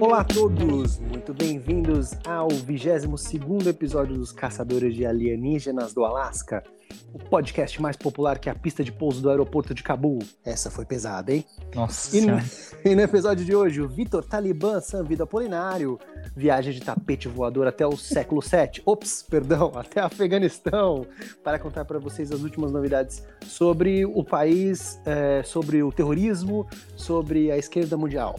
Olá 0.00 0.22
a 0.22 0.24
todos, 0.24 0.98
muito 0.98 1.32
bem-vindos 1.32 2.14
ao 2.26 2.48
22º 2.48 3.68
episódio 3.68 4.16
dos 4.16 4.32
Caçadores 4.32 4.94
de 4.96 5.06
Alienígenas 5.06 5.94
do 5.94 6.04
Alasca, 6.04 6.64
o 7.12 7.18
podcast 7.18 7.80
mais 7.80 7.96
popular 7.96 8.38
que 8.40 8.50
a 8.50 8.54
pista 8.54 8.82
de 8.82 8.90
pouso 8.90 9.22
do 9.22 9.30
aeroporto 9.30 9.72
de 9.72 9.82
Cabul. 9.82 10.18
Essa 10.44 10.70
foi 10.70 10.84
pesada, 10.84 11.32
hein? 11.32 11.44
Nossa 11.74 12.16
E 12.16 12.22
no, 12.22 12.38
e 12.84 12.94
no 12.96 13.02
episódio 13.02 13.44
de 13.44 13.54
hoje, 13.54 13.80
o 13.80 13.88
Vitor 13.88 14.24
Talibã 14.24 14.80
Sanvido 14.80 15.22
Apolinário, 15.22 15.98
viagem 16.34 16.72
de 16.72 16.80
tapete 16.80 17.28
voador 17.28 17.66
até 17.66 17.86
o 17.86 17.96
século 17.96 18.40
VII, 18.40 18.82
ops, 18.84 19.22
perdão, 19.22 19.72
até 19.76 20.00
Afeganistão, 20.00 21.06
para 21.42 21.58
contar 21.58 21.84
para 21.84 21.98
vocês 21.98 22.32
as 22.32 22.42
últimas 22.42 22.72
novidades 22.72 23.22
sobre 23.44 24.04
o 24.04 24.24
país, 24.24 25.00
eh, 25.04 25.42
sobre 25.44 25.82
o 25.82 25.92
terrorismo, 25.92 26.66
sobre 26.96 27.50
a 27.50 27.58
esquerda 27.58 27.96
mundial. 27.96 28.38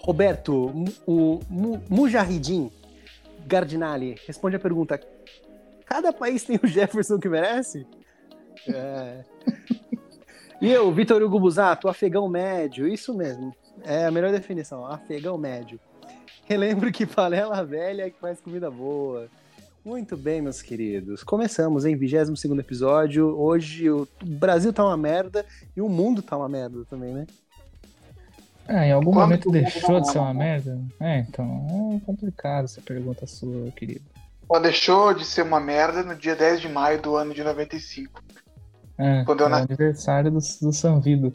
Roberto, 0.00 0.70
o 1.06 1.40
mu, 1.48 1.82
Mujahidin 1.88 2.70
Gardinali, 3.46 4.16
responde 4.26 4.56
a 4.56 4.60
pergunta: 4.60 5.00
cada 5.86 6.12
país 6.12 6.44
tem 6.44 6.58
o 6.62 6.66
Jefferson 6.66 7.18
que 7.18 7.28
merece? 7.28 7.86
É. 8.68 9.24
E 10.60 10.70
eu, 10.70 10.90
Vitor 10.92 11.22
Hugo 11.22 11.38
Busato, 11.38 11.88
afegão 11.88 12.28
médio, 12.28 12.88
isso 12.88 13.14
mesmo. 13.14 13.54
É 13.82 14.06
a 14.06 14.10
melhor 14.10 14.30
definição, 14.30 14.86
afegão 14.86 15.36
médio. 15.36 15.80
Relembro 16.46 16.92
que 16.92 17.06
panela 17.06 17.64
velha 17.64 18.02
é 18.02 18.10
que 18.10 18.18
faz 18.18 18.40
comida 18.40 18.70
boa. 18.70 19.28
Muito 19.84 20.16
bem, 20.16 20.42
meus 20.42 20.62
queridos. 20.62 21.22
Começamos, 21.22 21.84
hein? 21.84 21.96
22 21.96 22.58
episódio. 22.58 23.38
Hoje 23.38 23.90
o 23.90 24.08
Brasil 24.22 24.72
tá 24.72 24.84
uma 24.84 24.96
merda 24.96 25.44
e 25.76 25.80
o 25.80 25.88
mundo 25.88 26.22
tá 26.22 26.36
uma 26.36 26.48
merda 26.48 26.84
também, 26.88 27.12
né? 27.12 27.26
Ah, 28.66 28.86
em 28.86 28.92
algum 28.92 29.12
Quando 29.12 29.20
momento 29.20 29.42
que 29.42 29.48
o 29.48 29.52
mundo 29.52 29.62
deixou 29.62 30.00
de 30.00 30.06
não 30.06 30.12
ser 30.12 30.18
uma 30.18 30.34
merda? 30.34 30.80
É, 31.00 31.18
então, 31.18 32.00
é 32.02 32.06
complicado 32.06 32.64
essa 32.64 32.80
pergunta 32.80 33.26
sua, 33.26 33.70
querido. 33.72 34.04
Só 34.46 34.58
deixou 34.58 35.14
de 35.14 35.24
ser 35.24 35.42
uma 35.42 35.60
merda 35.60 36.02
no 36.02 36.14
dia 36.14 36.34
10 36.34 36.60
de 36.62 36.68
maio 36.68 37.00
do 37.00 37.16
ano 37.16 37.34
de 37.34 37.42
95. 37.42 38.22
É, 38.96 39.24
Quando 39.24 39.40
eu 39.40 39.46
é 39.46 39.48
o 39.48 39.50
nasci. 39.50 39.64
aniversário 39.64 40.30
do, 40.30 40.38
do 40.38 40.72
Sanvido. 40.72 41.34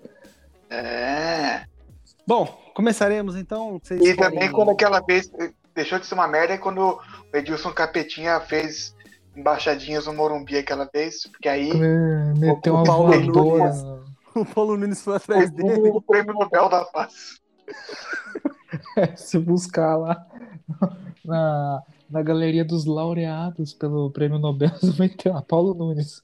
É. 0.69 1.63
Bom, 2.25 2.59
começaremos 2.79 3.35
então. 3.35 3.79
Vocês 3.83 4.01
E 4.01 4.15
também 4.15 4.51
quando 4.51 4.71
aquela 4.71 4.99
vez 5.01 5.29
eh, 5.39 5.51
deixou 5.75 5.99
de 5.99 6.05
ser 6.05 6.13
uma 6.15 6.27
merda 6.27 6.53
é 6.53 6.57
quando 6.57 6.79
o 6.81 7.37
Edilson 7.37 7.71
Capetinha 7.73 8.39
fez 8.39 8.95
embaixadinhas 9.35 10.05
no 10.05 10.13
Morumbi 10.13 10.57
aquela 10.57 10.89
vez, 10.91 11.27
porque 11.27 11.47
aí 11.49 11.69
É, 11.71 12.33
Meteu 12.37 12.73
o 12.73 12.77
uma 12.77 12.83
Paulo 12.85 13.07
voadora. 13.11 13.73
Nunes. 13.73 13.85
o 14.35 14.45
Paulo 14.45 14.77
Nunes 14.77 15.01
foi 15.01 15.15
atrás 15.17 15.51
dele. 15.51 15.89
o 15.89 16.01
prêmio 16.01 16.33
Nobel 16.33 16.69
da 16.69 16.85
Paz. 16.85 17.39
Se 19.15 19.37
buscar 19.37 19.95
lá 19.97 20.25
na, 21.25 21.83
na 22.09 22.21
galeria 22.21 22.63
dos 22.65 22.85
laureados 22.85 23.73
pelo 23.73 24.09
prêmio 24.11 24.39
Nobel, 24.39 24.71
vai 24.97 25.09
ter 25.09 25.31
lá, 25.31 25.41
Paulo 25.41 25.73
Nunes. 25.73 26.23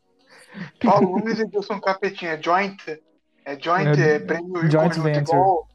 Paulo 0.81 1.19
Nunes 1.19 1.39
e 1.39 1.43
Edilson 1.43 1.79
Capetinha, 1.81 2.41
joint, 2.41 2.77
é 3.45 3.59
joint, 3.59 3.97
É, 3.99 4.15
é, 4.15 4.19
prêmio 4.19 4.69
joint 4.69 4.95
conjunto 4.95 5.01
venture. 5.03 5.37
igual 5.37 5.67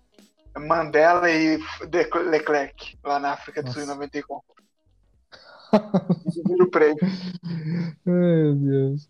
Mandela 0.60 1.30
e 1.30 1.58
De- 1.88 2.10
Leclerc, 2.28 2.98
lá 3.04 3.18
na 3.18 3.32
África 3.32 3.62
do 3.62 3.72
Sul 3.72 3.82
em 3.82 3.86
Nossa. 3.86 3.96
94. 3.96 4.42
Dividiram 6.26 6.66
o 6.66 6.70
prêmio. 6.70 6.98
Ai, 7.02 7.10
meu 8.06 8.54
Deus. 8.56 9.08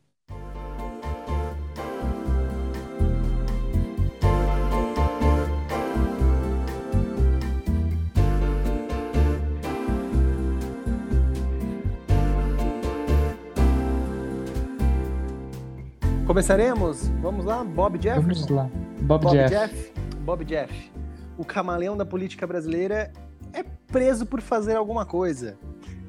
Começaremos? 16.27 17.09
Vamos 17.21 17.45
lá, 17.45 17.65
Bob 17.65 18.01
Jefferson. 18.01 18.47
Vamos 18.47 18.51
lá. 18.51 18.71
Bob, 19.03 19.25
Bob 19.25 19.37
Jeff. 19.37 19.55
Jeff. 19.55 19.93
Bob 20.21 20.45
Jeff. 20.45 20.91
O 21.41 21.45
camaleão 21.45 21.97
da 21.97 22.05
política 22.05 22.47
brasileira 22.47 23.11
é 23.55 23.63
preso 23.91 24.27
por 24.27 24.43
fazer 24.43 24.77
alguma 24.77 25.07
coisa 25.07 25.57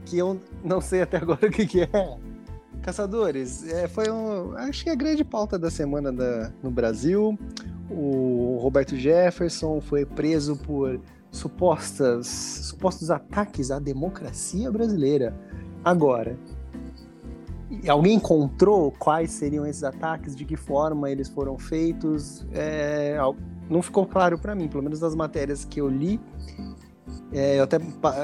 que 0.06 0.18
eu 0.18 0.38
não 0.62 0.82
sei 0.82 1.04
até 1.04 1.16
agora 1.16 1.40
o 1.48 1.50
que, 1.50 1.66
que 1.66 1.82
é. 1.84 2.18
Caçadores, 2.82 3.66
é, 3.72 3.88
foi 3.88 4.12
um, 4.12 4.58
acho 4.58 4.84
que 4.84 4.90
a 4.90 4.96
grande 4.96 5.24
pauta 5.24 5.58
da 5.58 5.72
semana 5.72 6.12
da- 6.12 6.52
no 6.62 6.70
Brasil. 6.70 7.40
O 7.90 8.58
Roberto 8.62 8.98
Jefferson 8.98 9.80
foi 9.80 10.06
preso 10.06 10.58
por 10.58 11.00
supostas, 11.32 12.28
supostos 12.28 13.10
ataques 13.10 13.72
à 13.72 13.80
democracia 13.80 14.70
brasileira. 14.70 15.34
Agora, 15.82 16.38
alguém 17.88 18.16
encontrou 18.16 18.92
quais 19.00 19.32
seriam 19.32 19.66
esses 19.66 19.84
ataques, 19.84 20.36
de 20.36 20.44
que 20.44 20.58
forma 20.58 21.10
eles 21.10 21.30
foram 21.30 21.58
feitos? 21.58 22.46
É, 22.52 23.18
não 23.72 23.82
ficou 23.82 24.06
claro 24.06 24.38
para 24.38 24.54
mim, 24.54 24.68
pelo 24.68 24.84
menos 24.84 25.00
das 25.00 25.16
matérias 25.16 25.64
que 25.64 25.80
eu 25.80 25.88
li. 25.88 26.20
É, 27.32 27.58
eu 27.58 27.64
até 27.64 27.78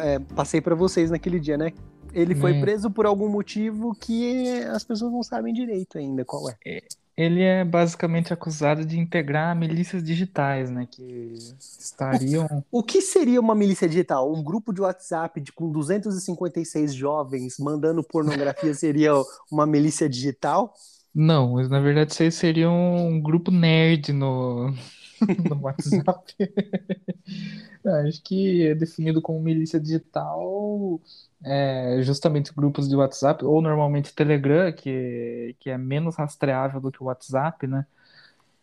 é, 0.04 0.20
passei 0.36 0.60
para 0.60 0.76
vocês 0.76 1.10
naquele 1.10 1.40
dia, 1.40 1.58
né? 1.58 1.72
Ele 2.14 2.36
foi 2.36 2.54
Hum. 2.54 2.62
preso 2.62 2.92
por 2.92 3.06
algum 3.06 3.30
motivo 3.30 3.96
que 3.96 4.60
as 4.64 4.84
pessoas 4.84 5.12
não 5.12 5.24
sabem 5.24 5.54
direito 5.54 5.98
ainda 5.98 6.26
qual 6.26 6.50
é. 6.50 6.82
Ele 7.16 7.42
é 7.42 7.64
basicamente 7.66 8.32
acusado 8.32 8.86
de 8.86 9.00
integrar 9.00 9.56
milícias 9.56 10.04
digitais, 10.04 10.70
né? 10.70 10.88
Que 10.90 11.34
estariam. 11.60 12.48
O 12.72 12.84
que 12.84 13.02
seria 13.02 13.40
uma 13.40 13.56
milícia 13.56 13.88
digital? 13.88 14.32
Um 14.32 14.44
grupo 14.44 14.74
de 14.74 14.82
WhatsApp 14.82 15.40
de, 15.42 15.52
com 15.52 15.72
256 15.72 16.94
jovens 16.94 17.58
mandando 17.58 18.04
pornografia 18.04 18.74
seria 18.76 19.14
uma 19.52 19.66
milícia 19.66 20.10
digital? 20.10 20.74
Não, 21.16 21.54
mas 21.54 21.70
na 21.70 21.80
verdade 21.80 22.12
isso 22.12 22.22
aí 22.22 22.32
seria 22.32 22.70
um 22.70 23.20
grupo 23.20 23.50
nerd 23.50 24.14
no, 24.14 24.72
no 25.50 25.60
WhatsApp. 25.62 26.34
Acho 28.08 28.22
que 28.24 28.68
é 28.68 28.76
definido 28.76 29.22
como 29.22 29.40
milícia 29.42 29.80
digital 29.80 31.02
é, 31.44 32.02
justamente 32.04 32.54
grupos 32.54 32.88
de 32.90 32.96
WhatsApp, 32.96 33.44
ou 33.46 33.62
normalmente 33.62 34.14
Telegram, 34.14 34.72
que, 34.74 35.56
que 35.60 35.70
é 35.70 35.78
menos 35.78 36.16
rastreável 36.16 36.80
do 36.82 36.92
que 36.92 37.02
o 37.02 37.06
WhatsApp, 37.08 37.68
né? 37.68 37.86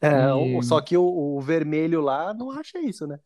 É, 0.01 0.33
E- 0.35 0.61
só 0.63 0.81
que 0.81 0.97
o, 0.97 1.05
o 1.37 1.41
vermelho 1.41 2.01
lá 2.01 2.35
não 2.35 2.51
acha 2.51 2.79
isso, 2.81 3.07
né? 3.07 3.19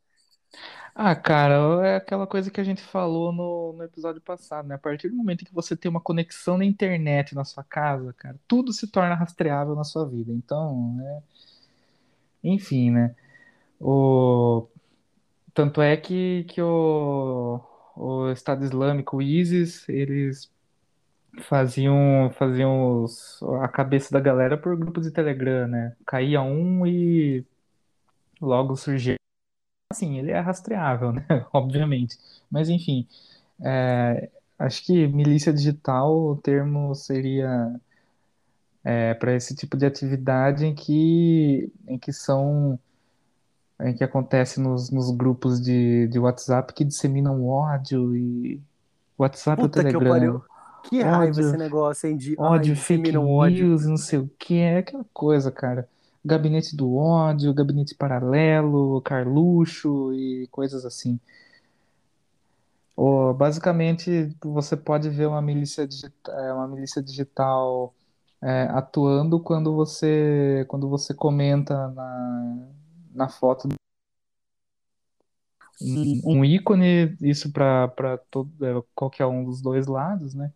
Ah, 0.94 1.14
cara, 1.14 1.54
é 1.86 1.96
aquela 1.96 2.26
coisa 2.26 2.50
que 2.50 2.60
a 2.60 2.64
gente 2.64 2.82
falou 2.82 3.32
no, 3.32 3.72
no 3.74 3.84
episódio 3.84 4.20
passado, 4.20 4.66
né? 4.68 4.74
A 4.74 4.78
partir 4.78 5.08
do 5.08 5.16
momento 5.16 5.44
que 5.44 5.54
você 5.54 5.76
tem 5.76 5.88
uma 5.90 6.00
conexão 6.00 6.58
na 6.58 6.64
internet 6.64 7.34
na 7.34 7.44
sua 7.44 7.62
casa, 7.64 8.12
cara, 8.14 8.38
tudo 8.48 8.72
se 8.72 8.86
torna 8.88 9.14
rastreável 9.14 9.74
na 9.76 9.84
sua 9.84 10.08
vida. 10.08 10.32
Então, 10.32 10.94
né? 10.96 11.22
Enfim, 12.42 12.90
né? 12.90 13.14
O... 13.80 14.68
Tanto 15.54 15.82
é 15.82 15.96
que, 15.96 16.44
que 16.44 16.62
o, 16.62 17.60
o 17.96 18.30
Estado 18.32 18.64
Islâmico, 18.64 19.18
o 19.18 19.22
ISIS, 19.22 19.88
eles 19.88 20.50
faziam, 21.42 22.30
faziam 22.34 23.02
os- 23.04 23.42
a 23.62 23.68
cabeça 23.68 24.12
da 24.12 24.20
galera 24.20 24.56
por 24.58 24.76
grupos 24.76 25.04
de 25.06 25.12
Telegram, 25.12 25.68
né? 25.68 25.96
Caía 26.06 26.42
um 26.42 26.86
e 26.86 27.44
logo 28.40 28.76
surgia. 28.76 29.16
Assim, 29.92 30.18
ele 30.18 30.30
é 30.32 30.40
rastreável, 30.40 31.12
né? 31.14 31.26
Obviamente. 31.52 32.18
Mas 32.50 32.68
enfim, 32.70 33.06
é, 33.64 34.30
acho 34.58 34.84
que 34.84 35.06
milícia 35.08 35.52
digital, 35.52 36.14
o 36.16 36.36
termo 36.36 36.94
seria 36.94 37.80
para 39.14 39.34
esse 39.34 39.54
tipo 39.54 39.76
de 39.76 39.84
atividade 39.86 40.64
em 40.66 40.74
que, 40.74 41.70
em 41.86 41.98
que 41.98 42.12
são 42.12 42.78
em 43.80 43.94
que 43.94 44.02
acontece 44.02 44.58
nos, 44.60 44.90
nos 44.90 45.10
grupos 45.10 45.60
de, 45.60 46.08
de 46.08 46.18
WhatsApp 46.18 46.72
que 46.72 46.84
disseminam 46.84 47.46
ódio 47.46 48.16
e 48.16 48.60
WhatsApp 49.16 49.62
ou 49.62 49.68
Puta 49.68 49.84
que 49.84 49.94
eu 49.94 50.00
Telegram. 50.00 50.12
pariu. 50.14 50.44
Que 50.88 51.02
raiva 51.02 51.38
Ódio- 51.38 51.48
esse 51.48 51.56
negócio, 51.56 52.08
hein? 52.08 52.16
De 52.16 52.30
ai, 52.30 52.36
Ódio, 52.46 52.74
fake 52.76 53.02
disseminam 53.02 53.28
ódio. 53.30 53.66
news, 53.68 53.86
não 53.86 53.96
sei 53.96 54.18
o 54.20 54.30
que, 54.38 54.54
é 54.58 54.78
aquela 54.78 55.04
coisa, 55.12 55.50
cara. 55.52 55.88
Gabinete 56.24 56.74
do 56.74 56.96
ódio, 56.96 57.54
gabinete 57.54 57.94
paralelo, 57.94 59.00
Carluxo 59.02 60.12
e 60.12 60.48
coisas 60.50 60.84
assim. 60.84 61.18
Ou, 62.96 63.32
basicamente, 63.32 64.34
você 64.42 64.76
pode 64.76 65.08
ver 65.08 65.26
uma 65.28 65.40
milícia 65.40 65.86
digital, 65.86 66.56
uma 66.56 66.66
milícia 66.66 67.00
digital 67.02 67.94
é, 68.42 68.64
atuando 68.70 69.40
quando 69.40 69.74
você, 69.74 70.64
quando 70.68 70.88
você 70.88 71.14
comenta 71.14 71.88
na, 71.88 72.68
na 73.14 73.28
foto. 73.28 73.68
um, 75.80 76.20
um 76.38 76.44
ícone, 76.44 77.16
isso 77.20 77.50
para 77.52 77.92
é, 78.62 78.82
qualquer 78.94 79.26
um 79.26 79.44
dos 79.44 79.60
dois 79.60 79.86
lados, 79.86 80.34
né? 80.34 80.52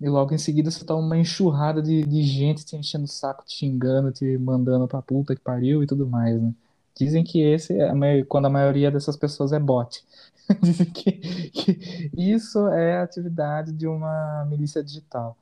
E 0.00 0.08
logo 0.08 0.34
em 0.34 0.38
seguida 0.38 0.70
você 0.70 0.84
tá 0.84 0.94
uma 0.94 1.16
enxurrada 1.18 1.82
de, 1.82 2.04
de 2.04 2.22
gente 2.22 2.64
te 2.64 2.76
enchendo 2.76 3.04
o 3.04 3.08
saco, 3.08 3.44
te 3.44 3.56
xingando, 3.56 4.12
te 4.12 4.38
mandando 4.38 4.86
pra 4.88 5.02
puta 5.02 5.34
que 5.34 5.42
pariu 5.42 5.82
e 5.82 5.86
tudo 5.86 6.06
mais, 6.06 6.40
né? 6.40 6.54
Dizem 6.96 7.24
que 7.24 7.40
esse 7.40 7.74
é 7.80 8.24
quando 8.24 8.46
a 8.46 8.50
maioria 8.50 8.90
dessas 8.90 9.16
pessoas 9.16 9.52
é 9.52 9.58
bot. 9.58 10.04
Dizem 10.62 10.86
que, 10.90 11.12
que 11.50 12.10
isso 12.16 12.68
é 12.68 12.98
a 12.98 13.02
atividade 13.02 13.72
de 13.72 13.86
uma 13.86 14.46
milícia 14.50 14.82
digital. 14.82 15.36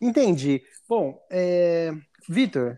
Entendi. 0.00 0.62
Bom, 0.88 1.18
é... 1.30 1.92
Vitor, 2.28 2.76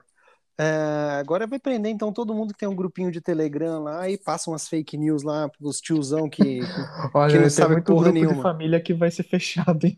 é... 0.58 1.18
agora 1.20 1.46
vai 1.46 1.58
prender 1.58 1.90
então 1.92 2.12
todo 2.12 2.34
mundo 2.34 2.52
que 2.52 2.58
tem 2.60 2.68
um 2.68 2.74
grupinho 2.76 3.10
de 3.10 3.20
Telegram 3.20 3.82
lá 3.82 4.08
e 4.08 4.16
passa 4.18 4.50
umas 4.50 4.68
fake 4.68 4.96
news 4.96 5.22
lá 5.22 5.48
pros 5.48 5.80
tiozão 5.80 6.28
que, 6.28 6.60
Olha, 7.14 7.32
que 7.32 7.38
não 7.42 7.50
sabe 7.50 7.72
muito 7.74 7.86
porra 7.86 8.04
grupo 8.04 8.18
de 8.18 8.24
nenhuma. 8.26 8.42
família 8.42 8.80
que 8.80 8.94
vai 8.94 9.10
ser 9.10 9.22
fechado, 9.24 9.86
hein? 9.86 9.96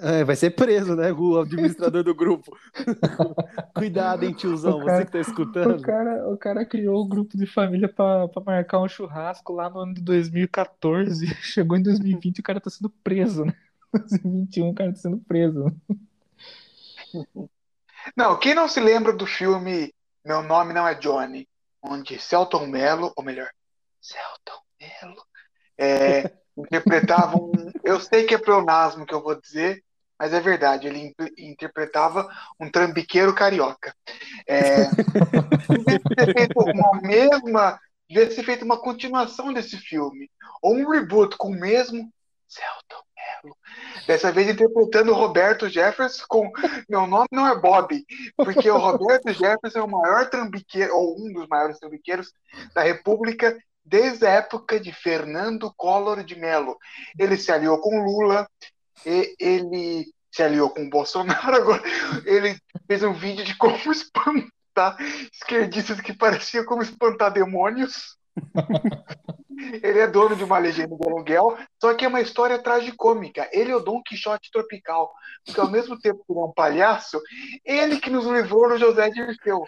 É, 0.00 0.24
vai 0.24 0.36
ser 0.36 0.50
preso, 0.50 0.94
né, 0.96 1.12
o 1.12 1.38
administrador 1.38 2.02
do 2.02 2.14
grupo. 2.14 2.56
Cuidado, 3.74 4.24
hein, 4.24 4.32
tiozão, 4.32 4.78
O 4.78 4.84
cara- 4.84 4.98
você 4.98 5.04
que 5.06 5.12
tá 5.12 5.18
O 5.18 5.20
escutando. 5.20 5.82
cara, 5.82 6.28
o 6.30 6.36
cara 6.36 6.64
criou 6.64 7.02
o 7.02 7.06
grupo 7.08 7.36
de 7.36 7.46
família 7.46 7.88
pra 7.88 8.28
marcar 8.44 8.80
um 8.80 8.88
churrasco 8.88 9.52
lá 9.52 9.68
no 9.68 9.80
ano 9.80 9.94
de 9.94 10.02
2014. 10.02 11.26
Chegou 11.42 11.76
em 11.76 11.82
2020 11.82 12.38
e 12.38 12.40
o 12.40 12.44
cara 12.44 12.60
tá 12.60 12.70
sendo 12.70 12.88
preso, 13.02 13.44
né? 13.44 13.54
2021 13.98 14.68
o 14.68 14.74
cara 14.74 14.92
tá 14.92 14.98
sendo 14.98 15.18
preso. 15.18 15.72
Não, 18.16 18.38
quem 18.38 18.54
não 18.54 18.68
se 18.68 18.80
lembra 18.80 19.12
do 19.12 19.26
filme 19.26 19.92
Meu 20.24 20.42
Nome 20.42 20.72
Não 20.72 20.86
É 20.86 20.94
Johnny, 20.94 21.48
onde 21.82 22.18
Celton 22.18 22.66
Mello, 22.66 23.12
ou 23.16 23.24
melhor, 23.24 23.50
Celton 24.00 24.60
Mello, 24.80 25.22
é, 25.78 26.32
interpretava 26.56 27.36
um. 27.36 27.52
Eu 27.82 28.00
sei 28.00 28.24
que 28.24 28.34
é 28.34 28.38
pleonasmo 28.38 29.06
que 29.06 29.14
eu 29.14 29.22
vou 29.22 29.40
dizer, 29.40 29.82
mas 30.18 30.32
é 30.32 30.40
verdade, 30.40 30.86
ele 30.86 31.14
interpretava 31.38 32.26
um 32.58 32.70
trambiqueiro 32.70 33.34
carioca. 33.34 33.94
É, 34.46 34.84
devia 35.68 36.00
ter 36.00 36.32
feito 36.32 36.60
uma 36.60 37.00
mesma. 37.02 37.80
Devia 38.08 38.30
ser 38.30 38.44
feito 38.44 38.64
uma 38.64 38.80
continuação 38.80 39.52
desse 39.52 39.76
filme, 39.76 40.30
ou 40.62 40.76
um 40.76 40.88
reboot 40.88 41.36
com 41.36 41.48
o 41.48 41.58
mesmo 41.58 42.08
Celton 42.48 43.02
Mello. 43.16 43.56
Dessa 44.06 44.32
vez 44.32 44.48
interpretando 44.48 45.14
Roberto 45.14 45.68
Jefferson 45.68 46.24
com 46.28 46.50
meu 46.88 47.06
nome 47.06 47.28
não 47.32 47.46
é 47.46 47.58
Bob, 47.58 48.04
porque 48.36 48.70
o 48.70 48.78
Roberto 48.78 49.32
Jefferson 49.32 49.78
é 49.78 49.82
o 49.82 49.90
maior 49.90 50.28
trambiqueiro, 50.30 50.94
ou 50.94 51.16
um 51.18 51.32
dos 51.32 51.46
maiores 51.48 51.78
trambiqueiros 51.78 52.32
da 52.74 52.82
República 52.82 53.56
desde 53.84 54.26
a 54.26 54.30
época 54.30 54.80
de 54.80 54.92
Fernando 54.92 55.72
Collor 55.76 56.24
de 56.24 56.34
Mello. 56.36 56.76
Ele 57.18 57.36
se 57.36 57.52
aliou 57.52 57.78
com 57.78 58.04
Lula, 58.04 58.48
e 59.04 59.34
ele 59.38 60.06
se 60.32 60.42
aliou 60.42 60.70
com 60.70 60.90
Bolsonaro, 60.90 61.56
agora 61.56 61.82
ele 62.24 62.58
fez 62.86 63.02
um 63.02 63.12
vídeo 63.12 63.44
de 63.44 63.56
como 63.56 63.92
espantar 63.92 64.96
esquerdistas 65.32 66.00
que 66.00 66.12
pareciam 66.12 66.64
como 66.64 66.82
espantar 66.82 67.32
demônios. 67.32 68.16
Ele 69.82 69.98
é 69.98 70.06
dono 70.06 70.36
de 70.36 70.44
uma 70.44 70.58
legenda 70.58 70.96
de 70.96 71.08
aluguel, 71.08 71.56
só 71.80 71.94
que 71.94 72.04
é 72.04 72.08
uma 72.08 72.20
história 72.20 72.58
tragicômica. 72.58 73.48
Ele 73.52 73.70
é 73.70 73.76
o 73.76 73.80
Dom 73.80 74.02
Quixote 74.02 74.50
tropical, 74.50 75.12
porque 75.44 75.60
ao 75.60 75.70
mesmo 75.70 75.98
tempo 75.98 76.22
que 76.26 76.32
ele 76.32 76.40
é 76.40 76.44
um 76.44 76.52
palhaço, 76.52 77.20
ele 77.64 77.98
que 77.98 78.10
nos 78.10 78.26
livrou 78.26 78.68
do 78.68 78.78
José 78.78 79.08
Dirceu. 79.10 79.64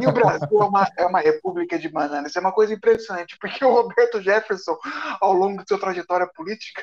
E 0.00 0.06
o 0.06 0.12
Brasil 0.12 0.48
é 0.62 0.64
uma, 0.64 0.88
é 0.96 1.04
uma 1.04 1.20
república 1.20 1.78
de 1.78 1.88
bananas. 1.88 2.30
Isso 2.30 2.38
é 2.38 2.40
uma 2.40 2.52
coisa 2.52 2.72
impressionante, 2.72 3.36
porque 3.38 3.62
o 3.62 3.70
Roberto 3.70 4.20
Jefferson, 4.22 4.76
ao 5.20 5.34
longo 5.34 5.62
de 5.62 5.68
sua 5.68 5.78
trajetória 5.78 6.26
política, 6.34 6.82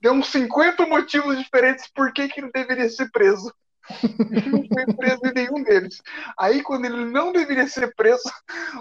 deu 0.00 0.12
uns 0.12 0.28
50 0.30 0.86
motivos 0.86 1.38
diferentes 1.38 1.86
por 1.94 2.12
que 2.12 2.30
ele 2.36 2.50
deveria 2.52 2.88
ser 2.88 3.10
preso. 3.10 3.52
Não 4.50 4.64
foi 4.68 4.86
preso 4.94 5.20
em 5.26 5.32
nenhum 5.34 5.62
deles. 5.62 6.02
Aí, 6.38 6.62
quando 6.62 6.84
ele 6.86 7.04
não 7.04 7.32
deveria 7.32 7.66
ser 7.68 7.94
preso, 7.94 8.22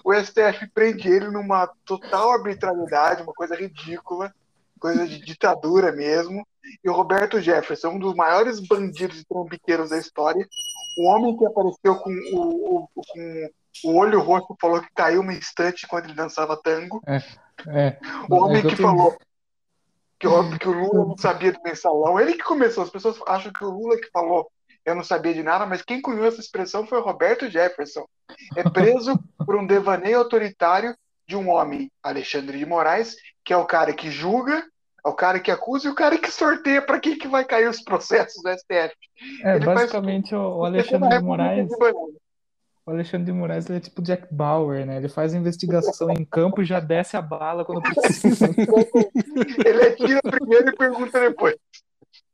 o 0.03 0.13
STF 0.13 0.67
prende 0.73 1.07
ele 1.09 1.29
numa 1.29 1.67
total 1.85 2.31
arbitrariedade, 2.33 3.21
uma 3.23 3.33
coisa 3.33 3.55
ridícula, 3.55 4.33
coisa 4.79 5.07
de 5.07 5.19
ditadura 5.19 5.91
mesmo. 5.91 6.45
E 6.83 6.89
o 6.89 6.93
Roberto 6.93 7.39
Jefferson, 7.39 7.89
um 7.89 7.99
dos 7.99 8.15
maiores 8.15 8.59
bandidos 8.59 9.19
e 9.19 9.25
trambiqueiros 9.25 9.91
da 9.91 9.97
história, 9.97 10.47
o 10.97 11.05
homem 11.05 11.37
que 11.37 11.45
apareceu 11.45 11.95
com 11.97 12.09
o, 12.33 12.75
o- 12.75 12.89
com 12.95 13.49
o 13.85 13.95
olho 13.97 14.19
roxo, 14.21 14.55
falou 14.59 14.81
que 14.81 14.87
caiu 14.95 15.21
uma 15.21 15.33
instante 15.33 15.85
quando 15.87 16.05
ele 16.05 16.13
dançava 16.15 16.57
tango. 16.61 17.01
É, 17.67 17.97
O 18.29 18.35
homem 18.35 18.57
é 18.57 18.61
que 18.61 18.75
falou 18.81 19.15
que 20.19 20.27
o, 20.27 20.57
que 20.57 20.67
o 20.67 20.71
Lula 20.71 21.05
não 21.09 21.17
sabia 21.17 21.51
do 21.51 21.61
mensalão, 21.61 22.19
ele 22.19 22.33
que 22.33 22.43
começou. 22.43 22.83
As 22.83 22.89
pessoas 22.89 23.17
acham 23.27 23.51
que 23.51 23.63
o 23.63 23.69
Lula 23.69 23.97
que 23.97 24.09
falou 24.11 24.49
eu 24.85 24.95
não 24.95 25.03
sabia 25.03 25.33
de 25.33 25.41
nada, 25.41 25.65
mas 25.65 25.81
quem 25.81 26.01
cunhou 26.01 26.25
essa 26.25 26.39
expressão 26.39 26.85
foi 26.85 26.99
o 26.99 27.03
Roberto 27.03 27.49
Jefferson. 27.49 28.05
É 28.55 28.63
preso 28.69 29.19
por 29.45 29.55
um 29.55 29.65
devaneio 29.65 30.19
autoritário 30.19 30.95
de 31.27 31.35
um 31.35 31.49
homem, 31.49 31.91
Alexandre 32.03 32.57
de 32.57 32.65
Moraes, 32.65 33.15
que 33.43 33.51
é 33.51 33.57
o 33.57 33.65
cara 33.65 33.93
que 33.93 34.11
julga, 34.11 34.63
é 35.03 35.09
o 35.09 35.13
cara 35.13 35.39
que 35.39 35.51
acusa 35.51 35.87
e 35.87 35.91
o 35.91 35.95
cara 35.95 36.17
que 36.17 36.31
sorteia 36.31 36.81
para 36.81 36.99
quem 36.99 37.17
que 37.17 37.27
vai 37.27 37.43
cair 37.43 37.67
os 37.67 37.81
processos 37.81 38.41
do 38.43 38.49
STF. 38.51 38.95
É, 39.43 39.55
Ele 39.55 39.65
faz 39.65 39.81
basicamente 39.81 40.35
o, 40.35 40.57
o 40.57 40.65
Alexandre 40.65 41.09
de 41.09 41.23
Moraes, 41.23 41.69
o 42.85 42.91
Alexandre 42.91 43.25
de 43.25 43.33
Moraes 43.33 43.67
é 43.67 43.79
tipo 43.79 43.99
Jack 43.99 44.31
Bauer, 44.31 44.85
né? 44.85 44.97
Ele 44.97 45.09
faz 45.09 45.33
a 45.33 45.37
investigação 45.37 46.11
em 46.11 46.23
campo 46.23 46.61
e 46.61 46.65
já 46.65 46.79
desce 46.79 47.17
a 47.17 47.21
bala 47.21 47.65
quando 47.65 47.81
precisa. 47.81 48.45
Ele 49.65 49.83
atira 49.87 50.21
primeiro 50.21 50.69
e 50.69 50.75
pergunta 50.75 51.19
depois. 51.19 51.55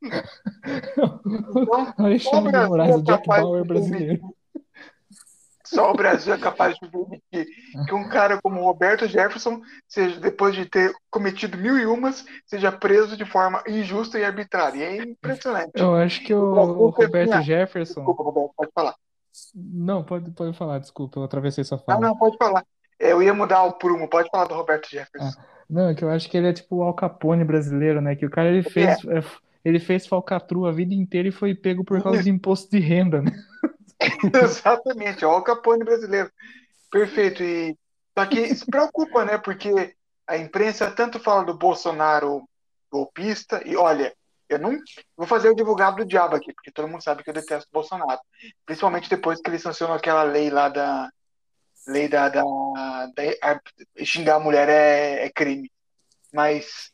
Então, 0.03 1.93
Alexandre 1.97 2.51
de 2.51 2.67
Moraes, 2.67 2.95
o 2.95 3.01
Jack 3.03 3.27
Bauer 3.27 3.65
brasileiro. 3.65 4.21
Só 5.63 5.89
o 5.91 5.95
Brasil 5.95 6.33
é 6.33 6.37
capaz 6.37 6.75
de 6.77 6.89
permitir 6.89 7.47
que 7.87 7.93
um 7.95 8.09
cara 8.09 8.37
como 8.41 8.59
o 8.59 8.65
Roberto 8.65 9.07
Jefferson, 9.07 9.61
seja, 9.87 10.19
depois 10.19 10.53
de 10.53 10.65
ter 10.65 10.91
cometido 11.09 11.57
mil 11.57 11.77
e 11.79 11.85
umas, 11.85 12.25
seja 12.45 12.73
preso 12.73 13.15
de 13.15 13.23
forma 13.23 13.63
injusta 13.65 14.19
e 14.19 14.25
arbitrária. 14.25 14.83
É 14.83 14.97
impressionante. 14.97 15.71
Eu 15.75 15.95
acho 15.95 16.25
que 16.25 16.33
o, 16.33 16.41
O 16.43 16.87
o 16.87 16.89
Roberto 16.89 17.29
campeão. 17.29 17.41
Jefferson. 17.41 18.01
Desculpa, 18.01 18.21
Roberto, 18.23 18.51
pode 18.57 18.71
falar. 18.75 18.95
Não, 19.55 20.03
pode, 20.03 20.29
pode 20.31 20.57
falar, 20.57 20.79
desculpa, 20.79 21.19
eu 21.19 21.23
atravessei 21.23 21.63
sua 21.63 21.77
Não, 21.77 21.85
fala. 21.85 21.99
não, 22.01 22.17
pode 22.17 22.35
falar. 22.37 22.65
É, 22.99 23.13
Eu 23.13 23.23
ia 23.23 23.33
mudar 23.33 23.63
o 23.63 23.71
prumo, 23.71 24.09
pode 24.09 24.29
falar 24.29 24.45
do 24.47 24.55
Roberto 24.55 24.89
Jefferson. 24.89 25.39
Não, 25.69 25.87
é 25.87 25.95
que 25.95 26.03
eu 26.03 26.09
acho 26.09 26.29
que 26.29 26.35
ele 26.35 26.49
é 26.49 26.53
tipo 26.53 26.75
o 26.77 26.83
Al 26.83 26.93
Capone 26.93 27.45
brasileiro, 27.45 28.01
né? 28.01 28.13
Que 28.13 28.25
o 28.25 28.29
cara 28.29 28.49
ele 28.49 28.61
fez, 28.61 28.97
é, 29.05 29.21
ele 29.63 29.79
fez 29.79 30.07
falcatrua 30.07 30.69
a 30.69 30.73
vida 30.73 30.93
inteira 30.93 31.27
e 31.27 31.31
foi 31.31 31.53
pego 31.55 31.83
por 31.83 32.01
causa 32.01 32.23
de 32.23 32.29
imposto 32.31 32.69
de 32.71 32.79
renda, 32.79 33.21
né? 33.21 33.31
Exatamente, 34.33 35.23
ó, 35.25 35.37
o 35.37 35.43
Capone 35.43 35.83
brasileiro. 35.83 36.31
Perfeito. 36.91 37.43
E 37.43 37.77
só 38.17 38.25
que 38.25 38.53
se 38.55 38.65
preocupa, 38.65 39.23
né? 39.23 39.37
Porque 39.37 39.95
a 40.27 40.37
imprensa 40.37 40.91
tanto 40.91 41.19
fala 41.19 41.43
do 41.43 41.57
Bolsonaro 41.57 42.43
golpista, 42.91 43.61
e 43.65 43.75
olha, 43.77 44.13
eu 44.49 44.59
não 44.59 44.77
vou 45.15 45.25
fazer 45.25 45.47
o 45.47 45.51
advogado 45.51 45.97
do 45.97 46.05
diabo 46.05 46.35
aqui, 46.35 46.53
porque 46.53 46.71
todo 46.71 46.87
mundo 46.87 47.01
sabe 47.01 47.23
que 47.23 47.29
eu 47.29 47.33
detesto 47.33 47.69
o 47.69 47.73
Bolsonaro. 47.73 48.19
Principalmente 48.65 49.09
depois 49.09 49.39
que 49.39 49.49
ele 49.49 49.57
sancionou 49.57 49.95
aquela 49.95 50.23
lei 50.23 50.49
lá 50.49 50.67
da. 50.67 51.09
Lei 51.87 52.07
da. 52.09 52.27
da, 52.27 52.43
da- 52.43 53.61
xingar 54.03 54.35
a 54.35 54.39
mulher 54.39 54.67
é, 54.67 55.25
é 55.25 55.29
crime. 55.29 55.71
Mas. 56.33 56.91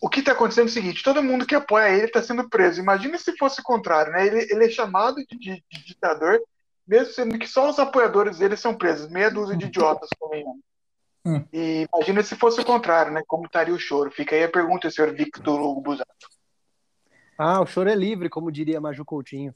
O 0.00 0.08
que 0.08 0.20
está 0.20 0.32
acontecendo 0.32 0.66
é 0.66 0.70
o 0.70 0.72
seguinte: 0.72 1.02
todo 1.02 1.22
mundo 1.22 1.46
que 1.46 1.54
apoia 1.54 1.90
ele 1.90 2.06
está 2.06 2.22
sendo 2.22 2.48
preso. 2.48 2.80
Imagina 2.80 3.18
se 3.18 3.36
fosse 3.36 3.60
o 3.60 3.64
contrário, 3.64 4.12
né? 4.12 4.26
Ele, 4.26 4.46
ele 4.50 4.64
é 4.66 4.70
chamado 4.70 5.16
de, 5.16 5.38
de- 5.38 5.64
de 5.70 5.84
ditador, 5.84 6.40
mesmo 6.86 7.12
sendo 7.12 7.38
que 7.38 7.46
só 7.46 7.68
os 7.68 7.78
apoiadores 7.78 8.38
dele 8.38 8.56
são 8.56 8.74
presos, 8.74 9.10
meia 9.10 9.30
dúzia 9.30 9.56
de 9.56 9.66
idiotas, 9.66 10.08
convenhamos. 10.18 10.60
Hum. 11.24 11.44
E 11.52 11.86
imagina 11.92 12.22
se 12.22 12.34
fosse 12.34 12.60
o 12.60 12.64
contrário, 12.64 13.12
né? 13.12 13.22
Como 13.26 13.44
estaria 13.44 13.74
o 13.74 13.78
choro? 13.78 14.10
Fica 14.10 14.34
aí 14.34 14.44
a 14.44 14.48
pergunta, 14.50 14.90
senhor 14.90 15.12
Victor 15.14 15.60
Hugo 15.60 15.82
Busato. 15.82 16.10
Ah, 17.36 17.60
o 17.60 17.66
choro 17.66 17.90
é 17.90 17.94
livre, 17.94 18.28
como 18.30 18.50
diria 18.50 18.80
Maju 18.80 19.04
Coutinho. 19.04 19.54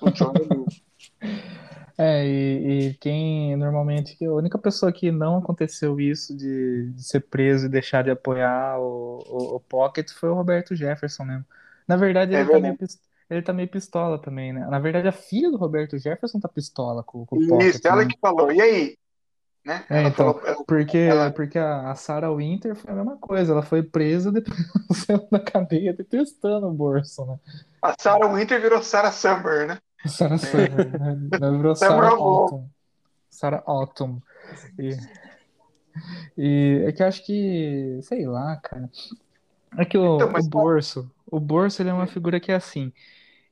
O 0.00 0.14
choro 0.14 0.32
é 0.36 0.54
livre. 0.54 0.82
É, 1.98 2.26
e, 2.26 2.88
e 2.90 2.94
quem 2.98 3.56
normalmente, 3.56 4.22
a 4.24 4.32
única 4.32 4.58
pessoa 4.58 4.92
que 4.92 5.10
não 5.10 5.38
aconteceu 5.38 5.98
isso 6.00 6.36
de, 6.36 6.92
de 6.92 7.02
ser 7.02 7.20
preso 7.20 7.66
e 7.66 7.68
deixar 7.70 8.04
de 8.04 8.10
apoiar 8.10 8.78
o, 8.78 9.18
o, 9.26 9.56
o 9.56 9.60
Pocket 9.60 10.10
foi 10.12 10.28
o 10.28 10.34
Roberto 10.34 10.74
Jefferson 10.76 11.24
mesmo. 11.24 11.46
Na 11.88 11.96
verdade, 11.96 12.34
É 12.38 12.42
ele 12.42 12.46
tá 12.46 12.58
verdade. 12.58 12.76
meio, 12.76 12.76
ele 13.30 13.42
tá 13.42 13.52
meio 13.52 13.68
pistola 13.70 14.20
também, 14.20 14.52
né? 14.52 14.66
Na 14.66 14.78
verdade, 14.78 15.08
a 15.08 15.12
filha 15.12 15.50
do 15.50 15.56
Roberto 15.56 15.98
Jefferson 15.98 16.38
tá 16.40 16.48
pistola 16.48 17.02
com, 17.02 17.24
com 17.24 17.36
o 17.36 17.40
Pocket, 17.40 17.82
Isso, 17.82 17.86
ela 17.86 18.04
né? 18.04 18.06
que 18.06 18.18
falou. 18.18 18.50
E 18.52 18.60
aí? 18.60 18.96
Né? 19.64 19.86
É, 19.88 20.04
Ela 20.04 20.10
então, 20.10 20.34
falou- 20.34 20.42
Porque, 20.66 20.98
ela- 20.98 21.30
porque 21.34 21.58
a, 21.58 21.90
a 21.92 21.94
Sarah 21.94 22.32
Winter 22.34 22.74
foi 22.74 22.90
a 22.92 22.96
mesma 22.96 23.16
coisa, 23.18 23.52
ela 23.52 23.62
foi 23.62 23.82
presa 23.84 24.32
depois 24.32 24.56
saiu 25.06 25.28
da 25.30 25.38
cadeia 25.38 25.92
detestando 25.94 26.66
o 26.66 26.72
bolso, 26.72 27.24
né? 27.26 27.38
a 27.82 27.94
Sarah 27.98 28.28
Winter 28.28 28.60
virou 28.60 28.82
Sarah 28.82 29.10
Summer, 29.12 29.66
né? 29.66 29.78
Sarah 30.08 30.38
Summer, 30.38 30.96
né? 30.98 31.18
Ela 31.40 31.56
virou 31.56 31.74
Summer 31.76 32.10
Sarah. 32.10 32.16
Autumn. 32.16 32.68
Sarah 33.30 33.62
Autumn. 33.66 34.20
E, 34.78 34.90
E 36.36 36.84
é 36.86 36.92
que 36.92 37.02
eu 37.02 37.06
acho 37.06 37.24
que, 37.24 37.98
sei 38.02 38.26
lá, 38.26 38.56
cara. 38.56 38.90
É 39.78 39.84
que 39.84 39.98
o, 39.98 40.16
Então, 40.16 40.28
o 40.28 40.32
mas 40.32 40.48
Borso, 40.48 41.10
o 41.26 41.40
Borso, 41.40 41.82
ele 41.82 41.90
é 41.90 41.92
uma 41.92 42.06
figura 42.06 42.40
que 42.40 42.52
é 42.52 42.54
assim. 42.56 42.92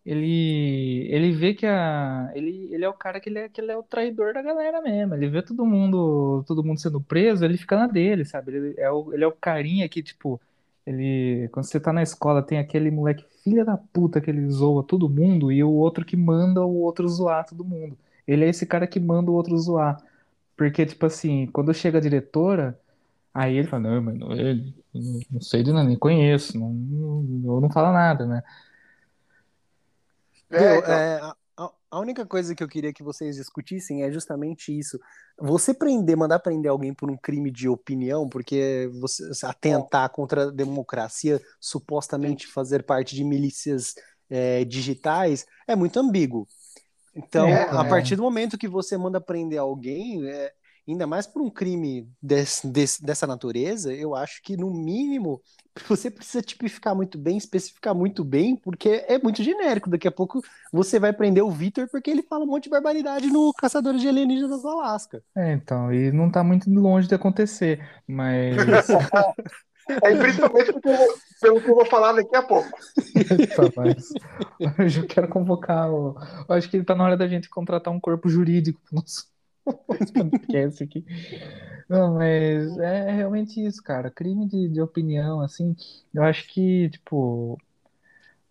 Ele, 0.04 1.08
ele 1.10 1.32
vê 1.32 1.54
que 1.54 1.66
a, 1.66 2.30
ele, 2.34 2.68
ele 2.72 2.84
é 2.84 2.88
o 2.88 2.94
cara 2.94 3.20
que 3.20 3.28
ele 3.30 3.38
é, 3.40 3.48
que 3.48 3.60
ele 3.60 3.72
é 3.72 3.76
o 3.76 3.82
traidor 3.82 4.34
da 4.34 4.42
galera 4.42 4.82
mesmo. 4.82 5.14
Ele 5.14 5.28
vê 5.28 5.42
todo 5.42 5.66
mundo, 5.66 6.44
todo 6.46 6.64
mundo 6.64 6.80
sendo 6.80 7.00
preso, 7.00 7.44
ele 7.44 7.56
fica 7.58 7.76
na 7.76 7.86
dele, 7.86 8.24
sabe? 8.24 8.52
Ele 8.54 8.74
é 8.78 8.90
o, 8.90 9.14
ele 9.14 9.24
é 9.24 9.26
o 9.26 9.32
carinha 9.32 9.88
que, 9.88 10.02
tipo, 10.02 10.40
ele, 10.86 11.48
quando 11.52 11.64
você 11.64 11.80
tá 11.80 11.92
na 11.92 12.02
escola, 12.02 12.42
tem 12.42 12.58
aquele 12.58 12.90
moleque 12.90 13.24
filha 13.42 13.64
da 13.64 13.76
puta 13.76 14.20
que 14.20 14.30
ele 14.30 14.48
zoa 14.50 14.82
todo 14.82 15.08
mundo 15.08 15.50
e 15.50 15.62
o 15.64 15.70
outro 15.70 16.04
que 16.04 16.16
manda 16.16 16.64
o 16.64 16.80
outro 16.80 17.08
zoar 17.08 17.46
todo 17.46 17.64
mundo. 17.64 17.96
Ele 18.26 18.44
é 18.44 18.48
esse 18.48 18.66
cara 18.66 18.86
que 18.86 19.00
manda 19.00 19.30
o 19.30 19.34
outro 19.34 19.56
zoar. 19.58 20.02
Porque, 20.56 20.86
tipo 20.86 21.04
assim, 21.06 21.46
quando 21.48 21.74
chega 21.74 21.98
a 21.98 22.00
diretora, 22.00 22.78
aí 23.32 23.56
ele 23.56 23.66
fala, 23.68 23.82
não, 23.84 24.02
mas 24.02 24.18
não, 24.18 24.32
ele, 24.32 24.74
não 25.30 25.40
sei 25.40 25.62
de 25.62 25.72
nada, 25.72 25.88
nem 25.88 25.98
conheço, 25.98 26.58
não, 26.58 26.72
não, 26.72 27.60
não 27.62 27.70
fala 27.70 27.92
nada, 27.92 28.26
né? 28.26 28.42
É, 30.50 30.78
então, 30.78 30.94
é, 30.94 31.32
a, 31.96 32.00
única 32.00 32.26
coisa 32.26 32.54
que 32.54 32.62
eu 32.62 32.68
queria 32.68 32.92
que 32.92 33.02
vocês 33.02 33.36
discutissem 33.36 34.02
é 34.02 34.10
justamente 34.10 34.76
isso. 34.76 34.98
Você 35.38 35.72
prender, 35.72 36.16
mandar 36.16 36.38
prender 36.38 36.70
alguém 36.70 36.92
por 36.92 37.10
um 37.10 37.16
crime 37.16 37.50
de 37.50 37.68
opinião, 37.68 38.28
porque 38.28 38.90
você 39.00 39.46
atentar 39.46 40.10
contra 40.10 40.44
a 40.44 40.50
democracia, 40.50 41.40
supostamente 41.60 42.46
fazer 42.46 42.82
parte 42.82 43.14
de 43.14 43.24
milícias 43.24 43.94
é, 44.28 44.64
digitais, 44.64 45.46
é 45.66 45.76
muito 45.76 45.98
ambíguo. 45.98 46.46
Então, 47.14 47.46
É, 47.46 47.70
a 47.70 47.84
é. 47.84 47.88
partir 47.88 48.16
do 48.16 48.22
momento 48.22 48.58
que 48.58 48.68
você 48.68 48.96
manda 48.96 49.20
prender 49.20 49.58
alguém, 49.58 50.28
é, 50.28 50.52
ainda 50.86 51.06
mais 51.06 51.26
por 51.26 51.42
um 51.42 51.50
crime 51.50 52.08
des- 52.22 52.60
des- 52.64 53.00
dessa 53.00 53.26
natureza, 53.26 53.92
eu 53.92 54.14
acho 54.14 54.42
que, 54.42 54.56
no 54.56 54.70
mínimo, 54.70 55.40
você 55.88 56.10
precisa 56.10 56.42
tipificar 56.42 56.94
muito 56.94 57.18
bem, 57.18 57.36
especificar 57.36 57.94
muito 57.94 58.24
bem, 58.24 58.56
porque 58.56 59.04
é 59.08 59.18
muito 59.18 59.42
genérico. 59.42 59.90
Daqui 59.90 60.06
a 60.06 60.12
pouco 60.12 60.40
você 60.72 60.98
vai 60.98 61.12
prender 61.12 61.42
o 61.42 61.50
Victor 61.50 61.88
porque 61.90 62.10
ele 62.10 62.22
fala 62.22 62.44
um 62.44 62.46
monte 62.48 62.64
de 62.64 62.70
barbaridade 62.70 63.26
no 63.28 63.52
Caçadores 63.54 64.00
de 64.00 64.08
Alienígenas 64.08 64.62
do 64.62 64.68
Alasca. 64.68 65.22
É, 65.36 65.52
então, 65.52 65.92
e 65.92 66.12
não 66.12 66.30
tá 66.30 66.44
muito 66.44 66.70
longe 66.70 67.08
de 67.08 67.14
acontecer, 67.14 67.80
mas 68.06 68.56
é 70.02 70.14
principalmente 70.16 70.72
porque 70.72 70.88
eu 70.88 70.96
vou- 70.96 71.14
pelo 71.40 71.60
que 71.60 71.70
eu 71.70 71.74
vou 71.74 71.86
falar 71.86 72.12
daqui 72.12 72.36
a 72.36 72.42
pouco. 72.42 72.78
Tá, 73.54 73.72
mas 74.76 74.96
eu 74.96 75.06
quero 75.06 75.28
convocar 75.28 75.90
o... 75.90 76.16
Eu 76.48 76.54
acho 76.54 76.70
que 76.70 76.82
tá 76.82 76.94
na 76.94 77.04
hora 77.04 77.16
da 77.16 77.28
gente 77.28 77.48
contratar 77.48 77.92
um 77.92 78.00
corpo 78.00 78.28
jurídico 78.28 78.80
pro 78.84 78.96
nosso 78.96 79.26
podcast 79.86 80.82
aqui. 80.84 81.04
Não, 81.88 82.14
mas 82.14 82.76
é 82.78 83.10
realmente 83.12 83.64
isso, 83.64 83.82
cara. 83.82 84.10
Crime 84.10 84.46
de, 84.46 84.68
de 84.68 84.80
opinião, 84.80 85.40
assim, 85.40 85.76
eu 86.12 86.22
acho 86.22 86.46
que, 86.48 86.88
tipo, 86.90 87.58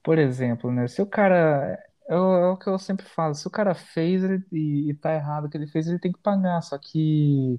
por 0.03 0.17
exemplo, 0.17 0.71
né? 0.71 0.87
Se 0.87 1.01
o 1.01 1.05
cara. 1.05 1.77
É 2.07 2.17
o, 2.17 2.35
é 2.35 2.49
o 2.51 2.57
que 2.57 2.67
eu 2.67 2.77
sempre 2.77 3.05
falo, 3.05 3.33
se 3.33 3.47
o 3.47 3.49
cara 3.49 3.73
fez 3.73 4.23
ele- 4.25 4.43
e, 4.51 4.89
e 4.89 4.93
tá 4.93 5.13
errado 5.15 5.45
o 5.45 5.49
que 5.49 5.55
ele 5.55 5.67
fez, 5.67 5.87
ele 5.87 5.97
tem 5.99 6.11
que 6.11 6.19
pagar. 6.19 6.61
Só 6.61 6.77
que 6.77 7.57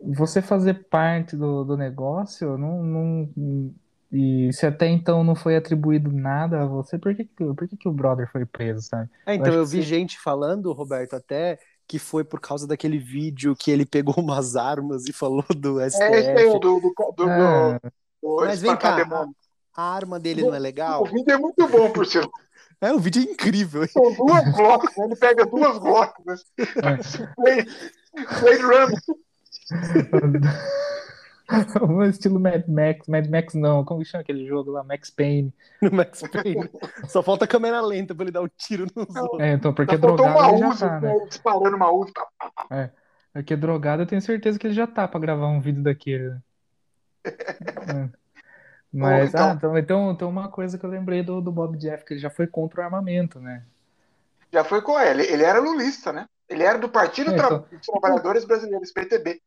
você 0.00 0.40
fazer 0.40 0.74
parte 0.88 1.36
do, 1.36 1.64
do 1.64 1.76
negócio, 1.76 2.56
não, 2.56 2.82
não, 2.82 3.74
e 4.12 4.52
se 4.52 4.66
até 4.66 4.88
então 4.88 5.22
não 5.22 5.34
foi 5.34 5.56
atribuído 5.56 6.10
nada 6.10 6.62
a 6.62 6.66
você, 6.66 6.98
por 6.98 7.14
que, 7.14 7.24
por 7.24 7.68
que, 7.68 7.76
que 7.76 7.88
o 7.88 7.92
brother 7.92 8.30
foi 8.30 8.44
preso, 8.46 8.82
sabe? 8.82 9.08
É, 9.26 9.32
Eu 9.32 9.36
então 9.36 9.52
eu 9.54 9.64
que 9.64 9.70
vi 9.70 9.82
se- 9.82 9.88
gente 9.88 10.18
falando, 10.18 10.72
Roberto, 10.72 11.14
até 11.14 11.58
que 11.90 11.98
foi 11.98 12.22
por 12.22 12.38
causa 12.38 12.68
daquele 12.68 12.98
vídeo 12.98 13.56
que 13.56 13.68
ele 13.68 13.84
pegou 13.84 14.14
umas 14.22 14.54
armas 14.54 15.06
e 15.08 15.12
falou 15.12 15.44
do 15.56 15.80
É 15.80 15.88
esse 15.88 16.00
aí, 16.00 16.22
STF. 16.22 16.60
do, 16.60 16.78
do, 16.78 16.80
do, 16.80 17.12
do, 17.16 17.28
É, 17.28 17.80
do 18.22 18.36
Mas 18.36 18.60
vem 18.62 18.76
cá, 18.76 18.90
Espantar-Demônio. 18.90 19.34
A 19.76 19.82
arma 19.82 20.20
dele 20.20 20.42
não 20.42 20.54
é 20.54 20.58
O 20.58 20.62
legal? 20.62 21.04
vídeo 21.04 21.32
é 21.32 21.36
muito 21.36 21.66
bom, 21.66 21.90
por 21.90 22.06
sinal. 22.06 22.30
É, 22.82 22.94
o 22.94 22.98
vídeo 22.98 23.20
é 23.28 23.32
incrível. 23.32 23.86
São 23.88 24.14
duas 24.14 24.56
blocos, 24.56 24.96
né? 24.96 25.04
ele 25.04 25.16
pega 25.16 25.44
duas 25.44 25.78
blocos. 25.78 26.24
Né? 26.24 26.34
Blade, 27.36 27.68
Blade 28.40 28.62
Runner. 28.62 29.02
o 31.82 32.02
estilo 32.04 32.38
Mad 32.38 32.66
Max, 32.68 33.06
Mad 33.08 33.26
Max 33.28 33.54
não, 33.54 33.84
como 33.84 34.00
que 34.00 34.06
chama 34.06 34.22
aquele 34.22 34.46
jogo 34.46 34.70
lá? 34.70 34.84
Max 34.84 35.10
Payne. 35.10 35.52
no 35.82 35.90
Max 35.92 36.22
Payne. 36.30 36.70
Só 37.08 37.22
falta 37.22 37.46
câmera 37.46 37.80
lenta 37.80 38.14
pra 38.14 38.24
ele 38.24 38.32
dar 38.32 38.42
o 38.42 38.48
tiro 38.48 38.86
nos 38.94 39.14
outros. 39.16 39.40
É, 39.40 39.52
então, 39.52 39.72
porque 39.72 39.96
faltou 39.98 40.16
drogado 40.16 40.38
uma 40.38 40.48
ele 40.50 40.58
já 40.58 40.68
Uzi, 40.68 40.80
tá, 40.80 41.00
né? 41.00 41.14
né? 41.14 41.26
disparando 41.28 41.76
uma 41.76 41.92
Uzi. 41.92 42.12
Tá? 42.12 42.28
É, 42.70 42.90
porque 43.32 43.56
drogado 43.56 44.02
eu 44.02 44.06
tenho 44.06 44.22
certeza 44.22 44.58
que 44.58 44.66
ele 44.66 44.74
já 44.74 44.86
tá 44.86 45.06
pra 45.08 45.20
gravar 45.20 45.48
um 45.48 45.60
vídeo 45.60 45.82
daquele. 45.82 46.30
né? 46.30 46.40
É. 48.92 48.98
Mas, 48.98 49.28
então- 49.28 49.50
ah, 49.50 49.52
então, 49.54 49.78
então 49.78 50.14
tem 50.16 50.26
uma 50.26 50.48
coisa 50.48 50.76
que 50.76 50.84
eu 50.84 50.90
lembrei 50.90 51.22
do, 51.22 51.40
do 51.40 51.52
Bob 51.52 51.76
Jeff, 51.78 52.04
que 52.04 52.14
ele 52.14 52.20
já 52.20 52.28
foi 52.30 52.46
contra 52.48 52.80
o 52.80 52.84
armamento, 52.84 53.38
né? 53.38 53.62
Já 54.52 54.64
foi 54.64 54.82
com 54.82 54.98
ele. 54.98 55.22
Ele 55.22 55.44
era 55.44 55.60
lulista, 55.60 56.12
né? 56.12 56.26
Ele 56.48 56.64
era 56.64 56.76
do 56.76 56.88
Partido 56.88 57.30
É, 57.30 57.34
então- 57.34 57.64
dos 57.70 57.86
Trabalhadores 57.86 58.44
Brasileiros, 58.44 58.90
PTB. 58.90 59.40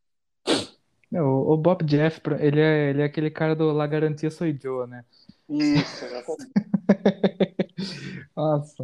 Não, 1.14 1.46
O, 1.46 1.56
Bob 1.56 1.84
Jeff, 1.84 2.20
ele 2.40 2.60
é, 2.60 2.90
ele 2.90 3.00
é 3.00 3.04
aquele 3.04 3.30
cara 3.30 3.54
do 3.54 3.70
La 3.70 3.86
Garantia 3.86 4.32
Sou 4.32 4.48
Joe, 4.52 4.88
né? 4.88 5.04
Isso. 5.48 6.04
Nossa, 8.36 8.82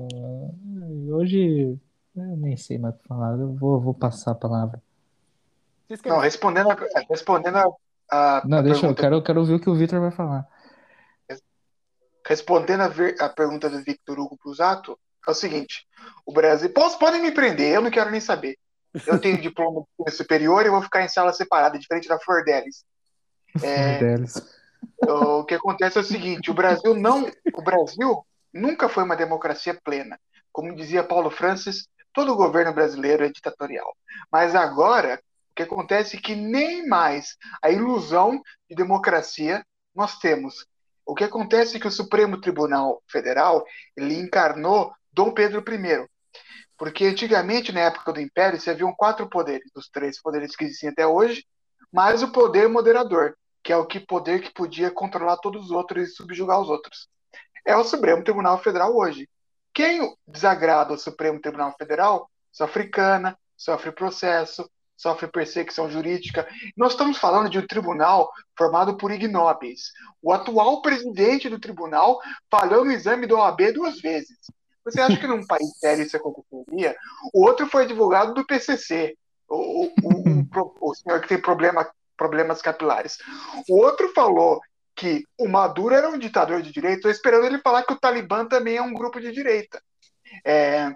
hoje 1.11 1.77
eu 2.15 2.37
nem 2.37 2.57
sei 2.57 2.79
mais 2.79 2.95
o 2.95 2.99
que 2.99 3.09
falar, 3.09 3.37
eu 3.37 3.53
vou, 3.57 3.81
vou 3.81 3.93
passar 3.93 4.31
a 4.31 4.35
palavra. 4.37 4.81
Não, 6.07 6.19
respondendo 6.19 6.71
a, 6.71 6.77
respondendo 7.11 7.57
a, 7.57 7.65
a- 8.13 8.43
Não, 8.47 8.59
a 8.59 8.63
deixa, 8.63 8.79
eu 8.79 8.83
pergunta, 8.83 9.03
quero, 9.03 9.17
eu 9.17 9.23
quero 9.25 9.41
ouvir 9.41 9.55
o 9.55 9.61
que 9.61 9.69
o 9.69 9.75
Victor 9.75 9.99
vai 9.99 10.13
falar. 10.13 10.47
respondendo 12.25 12.83
a, 12.83 12.89
ver- 12.89 13.21
a 13.21 13.29
pergunta 13.29 13.69
do 13.69 13.83
Victor 13.83 14.21
Hugo 14.21 14.39
Brusato, 14.41 14.97
é 15.27 15.33
o 15.33 15.35
seguinte: 15.35 15.85
o 16.25 16.33
Brasil. 16.33 16.73
Posso, 16.73 16.97
podem 16.97 17.21
me 17.21 17.33
prender, 17.33 17.75
eu 17.75 17.83
não 17.83 17.91
quero 17.91 18.09
nem 18.09 18.21
saber. 18.21 18.57
Eu 19.07 19.21
tenho 19.21 19.41
diploma 19.41 19.85
de 20.05 20.13
superior 20.13 20.65
e 20.67 20.71
vou 20.71 20.83
ficar 20.83 21.05
em 21.05 21.09
sala 21.09 21.33
separada, 21.33 21.79
diferente 21.79 22.09
da 22.09 22.19
Flor 22.19 22.45
Delis. 22.45 22.85
É, 23.63 24.15
o 25.11 25.45
que 25.45 25.55
acontece 25.55 25.99
é 25.99 26.01
o 26.01 26.05
seguinte: 26.05 26.51
o 26.51 26.55
Brasil 26.55 26.95
não, 26.95 27.29
o 27.53 27.63
Brasil 27.63 28.25
nunca 28.53 28.89
foi 28.89 29.03
uma 29.03 29.17
democracia 29.17 29.79
plena. 29.83 30.19
Como 30.53 30.75
dizia 30.75 31.03
Paulo 31.03 31.31
Francis, 31.31 31.89
todo 32.13 32.37
governo 32.37 32.73
brasileiro 32.73 33.25
é 33.25 33.29
ditatorial. 33.29 33.97
Mas 34.31 34.55
agora, 34.55 35.21
o 35.51 35.55
que 35.55 35.63
acontece 35.63 36.17
é 36.17 36.21
que 36.21 36.35
nem 36.35 36.87
mais 36.87 37.37
a 37.63 37.71
ilusão 37.71 38.41
de 38.69 38.77
democracia 38.77 39.65
nós 39.95 40.19
temos. 40.19 40.67
O 41.05 41.15
que 41.15 41.25
acontece 41.25 41.77
é 41.77 41.81
que 41.81 41.89
o 41.89 41.91
Supremo 41.91 42.41
Tribunal 42.41 43.03
Federal 43.09 43.65
ele 43.97 44.15
encarnou 44.15 44.93
Dom 45.13 45.33
Pedro 45.33 45.65
I. 45.69 46.07
Porque 46.81 47.05
antigamente, 47.05 47.73
na 47.73 47.81
época 47.81 48.11
do 48.11 48.23
Império, 48.23 48.59
se 48.59 48.71
haviam 48.71 48.95
quatro 48.97 49.29
poderes, 49.29 49.71
dos 49.75 49.91
três 49.91 50.19
poderes 50.19 50.57
que 50.57 50.65
existem 50.65 50.89
até 50.89 51.07
hoje, 51.07 51.45
mais 51.93 52.23
o 52.23 52.33
poder 52.33 52.71
moderador 52.71 53.37
que 53.63 53.71
é 53.71 53.77
o 53.77 53.85
que 53.85 54.01
poder 54.01 54.41
que 54.41 54.55
podia 54.55 54.91
controlar 54.91 55.37
todos 55.37 55.67
os 55.67 55.71
outros 55.71 56.09
e 56.09 56.13
subjugar 56.15 56.59
os 56.59 56.71
outros. 56.71 57.09
É 57.67 57.77
o 57.77 57.85
Supremo 57.85 58.25
Tribunal 58.25 58.59
Federal 58.63 58.97
hoje. 58.97 59.29
Quem 59.75 60.17
desagrada 60.27 60.95
o 60.95 60.99
Supremo 60.99 61.39
Tribunal 61.39 61.75
Federal 61.77 62.31
sofre 62.51 62.89
cana, 62.89 63.39
sofre 63.55 63.93
processo, 63.93 64.67
sofre 64.97 65.29
perseguição 65.29 65.91
jurídica. 65.91 66.49
Nós 66.75 66.93
estamos 66.93 67.19
falando 67.19 67.51
de 67.51 67.59
um 67.59 67.67
tribunal 67.67 68.31
formado 68.57 68.97
por 68.97 69.11
ignóbeis. 69.11 69.93
O 70.23 70.33
atual 70.33 70.81
presidente 70.81 71.51
do 71.51 71.61
tribunal 71.61 72.19
falhou 72.51 72.85
no 72.85 72.93
exame 72.93 73.27
da 73.27 73.35
OAB 73.35 73.73
duas 73.73 74.01
vezes. 74.01 74.39
Você 74.85 75.01
acha 75.01 75.17
que 75.17 75.27
num 75.27 75.47
país 75.47 75.79
sério 75.79 76.05
isso 76.05 76.17
aconteceria? 76.17 76.97
O 77.33 77.45
outro 77.45 77.67
foi 77.67 77.85
advogado 77.85 78.35
do 78.35 78.47
PCC, 78.47 79.17
o, 79.49 79.87
o, 79.87 79.91
o, 80.03 80.91
o 80.91 80.95
senhor 80.95 81.21
que 81.21 81.29
tem 81.29 81.41
problema 81.41 81.89
problemas 82.17 82.61
capilares. 82.61 83.17
O 83.67 83.79
outro 83.79 84.13
falou 84.13 84.61
que 84.95 85.25
o 85.39 85.49
Maduro 85.49 85.95
era 85.95 86.11
um 86.11 86.19
ditador 86.19 86.61
de 86.61 86.71
direita, 86.71 86.97
estou 86.97 87.11
esperando 87.11 87.47
ele 87.47 87.59
falar 87.61 87.83
que 87.83 87.95
o 87.95 87.99
Talibã 87.99 88.45
também 88.45 88.77
é 88.77 88.83
um 88.83 88.93
grupo 88.93 89.19
de 89.19 89.33
direita. 89.33 89.83
É, 90.45 90.95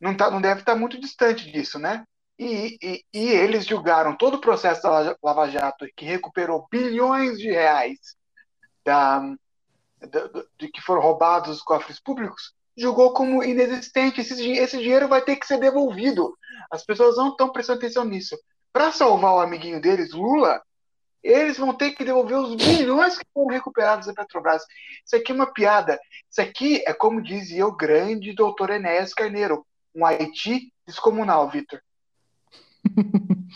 não, 0.00 0.16
tá, 0.16 0.30
não 0.30 0.40
deve 0.40 0.60
estar 0.60 0.76
muito 0.76 1.00
distante 1.00 1.50
disso, 1.50 1.80
né? 1.80 2.04
E, 2.38 2.78
e, 2.80 3.04
e, 3.12 3.28
eles 3.30 3.66
julgaram 3.66 4.16
todo 4.16 4.34
o 4.34 4.40
processo 4.40 4.82
da 4.82 5.16
Lava 5.22 5.48
Jato, 5.50 5.86
que 5.96 6.04
recuperou 6.04 6.66
bilhões 6.70 7.38
de 7.38 7.50
reais 7.50 7.98
da, 8.84 9.20
da, 10.00 10.44
de 10.58 10.68
que 10.68 10.80
foram 10.80 11.02
roubados 11.02 11.50
dos 11.50 11.62
cofres 11.62 12.00
públicos, 12.00 12.54
julgou 12.76 13.12
como 13.12 13.42
inexistente. 13.42 14.20
Esse, 14.20 14.50
esse 14.52 14.78
dinheiro 14.78 15.08
vai 15.08 15.22
ter 15.22 15.36
que 15.36 15.46
ser 15.46 15.58
devolvido. 15.58 16.36
As 16.70 16.84
pessoas 16.84 17.16
não 17.16 17.30
estão 17.30 17.50
prestando 17.50 17.78
atenção 17.78 18.04
nisso 18.04 18.36
para 18.72 18.90
salvar 18.90 19.34
o 19.34 19.40
amiguinho 19.40 19.80
deles, 19.80 20.12
Lula, 20.12 20.62
eles 21.22 21.58
vão 21.58 21.74
ter 21.74 21.92
que 21.92 22.04
devolver 22.04 22.36
os 22.38 22.56
bilhões 22.56 23.16
que 23.16 23.24
foram 23.32 23.48
recuperados 23.48 24.06
da 24.06 24.14
Petrobras. 24.14 24.64
Isso 25.04 25.14
aqui 25.14 25.30
é 25.30 25.34
uma 25.34 25.52
piada. 25.52 26.00
Isso 26.28 26.40
aqui 26.40 26.82
é 26.86 26.92
como 26.92 27.22
dizia 27.22 27.66
o 27.66 27.76
grande 27.76 28.34
doutor 28.34 28.70
Enéas 28.70 29.14
Carneiro, 29.14 29.64
um 29.94 30.04
Haiti 30.04 30.72
descomunal, 30.86 31.48
Vitor. 31.48 31.80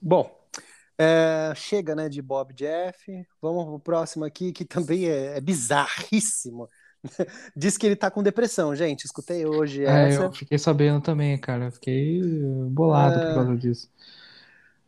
Bom, 0.00 0.38
é, 0.96 1.52
chega, 1.56 1.96
né, 1.96 2.08
de 2.08 2.22
Bob 2.22 2.54
Jeff. 2.54 3.26
Vamos 3.42 3.64
pro 3.64 3.80
próximo 3.80 4.24
aqui, 4.24 4.52
que 4.52 4.64
também 4.64 5.08
é, 5.08 5.38
é 5.38 5.40
bizarríssimo. 5.40 6.68
Diz 7.56 7.76
que 7.76 7.86
ele 7.86 7.96
tá 7.96 8.10
com 8.10 8.22
depressão, 8.22 8.74
gente. 8.74 9.04
Escutei 9.04 9.46
hoje 9.46 9.84
É, 9.84 10.08
essa. 10.08 10.22
eu 10.24 10.32
fiquei 10.32 10.58
sabendo 10.58 11.00
também, 11.00 11.38
cara. 11.40 11.66
Eu 11.66 11.72
Fiquei 11.72 12.20
bolado 12.70 13.20
por 13.20 13.32
causa 13.34 13.56
disso. 13.56 13.90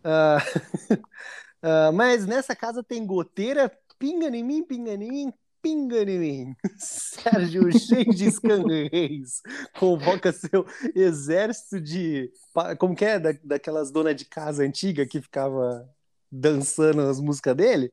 Ah, 0.03 0.39
ah, 1.63 1.93
mas 1.93 2.27
nessa 2.27 2.55
casa 2.57 2.83
tem 2.83 3.05
goteira, 3.07 3.71
pinga 3.99 4.29
em 4.29 4.43
mim, 4.45 4.65
pinga 4.65 4.93
em 4.95 4.99
mim, 4.99 5.33
pinga 5.63 6.03
em 6.03 6.19
mim. 6.19 6.57
Sérgio 6.79 7.71
Gengis 7.71 8.39
Khan 8.39 8.65
Reis 8.67 9.43
convoca 9.79 10.33
seu 10.33 10.67
exército 10.95 11.81
de. 11.81 12.33
Como 12.79 12.95
que 12.97 13.05
é? 13.05 13.19
Da, 13.19 13.33
daquelas 13.45 13.91
donas 13.91 14.17
de 14.17 14.25
casa 14.25 14.63
antiga 14.65 15.07
que 15.07 15.21
ficava 15.21 15.89
dançando 16.31 17.03
as 17.03 17.21
músicas 17.21 17.57
dele? 17.57 17.93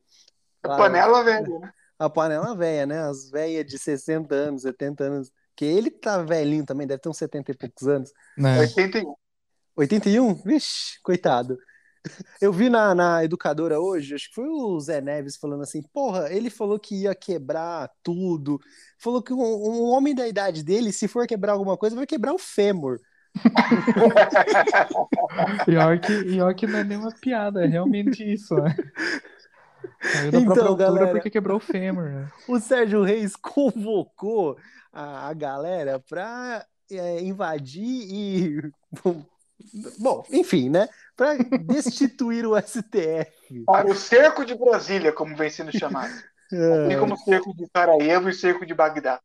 A 0.63 0.69
Ah, 0.69 0.77
panela 0.77 1.23
velha, 1.23 1.59
né? 1.59 1.73
A 1.99 2.09
panela 2.09 2.55
velha, 2.55 2.85
né? 2.85 3.01
As 3.01 3.29
velhas 3.29 3.65
de 3.65 3.77
60 3.77 4.33
anos, 4.33 4.61
70 4.61 5.03
anos. 5.03 5.31
Que 5.55 5.65
ele 5.65 5.89
tá 5.89 6.21
velhinho 6.21 6.65
também, 6.65 6.85
deve 6.85 7.01
ter 7.01 7.09
uns 7.09 7.17
70 7.17 7.51
e 7.51 7.55
poucos 7.55 7.87
anos. 7.87 8.11
Né? 8.37 8.59
81. 8.59 9.15
81? 9.75 10.35
Vixe, 10.43 11.01
coitado. 11.01 11.57
Eu 12.41 12.53
vi 12.53 12.69
na, 12.69 12.95
na 12.95 13.23
educadora 13.23 13.79
hoje, 13.79 14.15
acho 14.15 14.29
que 14.29 14.35
foi 14.35 14.47
o 14.47 14.79
Zé 14.79 15.01
Neves 15.01 15.35
falando 15.35 15.63
assim: 15.63 15.81
porra, 15.93 16.31
ele 16.31 16.49
falou 16.49 16.79
que 16.79 17.03
ia 17.03 17.13
quebrar 17.13 17.89
tudo. 18.03 18.59
Falou 18.99 19.21
que 19.21 19.33
um, 19.33 19.41
um 19.41 19.83
homem 19.89 20.15
da 20.15 20.27
idade 20.27 20.63
dele, 20.63 20.91
se 20.91 21.07
for 21.07 21.27
quebrar 21.27 21.53
alguma 21.53 21.77
coisa, 21.77 21.95
vai 21.95 22.05
quebrar 22.05 22.33
o 22.33 22.39
fêmur. 22.39 22.99
Pior 25.65 25.99
que, 25.99 26.23
pior 26.23 26.55
que 26.55 26.65
não 26.65 26.79
é 26.79 26.83
nenhuma 26.83 27.13
piada, 27.21 27.63
é 27.63 27.67
realmente 27.67 28.23
isso, 28.23 28.55
né? 28.55 28.75
Caiu 29.99 30.31
da 30.31 30.39
Então, 30.39 30.53
própria 30.53 30.69
altura 30.69 30.87
galera. 30.87 31.11
porque 31.11 31.29
quebrou 31.29 31.57
o 31.57 31.61
fêmur, 31.61 32.05
né? 32.05 32.31
O 32.47 32.59
Sérgio 32.59 33.03
Reis 33.03 33.35
convocou 33.41 34.57
a, 34.91 35.29
a 35.29 35.33
galera 35.33 35.99
pra 36.07 36.65
é, 36.91 37.21
invadir 37.21 37.83
e. 37.83 38.71
Bom, 39.99 40.23
enfim, 40.31 40.69
né? 40.69 40.87
Pra 41.15 41.35
destituir 41.35 42.45
o 42.45 42.55
STF. 42.59 43.63
Para 43.65 43.89
o 43.89 43.95
cerco 43.95 44.45
de 44.45 44.53
Brasília, 44.55 45.11
como 45.11 45.35
vem 45.35 45.49
sendo 45.49 45.75
chamado. 45.77 46.13
É. 46.53 46.85
Assim 46.85 46.99
como 46.99 47.15
o 47.15 47.17
cerco 47.17 47.53
de 47.55 47.67
Sarajevo 47.75 48.29
e 48.29 48.31
o 48.31 48.35
cerco 48.35 48.65
de 48.65 48.73
Bagdá. 48.73 49.19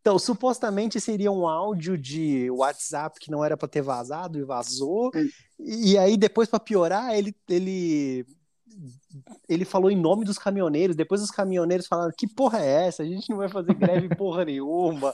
Então, 0.00 0.18
supostamente 0.18 1.00
seria 1.00 1.32
um 1.32 1.48
áudio 1.48 1.96
de 1.96 2.50
WhatsApp 2.50 3.18
que 3.18 3.30
não 3.30 3.42
era 3.42 3.56
para 3.56 3.68
ter 3.68 3.80
vazado 3.80 4.38
e 4.38 4.44
vazou. 4.44 5.10
Sim. 5.14 5.30
E 5.58 5.96
aí, 5.96 6.16
depois, 6.16 6.48
para 6.48 6.60
piorar, 6.60 7.14
ele, 7.14 7.34
ele, 7.48 8.26
ele 9.48 9.64
falou 9.64 9.90
em 9.90 9.96
nome 9.96 10.24
dos 10.24 10.38
caminhoneiros. 10.38 10.96
Depois, 10.96 11.22
os 11.22 11.30
caminhoneiros 11.30 11.86
falaram: 11.86 12.12
Que 12.16 12.26
porra 12.26 12.60
é 12.60 12.86
essa? 12.86 13.02
A 13.02 13.06
gente 13.06 13.28
não 13.30 13.36
vai 13.38 13.48
fazer 13.48 13.74
greve 13.74 14.08
porra 14.16 14.44
nenhuma. 14.44 15.12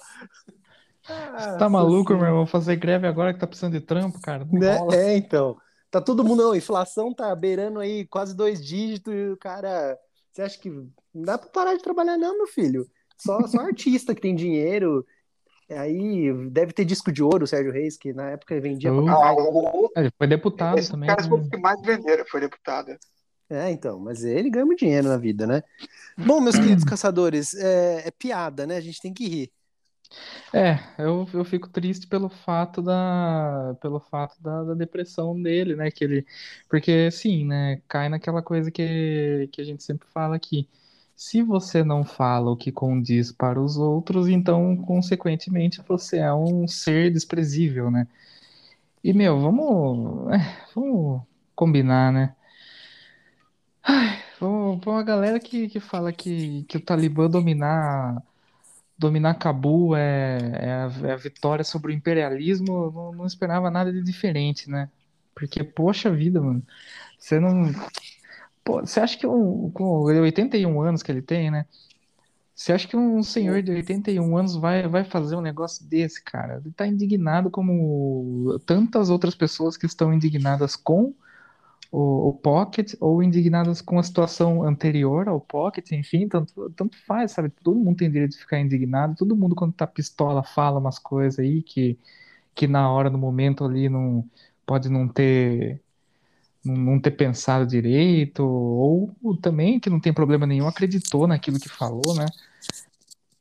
Você 1.03 1.59
tá 1.59 1.69
maluco, 1.69 2.15
meu 2.15 2.25
irmão? 2.27 2.47
Fazer 2.47 2.77
greve 2.77 3.07
agora 3.07 3.33
que 3.33 3.41
tá 3.41 3.47
precisando 3.47 3.73
de 3.73 3.81
trampo, 3.81 4.21
cara? 4.21 4.45
Né? 4.51 4.77
É, 4.95 5.17
então. 5.17 5.57
Tá 5.91 6.01
todo 6.01 6.23
mundo, 6.23 6.45
não, 6.45 6.53
a 6.53 6.57
inflação 6.57 7.13
tá 7.13 7.35
beirando 7.35 7.81
aí 7.81 8.07
quase 8.07 8.35
dois 8.37 8.65
dígitos 8.65 9.13
e 9.13 9.31
o 9.31 9.37
cara. 9.37 9.99
Você 10.33 10.43
acha 10.43 10.59
que 10.59 10.71
não 10.71 10.89
dá 11.25 11.37
pra 11.37 11.49
parar 11.49 11.75
de 11.77 11.83
trabalhar, 11.83 12.17
não, 12.17 12.37
meu 12.37 12.47
filho? 12.47 12.87
Só, 13.19 13.45
só 13.49 13.59
artista 13.67 14.15
que 14.15 14.21
tem 14.21 14.35
dinheiro. 14.35 15.05
Aí 15.69 16.33
deve 16.51 16.73
ter 16.73 16.85
disco 16.85 17.11
de 17.13 17.23
ouro, 17.23 17.45
o 17.45 17.47
Sérgio 17.47 17.73
Reis, 17.73 17.97
que 17.97 18.13
na 18.13 18.31
época 18.31 18.61
vendia 18.61 18.91
pra 18.93 19.01
Oh. 19.03 19.07
caralho. 19.07 19.39
Ah, 19.41 19.71
o- 19.77 19.91
Ele 19.97 20.11
foi 20.17 20.27
deputado 20.27 20.79
Esses 20.79 20.91
também. 20.91 21.09
caras 21.09 21.29
né? 21.29 21.59
mais 21.61 21.81
venderam, 21.83 22.25
foi 22.27 22.41
deputada. 22.41 22.99
É, 23.51 23.71
então, 23.71 23.99
mas 23.99 24.23
ele 24.23 24.49
ganha 24.49 24.65
muito 24.65 24.79
dinheiro 24.79 25.09
na 25.09 25.17
vida, 25.17 25.47
né? 25.47 25.63
Bom, 26.17 26.41
meus 26.41 26.57
queridos 26.59 26.85
caçadores, 26.85 27.55
é, 27.55 28.09
é 28.09 28.11
piada, 28.13 28.67
né? 28.67 28.77
A 28.77 28.81
gente 28.81 29.01
tem 29.01 29.13
que 29.13 29.27
rir. 29.29 29.53
É, 30.53 30.79
eu, 30.99 31.27
eu 31.33 31.45
fico 31.45 31.69
triste 31.69 32.07
pelo 32.07 32.29
fato 32.29 32.83
da, 32.83 33.77
pelo 33.81 34.01
fato 34.01 34.41
da, 34.43 34.65
da 34.65 34.75
depressão 34.75 35.41
dele, 35.41 35.77
né? 35.77 35.91
Que 35.91 36.05
ele, 36.05 36.27
porque 36.69 37.11
sim, 37.11 37.45
né? 37.45 37.81
Cai 37.89 38.09
naquela 38.09 38.43
coisa 38.43 38.71
que, 38.71 39.49
que 39.53 39.61
a 39.61 39.65
gente 39.65 39.83
sempre 39.83 40.09
fala 40.09 40.37
aqui. 40.37 40.69
Se 41.17 41.43
você 41.43 41.85
não 41.85 42.05
fala 42.05 42.51
o 42.51 42.57
que 42.57 42.73
condiz 42.73 43.31
para 43.33 43.61
os 43.61 43.77
outros, 43.77 44.29
então, 44.29 44.77
consequentemente, 44.77 45.83
você 45.87 46.19
é 46.19 46.33
um 46.33 46.67
ser 46.67 47.13
desprezível, 47.13 47.91
né? 47.91 48.07
E, 49.05 49.13
meu, 49.13 49.41
vamos, 49.41 50.33
é, 50.33 50.39
vamos 50.75 51.23
combinar, 51.55 52.13
né? 52.13 52.35
Vamos, 54.41 54.87
uma 54.87 55.03
galera 55.03 55.39
que, 55.39 55.69
que 55.69 55.81
fala 55.81 56.13
que, 56.13 56.65
que 56.65 56.77
o 56.77 56.81
Talibã 56.81 57.29
dominar 57.29 58.23
dominar 58.99 59.35
Cabul 59.35 59.97
é, 59.97 60.39
é 60.55 60.73
a, 60.73 61.09
é 61.09 61.13
a 61.13 61.17
vitória 61.17 61.65
sobre 61.65 61.91
o 61.93 61.95
imperialismo, 61.97 62.91
não, 62.93 63.13
não 63.13 63.27
esperava 63.27 63.71
nada 63.71 63.91
de 63.91 64.03
diferente, 64.03 64.69
né? 64.71 64.91
Porque, 65.35 65.65
poxa 65.65 66.11
vida, 66.11 66.41
mano, 66.41 66.63
você 67.19 67.41
não. 67.41 67.73
Pô, 68.63 68.81
você 68.81 69.01
acha 69.01 69.17
que 69.19 69.27
um, 69.27 69.71
com 69.71 70.03
81 70.03 70.83
anos 70.83 71.03
que 71.03 71.11
ele 71.11 71.23
tem, 71.23 71.51
né? 71.51 71.67
Você 72.55 72.75
acha 72.75 72.87
que 72.87 72.97
um 72.97 73.23
senhor 73.23 73.63
de 73.63 73.73
81 73.73 74.37
anos 74.37 74.55
vai, 74.55 74.87
vai 74.87 75.03
fazer 75.03 75.35
um 75.35 75.41
negócio 75.41 75.85
desse, 75.87 76.23
cara? 76.23 76.61
Ele 76.63 76.71
tá 76.73 76.87
indignado 76.87 77.51
como 77.51 78.59
tantas 78.67 79.09
outras 79.09 79.35
pessoas 79.35 79.79
que 79.79 79.87
estão 79.87 80.13
indignadas 80.13 80.77
com 80.77 81.15
o, 81.91 82.29
o 82.29 82.35
Pocket 82.35 82.95
ou 83.01 83.23
indignadas 83.23 83.81
com 83.81 83.99
a 83.99 84.03
situação 84.03 84.63
anterior 84.63 85.29
ao 85.29 85.41
Pocket, 85.41 85.91
enfim, 85.93 86.29
tanto, 86.29 86.71
tanto 86.71 86.97
faz, 87.07 87.33
sabe? 87.33 87.51
Todo 87.51 87.79
mundo 87.79 87.97
tem 87.97 88.11
direito 88.11 88.33
de 88.33 88.39
ficar 88.39 88.61
indignado, 88.61 89.17
todo 89.17 89.37
mundo 89.37 89.55
quando 89.55 89.73
tá 89.75 89.87
pistola 89.87 90.43
fala 90.43 90.79
umas 90.79 90.99
coisas 90.99 91.39
aí 91.41 91.63
que, 91.63 91.99
que 92.55 92.67
na 92.67 92.91
hora, 92.91 93.11
no 93.11 93.19
momento 93.19 93.65
ali, 93.65 93.89
não 93.89 94.29
pode 94.67 94.89
não 94.89 95.09
ter 95.09 95.83
não, 96.65 97.01
ter 97.01 97.13
pensado 97.13 97.67
direito, 97.67 98.45
ou, 98.45 99.15
ou 99.23 99.37
também 99.37 99.81
que 99.81 99.91
não 99.91 100.01
tem 100.01 100.13
problema 100.13 100.47
nenhum, 100.47 100.69
acreditou 100.69 101.27
naquilo 101.27 101.59
que 101.59 101.69
falou, 101.69 102.15
né? 102.15 102.27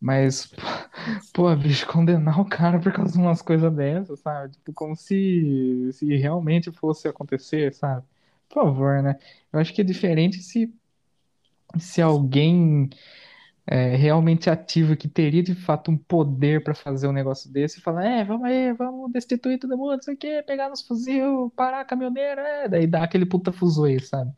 Mas, 0.02 0.50
pô, 1.34 1.54
bicho, 1.56 1.86
condenar 1.88 2.40
o 2.40 2.46
cara 2.46 2.80
por 2.80 2.92
causa 2.94 3.14
de 3.14 3.20
umas 3.20 3.42
coisas 3.42 3.74
dessas, 3.74 4.20
sabe? 4.22 4.54
Tipo, 4.54 4.74
como 4.74 4.96
se, 4.96 5.90
se 5.94 6.16
realmente 6.16 6.72
fosse 6.72 7.08
acontecer, 7.08 7.74
sabe? 7.74 8.06
Por 8.50 8.64
favor, 8.66 9.02
né? 9.04 9.18
Eu 9.54 9.60
acho 9.60 9.74
que 9.74 9.82
é 9.82 9.84
diferente 9.84 10.42
se, 10.42 10.74
se 11.80 12.02
alguém 12.02 12.90
é, 13.68 13.96
realmente 13.96 14.50
ativo, 14.50 14.98
que 14.98 15.08
teria 15.10 15.44
de 15.44 15.56
fato 15.56 15.92
um 15.92 15.98
poder 15.98 16.64
pra 16.64 16.76
fazer 16.76 17.08
um 17.08 17.12
negócio 17.14 17.52
desse, 17.52 17.82
falar, 17.82 18.06
é, 18.06 18.24
vamos 18.26 18.46
aí, 18.48 18.74
vamos 18.74 19.12
destituir 19.12 19.60
todo 19.60 19.78
mundo, 19.78 20.00
isso 20.02 20.12
aqui, 20.12 20.44
pegar 20.44 20.70
nos 20.70 20.82
fuzil, 20.82 21.52
parar 21.56 21.86
caminhoneiro, 21.86 22.42
é, 22.42 22.70
daí 22.70 22.88
dá 22.88 23.04
aquele 23.04 23.26
puta 23.26 23.52
fuzuê, 23.54 24.00
sabe? 24.00 24.34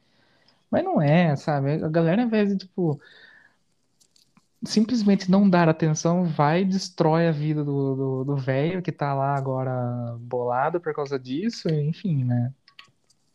Mas 0.72 0.84
não 0.84 1.02
é, 1.02 1.36
sabe? 1.36 1.74
A 1.84 1.90
galera, 1.90 2.22
ao 2.24 2.28
invés 2.28 2.50
de, 2.50 2.58
tipo, 2.60 3.00
simplesmente 4.66 5.30
não 5.30 5.50
dar 5.50 5.68
atenção, 5.70 6.26
vai 6.26 6.62
e 6.62 6.66
destrói 6.66 7.28
a 7.28 7.32
vida 7.32 7.64
do 7.64 7.96
do 7.96 8.24
do 8.26 8.36
velho 8.38 8.82
que 8.82 8.92
tá 8.92 9.14
lá 9.14 9.36
agora 9.36 9.72
bolado 10.20 10.80
por 10.80 10.94
causa 10.94 11.18
disso, 11.20 11.70
enfim, 11.70 12.24
né? 12.24 12.54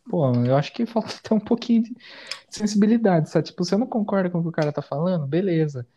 Pô, 0.09 0.33
eu 0.45 0.55
acho 0.55 0.73
que 0.73 0.85
falta 0.85 1.09
ter 1.21 1.33
um 1.33 1.39
pouquinho 1.39 1.83
de 1.83 1.95
sensibilidade, 2.49 3.29
sabe? 3.29 3.47
Tipo, 3.47 3.63
você 3.65 3.77
não 3.77 3.87
concorda 3.87 4.29
com 4.29 4.39
o 4.39 4.43
que 4.43 4.49
o 4.49 4.51
cara 4.51 4.71
tá 4.73 4.81
falando? 4.81 5.27
Beleza. 5.27 5.87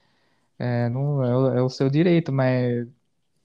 É, 0.58 0.88
não, 0.90 1.24
é, 1.24 1.36
o, 1.36 1.48
é 1.58 1.62
o 1.62 1.68
seu 1.70 1.90
direito, 1.90 2.32
mas 2.32 2.88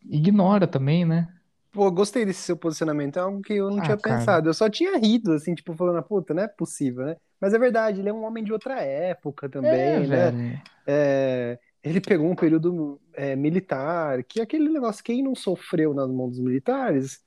ignora 0.06 0.67
também, 0.67 1.06
né? 1.06 1.30
Pô, 1.71 1.91
gostei 1.91 2.23
desse 2.25 2.41
seu 2.41 2.56
posicionamento, 2.58 3.17
é 3.17 3.21
algo 3.21 3.41
que 3.41 3.54
eu 3.54 3.69
não 3.69 3.82
Ah, 3.82 3.82
tinha 3.82 3.97
cara. 3.97 4.38
pensado. 4.38 4.47
Eu 4.49 4.54
só 4.54 4.69
tinha 4.69 4.97
rido, 4.97 5.34
assim, 5.34 5.54
tipo, 5.54 5.75
falando, 5.75 6.01
puta, 6.04 6.34
não 6.34 6.43
é 6.43 6.47
possível, 6.47 7.06
né? 7.06 7.17
Mas 7.39 7.54
é 7.54 7.60
verdade, 7.60 7.99
ele 7.99 8.08
é 8.10 8.13
um 8.13 8.23
homem 8.23 8.43
de 8.45 8.54
outra 8.54 8.80
época 8.82 9.49
É, 9.62 9.99
também, 9.99 10.08
né? 10.08 10.34
velho. 10.34 10.63
É, 10.88 11.60
ele 11.84 12.01
pegou 12.01 12.30
um 12.30 12.36
período 12.36 13.01
é, 13.13 13.36
militar, 13.36 14.23
que 14.25 14.41
é 14.41 14.43
aquele 14.43 14.69
negócio, 14.69 15.04
quem 15.04 15.23
não 15.23 15.36
sofreu 15.36 15.93
nas 15.93 16.10
mãos 16.12 16.32
dos 16.32 16.41
militares, 16.41 17.25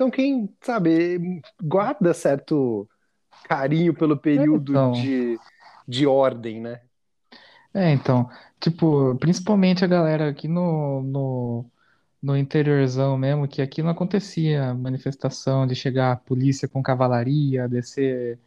então 0.00 0.10
quem, 0.10 0.48
sabe, 0.62 1.42
guarda 1.62 2.14
certo 2.14 2.88
carinho 3.44 3.92
pelo 3.92 4.16
período 4.16 4.72
então. 4.72 4.92
de, 4.92 5.38
de 5.86 6.06
ordem, 6.06 6.58
né? 6.58 6.80
É, 7.74 7.92
então, 7.92 8.26
tipo, 8.58 9.14
principalmente 9.16 9.84
a 9.84 9.88
galera 9.88 10.30
aqui 10.30 10.48
no, 10.48 11.02
no, 11.02 11.66
no 12.22 12.34
interiorzão 12.34 13.18
mesmo, 13.18 13.46
que 13.46 13.60
aqui 13.60 13.82
não 13.82 13.90
acontecia 13.90 14.72
manifestação 14.72 15.66
de 15.66 15.74
chegar 15.74 16.12
a 16.12 16.16
polícia 16.16 16.66
com 16.66 16.82
cavalaria, 16.82 17.68
descer 17.68 18.38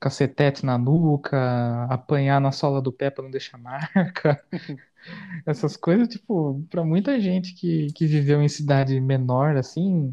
cacetete 0.00 0.66
na 0.66 0.76
nuca, 0.76 1.84
apanhar 1.88 2.40
na 2.40 2.50
sola 2.50 2.82
do 2.82 2.90
pé 2.90 3.08
pra 3.08 3.22
não 3.22 3.30
deixar 3.30 3.56
marca. 3.56 4.44
Essas 5.46 5.76
coisas, 5.76 6.08
tipo, 6.08 6.60
pra 6.68 6.82
muita 6.82 7.20
gente 7.20 7.54
que, 7.54 7.92
que 7.92 8.04
viveu 8.04 8.42
em 8.42 8.48
cidade 8.48 9.00
menor, 9.00 9.56
assim, 9.56 10.12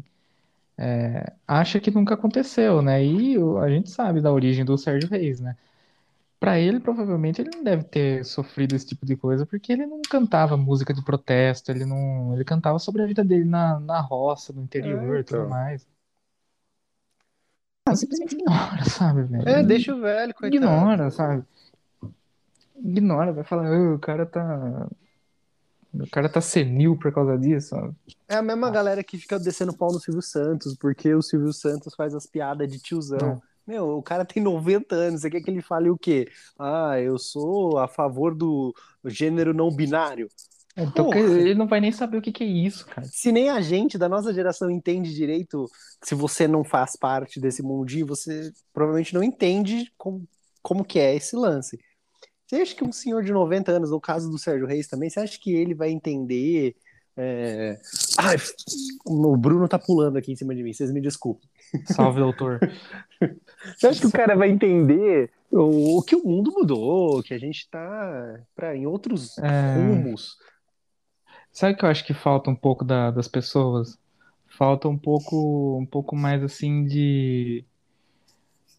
é, 0.78 1.32
acha 1.46 1.80
que 1.80 1.90
nunca 1.90 2.14
aconteceu, 2.14 2.82
né? 2.82 3.04
E 3.04 3.36
a 3.62 3.68
gente 3.68 3.90
sabe 3.90 4.20
da 4.20 4.32
origem 4.32 4.64
do 4.64 4.76
Sérgio 4.78 5.08
Reis, 5.10 5.40
né? 5.40 5.56
Pra 6.40 6.58
ele, 6.60 6.80
provavelmente, 6.80 7.40
ele 7.42 7.50
não 7.56 7.64
deve 7.64 7.84
ter 7.84 8.24
sofrido 8.24 8.76
esse 8.76 8.86
tipo 8.86 9.06
de 9.06 9.16
coisa, 9.16 9.46
porque 9.46 9.72
ele 9.72 9.86
não 9.86 10.00
cantava 10.10 10.56
música 10.56 10.94
de 10.94 11.02
protesto, 11.04 11.70
ele 11.72 11.86
não, 11.86 12.34
ele 12.34 12.44
cantava 12.44 12.78
sobre 12.78 13.02
a 13.02 13.06
vida 13.06 13.24
dele 13.24 13.44
na, 13.44 13.80
na 13.80 14.00
roça, 14.00 14.52
no 14.52 14.62
interior 14.62 15.16
É, 15.16 15.20
e 15.20 15.24
tudo 15.24 15.44
então. 15.44 15.48
mais. 15.48 15.86
Ah, 17.84 17.94
simplesmente 17.96 18.34
ignora, 18.34 18.84
sabe, 18.90 19.22
velho? 19.24 19.48
É, 19.48 19.62
deixa 19.62 19.94
o 19.94 20.00
velho, 20.00 20.34
coitado. 20.34 20.92
Ignora, 20.92 21.10
sabe? 21.10 21.44
Ignora, 22.84 23.32
vai 23.32 23.44
falar, 23.44 23.66
"Ah, 23.68 23.94
o 23.94 23.98
cara 23.98 24.24
tá. 24.26 24.88
O 26.02 26.10
cara 26.10 26.28
tá 26.28 26.40
senil 26.40 26.96
por 26.96 27.12
causa 27.12 27.38
disso, 27.38 27.70
sabe? 27.70 27.94
É 28.28 28.36
a 28.36 28.42
mesma 28.42 28.70
galera 28.70 29.02
que 29.02 29.18
fica 29.18 29.38
descendo 29.38 29.76
pau 29.76 29.92
no 29.92 30.00
Silvio 30.00 30.22
Santos, 30.22 30.76
porque 30.76 31.14
o 31.14 31.22
Silvio 31.22 31.52
Santos 31.52 31.94
faz 31.94 32.14
as 32.14 32.26
piadas 32.26 32.70
de 32.70 32.78
tiozão. 32.78 33.40
Meu, 33.66 33.98
o 33.98 34.02
cara 34.02 34.24
tem 34.24 34.42
90 34.42 34.94
anos, 34.94 35.20
você 35.20 35.30
quer 35.30 35.40
que 35.40 35.50
ele 35.50 35.60
fale 35.60 35.90
o 35.90 35.98
quê? 35.98 36.28
Ah, 36.58 37.00
eu 37.00 37.18
sou 37.18 37.78
a 37.78 37.88
favor 37.88 38.34
do 38.34 38.72
gênero 39.04 39.52
não 39.52 39.74
binário. 39.74 40.28
Então 40.76 41.06
Porra. 41.06 41.18
ele 41.18 41.54
não 41.54 41.66
vai 41.66 41.80
nem 41.80 41.90
saber 41.90 42.18
o 42.18 42.22
que 42.22 42.30
que 42.30 42.44
é 42.44 42.46
isso, 42.46 42.86
cara. 42.86 43.08
Se 43.10 43.32
nem 43.32 43.48
a 43.48 43.60
gente 43.62 43.96
da 43.96 44.08
nossa 44.08 44.32
geração 44.32 44.70
entende 44.70 45.14
direito, 45.14 45.66
se 46.02 46.14
você 46.14 46.46
não 46.46 46.62
faz 46.62 46.96
parte 46.96 47.40
desse 47.40 47.62
mundinho, 47.62 48.06
você 48.06 48.52
provavelmente 48.74 49.14
não 49.14 49.22
entende 49.22 49.90
como, 49.96 50.28
como 50.62 50.84
que 50.84 50.98
é 50.98 51.16
esse 51.16 51.34
lance. 51.34 51.78
Você 52.46 52.56
acha 52.56 52.74
que 52.74 52.84
um 52.84 52.92
senhor 52.92 53.24
de 53.24 53.32
90 53.32 53.72
anos, 53.72 53.90
no 53.90 54.00
caso 54.00 54.30
do 54.30 54.38
Sérgio 54.38 54.66
Reis 54.66 54.86
também, 54.86 55.10
você 55.10 55.20
acha 55.20 55.38
que 55.40 55.52
ele 55.52 55.74
vai 55.74 55.90
entender? 55.90 56.76
é, 57.16 57.78
Ai, 58.18 58.36
o 59.04 59.36
Bruno 59.36 59.68
tá 59.68 59.78
pulando 59.78 60.16
aqui 60.16 60.32
em 60.32 60.36
cima 60.36 60.54
de 60.54 60.62
mim, 60.62 60.72
vocês 60.72 60.92
me 60.92 61.00
desculpem. 61.00 61.48
Salve, 61.86 62.20
autor. 62.20 62.60
Você 63.76 63.88
acha 63.88 64.00
que 64.00 64.06
o 64.06 64.12
cara 64.12 64.36
vai 64.36 64.48
entender 64.50 65.30
o, 65.50 65.98
o 65.98 66.02
que 66.02 66.14
o 66.14 66.24
mundo 66.24 66.52
mudou, 66.52 67.22
que 67.22 67.34
a 67.34 67.38
gente 67.38 67.68
tá 67.68 68.38
pra, 68.54 68.76
em 68.76 68.86
outros 68.86 69.36
É. 69.38 69.74
rumos? 69.74 70.36
Sabe 71.52 71.74
o 71.74 71.76
que 71.76 71.84
eu 71.84 71.88
acho 71.88 72.04
que 72.06 72.14
falta 72.14 72.50
um 72.50 72.54
pouco 72.54 72.84
da- 72.84 73.10
das 73.10 73.26
pessoas? 73.26 73.98
Falta 74.46 74.88
um 74.88 74.96
pouco, 74.96 75.78
um 75.78 75.86
pouco 75.86 76.14
mais 76.14 76.42
assim 76.42 76.84
de 76.84 77.64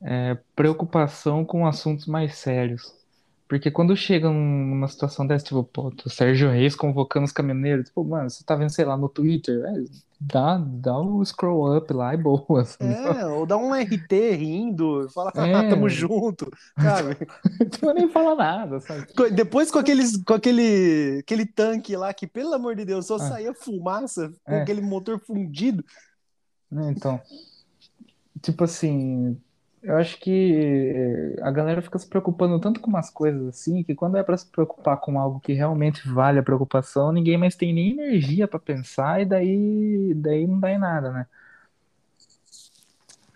é, 0.01 0.37
preocupação 0.55 1.43
com 1.43 1.65
assuntos 1.65 2.05
mais 2.05 2.35
sérios. 2.35 2.96
Porque 3.47 3.71
quando 3.71 3.95
chega 3.95 4.27
num- 4.29 4.67
numa 4.67 4.87
situação 4.89 5.25
dessa, 5.25 5.45
tipo, 5.45 5.63
pô, 5.63 5.91
o 6.05 6.09
Sérgio 6.09 6.49
Reis 6.51 6.75
convocando 6.75 7.25
os 7.25 7.31
caminhoneiros, 7.31 7.85
tipo, 7.87 8.03
mano, 8.03 8.29
você 8.29 8.43
tá 8.43 8.55
vendo, 8.55 8.69
sei 8.69 8.83
lá, 8.83 8.97
no 8.97 9.07
Twitter, 9.07 9.63
é, 9.65 9.83
dá, 10.19 10.57
dá 10.57 10.97
o 10.99 11.23
scroll 11.23 11.77
up 11.77 11.93
lá 11.93 12.13
e 12.13 12.17
boa, 12.17 12.65
sabe? 12.65 12.93
É, 12.93 13.25
ou 13.25 13.45
dá 13.45 13.55
um 13.55 13.73
RT 13.73 14.11
rindo, 14.35 15.07
fala, 15.13 15.31
ah, 15.33 15.47
É. 15.47 15.69
tamo 15.69 15.87
junto, 15.87 16.51
sabe? 16.77 17.17
Não 17.81 17.93
nem 17.95 18.09
fala 18.09 18.35
nada, 18.35 18.81
sabe? 18.81 19.07
Depois 19.33 19.71
com 19.71 19.79
aqueles, 19.79 20.17
com 20.17 20.33
aquele, 20.33 21.19
aquele 21.21 21.45
tanque 21.45 21.95
lá 21.95 22.13
que, 22.13 22.27
pelo 22.27 22.53
amor 22.53 22.75
de 22.75 22.83
Deus, 22.83 23.05
só 23.07 23.15
Ah. 23.15 23.19
saía 23.19 23.53
fumaça 23.53 24.29
com 24.43 24.53
É. 24.55 24.61
aquele 24.61 24.81
motor 24.81 25.19
fundido. 25.19 25.85
Né, 26.69 26.91
Então, 26.95 27.21
tipo 28.41 28.63
assim, 28.65 29.37
eu 29.87 29.95
acho 29.95 30.19
que 30.19 30.91
eh, 30.93 31.41
a 31.41 31.49
galera 31.49 31.81
fica 31.81 31.97
se 31.97 32.05
preocupando 32.05 32.59
tanto 32.59 32.81
com 32.81 32.89
umas 32.89 33.09
coisas 33.09 33.47
assim, 33.47 33.83
que 33.83 33.95
quando 33.95 34.17
é 34.17 34.23
pra 34.23 34.35
se 34.35 34.45
preocupar 34.45 34.99
com 34.99 35.17
algo 35.17 35.39
que 35.39 35.53
realmente 35.53 36.05
vale 36.09 36.39
a 36.39 36.43
preocupação, 36.43 37.13
ninguém 37.13 37.37
mais 37.37 37.55
tem 37.55 37.73
nem 37.73 37.91
energia 37.91 38.49
pra 38.49 38.59
pensar 38.59 39.21
e 39.21 39.25
daí, 39.25 40.13
daí 40.13 40.45
não 40.45 40.59
dá 40.59 40.71
em 40.71 40.77
nada, 40.77 41.09
né? 41.13 41.25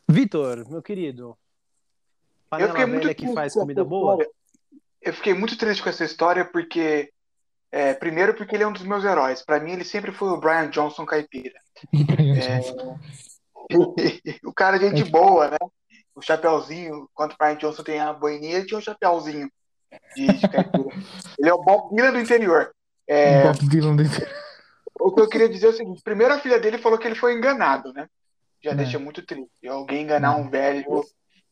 Vitor, 0.10 0.70
meu 0.70 0.82
querido, 0.82 1.30
Eu 1.30 1.38
panela 2.50 2.70
fiquei 2.72 2.86
muito 2.86 3.08
que 3.08 3.16
triste 3.16 3.34
faz 3.34 3.54
com 3.54 3.62
comida 3.62 3.80
essa 3.80 3.90
boa? 3.90 4.14
história. 4.16 4.32
Eu 5.02 5.14
fiquei 5.14 5.34
muito 5.34 5.58
triste 5.58 5.82
com 5.82 5.90
essa 5.90 6.04
história 6.04 6.44
porque, 6.44 7.14
é, 7.72 7.94
primeiro, 7.94 8.34
porque 8.34 8.56
ele 8.56 8.64
é 8.64 8.68
um 8.68 8.74
dos 8.74 8.84
meus 8.84 9.06
heróis. 9.06 9.42
Pra 9.42 9.58
mim, 9.58 9.72
ele 9.72 9.86
sempre 9.86 10.12
foi 10.12 10.28
o 10.28 10.38
Brian 10.38 10.70
Johnson 10.70 11.06
caipira. 11.06 11.58
o 14.44 14.54
cara, 14.54 14.76
é 14.76 14.80
gente 14.82 15.10
boa, 15.10 15.52
né? 15.52 15.58
O 16.22 16.24
chapéuzinho, 16.24 17.08
enquanto 17.12 17.34
o 17.34 17.38
Brian 17.38 17.56
Johnson 17.56 17.82
tem 17.84 18.00
a 18.00 18.14
boininha, 18.14 18.58
ele 18.58 18.66
tinha 18.68 18.78
um 18.78 18.82
chapéuzinho 18.82 19.50
de, 20.16 20.28
de 20.28 20.40
ele 21.40 21.50
é 21.50 21.54
o 21.54 21.62
Bob 21.64 21.96
Dylan 21.96 22.12
do 22.12 22.20
interior. 22.20 22.72
É, 23.08 23.44
Bob 23.52 23.68
Dylan 23.68 23.96
do- 23.96 24.04
o 25.00 25.12
que 25.16 25.22
eu 25.22 25.28
queria 25.28 25.50
dizer 25.50 25.66
é 25.66 25.70
o 25.70 25.74
seguinte: 25.74 26.02
primeiro, 26.04 26.34
a 26.34 26.40
filha 26.40 26.60
dele 26.60 26.78
falou 26.78 27.00
que 27.00 27.08
ele 27.08 27.16
foi 27.16 27.34
enganado, 27.34 27.92
né? 27.92 28.08
Já 28.64 28.72
É. 28.72 28.76
deixa 28.76 29.00
muito 29.00 29.26
triste. 29.26 29.68
Alguém 29.68 30.04
enganar 30.04 30.36
um 30.36 30.48
velho 30.48 30.84
de 30.84 31.08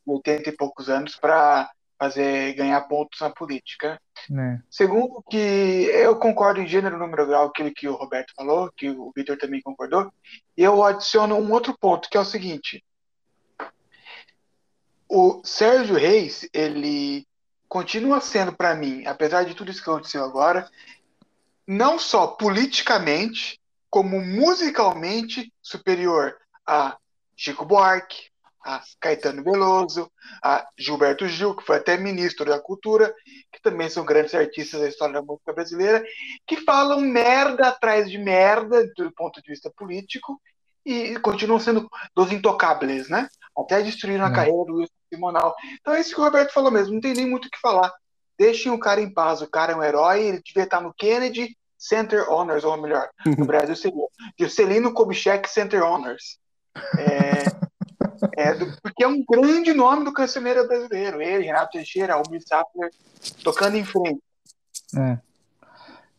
80 0.06 0.50
e 0.50 0.56
poucos 0.56 0.88
anos 0.88 1.16
para 1.16 1.68
fazer 1.98 2.54
ganhar 2.54 2.80
pontos 2.82 3.20
na 3.20 3.30
política. 3.32 4.00
né? 4.30 4.62
Segundo, 4.70 5.24
que 5.30 5.36
eu 5.92 6.16
concordo 6.18 6.62
em 6.62 6.68
gênero, 6.68 6.98
número, 7.00 7.26
grau, 7.26 7.48
aquilo 7.48 7.74
que 7.74 7.88
o 7.88 7.96
Roberto 7.96 8.32
falou, 8.36 8.72
que 8.78 8.90
o 8.92 9.12
Vitor 9.16 9.36
também 9.38 9.62
concordou. 9.62 10.12
E 10.56 10.64
eu 10.64 10.84
adiciono 10.84 11.36
um 11.36 11.52
outro 11.52 11.76
ponto, 11.78 12.08
que 12.10 12.16
é 12.18 12.20
o 12.22 12.26
seguinte: 12.26 12.84
o 15.10 15.42
Sérgio 15.44 15.96
Reis, 15.96 16.48
ele 16.54 17.28
continua 17.68 18.22
sendo 18.22 18.54
para 18.54 18.76
mim, 18.76 19.06
apesar 19.06 19.44
de 19.44 19.56
tudo 19.56 19.72
isso 19.72 19.84
que 19.84 19.90
aconteceu 19.90 20.24
agora, 20.24 20.70
não 21.68 21.98
só 22.00 22.28
politicamente, 22.28 23.60
como 23.90 24.22
musicalmente 24.22 25.52
superior 25.62 26.38
a 26.66 26.96
Chico 27.36 27.66
Buarque, 27.66 28.30
a 28.64 28.82
Caetano 29.00 29.44
Veloso, 29.44 30.12
a 30.44 30.68
Gilberto 30.78 31.28
Gil, 31.28 31.56
que 31.56 31.66
foi 31.66 31.78
até 31.78 31.98
ministro 31.98 32.46
da 32.46 32.60
Cultura, 32.60 33.14
que 33.52 33.62
também 33.62 33.90
são 33.90 34.06
grandes 34.06 34.36
artistas 34.36 34.82
da 34.82 34.88
história 34.90 35.14
da 35.14 35.22
música 35.22 35.54
brasileira, 35.54 36.04
que 36.46 36.58
falam 36.58 37.00
merda 37.02 37.70
atrás 37.70 38.12
de 38.12 38.18
merda 38.18 38.86
do 38.96 39.12
ponto 39.14 39.42
de 39.42 39.50
vista 39.50 39.72
político 39.76 40.40
e 40.86 41.18
continuam 41.20 41.60
sendo 41.60 41.90
dos 42.16 42.32
intocáveis, 42.32 43.10
né? 43.10 43.28
Até 43.58 43.82
destruíram 43.82 44.26
a 44.26 44.30
É. 44.30 44.34
carreira 44.34 44.66
do 44.66 44.76
Wilson 44.76 44.99
Simonal. 45.14 45.56
Então 45.82 45.94
é 45.94 46.00
isso 46.00 46.14
que 46.14 46.22
o 46.22 46.24
Roberto 46.24 46.54
falou 46.54 46.72
mesmo, 46.72 46.94
não 46.94 47.02
tem 47.02 47.14
nem 47.14 47.28
muito 47.30 47.46
o 47.48 47.50
que 47.50 47.60
falar. 47.60 47.92
Deixem 48.38 48.72
o 48.72 48.80
cara 48.80 49.02
em 49.02 49.12
paz, 49.12 49.42
o 49.42 49.50
cara 49.50 49.74
é 49.74 49.76
um 49.76 49.84
herói, 49.84 50.22
ele 50.24 50.42
devia 50.46 50.64
estar 50.64 50.80
no 50.80 50.94
Kennedy 50.94 51.58
Center 51.78 52.30
Honors, 52.32 52.64
ou 52.64 52.78
melhor, 52.82 53.10
no 53.38 53.46
Brasil 53.48 53.76
seria 53.76 54.06
Juscelino 54.40 54.94
Kubitschek 54.94 55.50
Center 55.50 55.84
Honors. 55.84 56.38
É, 56.98 57.44
é 58.38 58.54
do- 58.54 58.78
porque 58.82 59.04
é 59.04 59.08
um 59.08 59.24
grande 59.26 59.74
nome 59.74 60.06
do 60.06 60.14
cancioneiro 60.14 60.68
brasileiro. 60.68 61.22
Ele, 61.22 61.46
Renato 61.46 61.72
Teixeira, 61.72 62.14
Almir 62.14 62.42
Sattler, 62.46 62.90
tocando 63.44 63.76
em 63.76 63.84
frente. 63.84 64.22
É. 64.96 65.18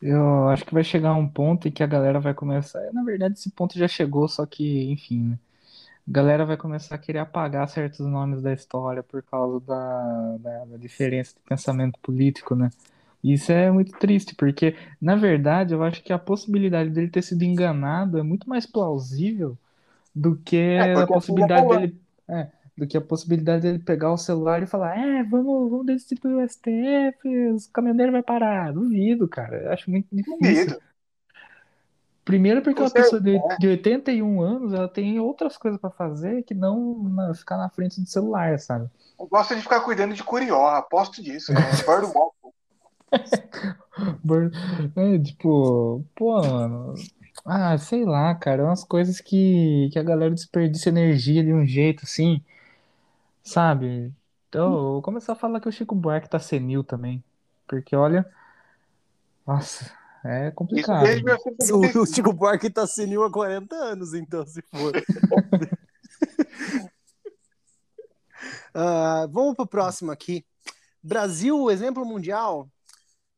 Eu 0.03 0.49
acho 0.49 0.65
que 0.65 0.73
vai 0.73 0.83
chegar 0.83 1.13
um 1.13 1.29
ponto 1.29 1.69
em 1.69 1.71
que 1.71 1.83
a 1.83 1.87
galera 1.87 2.19
vai 2.19 2.33
começar. 2.33 2.81
Na 2.93 3.03
verdade, 3.05 3.35
esse 3.35 3.51
ponto 3.51 3.79
já 3.79 3.87
chegou, 3.87 4.27
só 4.29 4.47
que, 4.47 4.91
enfim, 4.91 5.31
né? 5.31 5.39
A 6.09 6.13
galera 6.13 6.45
vai 6.45 6.57
começar 6.57 6.95
a 6.97 6.99
querer 6.99 7.21
apagar 7.21 7.69
certos 7.69 8.01
nomes 8.07 8.43
da 8.43 8.53
história 8.53 9.03
por 9.03 9.23
causa 9.23 9.61
da, 9.61 10.37
da, 10.39 10.65
da 10.67 10.77
diferença 10.77 11.35
de 11.35 11.41
pensamento 11.43 11.99
político, 12.01 12.55
né? 12.55 12.71
Isso 13.23 13.53
é 13.53 13.71
muito 13.71 13.93
triste, 13.99 14.35
porque, 14.35 14.77
na 15.01 15.15
verdade, 15.17 15.75
eu 15.75 15.83
acho 15.83 16.03
que 16.03 16.13
a 16.13 16.19
possibilidade 16.19 16.91
dele 16.91 17.09
ter 17.11 17.23
sido 17.23 17.43
enganado 17.45 18.19
é 18.19 18.23
muito 18.23 18.49
mais 18.49 18.67
plausível 18.67 19.59
do 20.15 20.37
que 20.37 20.57
É, 20.79 20.95
a 20.95 21.07
possibilidade 21.09 21.69
dele. 21.69 22.01
É, 22.29 22.51
do 22.77 22.87
que 22.87 22.97
a 22.97 23.01
possibilidade 23.01 23.63
dele 23.63 23.79
pegar 23.79 24.13
o 24.13 24.17
celular 24.19 24.63
e 24.63 24.67
falar, 24.67 24.97
é, 24.99 25.23
vamos, 25.25 25.71
vamos 25.71 25.87
destituir 25.87 26.35
o 26.37 26.41
STF, 26.41 27.29
os 27.55 27.67
caminhoneiros 27.67 28.13
vai 28.13 28.23
parar. 28.23 28.73
Duvido, 28.73 29.29
cara. 29.29 29.63
Eu 29.65 29.73
acho 29.73 29.91
muito 29.91 30.09
difícil. 30.13 30.75
Duvido. 30.75 30.81
Primeiro 32.25 32.63
porque 32.63 32.83
uma 32.83 32.91
pessoa 32.91 33.21
de, 33.21 33.39
de 33.59 33.67
81 33.69 34.41
anos, 34.41 34.73
ela 34.73 34.89
tem 34.89 35.19
outras 35.19 35.57
coisas 35.57 35.81
pra 35.81 35.91
fazer 35.91 36.43
que 36.45 36.55
não 36.55 37.35
ficar 37.35 37.57
na 37.57 37.69
frente 37.69 38.01
do 38.01 38.07
celular, 38.09 38.59
sabe? 38.59 38.89
Eu 39.19 39.27
gosto 39.29 39.55
de 39.55 39.63
ficar 39.63 39.81
cuidando 39.83 40.15
de 40.15 40.25
Curió, 40.25 40.67
aposto 40.67 41.23
disso. 41.23 41.53
É 41.53 41.77
Birdwalk. 41.87 42.35
Bor- 44.25 44.51
É, 44.97 45.19
tipo, 45.19 46.05
pô, 46.15 46.41
mano. 46.41 46.95
Ah, 47.45 47.77
sei 47.79 48.05
lá, 48.05 48.35
cara, 48.35 48.65
umas 48.65 48.85
coisas 48.85 49.21
que, 49.21 49.89
que 49.93 49.99
a 49.99 50.03
galera 50.03 50.35
desperdiça 50.35 50.89
energia 50.89 51.43
de 51.43 51.53
um 51.53 51.67
jeito 51.67 52.05
assim, 52.05 52.43
sabe? 53.43 54.13
Então, 54.49 54.67
eu 54.75 54.83
vou 54.95 55.03
começar 55.03 55.33
a 55.33 55.37
falar 55.37 55.61
que 55.61 55.69
o 55.69 55.73
Chico 55.73 55.95
Buarque 55.95 56.29
tá 56.29 56.39
senil 56.39 56.83
também. 56.85 57.23
Porque, 57.69 57.95
olha, 57.95 58.27
nossa, 59.47 59.93
é 60.25 60.51
complicado. 60.51 61.03
desde 61.03 61.23
O, 61.23 61.81
1985. 61.81 61.99
o 61.99 62.07
Chico 62.07 62.33
Buarque 62.33 62.71
tá 62.71 62.87
senil 62.87 63.25
há 63.25 63.31
40 63.31 63.75
anos, 63.75 64.15
então, 64.15 64.47
se 64.47 64.63
for. 64.63 64.93
Ah, 68.73 69.27
vamos 69.31 69.57
pro 69.57 69.67
próximo 69.67 70.13
aqui. 70.13 70.45
Brasil, 71.03 71.71
exemplo 71.71 72.05
mundial. 72.05 72.71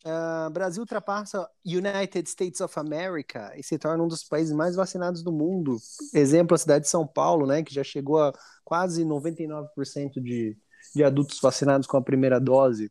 Uh, 0.04 0.50
Brasil 0.50 0.82
ultrapassa 0.82 1.48
United 1.64 2.28
States 2.28 2.60
of 2.60 2.76
America 2.76 3.52
e 3.56 3.62
se 3.62 3.78
torna 3.78 4.02
um 4.02 4.08
dos 4.08 4.24
países 4.24 4.52
mais 4.52 4.74
vacinados 4.74 5.22
do 5.22 5.30
mundo. 5.30 5.76
Exemplo, 6.12 6.54
a 6.54 6.58
cidade 6.58 6.84
de 6.84 6.90
São 6.90 7.06
Paulo, 7.06 7.46
né, 7.46 7.62
que 7.62 7.72
já 7.72 7.84
chegou 7.84 8.20
a 8.20 8.32
quase 8.64 9.04
99% 9.04 10.20
de, 10.20 10.56
de 10.94 11.04
adultos 11.04 11.38
vacinados 11.40 11.86
com 11.86 11.96
a 11.96 12.02
primeira 12.02 12.40
dose, 12.40 12.90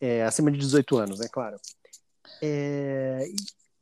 é, 0.00 0.24
acima 0.24 0.50
de 0.50 0.58
18 0.58 0.98
anos, 0.98 1.20
é 1.20 1.24
né, 1.24 1.28
claro. 1.32 1.56
É, 2.42 3.26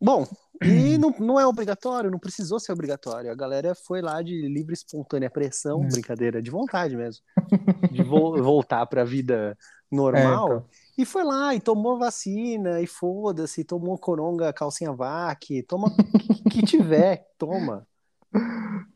bom, 0.01 0.27
e 0.63 0.97
não, 0.99 1.11
não 1.19 1.41
é 1.41 1.47
obrigatório, 1.47 2.11
não 2.11 2.19
precisou 2.19 2.61
ser 2.61 2.73
obrigatório. 2.73 3.31
A 3.31 3.35
galera 3.35 3.75
foi 3.75 4.01
lá 4.01 4.23
de 4.23 4.49
livre, 4.49 4.73
espontânea 4.75 5.31
pressão, 5.31 5.85
é. 5.85 5.89
brincadeira, 5.89 6.41
de 6.41 6.51
vontade 6.51 6.97
mesmo, 6.97 7.23
de 7.91 8.03
vo 8.03 8.37
voltar 8.43 8.87
para 8.87 9.03
a 9.03 9.05
vida 9.05 9.57
normal. 9.91 10.53
É, 10.53 10.57
então. 10.57 10.65
E 10.97 11.05
foi 11.05 11.25
lá 11.25 11.55
e 11.55 11.61
tomou 11.61 11.99
vacina, 11.99 12.81
e 12.81 12.87
foda-se, 12.87 13.65
tomou 13.65 13.99
coronga, 13.99 14.53
calcinha 14.53 14.93
vac, 14.93 15.41
toma 15.67 15.89
o 15.89 16.51
que 16.51 16.63
tiver, 16.63 17.27
toma. 17.37 17.87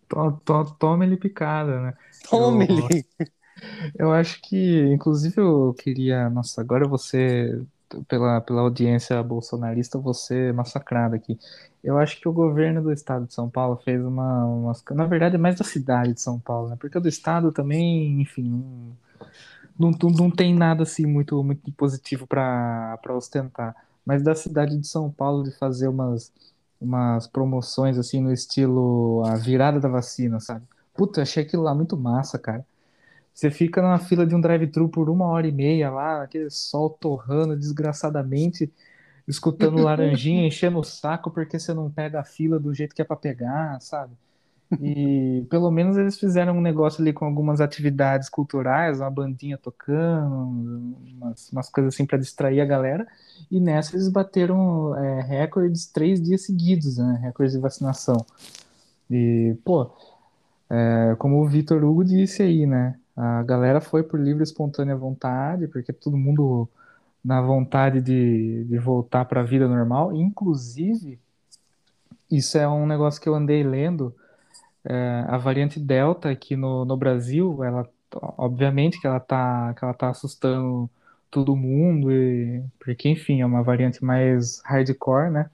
To, 0.09 0.41
to, 0.45 0.65
tome 0.79 1.07
ele 1.07 1.17
picada, 1.17 1.81
né? 1.81 1.95
Tome 2.31 2.65
ele. 2.65 3.05
Eu, 3.19 4.07
eu 4.07 4.13
acho 4.13 4.41
que, 4.43 4.87
inclusive, 4.93 5.41
eu 5.41 5.75
queria. 5.79 6.31
Nossa, 6.31 6.61
agora 6.61 6.87
você, 6.87 7.61
pela, 8.09 8.41
pela 8.41 8.63
audiência 8.63 9.23
bolsonarista, 9.23 9.99
você 9.99 10.53
massacrado 10.53 11.15
aqui. 11.15 11.39
Eu 11.83 11.99
acho 11.99 12.21
que 12.21 12.29
o 12.29 12.33
governo 12.33 12.83
do 12.83 12.93
estado 12.93 13.27
de 13.27 13.35
São 13.35 13.49
Paulo 13.49 13.77
fez 13.85 14.05
uma. 14.05 14.73
Na 14.91 15.07
verdade, 15.07 15.37
é 15.37 15.39
mais 15.39 15.57
da 15.57 15.65
cidade 15.65 16.15
de 16.15 16.21
São 16.21 16.39
Paulo, 16.39 16.69
né? 16.71 16.77
Porque 16.79 16.99
do 17.01 17.09
estado 17.09 17.53
também, 17.53 18.21
enfim. 18.21 18.45
Não 18.45 18.97
não, 19.79 19.91
não, 19.93 20.11
não 20.11 20.31
tem 20.31 20.55
nada 20.55 20.83
assim 20.83 21.07
muito, 21.07 21.43
muito 21.45 21.71
positivo 21.73 22.27
para 22.27 22.99
ostentar. 23.11 23.77
Mas 24.05 24.23
da 24.23 24.35
cidade 24.35 24.77
de 24.77 24.87
São 24.87 25.11
Paulo 25.11 25.45
de 25.45 25.53
fazer 25.53 25.87
umas, 25.89 26.33
umas 26.81 27.27
promoções 27.27 27.97
assim 27.97 28.21
no 28.21 28.33
estilo 28.33 29.23
a 29.27 29.37
virada 29.37 29.79
da 29.79 29.89
vacina, 29.89 30.41
sabe? 30.41 30.65
Puta, 30.95 31.23
achei 31.23 31.45
aquilo 31.45 31.63
lá 31.63 31.75
muito 31.75 31.97
massa, 31.97 32.39
cara. 32.39 32.67
Você 33.39 33.53
fica 33.53 33.81
na 33.81 34.01
fila 34.01 34.27
de 34.27 34.35
um 34.35 34.41
drive-thru 34.41 34.89
por 34.89 35.09
uma 35.09 35.27
hora 35.27 35.47
e 35.47 35.53
meia 35.53 35.93
lá, 35.93 36.25
aquele 36.25 36.51
sol 36.51 36.91
torrando 36.91 37.57
desgraçadamente, 37.57 38.69
escutando 39.29 39.81
laranjinha, 39.81 40.43
enchendo 40.49 40.77
o 40.81 40.83
saco 40.83 41.31
porque 41.31 41.57
você 41.57 41.73
não 41.73 41.89
pega 41.89 42.19
a 42.19 42.25
fila 42.25 42.59
do 42.59 42.75
jeito 42.75 42.97
que 42.97 43.01
é 43.01 43.05
para 43.05 43.15
pegar, 43.15 43.81
sabe? 43.81 44.13
E 44.81 45.47
pelo 45.49 45.71
menos 45.71 45.97
eles 45.97 46.19
fizeram 46.19 46.59
um 46.59 46.61
negócio 46.61 47.01
ali 47.01 47.13
com 47.13 47.27
algumas 47.27 47.61
atividades 47.61 48.29
culturais, 48.29 48.99
uma 48.99 49.09
bandinha 49.09 49.57
tocando, 49.57 50.97
umas, 51.15 51.53
umas 51.53 51.71
coisas 51.71 51.95
assim 51.95 52.05
para 52.05 52.19
distrair 52.19 52.61
a 52.61 52.67
galera. 52.67 53.07
E 53.49 53.61
nessa 53.61 53.95
eles 53.95 54.09
bateram 54.09 54.97
é, 54.97 55.23
recordes 55.23 55.87
três 55.87 56.21
dias 56.21 56.45
seguidos, 56.45 56.99
né? 56.99 57.21
Recordes 57.23 57.55
de 57.55 57.61
vacinação. 57.61 58.27
E, 59.09 59.57
pô, 59.65 59.93
é, 60.69 61.15
como 61.21 61.41
o 61.41 61.49
Vitor 61.49 61.85
Hugo 61.85 62.05
disse 62.05 62.43
aí, 62.43 62.67
né? 62.67 62.99
A 63.21 63.43
galera 63.43 63.81
foi 63.81 64.05
por 64.05 64.21
livre 64.21 64.43
e 64.43 64.45
espontânea 64.45 64.95
vontade, 64.95 65.67
porque 65.67 65.93
todo 65.93 66.17
mundo 66.17 66.69
na 67.25 67.41
vontade 67.43 68.01
de, 68.01 68.65
de 68.65 68.79
voltar 68.79 69.25
para 69.25 69.41
a 69.41 69.45
vida 69.45 69.67
normal. 69.67 70.15
Inclusive, 70.15 71.19
isso 72.31 72.57
é 72.57 72.69
um 72.69 72.87
negócio 72.87 73.21
que 73.21 73.29
eu 73.29 73.35
andei 73.35 73.65
lendo 73.65 74.15
é, 74.85 75.25
a 75.27 75.37
variante 75.37 75.81
Delta 75.81 76.31
aqui 76.31 76.55
no, 76.55 76.85
no 76.85 76.97
Brasil, 76.97 77.65
ela 77.65 77.89
obviamente 78.39 79.01
que 79.01 79.07
ela 79.07 79.21
tá, 79.21 79.75
que 79.75 79.85
ela 79.85 79.93
tá 79.93 80.11
assustando 80.11 80.89
todo 81.29 81.57
mundo, 81.57 82.13
e, 82.13 82.63
porque 82.79 83.09
enfim, 83.09 83.41
é 83.41 83.47
uma 83.47 83.65
variante 83.65 84.03
mais 84.03 84.63
hardcore, 84.65 85.31
né? 85.31 85.51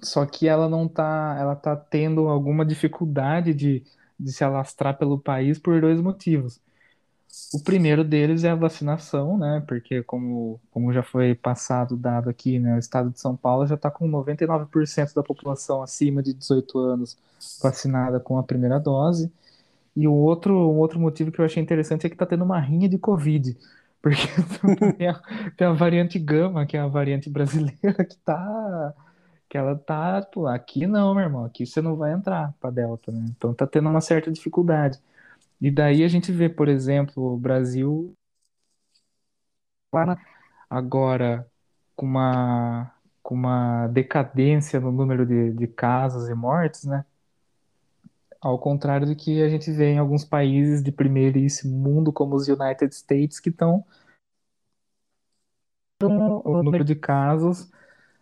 Só 0.00 0.24
que 0.24 0.46
ela 0.48 0.68
não 0.68 0.88
tá, 0.88 1.36
ela 1.38 1.56
tá 1.56 1.76
tendo 1.76 2.28
alguma 2.28 2.64
dificuldade 2.64 3.52
de, 3.52 3.82
de 4.24 4.32
se 4.32 4.44
alastrar 4.44 4.98
pelo 4.98 5.18
país 5.18 5.58
por 5.58 5.80
dois 5.80 6.00
motivos. 6.00 6.60
O 7.52 7.60
primeiro 7.62 8.04
deles 8.04 8.44
é 8.44 8.50
a 8.50 8.54
vacinação, 8.54 9.36
né? 9.38 9.62
Porque, 9.66 10.02
como, 10.04 10.60
como 10.70 10.92
já 10.92 11.02
foi 11.02 11.34
passado 11.34 11.96
dado 11.96 12.30
aqui, 12.30 12.58
né? 12.58 12.76
O 12.76 12.78
estado 12.78 13.10
de 13.10 13.20
São 13.20 13.36
Paulo 13.36 13.66
já 13.66 13.74
está 13.74 13.90
com 13.90 14.08
99% 14.08 15.14
da 15.14 15.22
população 15.22 15.82
acima 15.82 16.22
de 16.22 16.32
18 16.34 16.78
anos 16.78 17.16
vacinada 17.62 18.20
com 18.20 18.38
a 18.38 18.42
primeira 18.42 18.78
dose. 18.78 19.32
E 19.96 20.08
o 20.08 20.12
outro, 20.12 20.54
um 20.54 20.78
outro 20.78 20.98
motivo 21.00 21.30
que 21.32 21.40
eu 21.40 21.44
achei 21.44 21.62
interessante 21.62 22.06
é 22.06 22.10
que 22.10 22.14
está 22.14 22.26
tendo 22.26 22.44
uma 22.44 22.60
rinha 22.60 22.88
de 22.88 22.98
Covid. 22.98 23.56
Porque 24.02 24.22
tem 24.98 25.08
a, 25.08 25.22
tem 25.56 25.66
a 25.66 25.72
variante 25.72 26.18
Gama, 26.18 26.66
que 26.66 26.76
é 26.76 26.80
a 26.80 26.86
variante 26.86 27.30
brasileira, 27.30 28.04
que 28.04 28.16
tá. 28.18 28.94
Que 29.54 29.58
ela 29.58 29.76
tá. 29.78 30.20
Pô, 30.20 30.48
aqui 30.48 30.84
não, 30.84 31.14
meu 31.14 31.22
irmão. 31.22 31.44
Aqui 31.44 31.64
você 31.64 31.80
não 31.80 31.94
vai 31.94 32.12
entrar 32.12 32.52
para 32.58 32.70
Delta, 32.70 33.12
né? 33.12 33.24
Então 33.30 33.54
tá 33.54 33.64
tendo 33.64 33.88
uma 33.88 34.00
certa 34.00 34.28
dificuldade. 34.32 34.98
E 35.60 35.70
daí 35.70 36.02
a 36.02 36.08
gente 36.08 36.32
vê, 36.32 36.48
por 36.48 36.68
exemplo, 36.68 37.34
o 37.34 37.36
Brasil 37.38 38.12
agora 40.68 41.48
com 41.94 42.04
uma, 42.04 42.92
com 43.22 43.34
uma 43.36 43.86
decadência 43.86 44.80
no 44.80 44.90
número 44.90 45.24
de, 45.24 45.52
de 45.52 45.68
casos 45.68 46.28
e 46.28 46.34
mortes, 46.34 46.82
né? 46.82 47.04
Ao 48.40 48.58
contrário 48.58 49.06
do 49.06 49.14
que 49.14 49.40
a 49.40 49.48
gente 49.48 49.70
vê 49.70 49.92
em 49.92 49.98
alguns 49.98 50.24
países 50.24 50.82
de 50.82 50.90
primeiríssimo 50.90 51.78
mundo, 51.78 52.12
como 52.12 52.34
os 52.34 52.48
United 52.48 52.92
States, 52.92 53.38
que 53.38 53.50
estão 53.50 53.84
o 56.02 56.60
número 56.60 56.82
de 56.82 56.96
casos 56.96 57.70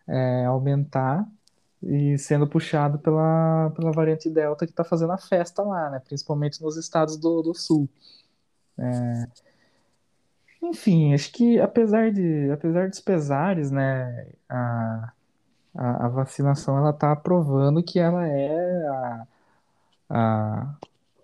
é, 0.06 0.44
aumentar 0.46 1.26
e 1.82 2.16
sendo 2.18 2.46
puxado 2.46 2.98
pela, 2.98 3.70
pela 3.74 3.90
variante 3.90 4.30
Delta 4.30 4.66
que 4.66 4.72
está 4.72 4.84
fazendo 4.84 5.12
a 5.12 5.18
festa 5.18 5.62
lá, 5.62 5.90
né? 5.90 6.00
Principalmente 6.00 6.62
nos 6.62 6.76
estados 6.76 7.16
do, 7.16 7.42
do 7.42 7.54
sul. 7.54 7.88
É... 8.78 9.26
Enfim, 10.62 11.12
acho 11.12 11.32
que 11.32 11.58
apesar 11.60 12.12
de 12.12 12.50
apesar 12.52 12.88
dos 12.88 13.00
pesares, 13.00 13.70
né, 13.72 14.28
a, 14.48 15.12
a, 15.74 16.06
a 16.06 16.08
vacinação 16.08 16.78
ela 16.78 16.90
está 16.90 17.16
provando 17.16 17.82
que 17.82 17.98
ela 17.98 18.26
é 18.28 18.86
a, 18.88 19.26
a 20.10 20.76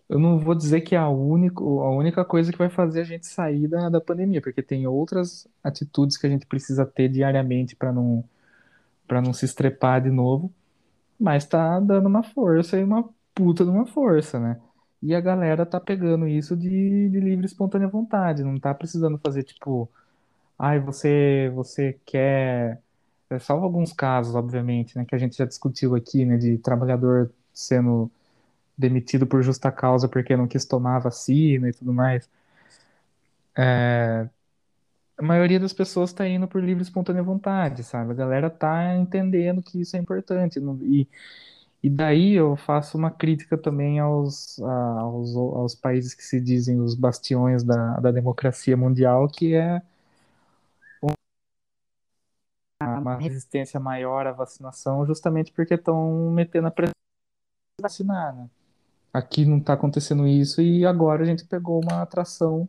eu 0.08 0.18
não 0.18 0.38
vou 0.38 0.54
dizer 0.54 0.80
que 0.80 0.94
é 0.94 0.98
a 0.98 1.08
única, 1.08 1.62
a 1.62 1.90
única 1.90 2.24
coisa 2.24 2.50
que 2.50 2.58
vai 2.58 2.70
fazer 2.70 3.02
a 3.02 3.04
gente 3.04 3.26
sair 3.26 3.68
da, 3.68 3.90
da 3.90 4.00
pandemia, 4.00 4.40
porque 4.40 4.62
tem 4.62 4.86
outras 4.86 5.46
atitudes 5.62 6.16
que 6.16 6.26
a 6.26 6.30
gente 6.30 6.46
precisa 6.46 6.86
ter 6.86 7.08
diariamente 7.10 7.76
para 7.76 7.92
não 7.92 8.24
para 9.08 9.22
não 9.22 9.34
se 9.34 9.46
estrepar 9.46 10.02
de 10.02 10.10
novo, 10.10 10.54
mas 11.18 11.46
tá 11.46 11.80
dando 11.80 12.08
uma 12.08 12.22
força 12.22 12.78
e 12.78 12.84
uma 12.84 13.08
puta 13.34 13.64
de 13.64 13.70
uma 13.70 13.86
força, 13.86 14.38
né? 14.40 14.60
E 15.02 15.14
a 15.14 15.20
galera 15.20 15.66
tá 15.66 15.80
pegando 15.80 16.26
isso 16.28 16.56
de, 16.56 17.10
de 17.10 17.20
livre 17.20 17.46
espontânea 17.46 17.88
vontade, 17.88 18.42
não 18.44 18.58
tá 18.58 18.74
precisando 18.74 19.18
fazer 19.18 19.44
tipo, 19.44 19.90
ai, 20.58 20.80
você 20.80 21.50
você 21.54 22.00
quer, 22.06 22.80
é, 23.30 23.38
salvo 23.38 23.64
alguns 23.66 23.92
casos, 23.92 24.34
obviamente, 24.34 24.96
né, 24.98 25.04
que 25.06 25.14
a 25.14 25.18
gente 25.18 25.36
já 25.36 25.44
discutiu 25.46 25.94
aqui, 25.94 26.24
né, 26.26 26.36
de 26.38 26.58
trabalhador 26.58 27.32
sendo 27.54 28.10
demitido 28.78 29.26
por 29.26 29.42
justa 29.42 29.72
causa 29.72 30.08
porque 30.08 30.36
não 30.36 30.48
quis 30.48 30.64
tomar 30.66 30.98
vacina 31.00 31.68
e 31.70 31.72
tudo 31.72 31.92
mais. 31.94 32.28
É, 33.56 34.28
a 35.18 35.22
maioria 35.22 35.58
das 35.58 35.72
pessoas 35.72 36.10
está 36.10 36.26
indo 36.28 36.46
por 36.46 36.62
livre 36.62 36.80
e 36.82 36.86
espontânea 36.86 37.22
vontade, 37.22 37.82
sabe? 37.82 38.12
A 38.12 38.14
galera 38.14 38.48
tá 38.48 38.94
entendendo 38.96 39.60
que 39.60 39.80
isso 39.80 39.96
é 39.96 39.98
importante. 39.98 40.60
E, 40.82 41.08
e 41.82 41.90
daí 41.90 42.34
eu 42.34 42.56
faço 42.56 42.96
uma 42.96 43.10
crítica 43.10 43.58
também 43.58 43.98
aos, 43.98 44.60
aos, 44.60 45.34
aos 45.36 45.74
países 45.74 46.14
que 46.14 46.22
se 46.24 46.40
dizem 46.40 46.80
os 46.80 46.94
bastiões 46.94 47.64
da, 47.64 47.98
da 47.98 48.12
democracia 48.12 48.76
mundial, 48.76 49.28
que 49.28 49.54
é 49.54 49.82
uma 52.80 53.16
resistência 53.16 53.80
maior 53.80 54.24
à 54.26 54.32
vacinação, 54.32 55.04
justamente 55.04 55.52
porque 55.52 55.74
estão 55.74 56.30
metendo 56.30 56.68
a 56.68 56.70
pressão 56.70 56.92
de 57.76 57.82
vacinar, 57.82 58.34
né? 58.36 58.48
Aqui 59.12 59.44
não 59.44 59.58
está 59.58 59.72
acontecendo 59.72 60.28
isso 60.28 60.62
e 60.62 60.86
agora 60.86 61.22
a 61.22 61.26
gente 61.26 61.44
pegou 61.44 61.82
uma 61.82 62.02
atração 62.02 62.68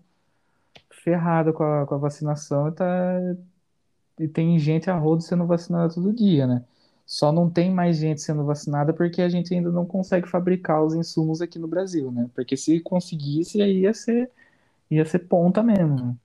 ferrada 0.90 1.54
com 1.54 1.64
a, 1.64 1.86
com 1.86 1.96
a 1.96 1.98
vacinação 1.98 2.68
e, 2.68 2.72
tá, 2.72 3.20
e 4.20 4.28
tem 4.28 4.58
gente 4.60 4.90
a 4.90 4.96
rodo 4.96 5.22
sendo 5.22 5.46
vacinada 5.46 5.94
todo 5.94 6.14
dia, 6.14 6.46
né? 6.46 6.64
Só 7.06 7.32
não 7.32 7.50
tem 7.50 7.72
mais 7.72 7.98
gente 7.98 8.22
sendo 8.22 8.46
vacinada 8.46 8.94
porque 8.94 9.22
a 9.22 9.30
gente 9.30 9.54
ainda 9.54 9.72
não 9.72 9.86
consegue 9.86 10.30
fabricar 10.30 10.84
os 10.84 10.94
insumos 10.94 11.42
aqui 11.42 11.58
no 11.58 11.68
Brasil, 11.68 12.12
né? 12.12 12.30
Porque 12.36 12.56
se 12.56 12.80
conseguisse, 12.82 13.62
aí 13.62 13.80
ia 13.80 13.94
ser, 13.94 14.30
ia 14.92 15.04
ser 15.06 15.20
ponta 15.20 15.64
mesmo. 15.64 15.96
Né? 15.96 16.16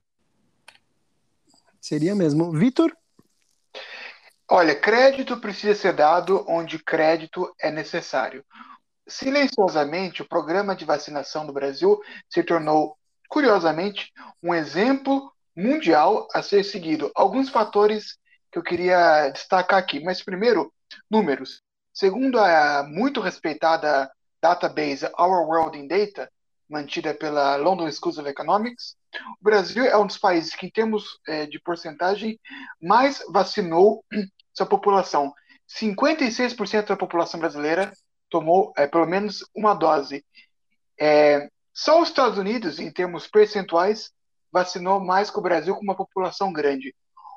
Seria 1.80 2.14
mesmo. 2.14 2.52
Vitor? 2.52 2.94
Olha, 4.50 4.78
crédito 4.78 5.38
precisa 5.38 5.74
ser 5.74 5.94
dado 5.94 6.44
onde 6.46 6.78
crédito 6.78 7.50
é 7.58 7.70
necessário. 7.70 8.44
Silenciosamente, 9.06 10.20
o 10.20 10.28
programa 10.28 10.76
de 10.76 10.84
vacinação 10.84 11.46
do 11.46 11.52
Brasil 11.52 11.98
se 12.28 12.42
tornou 12.42 12.96
curiosamente, 13.28 14.12
um 14.42 14.54
exemplo 14.54 15.32
mundial 15.56 16.28
a 16.34 16.42
ser 16.42 16.64
seguido. 16.64 17.10
Alguns 17.14 17.48
fatores 17.48 18.18
que 18.50 18.58
eu 18.58 18.62
queria 18.62 19.30
destacar 19.30 19.78
aqui. 19.78 20.00
Mas 20.00 20.22
primeiro, 20.22 20.72
números. 21.10 21.62
Segundo 21.92 22.38
a 22.38 22.84
muito 22.84 23.20
respeitada 23.20 24.10
database 24.42 25.06
Our 25.18 25.46
World 25.48 25.78
in 25.78 25.86
Data, 25.86 26.30
mantida 26.68 27.14
pela 27.14 27.56
London 27.56 27.90
School 27.90 28.12
of 28.18 28.28
Economics, 28.28 28.96
o 29.40 29.44
Brasil 29.44 29.84
é 29.84 29.96
um 29.96 30.06
dos 30.06 30.18
países 30.18 30.54
que, 30.54 30.66
em 30.66 30.70
termos 30.70 31.18
é, 31.26 31.46
de 31.46 31.60
porcentagem, 31.60 32.38
mais 32.82 33.22
vacinou 33.30 34.04
sua 34.52 34.66
população. 34.66 35.32
56% 35.68 36.86
da 36.86 36.96
população 36.96 37.40
brasileira 37.40 37.92
tomou 38.28 38.72
é, 38.76 38.86
pelo 38.86 39.06
menos 39.06 39.44
uma 39.54 39.74
dose. 39.74 40.24
É, 41.00 41.48
só 41.74 42.00
os 42.00 42.08
Estados 42.08 42.38
Unidos, 42.38 42.78
em 42.78 42.90
termos 42.90 43.26
percentuais, 43.26 44.12
vacinou 44.52 45.00
mais 45.00 45.28
que 45.28 45.38
o 45.38 45.42
Brasil 45.42 45.74
com 45.74 45.82
uma 45.82 45.96
população 45.96 46.52
grande. 46.52 46.94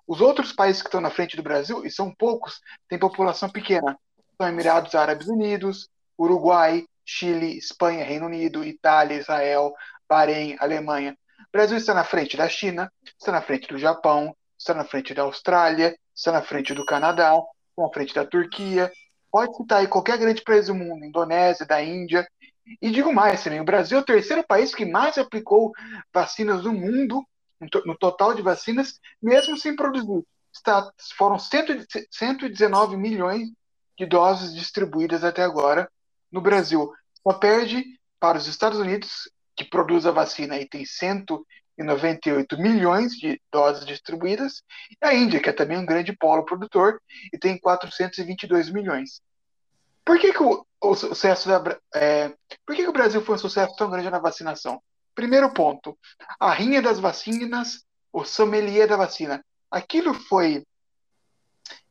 Os 0.08 0.22
outros 0.22 0.54
países 0.54 0.82
que 0.82 0.88
estão 0.88 1.02
na 1.02 1.10
frente 1.10 1.36
do 1.36 1.42
Brasil, 1.42 1.84
e 1.84 1.90
são 1.90 2.14
poucos, 2.14 2.62
têm 2.88 3.00
população 3.00 3.50
pequena. 3.50 3.98
São 4.40 4.48
Emirados 4.48 4.94
Árabes 4.94 5.28
Unidos, 5.28 5.90
Uruguai, 6.18 6.86
Chile, 7.04 7.58
Espanha, 7.58 8.06
Reino 8.06 8.28
Unido, 8.28 8.64
Itália, 8.64 9.18
Israel, 9.18 9.74
Bahrein, 10.08 10.56
Alemanha. 10.60 11.18
O 11.40 11.52
Brasil 11.52 11.76
está 11.76 11.96
na 11.96 12.04
frente 12.04 12.38
da 12.38 12.48
China, 12.48 12.92
está 13.20 13.32
na 13.32 13.42
frente 13.42 13.68
do 13.68 13.80
Japão, 13.80 14.36
está 14.56 14.76
na 14.76 14.86
frente 14.86 15.14
da 15.16 15.24
Austrália, 15.24 15.98
está 16.16 16.32
na 16.32 16.44
frente 16.44 16.76
do 16.76 16.86
Canadá, 16.86 17.34
está 17.34 17.82
na 17.82 17.90
frente 17.90 18.14
da 18.14 18.26
Turquia. 18.26 18.92
Pode 19.32 19.56
citar 19.58 19.80
aí 19.80 19.88
qualquer 19.88 20.18
grande 20.20 20.44
país 20.44 20.68
do 20.68 20.76
mundo, 20.76 21.04
Indonésia, 21.04 21.66
da 21.66 21.82
Índia. 21.82 22.28
E 22.82 22.92
digo 22.92 23.14
mais 23.14 23.44
também, 23.44 23.62
o 23.62 23.66
Brasil 23.66 23.98
é 23.98 24.02
o 24.02 24.06
terceiro 24.06 24.46
país 24.46 24.76
que 24.76 24.86
mais 24.86 25.18
aplicou 25.18 25.72
vacinas 26.14 26.64
no 26.64 26.74
mundo, 26.74 27.26
no 27.86 27.98
total 27.98 28.34
de 28.34 28.42
vacinas, 28.42 29.00
mesmo 29.22 29.58
sem 29.58 29.76
produzir. 29.76 30.24
Está, 30.54 30.92
foram 31.18 31.38
119 31.40 32.98
milhões 32.98 33.50
de 33.98 34.06
doses 34.06 34.54
distribuídas 34.54 35.24
até 35.24 35.44
agora 35.44 35.90
no 36.32 36.42
Brasil. 36.42 36.92
Só 37.24 37.34
perde 37.34 37.84
para 38.20 38.38
os 38.38 38.48
Estados 38.48 38.80
Unidos, 38.80 39.30
que 39.56 39.64
produz 39.64 40.06
a 40.06 40.12
vacina 40.12 40.60
e 40.60 40.68
tem 40.68 40.86
198 40.86 42.60
milhões 42.60 43.14
de 43.14 43.42
doses 43.52 43.86
distribuídas, 43.86 44.64
e 44.92 45.06
a 45.06 45.14
Índia, 45.14 45.40
que 45.40 45.50
é 45.50 45.54
também 45.54 45.78
um 45.78 45.86
grande 45.86 46.16
polo 46.16 46.46
produtor, 46.46 47.02
e 47.34 47.38
tem 47.38 47.58
422 47.58 48.70
milhões. 48.70 49.22
Por 50.06 50.20
que, 50.20 50.32
que 50.32 50.44
o, 50.44 50.66
o 50.82 50.96
sucesso 50.96 51.48
da, 51.48 51.78
é, 51.94 52.30
por 52.66 52.76
que, 52.76 52.84
que 52.84 52.90
o 52.90 52.94
Brasil 52.94 53.22
foi 53.22 53.36
um 53.36 53.40
sucesso 53.40 53.76
tão 53.76 53.90
grande 53.90 54.10
na 54.10 54.20
vacinação? 54.20 54.82
Primeiro 55.16 55.52
ponto, 55.52 55.98
a 56.40 56.52
rinha 56.54 56.82
das 56.82 57.00
vacinas, 57.00 57.84
o 58.14 58.24
sommelier 58.24 58.88
da 58.88 58.96
vacina. 58.96 59.44
Aquilo 59.72 60.14
foi 60.14 60.64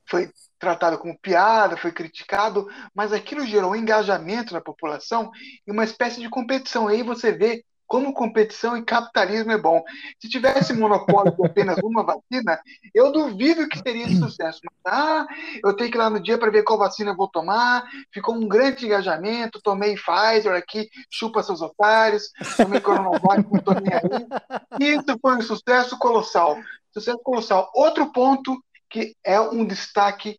foi 0.08 0.30
tratado 0.58 0.98
como 0.98 1.18
piada, 1.18 1.76
foi 1.76 1.90
criticado, 1.90 2.68
mas 2.94 3.12
aquilo 3.12 3.44
gerou 3.44 3.72
um 3.72 3.76
engajamento 3.76 4.54
na 4.54 4.60
população 4.60 5.30
e 5.66 5.70
uma 5.70 5.84
espécie 5.84 6.20
de 6.20 6.30
competição. 6.30 6.86
Aí 6.86 7.02
você 7.02 7.32
vê 7.32 7.64
como 7.86 8.12
competição 8.12 8.76
e 8.76 8.82
capitalismo 8.82 9.52
é 9.52 9.58
bom. 9.58 9.82
Se 10.18 10.28
tivesse 10.28 10.72
monopólio 10.72 11.34
de 11.34 11.46
apenas 11.46 11.78
uma 11.82 12.02
vacina, 12.02 12.60
eu 12.94 13.12
duvido 13.12 13.68
que 13.68 13.82
teria 13.82 14.08
sucesso. 14.08 14.60
Mas, 14.64 14.92
ah, 14.92 15.26
eu 15.64 15.74
tenho 15.74 15.90
que 15.90 15.96
ir 15.96 16.00
lá 16.00 16.10
no 16.10 16.20
dia 16.20 16.36
para 16.36 16.50
ver 16.50 16.64
qual 16.64 16.78
vacina 16.78 17.12
eu 17.12 17.16
vou 17.16 17.28
tomar. 17.28 17.88
Ficou 18.12 18.34
um 18.34 18.48
grande 18.48 18.86
engajamento. 18.86 19.60
Tomei 19.62 19.94
Pfizer 19.94 20.54
aqui, 20.54 20.88
chupa 21.10 21.42
seus 21.42 21.62
otários. 21.62 22.30
Tomei 22.56 22.80
Coronavac, 22.80 23.46
não 23.50 23.60
tomei 23.60 23.92
aí. 23.92 24.94
Isso 24.94 25.18
foi 25.20 25.36
um 25.36 25.42
sucesso 25.42 25.98
colossal. 25.98 26.58
Sucesso 26.92 27.20
colossal. 27.22 27.70
Outro 27.74 28.12
ponto 28.12 28.60
que 28.90 29.14
é 29.24 29.40
um 29.40 29.64
destaque 29.64 30.38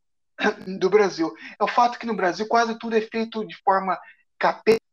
do 0.79 0.89
Brasil 0.89 1.33
é 1.60 1.63
o 1.63 1.67
fato 1.67 1.97
que 1.97 2.05
no 2.05 2.15
Brasil 2.15 2.47
quase 2.47 2.77
tudo 2.77 2.95
é 2.95 3.01
feito 3.01 3.45
de 3.45 3.55
forma 3.63 3.97
capeta 4.38 4.87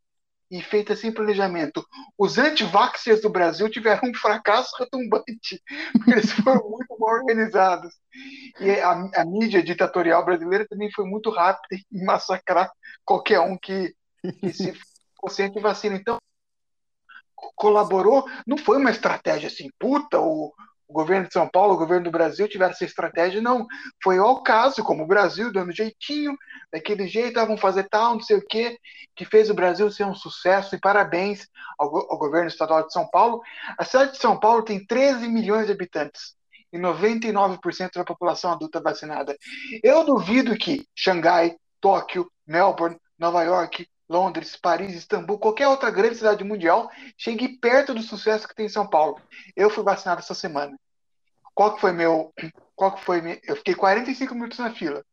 e 0.54 0.62
feita 0.62 0.94
sem 0.94 1.10
planejamento. 1.10 1.84
Os 2.16 2.38
anti-vaxxers 2.38 3.20
do 3.20 3.28
Brasil 3.28 3.68
tiveram 3.68 4.08
um 4.08 4.14
fracasso 4.14 4.70
retumbante, 4.78 5.60
porque 5.92 6.12
eles 6.12 6.30
foram 6.30 6.62
muito 6.70 6.96
mal 6.96 7.16
organizados. 7.16 7.92
E 8.60 8.70
a, 8.70 8.92
a, 9.16 9.24
mídia 9.24 9.60
ditatorial 9.60 10.24
brasileira 10.24 10.64
também 10.68 10.90
foi 10.92 11.04
muito 11.06 11.28
rápida 11.28 11.82
em 11.92 12.04
massacrar 12.04 12.70
qualquer 13.04 13.40
um 13.40 13.58
que, 13.58 13.92
que 14.40 14.52
se 14.52 14.72
fosse 15.20 15.42
anti-vacina. 15.42 15.96
Então, 15.96 16.18
colaborou, 17.56 18.24
não 18.46 18.56
foi 18.56 18.78
uma 18.78 18.92
estratégia 18.92 19.48
assim, 19.48 19.68
puta, 19.76 20.20
o, 20.20 20.54
o 20.88 20.92
governo 20.92 21.26
de 21.26 21.32
São 21.32 21.48
Paulo, 21.48 21.74
o 21.74 21.78
governo 21.78 22.04
do 22.04 22.10
Brasil 22.10 22.48
tiveram 22.48 22.72
essa 22.72 22.84
estratégia, 22.84 23.40
não. 23.40 23.66
Foi 24.02 24.18
ao 24.18 24.42
caso, 24.42 24.82
como 24.82 25.04
o 25.04 25.06
Brasil, 25.06 25.52
dando 25.52 25.72
jeitinho, 25.72 26.36
daquele 26.72 27.06
jeito, 27.06 27.38
ah, 27.38 27.44
vamos 27.44 27.60
fazer 27.60 27.88
tal, 27.88 28.14
não 28.14 28.20
sei 28.20 28.36
o 28.36 28.46
quê, 28.46 28.78
que 29.16 29.24
fez 29.24 29.48
o 29.48 29.54
Brasil 29.54 29.90
ser 29.90 30.04
um 30.04 30.14
sucesso, 30.14 30.74
e 30.74 30.80
parabéns 30.80 31.46
ao, 31.78 31.88
ao 32.12 32.18
governo 32.18 32.48
estadual 32.48 32.86
de 32.86 32.92
São 32.92 33.08
Paulo. 33.08 33.40
A 33.78 33.84
cidade 33.84 34.12
de 34.12 34.18
São 34.18 34.38
Paulo 34.38 34.62
tem 34.62 34.84
13 34.84 35.28
milhões 35.28 35.66
de 35.66 35.72
habitantes 35.72 36.34
e 36.72 36.78
99% 36.78 37.92
da 37.94 38.04
população 38.04 38.52
adulta 38.52 38.80
vacinada. 38.80 39.36
Eu 39.82 40.04
duvido 40.04 40.56
que 40.56 40.84
Xangai, 40.94 41.56
Tóquio, 41.80 42.30
Melbourne, 42.46 42.98
Nova 43.18 43.42
York, 43.44 43.86
Londres, 44.08 44.56
Paris, 44.56 44.94
Istambul, 44.94 45.38
qualquer 45.38 45.68
outra 45.68 45.90
grande 45.90 46.16
cidade 46.16 46.44
mundial 46.44 46.90
chegue 47.16 47.58
perto 47.58 47.94
do 47.94 48.02
sucesso 48.02 48.46
que 48.46 48.54
tem 48.54 48.66
em 48.66 48.70
São 48.70 48.86
Paulo. 48.86 49.20
Eu 49.56 49.70
fui 49.70 49.82
vacinado 49.82 50.20
essa 50.20 50.34
semana. 50.34 50.78
Qual 51.54 51.74
que 51.74 51.80
foi 51.80 51.92
meu. 51.92 52.32
Qual 52.76 52.92
que 52.92 53.04
foi 53.04 53.20
minha, 53.20 53.38
Eu 53.44 53.54
fiquei 53.54 53.72
45 53.72 54.34
minutos 54.34 54.58
na 54.58 54.72
fila. 54.74 55.04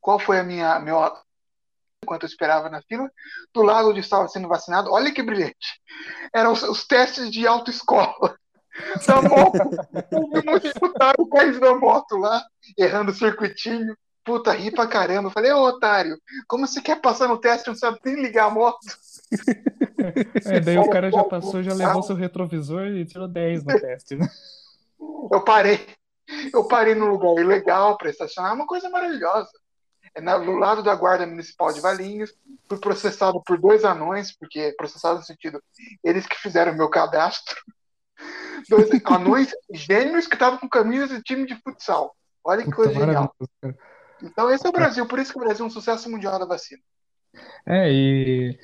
Qual 0.00 0.18
foi 0.18 0.38
a 0.38 0.44
minha. 0.44 0.78
Meu, 0.80 0.98
enquanto 2.02 2.24
eu 2.24 2.28
esperava 2.28 2.68
na 2.68 2.82
fila? 2.82 3.10
Do 3.54 3.62
lado 3.62 3.88
onde 3.88 4.00
estava 4.00 4.28
sendo 4.28 4.48
vacinado, 4.48 4.92
olha 4.92 5.12
que 5.12 5.22
brilhante. 5.22 5.80
Eram 6.34 6.52
os, 6.52 6.62
os 6.62 6.86
testes 6.86 7.30
de 7.30 7.46
autoescola. 7.46 8.36
Da 9.06 9.22
moto. 9.22 9.56
um 10.12 10.50
monte 10.50 10.64
de 10.64 11.30
caindo 11.30 11.60
da 11.60 11.76
moto 11.76 12.16
lá, 12.16 12.44
errando 12.76 13.12
o 13.12 13.14
circuitinho. 13.14 13.96
Puta, 14.24 14.52
ri 14.52 14.70
pra 14.70 14.86
caramba. 14.86 15.28
Eu 15.28 15.32
falei, 15.32 15.52
ô 15.52 15.62
otário, 15.62 16.18
como 16.48 16.66
você 16.66 16.80
quer 16.80 17.00
passar 17.00 17.28
no 17.28 17.38
teste 17.38 17.68
não 17.68 17.74
sabe 17.74 17.98
nem 18.04 18.22
ligar 18.22 18.46
a 18.46 18.50
moto? 18.50 18.78
É, 20.44 20.60
daí 20.60 20.76
o 20.76 20.90
cara 20.90 21.10
já 21.10 21.24
passou, 21.24 21.62
já 21.62 21.72
levou 21.72 22.02
seu 22.02 22.14
retrovisor 22.14 22.88
e 22.88 23.06
tirou 23.06 23.26
10 23.26 23.64
no 23.64 23.80
teste, 23.80 24.16
né? 24.16 24.28
Eu 25.32 25.40
parei. 25.42 25.80
Eu 26.52 26.68
parei 26.68 26.94
num 26.94 27.06
lugar 27.06 27.42
ilegal 27.42 27.96
para 27.96 28.10
estacionar, 28.10 28.52
é 28.52 28.54
uma 28.54 28.66
coisa 28.66 28.90
maravilhosa. 28.90 29.48
É 30.14 30.20
no 30.20 30.58
lado 30.58 30.82
da 30.82 30.94
Guarda 30.94 31.26
Municipal 31.26 31.72
de 31.72 31.80
Valinhos, 31.80 32.34
fui 32.68 32.78
processado 32.78 33.42
por 33.44 33.58
dois 33.58 33.84
anões, 33.84 34.36
porque 34.36 34.74
processado 34.76 35.18
no 35.18 35.24
sentido, 35.24 35.62
eles 36.02 36.26
que 36.26 36.36
fizeram 36.36 36.76
meu 36.76 36.90
cadastro. 36.90 37.56
Dois 38.68 38.88
anões 39.06 39.52
gêmeos 39.72 40.26
que 40.26 40.34
estavam 40.34 40.58
com 40.58 40.68
camisas 40.68 41.08
de 41.08 41.22
time 41.22 41.46
de 41.46 41.56
futsal. 41.62 42.14
Olha 42.44 42.62
que 42.62 42.70
Puta, 42.70 42.76
coisa 42.76 42.92
genial. 42.92 43.34
Cara. 43.60 43.76
Então 44.24 44.50
esse 44.50 44.66
é 44.66 44.68
o 44.68 44.72
Brasil, 44.72 45.06
por 45.06 45.18
isso 45.18 45.32
que 45.32 45.38
o 45.38 45.42
Brasil 45.42 45.64
é 45.64 45.68
um 45.68 45.70
sucesso 45.70 46.10
mundial 46.10 46.38
da 46.38 46.46
vacina. 46.46 46.80
É, 47.66 47.92
e 47.92 48.58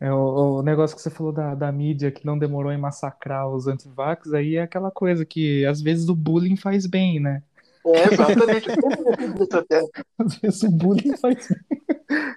é, 0.00 0.12
o, 0.12 0.58
o 0.58 0.62
negócio 0.62 0.96
que 0.96 1.02
você 1.02 1.10
falou 1.10 1.32
da, 1.32 1.54
da 1.54 1.70
mídia 1.70 2.10
que 2.10 2.24
não 2.24 2.38
demorou 2.38 2.72
em 2.72 2.78
massacrar 2.78 3.48
os 3.48 3.66
antivax, 3.66 4.32
aí 4.32 4.56
é 4.56 4.62
aquela 4.62 4.90
coisa 4.90 5.24
que 5.24 5.64
às 5.66 5.80
vezes 5.80 6.08
o 6.08 6.14
bullying 6.14 6.56
faz 6.56 6.86
bem, 6.86 7.20
né? 7.20 7.42
É, 7.86 8.12
exatamente. 8.12 8.68
às 10.18 10.36
vezes 10.36 10.62
o 10.62 10.70
bullying 10.70 11.16
faz 11.16 11.48
bem. 11.48 11.84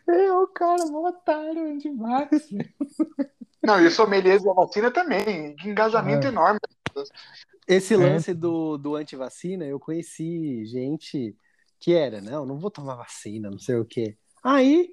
É, 0.10 0.32
o 0.32 0.48
cara, 0.48 0.86
um 0.86 1.06
otário, 1.06 1.68
antivax. 1.68 2.50
Não, 3.62 3.82
e 3.82 3.88
o 3.88 3.92
sommelier 3.92 4.42
da 4.42 4.54
vacina 4.54 4.90
também, 4.90 5.54
de 5.56 5.70
engajamento 5.70 6.26
é. 6.26 6.30
enorme. 6.30 6.60
Esse 7.68 7.94
é. 7.94 7.98
lance 7.98 8.34
do, 8.34 8.78
do 8.78 8.96
antivacina, 8.96 9.66
eu 9.66 9.78
conheci 9.78 10.66
gente 10.66 11.36
que 11.80 11.94
era, 11.94 12.22
não, 12.22 12.46
não 12.46 12.58
vou 12.58 12.72
tomar 12.72 12.96
vacina, 12.96 13.50
não 13.50 13.60
sei 13.60 13.76
o 13.76 13.86
quê. 13.86 14.18
Aí, 14.44 14.90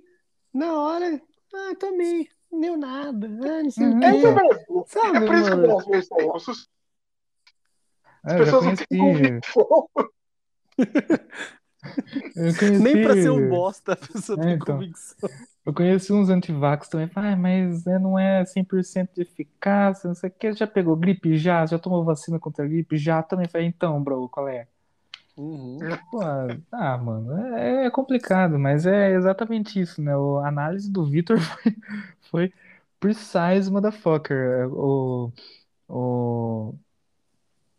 na 0.53 0.73
hora, 0.79 1.21
ah, 1.55 1.75
tomei, 1.79 2.29
não 2.51 2.61
deu 2.61 2.77
nada, 2.77 3.27
ah, 3.27 3.63
não 3.63 3.71
sei 3.71 3.87
o 3.89 3.99
quê. 3.99 4.07
É, 4.07 4.85
Sabe, 4.87 5.17
é 5.19 5.27
por 5.27 5.35
isso 5.35 5.51
que 5.51 5.57
o 5.57 5.61
Brasil 5.61 5.95
aí. 6.19 6.29
As 8.25 8.33
é, 8.33 8.39
pessoas 8.39 8.65
não 8.65 8.77
têm 8.77 8.99
convicção. 8.99 9.89
Conheci... 12.35 12.79
Nem 12.79 13.03
pra 13.03 13.13
ser 13.13 13.31
um 13.31 13.49
bosta 13.49 13.93
a 13.93 13.97
pessoa 13.97 14.41
é, 14.41 14.43
tem 14.43 14.55
então, 14.55 14.77
convicção. 14.77 15.29
Eu 15.67 15.75
conheci 15.75 16.13
uns 16.13 16.31
antivax 16.31 16.89
também, 16.89 17.11
ah, 17.15 17.37
mas 17.37 17.87
é, 17.87 17.99
não 17.99 18.19
é 18.19 18.43
100% 18.45 19.11
de 19.15 19.23
eficácia, 19.23 20.09
não 20.09 20.15
sei 20.15 20.31
o 20.31 20.33
que, 20.33 20.53
já 20.55 20.67
pegou 20.67 20.97
gripe 20.97 21.37
já, 21.37 21.67
já 21.67 21.79
tomou 21.79 22.05
vacina 22.05 22.39
contra 22.39 22.65
a 22.65 22.69
gripe 22.69 22.97
já, 22.97 23.23
também 23.23 23.49
falei, 23.49 23.67
então, 23.67 24.03
bro, 24.03 24.29
qual 24.29 24.49
é? 24.49 24.67
Uhum. 25.37 25.99
Pô, 26.11 26.21
ah, 26.73 26.97
mano, 26.99 27.37
é, 27.57 27.87
é, 27.87 27.91
complicado, 27.91 28.57
mas 28.59 28.87
é 28.87 29.11
exatamente 29.15 29.81
isso, 29.81 30.01
né? 30.01 30.13
a 30.15 30.49
análise 30.49 30.91
do 30.91 31.05
Vitor 31.05 31.39
foi, 31.41 31.73
foi 32.31 32.53
precise, 33.01 33.71
motherfucker. 33.71 34.69
O, 34.73 35.33
o, 35.89 36.75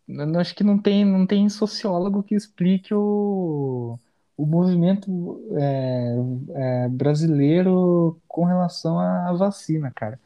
eu 0.08 0.40
acho 0.40 0.56
que 0.56 0.64
não 0.64 0.78
tem, 0.82 1.04
não 1.06 1.26
tem 1.26 1.50
sociólogo 1.50 2.24
que 2.24 2.36
explique 2.36 2.94
o, 2.94 4.00
o 4.38 4.46
movimento 4.46 5.10
é, 5.58 6.86
é, 6.86 6.90
brasileiro 6.90 8.20
com 8.28 8.46
relação 8.46 9.00
à 9.00 9.34
vacina, 9.34 9.92
cara. 9.92 10.20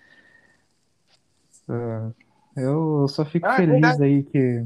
Ah, 1.67 2.11
Eu 2.55 3.07
só 3.07 3.25
fico 3.25 3.49
Ah, 3.49 3.59
é 3.59 3.61
feliz 3.61 3.99
verdade. 4.01 4.01
aí 4.01 4.23
que 4.23 4.65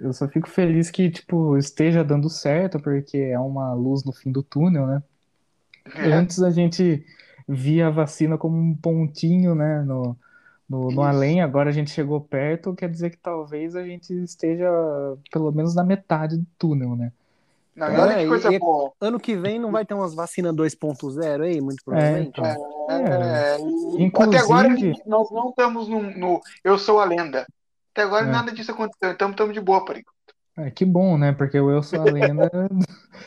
eu 0.00 0.12
só 0.12 0.26
fico 0.28 0.48
feliz 0.48 0.90
que 0.90 1.10
tipo 1.10 1.56
esteja 1.56 2.02
dando 2.04 2.28
certo, 2.28 2.80
porque 2.80 3.16
é 3.18 3.38
uma 3.38 3.72
luz 3.74 4.04
no 4.04 4.12
fim 4.12 4.30
do 4.32 4.42
túnel, 4.42 4.86
né? 4.86 5.02
É, 5.94 6.12
Antes 6.12 6.42
a 6.42 6.50
gente 6.50 7.04
via 7.46 7.88
a 7.88 7.90
vacina 7.90 8.38
como 8.38 8.56
um 8.56 8.74
pontinho, 8.74 9.54
né, 9.54 9.82
no, 9.82 10.16
no, 10.68 10.90
no 10.90 11.02
além, 11.02 11.42
agora 11.42 11.68
a 11.68 11.72
gente 11.72 11.90
chegou 11.90 12.20
perto, 12.20 12.74
quer 12.74 12.88
dizer 12.88 13.10
que 13.10 13.18
talvez 13.18 13.76
a 13.76 13.84
gente 13.84 14.12
esteja 14.24 14.66
pelo 15.30 15.52
menos 15.52 15.74
na 15.74 15.84
metade 15.84 16.38
do 16.38 16.46
túnel, 16.58 16.96
né? 16.96 17.12
Não, 17.76 17.88
e 17.88 17.92
Então, 17.92 18.04
olha 18.04 18.12
É, 18.12 18.22
que 18.22 18.28
coisa 18.28 18.52
e- 18.54 18.58
boa. 18.58 18.92
Ano 19.00 19.20
que 19.20 19.36
vem 19.36 19.58
não 19.58 19.70
vai 19.72 19.84
ter 19.84 19.92
umas 19.94 20.14
vacinas 20.14 20.54
2.0 20.54 21.42
aí, 21.42 21.60
muito 21.60 21.80
é, 21.80 21.84
provavelmente. 21.84 22.28
então. 22.28 22.46
É, 22.88 23.58
Inclusive- 23.98 24.36
até 24.36 24.38
agora 24.38 24.68
nós 25.06 25.30
não 25.30 25.48
estamos 25.50 25.88
no, 25.88 26.00
no 26.16 26.40
Eu 26.62 26.78
Sou 26.78 26.98
a 27.00 27.04
Lenda. 27.04 27.44
Até 27.94 28.02
agora 28.02 28.26
É. 28.26 28.30
nada 28.30 28.50
disso 28.50 28.72
aconteceu, 28.72 29.12
então 29.12 29.30
estamos 29.30 29.54
de 29.54 29.60
boa 29.60 29.84
por 29.84 29.96
enquanto. 29.96 30.14
É, 30.58 30.68
que 30.70 30.84
bom, 30.84 31.16
né? 31.16 31.32
Porque 31.32 31.58
o 31.60 31.70
Eu 31.70 31.80
Sou 31.80 32.00
a 32.00 32.04
Lenda. 32.04 32.50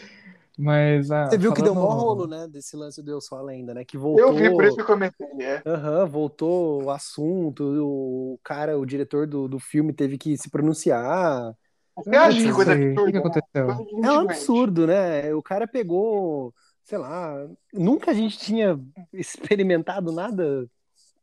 Mas 0.59 1.11
ah, 1.11 1.27
Você 1.29 1.37
viu 1.37 1.53
que 1.53 1.61
deu 1.61 1.75
mó 1.75 1.87
falando- 1.87 2.01
rolo, 2.01 2.27
né, 2.27 2.47
desse 2.47 2.75
lance 2.75 3.01
do 3.03 3.11
Eu 3.11 3.21
Sou 3.21 3.37
a 3.37 3.41
Lenda, 3.43 3.73
né? 3.75 3.85
Que 3.85 3.95
voltou. 3.97 4.25
Eu 4.25 4.33
vi, 4.33 4.49
por 4.49 4.65
isso 4.65 4.75
que 4.75 4.81
eu 4.81 4.85
comentei. 4.85 5.27
É. 5.39 5.61
Aham, 5.65 6.05
voltou 6.07 6.83
o 6.83 6.89
assunto, 6.89 7.63
o 7.63 8.39
cara, 8.43 8.77
o 8.77 8.85
diretor 8.85 9.27
do, 9.27 9.47
do 9.47 9.59
filme 9.59 9.93
teve 9.93 10.17
que 10.17 10.35
se 10.35 10.49
pronunciar. 10.49 11.53
Você 11.95 12.09
acha 12.15 12.37
que 12.41 12.51
coisa 12.51 12.73
aí, 12.73 12.91
o 12.93 13.05
que 13.05 13.11
que 13.11 13.17
absurda? 13.17 13.41
né? 13.53 13.61
aconteceu? 13.63 14.03
É 14.03 14.11
um 14.11 14.19
absurdo, 14.19 14.87
né? 14.87 15.33
O 15.35 15.43
cara 15.43 15.67
pegou, 15.67 16.53
sei 16.83 16.97
lá, 16.97 17.47
nunca 17.73 18.11
a 18.11 18.13
gente 18.13 18.37
tinha 18.39 18.79
experimentado 19.13 20.11
nada 20.11 20.67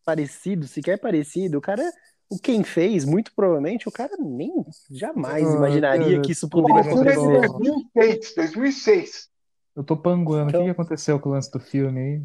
parecido, 0.05 0.67
sequer 0.69 0.99
parecido. 0.99 1.59
O 1.59 1.61
cara, 1.61 1.83
o 2.31 2.39
quem 2.39 2.63
fez, 2.65 3.05
muito 3.05 3.33
provavelmente, 3.35 3.89
o 3.89 3.93
cara 3.93 4.17
nem 4.19 4.53
jamais 4.91 5.47
Ah, 5.47 5.57
imaginaria 5.57 6.11
cara, 6.13 6.21
que 6.23 6.33
isso 6.33 6.49
pô, 6.49 6.63
poderia 6.63 6.81
é 6.81 6.83
de 6.83 6.89
acontecer. 6.91 7.49
2006, 7.49 8.35
2006. 8.35 9.29
Eu 9.77 9.85
tô 9.85 9.97
panguando. 9.97 10.49
O 10.49 10.53
que 10.53 10.57
Então- 10.59 10.71
aconteceu 10.71 11.19
com 11.21 11.29
o 11.31 11.33
lance 11.33 11.51
do 11.51 11.61
filme 11.61 12.01
aí? 12.01 12.23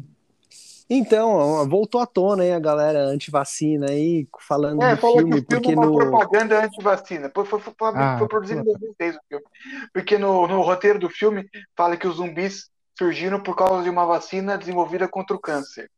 Então, 0.92 1.68
voltou 1.68 2.00
à 2.00 2.06
tona 2.06 2.42
aí 2.42 2.52
a 2.52 2.58
galera 2.58 3.04
anti-vacina 3.04 3.90
aí, 3.90 4.26
falando 4.40 4.82
É, 4.82 4.96
do 4.96 5.00
falou 5.00 5.18
filme, 5.18 5.30
que 5.30 5.38
o 5.38 5.44
filme 5.46 5.62
porque 5.62 5.72
é 5.72 5.76
uma 5.76 5.86
no. 5.86 5.96
propaganda 5.96 6.64
anti-vacina. 6.64 7.30
Foi, 7.32 7.44
foi, 7.44 7.60
foi, 7.60 7.72
foi 7.78 7.88
Ah, 7.94 8.26
produzido 8.28 8.60
em 8.60 8.64
pô. 8.64 8.72
2006 8.72 9.14
o 9.14 9.20
filme. 9.28 9.44
Porque 9.94 10.18
no, 10.18 10.48
no 10.48 10.60
roteiro 10.62 10.98
do 10.98 11.08
filme 11.08 11.48
fala 11.76 11.96
que 11.96 12.08
os 12.08 12.16
zumbis 12.16 12.68
surgiram 12.98 13.40
por 13.40 13.54
causa 13.54 13.84
de 13.84 13.90
uma 13.90 14.04
vacina 14.04 14.58
desenvolvida 14.58 15.06
contra 15.06 15.36
o 15.36 15.40
câncer. 15.40 15.88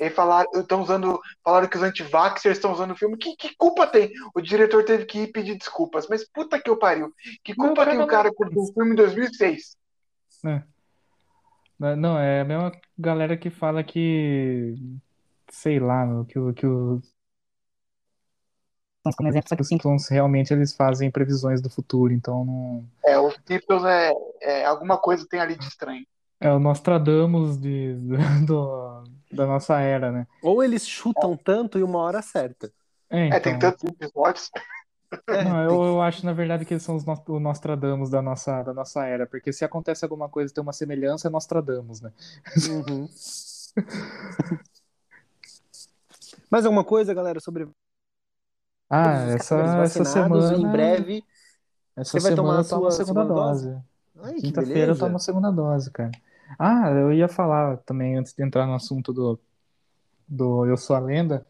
E 0.00 0.10
falaram, 0.10 0.50
estão 0.54 0.82
usando, 0.82 1.20
falaram 1.42 1.68
que 1.68 1.76
os 1.76 1.82
anti-vaxxers 1.82 2.56
estão 2.56 2.72
usando 2.72 2.90
o 2.92 2.96
filme. 2.96 3.16
Que, 3.16 3.36
que 3.36 3.54
culpa 3.56 3.86
tem? 3.86 4.10
O 4.34 4.40
diretor 4.40 4.84
teve 4.84 5.04
que 5.06 5.20
ir 5.20 5.32
pedir 5.32 5.56
desculpas. 5.56 6.06
Mas 6.08 6.28
puta 6.28 6.60
que 6.60 6.68
eu 6.68 6.76
pariu. 6.76 7.12
Que 7.44 7.54
Não, 7.56 7.66
culpa 7.66 7.82
cara, 7.82 7.90
tem 7.90 7.98
o 7.98 8.02
não- 8.02 8.08
cara 8.08 8.30
que 8.30 8.36
produziu 8.36 8.62
o 8.62 8.72
filme 8.74 8.92
em 8.92 8.96
2006? 8.96 9.76
Não, 11.78 11.96
não, 11.96 12.18
é 12.18 12.40
a 12.40 12.44
mesma 12.44 12.72
galera 12.98 13.36
que 13.36 13.50
fala 13.50 13.82
que. 13.82 14.74
Sei 15.50 15.78
lá, 15.78 16.04
meu, 16.06 16.24
que, 16.24 16.38
o- 16.38 16.52
que 16.52 16.66
o. 16.66 17.00
Como 19.16 19.28
exemplo, 19.28 19.48
só 19.48 19.54
que 19.54 19.60
os 19.62 19.68
Simpsons 19.68 20.08
realmente 20.08 20.52
eles 20.52 20.74
fazem 20.74 21.10
previsões 21.10 21.60
do 21.60 21.68
futuro, 21.68 22.12
então 22.12 22.44
não. 22.44 22.86
É, 23.04 23.18
os 23.18 23.34
Simpsons 23.46 23.84
é, 23.84 24.12
é 24.40 24.64
alguma 24.64 24.96
coisa 24.96 25.26
tem 25.28 25.40
ali 25.40 25.58
de 25.58 25.64
estranho. 25.66 26.06
É 26.40 26.50
o 26.50 26.58
Nostradamus 26.58 27.58
de, 27.58 27.94
do, 28.46 29.04
da 29.34 29.46
nossa 29.46 29.80
era, 29.80 30.12
né? 30.12 30.26
Ou 30.40 30.62
eles 30.62 30.86
chutam 30.86 31.36
tanto 31.36 31.78
e 31.78 31.82
uma 31.82 31.98
hora 31.98 32.22
certa. 32.22 32.72
É, 33.10 33.28
É, 33.30 33.40
tem 33.40 33.54
então. 33.54 33.56
tantos 33.56 33.84
episódios. 33.84 34.50
É, 35.30 35.40
Não, 35.40 35.62
eu, 35.64 35.82
eu 35.84 36.00
acho, 36.02 36.24
na 36.24 36.32
verdade, 36.32 36.64
que 36.64 36.74
eles 36.74 36.82
são 36.84 36.94
os 36.96 37.04
o 37.26 37.40
Nostradamus 37.40 38.08
da 38.10 38.22
nossa, 38.22 38.62
da 38.62 38.72
nossa 38.72 39.04
era, 39.04 39.26
porque 39.26 39.52
se 39.52 39.64
acontece 39.64 40.04
alguma 40.04 40.28
coisa 40.28 40.52
e 40.52 40.54
tem 40.54 40.62
uma 40.62 40.72
semelhança, 40.72 41.26
é 41.28 41.30
Nostradamus, 41.30 42.00
né? 42.00 42.12
Uhum. 42.62 43.08
Mais 46.50 46.64
alguma 46.64 46.84
coisa, 46.84 47.12
galera, 47.14 47.40
sobre 47.40 47.66
Ah, 48.88 49.26
essa, 49.34 49.56
essa 49.84 50.04
semana. 50.04 50.56
Em 50.56 50.68
breve. 50.68 51.24
Essa 51.96 52.12
Você 52.12 52.20
vai 52.20 52.32
tomar 52.32 52.60
a 52.60 52.60
a 52.60 52.64
sua 52.64 52.90
segunda 52.90 52.92
segunda 53.04 53.24
dose? 53.24 53.26
dose. 53.26 53.82
Quinta-feira 54.36 54.92
eu 54.92 54.98
tomo 54.98 55.16
a 55.16 55.20
segunda 55.20 55.50
dose, 55.52 55.90
cara. 55.90 56.10
Ah, 56.58 56.90
eu 56.90 57.12
ia 57.12 57.28
falar 57.28 57.78
também, 57.78 58.16
antes 58.16 58.32
de 58.34 58.42
entrar 58.44 58.66
no 58.66 58.74
assunto 58.74 59.12
do, 59.12 59.40
do 60.28 60.66
Eu 60.66 60.76
Sou 60.76 60.96
a 60.96 61.00
Lenda. 61.00 61.46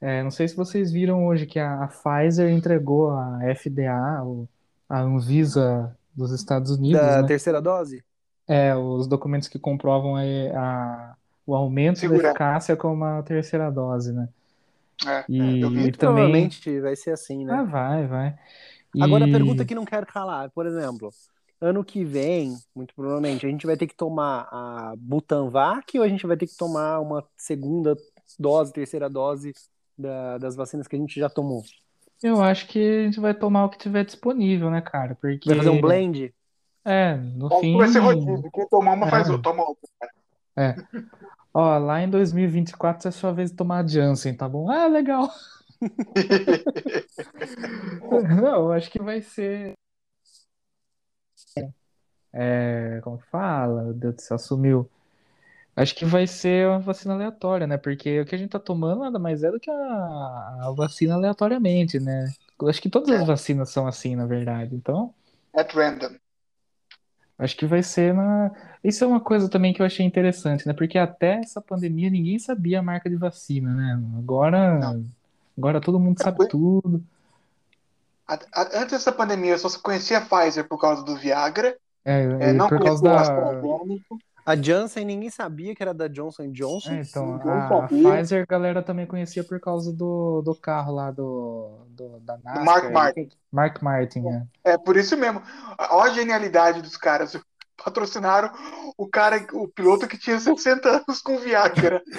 é, 0.00 0.22
não 0.22 0.30
sei 0.30 0.48
se 0.48 0.56
vocês 0.56 0.92
viram 0.92 1.26
hoje 1.26 1.46
que 1.46 1.58
a, 1.60 1.84
a 1.84 1.88
Pfizer 1.88 2.50
entregou 2.50 3.10
a 3.12 3.40
FDA, 3.44 4.24
o- 4.24 4.48
a 4.88 5.00
Anvisa 5.02 5.96
dos 6.14 6.32
Estados 6.32 6.70
Unidos, 6.72 7.16
Da 7.16 7.22
né? 7.22 7.28
terceira 7.28 7.60
dose? 7.60 8.04
É, 8.48 8.74
os 8.74 9.06
documentos 9.06 9.48
que 9.48 9.58
comprovam 9.58 10.16
a, 10.16 10.22
a- 10.56 11.16
o 11.46 11.54
aumento 11.54 12.00
da 12.00 12.00
Segurança. 12.00 12.16
eficácia 12.16 12.76
com 12.76 12.92
uma 12.92 13.22
terceira 13.22 13.70
dose, 13.70 14.12
né? 14.12 14.28
É, 15.06 15.24
E, 15.28 15.38
eu 15.60 15.70
vi. 15.70 15.88
e 15.88 15.92
também. 15.92 15.96
Provavelmente 15.96 16.80
vai 16.80 16.96
ser 16.96 17.12
assim, 17.12 17.44
né? 17.44 17.54
Ah, 17.54 17.64
vai, 17.64 18.06
vai. 18.06 18.38
Agora 18.98 19.24
a 19.24 19.28
E- 19.28 19.30
pergunta 19.30 19.64
que 19.64 19.74
não 19.74 19.84
quero 19.84 20.06
calar, 20.06 20.50
por 20.50 20.66
exemplo, 20.66 21.14
ano 21.60 21.84
que 21.84 22.04
vem, 22.04 22.56
muito 22.74 22.94
provavelmente, 22.94 23.46
a 23.46 23.50
gente 23.50 23.66
vai 23.66 23.76
ter 23.76 23.86
que 23.86 23.94
tomar 23.94 24.48
a 24.50 24.94
Butanvac 24.96 25.98
ou 25.98 26.04
a 26.04 26.08
gente 26.08 26.26
vai 26.26 26.36
ter 26.36 26.46
que 26.46 26.56
tomar 26.56 27.00
uma 27.00 27.24
segunda 27.36 27.94
dose, 28.38 28.72
terceira 28.72 29.10
dose 29.10 29.52
da- 29.98 30.38
das 30.38 30.56
vacinas 30.56 30.88
que 30.88 30.96
a 30.96 30.98
gente 30.98 31.18
já 31.20 31.28
tomou? 31.28 31.62
Eu 32.22 32.40
acho 32.42 32.66
que 32.68 32.78
a 32.78 33.04
gente 33.04 33.20
vai 33.20 33.34
tomar 33.34 33.64
o 33.64 33.68
que 33.68 33.78
tiver 33.78 34.04
disponível, 34.04 34.70
né, 34.70 34.80
cara? 34.80 35.16
Porque. 35.20 35.48
Vai 35.48 35.58
fazer 35.58 35.70
um 35.70 35.80
blend? 35.80 36.32
É, 36.84 37.16
no 37.16 37.46
Acho 37.46 37.56
que 37.56 37.60
fim. 37.66 37.76
vai 37.76 37.88
ser 37.88 37.98
rodízio. 37.98 38.50
Quem 38.52 38.68
tomar 38.68 38.92
uma 38.94 39.08
faz 39.08 39.28
É. 39.28 39.32
outra, 39.32 39.50
toma 39.50 39.68
outra. 39.68 39.88
É. 40.56 40.74
Ó, 41.52 41.78
lá 41.78 42.00
em 42.02 42.08
2024 42.08 43.08
é 43.08 43.10
sua 43.10 43.32
vez 43.32 43.50
de 43.50 43.56
tomar 43.56 43.84
a 43.84 43.86
Janssen, 43.86 44.34
tá 44.34 44.48
bom? 44.48 44.70
Ah, 44.70 44.86
legal. 44.86 45.28
Não, 48.42 48.66
eu 48.66 48.72
acho 48.72 48.90
que 48.90 49.02
vai 49.02 49.20
ser. 49.20 49.72
É, 52.32 53.00
como 53.02 53.18
que 53.18 53.26
fala? 53.26 53.84
Meu 53.84 53.94
Deus 53.94 54.14
do 54.16 54.20
céu, 54.22 54.38
sumiu. 54.38 54.88
Acho 55.74 55.94
que 55.94 56.04
vai 56.04 56.26
ser 56.26 56.68
uma 56.68 56.78
vacina 56.80 57.14
aleatória, 57.14 57.66
né? 57.66 57.78
Porque 57.78 58.20
o 58.20 58.26
que 58.26 58.34
a 58.34 58.38
gente 58.38 58.50
tá 58.50 58.58
tomando 58.58 59.00
nada 59.00 59.18
mais 59.18 59.42
é 59.42 59.50
do 59.50 59.58
que 59.58 59.70
a, 59.70 59.74
a 59.74 60.74
vacina 60.76 61.14
aleatoriamente, 61.14 61.98
né? 61.98 62.30
Acho 62.68 62.82
que 62.82 62.90
todas 62.90 63.10
as 63.10 63.26
vacinas 63.26 63.70
são 63.70 63.86
assim, 63.86 64.14
na 64.14 64.26
verdade. 64.26 64.74
Então, 64.74 65.14
At 65.54 65.72
random. 65.74 66.16
acho 67.38 67.56
que 67.56 67.66
vai 67.66 67.82
ser 67.82 68.12
na. 68.12 68.50
Isso 68.84 69.02
é 69.02 69.06
uma 69.06 69.20
coisa 69.20 69.48
também 69.48 69.72
que 69.72 69.80
eu 69.80 69.86
achei 69.86 70.04
interessante, 70.04 70.66
né? 70.66 70.74
Porque 70.74 70.98
até 70.98 71.36
essa 71.36 71.60
pandemia 71.60 72.10
ninguém 72.10 72.38
sabia 72.38 72.80
a 72.80 72.82
marca 72.82 73.08
de 73.08 73.16
vacina, 73.16 73.72
né? 73.72 73.98
Agora, 74.18 75.00
agora 75.56 75.80
todo 75.80 75.98
mundo 75.98 76.22
sabe 76.22 76.46
tudo. 76.48 77.02
Antes 78.74 78.92
dessa 78.92 79.10
pandemia, 79.10 79.52
eu 79.52 79.58
só 79.58 79.70
conhecia 79.80 80.18
a 80.18 80.20
Pfizer 80.20 80.68
por 80.68 80.78
causa 80.78 81.02
do 81.02 81.16
Viagra. 81.16 81.76
É, 82.04 82.22
é, 82.22 82.52
não 82.52 82.68
por 82.68 82.82
causa 82.82 83.02
da. 83.02 83.22
A 84.46 84.56
Janssen 84.56 85.04
ninguém 85.04 85.28
sabia 85.30 85.74
que 85.74 85.82
era 85.82 85.92
da 85.92 86.08
Johnson 86.08 86.50
Johnson. 86.50 86.92
É, 86.92 87.02
então, 87.02 87.40
a, 87.44 87.84
a. 87.84 87.88
Pfizer 87.88 88.42
a 88.42 88.46
galera 88.50 88.82
também 88.82 89.06
conhecia 89.06 89.44
por 89.44 89.60
causa 89.60 89.92
do, 89.92 90.42
do 90.42 90.54
carro 90.54 90.94
lá 90.94 91.10
do, 91.10 91.86
do 91.90 92.20
da 92.20 92.38
NASCAR. 92.38 92.64
Mark 92.64 92.92
Martin. 92.92 93.28
Mark 93.52 93.82
Martin, 93.82 94.24
é. 94.28 94.72
É 94.72 94.78
por 94.78 94.96
isso 94.96 95.16
mesmo. 95.16 95.42
Olha 95.90 96.10
a 96.10 96.14
genialidade 96.14 96.82
dos 96.82 96.96
caras. 96.96 97.38
Patrocinaram 97.82 98.50
o 98.96 99.06
cara, 99.06 99.46
o 99.54 99.66
piloto 99.68 100.06
que 100.06 100.18
tinha 100.18 100.38
60 100.38 100.88
anos 100.88 101.22
com 101.22 101.38
Viagra. 101.38 102.02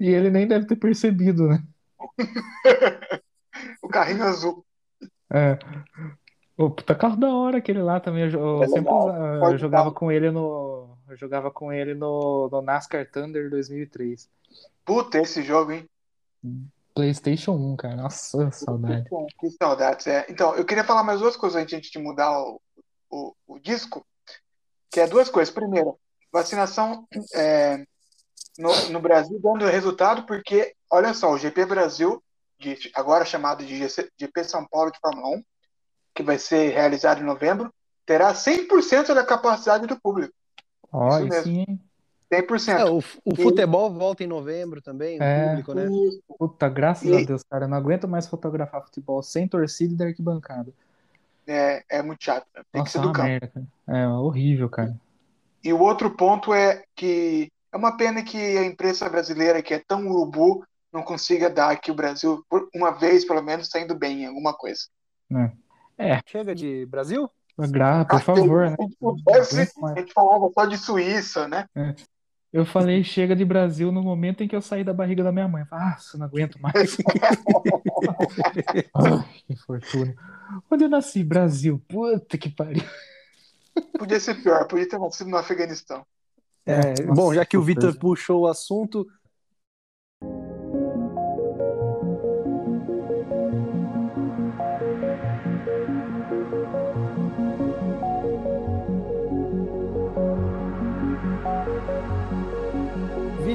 E 0.00 0.08
ele 0.08 0.30
nem 0.30 0.46
deve 0.46 0.66
ter 0.66 0.76
percebido, 0.76 1.46
né? 1.46 1.62
O 3.82 3.88
carrinho 3.88 4.24
azul. 4.24 4.64
É. 5.30 5.58
O 6.60 6.68
puta 6.68 6.94
carro 6.94 7.16
da 7.16 7.34
hora 7.34 7.56
aquele 7.56 7.80
lá 7.80 7.98
também. 7.98 8.24
Eu, 8.30 8.38
eu 8.38 8.62
É 8.62 8.68
sempre 8.68 8.92
legal. 8.92 9.50
eu 9.52 9.56
jogava 9.56 9.90
com 9.90 10.12
ele 10.12 10.30
no. 10.30 10.94
Eu 11.08 11.16
jogava 11.16 11.50
com 11.50 11.72
ele 11.72 11.94
no, 11.94 12.50
no 12.52 12.60
NASCAR 12.60 13.10
Thunder 13.10 13.48
2003. 13.48 14.28
Puta, 14.84 15.18
esse 15.18 15.42
jogo, 15.42 15.72
hein? 15.72 15.88
PlayStation 16.94 17.52
1, 17.52 17.76
cara. 17.76 17.96
Nossa, 17.96 18.50
saudade. 18.50 19.08
Que 19.38 19.50
saudades, 19.50 20.06
é. 20.06 20.26
Então, 20.28 20.54
eu 20.54 20.64
queria 20.64 20.84
falar 20.84 21.02
mais 21.02 21.20
duas 21.20 21.34
coisas 21.34 21.62
antes 21.62 21.90
de 21.90 21.98
mudar 21.98 22.30
o, 22.38 22.60
o, 23.10 23.34
o 23.48 23.58
disco, 23.58 24.04
que 24.90 25.00
é 25.00 25.06
duas 25.06 25.30
coisas. 25.30 25.52
Primeiro, 25.52 25.98
vacinação 26.30 27.08
é, 27.34 27.82
no, 28.58 28.90
no 28.90 29.00
Brasil 29.00 29.40
dando 29.42 29.64
resultado, 29.64 30.26
porque, 30.26 30.74
olha 30.90 31.14
só, 31.14 31.32
o 31.32 31.38
GP 31.38 31.64
Brasil 31.64 32.22
de, 32.58 32.90
agora 32.94 33.24
chamado 33.24 33.64
de 33.64 33.78
GP 33.78 34.44
São 34.44 34.66
Paulo 34.66 34.92
de 34.92 34.98
Fórmula 35.00 35.38
1, 35.38 35.42
que 36.20 36.26
vai 36.26 36.38
ser 36.38 36.74
realizado 36.74 37.20
em 37.20 37.24
novembro, 37.24 37.72
terá 38.04 38.34
100% 38.34 39.14
da 39.14 39.24
capacidade 39.24 39.86
do 39.86 39.98
público. 39.98 40.34
Olha, 40.92 41.28
Isso 41.28 41.44
sim. 41.44 41.64
100%. 42.32 42.78
É, 42.78 42.84
o, 42.84 42.98
o 43.24 43.34
futebol 43.34 43.90
volta 43.90 44.22
em 44.22 44.26
novembro 44.26 44.82
também, 44.82 45.18
o 45.18 45.22
É. 45.22 45.48
público, 45.48 45.74
né? 45.74 45.88
Puta, 46.38 46.68
graças 46.68 47.08
E- 47.10 47.14
a 47.14 47.26
Deus, 47.26 47.42
cara. 47.50 47.64
Eu 47.64 47.68
não 47.68 47.76
aguento 47.78 48.06
mais 48.06 48.26
fotografar 48.26 48.82
futebol 48.84 49.22
sem 49.22 49.48
torcida 49.48 49.94
e 49.94 49.96
da 49.96 50.04
arquibancada. 50.06 50.70
É, 51.46 51.82
é 51.88 52.02
muito 52.02 52.22
chato. 52.22 52.46
Tem 52.54 52.62
que 52.70 52.78
Nossa, 52.78 52.92
ser 52.92 52.98
é 52.98 53.02
do 53.02 53.12
campo. 53.12 53.28
merda, 53.28 53.48
cara. 53.48 53.66
É 53.88 54.06
horrível, 54.08 54.68
cara. 54.68 54.94
E 55.64 55.72
o 55.72 55.80
outro 55.80 56.10
ponto 56.10 56.54
é 56.54 56.84
que 56.94 57.48
é 57.72 57.76
uma 57.76 57.96
pena 57.96 58.22
que 58.22 58.36
a 58.36 58.64
imprensa 58.64 59.08
brasileira, 59.08 59.62
que 59.62 59.74
é 59.74 59.78
tão 59.78 60.06
urubu, 60.06 60.64
não 60.92 61.02
consiga 61.02 61.48
dar 61.48 61.70
aqui 61.70 61.90
o 61.90 61.94
Brasil, 61.94 62.44
por 62.48 62.68
uma 62.74 62.90
vez 62.90 63.24
pelo 63.24 63.42
menos, 63.42 63.68
saindo 63.68 63.94
bem 63.94 64.22
em 64.22 64.26
alguma 64.26 64.52
coisa. 64.52 64.82
Chega 66.26 66.54
de 66.54 66.86
Brasil? 66.86 67.30
Gra, 67.68 68.04
por 68.04 68.20
favor, 68.20 68.70
né? 68.70 68.76
A 69.94 70.00
gente 70.00 70.12
falava 70.12 70.50
só 70.54 70.64
de 70.64 70.78
Suíça, 70.78 71.46
né? 71.46 71.66
Eu 72.52 72.64
falei 72.64 73.04
chega 73.04 73.36
de 73.36 73.44
Brasil 73.44 73.92
no 73.92 74.02
momento 74.02 74.42
em 74.42 74.48
que 74.48 74.56
eu 74.56 74.62
saí 74.62 74.82
da 74.82 74.92
barriga 74.92 75.22
da 75.22 75.30
minha 75.30 75.46
mãe. 75.46 75.64
Ah, 75.70 75.96
eu 76.12 76.18
não 76.18 76.26
aguento 76.26 76.60
mais. 76.60 76.96
Ai, 78.94 79.42
que 79.46 79.56
fortuna. 79.56 80.14
Onde 80.70 80.84
eu 80.84 80.88
nasci? 80.88 81.22
Brasil. 81.22 81.80
Puta 81.86 82.36
que 82.36 82.50
pariu. 82.50 82.82
Podia 83.96 84.18
ser 84.18 84.42
pior, 84.42 84.66
podia 84.66 84.88
ter 84.88 84.98
nascido 84.98 85.30
no 85.30 85.36
Afeganistão. 85.36 86.04
É, 86.66 87.02
Nossa, 87.02 87.14
bom, 87.14 87.32
já 87.32 87.44
que 87.44 87.56
o. 87.56 87.62
Vitor 87.62 87.96
puxou 87.96 88.42
o 88.42 88.46
assunto, 88.48 89.06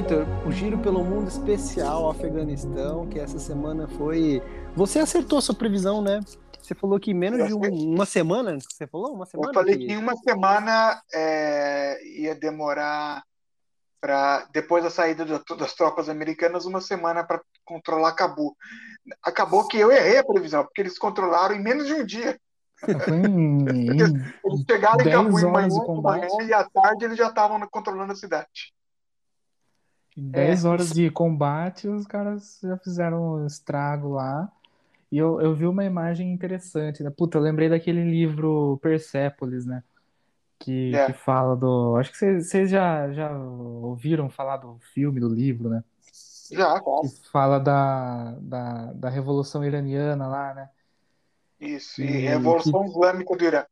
Vitor, 0.06 0.24
o 0.46 0.52
Giro 0.52 0.78
pelo 0.78 1.02
Mundo 1.02 1.26
especial 1.26 2.08
Afeganistão, 2.08 3.08
que 3.08 3.18
essa 3.18 3.40
semana 3.40 3.88
foi. 3.88 4.40
Você 4.76 5.00
acertou 5.00 5.38
a 5.38 5.42
sua 5.42 5.54
previsão, 5.54 6.00
né? 6.00 6.20
Você 6.62 6.76
falou 6.76 7.00
que 7.00 7.12
menos 7.12 7.44
de 7.48 7.52
um- 7.52 7.94
uma 7.94 8.06
semana. 8.06 8.56
Você 8.60 8.86
falou? 8.86 9.12
Uma 9.14 9.26
semana? 9.26 9.50
Eu 9.50 9.54
falei 9.54 9.76
que- 9.76 9.86
que 9.86 9.92
em 9.92 9.96
uma 9.96 10.14
semana 10.16 11.02
é, 11.12 11.98
ia 12.20 12.36
demorar 12.36 13.24
para 14.00 14.46
depois 14.52 14.84
da 14.84 14.90
saída 14.90 15.24
da- 15.24 15.42
das 15.56 15.74
tropas 15.74 16.08
americanas, 16.08 16.66
uma 16.66 16.80
semana 16.80 17.24
para 17.24 17.40
controlar 17.64 18.12
Cabu. 18.12 18.56
Acabou 19.24 19.66
que 19.66 19.76
eu 19.76 19.90
errei 19.90 20.18
a 20.18 20.24
previsão, 20.24 20.62
porque 20.64 20.82
eles 20.82 20.96
controlaram 20.98 21.56
em 21.56 21.60
menos 21.62 21.84
de 21.86 21.94
um 21.94 22.04
dia. 22.06 22.38
Foi 22.78 22.92
em, 23.16 23.58
em 23.90 24.00
Eles 24.44 24.64
chegaram 24.70 25.00
em 25.00 25.04
10 25.04 25.16
Cabu 25.16 25.38
em 25.98 26.02
manhã 26.02 26.28
e 26.48 26.52
à 26.52 26.62
tarde 26.62 27.04
eles 27.04 27.18
já 27.18 27.28
estavam 27.28 27.60
controlando 27.68 28.12
a 28.12 28.16
cidade. 28.16 28.72
Em 30.16 30.30
10 30.32 30.64
É, 30.64 30.64
horas 30.64 30.92
de 30.92 31.10
combate, 31.10 31.88
os 31.88 32.06
caras 32.06 32.58
já 32.62 32.76
fizeram 32.78 33.34
um 33.36 33.46
estrago 33.46 34.10
lá. 34.14 34.50
E 35.12 35.18
eu, 35.18 35.40
eu 35.40 35.54
vi 35.54 35.66
uma 35.66 35.84
imagem 35.84 36.32
interessante, 36.32 37.02
né? 37.02 37.10
Puta, 37.10 37.38
eu 37.38 37.42
lembrei 37.42 37.68
daquele 37.68 38.04
livro 38.04 38.78
Persépolis, 38.82 39.66
né? 39.66 39.82
Que, 40.60 40.98
É. 40.98 41.06
que 41.06 41.12
fala 41.14 41.56
do. 41.56 41.96
Acho 41.98 42.12
que 42.12 42.40
vocês 42.42 42.70
já, 42.70 43.12
já 43.12 43.32
ouviram 43.38 44.30
falar 44.30 44.58
do 44.58 44.78
filme, 44.94 45.20
do 45.20 45.28
livro, 45.28 45.68
né? 45.70 45.84
Já, 46.50 46.80
claro. 46.80 47.02
Que 47.02 47.08
fala 47.30 47.58
da, 47.60 48.32
da, 48.40 48.92
da 48.94 49.08
Revolução 49.10 49.64
Iraniana 49.64 50.26
lá, 50.26 50.54
né? 50.54 50.70
Isso. 51.60 52.02
E 52.02 52.06
E 52.06 52.06
Revolução 52.06 52.86
Islâmica 52.86 53.36
do 53.36 53.44
Irã. 53.44 53.66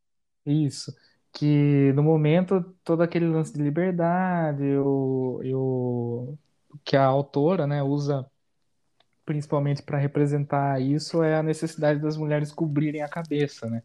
Isso. 0.46 0.94
Que 1.34 1.92
no 1.94 2.02
momento 2.02 2.62
todo 2.84 3.02
aquele 3.02 3.26
lance 3.28 3.52
de 3.52 3.62
liberdade, 3.62 4.62
o, 4.78 5.40
e 5.44 5.54
o 5.54 6.38
que 6.84 6.96
a 6.96 7.04
autora, 7.04 7.66
né, 7.66 7.82
usa 7.82 8.26
principalmente 9.24 9.82
para 9.82 9.98
representar 9.98 10.80
isso 10.80 11.22
é 11.22 11.36
a 11.36 11.42
necessidade 11.42 12.00
das 12.00 12.16
mulheres 12.16 12.52
cobrirem 12.52 13.02
a 13.02 13.08
cabeça, 13.08 13.68
né? 13.68 13.82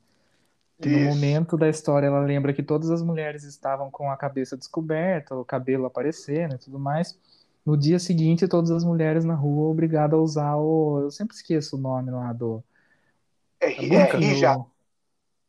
No 0.80 1.00
momento 1.00 1.58
da 1.58 1.68
história 1.68 2.08
ela 2.08 2.22
lembra 2.22 2.54
que 2.54 2.64
todas 2.64 2.90
as 2.90 3.02
mulheres 3.02 3.44
estavam 3.44 3.92
com 3.92 4.10
a 4.12 4.18
cabeça 4.18 4.56
descoberta, 4.56 5.36
o 5.36 5.44
cabelo 5.44 5.86
aparecendo 5.86 6.56
e 6.56 6.58
tudo 6.58 6.80
mais. 6.80 7.20
No 7.66 7.78
dia 7.78 8.00
seguinte, 8.00 8.48
todas 8.48 8.72
as 8.72 8.84
mulheres 8.84 9.26
na 9.26 9.36
rua 9.36 9.70
obrigadas 9.70 10.18
a 10.18 10.22
usar 10.22 10.56
o. 10.56 11.02
Eu 11.02 11.12
sempre 11.12 11.36
esqueço 11.36 11.76
o 11.76 11.80
nome 11.80 12.12
lá 12.12 12.32
do. 12.32 12.64
É, 13.60 13.68
a 13.68 13.84
é 13.84 13.88
burca 13.88 14.18
hijab. 14.18 14.60
do- 14.60 14.72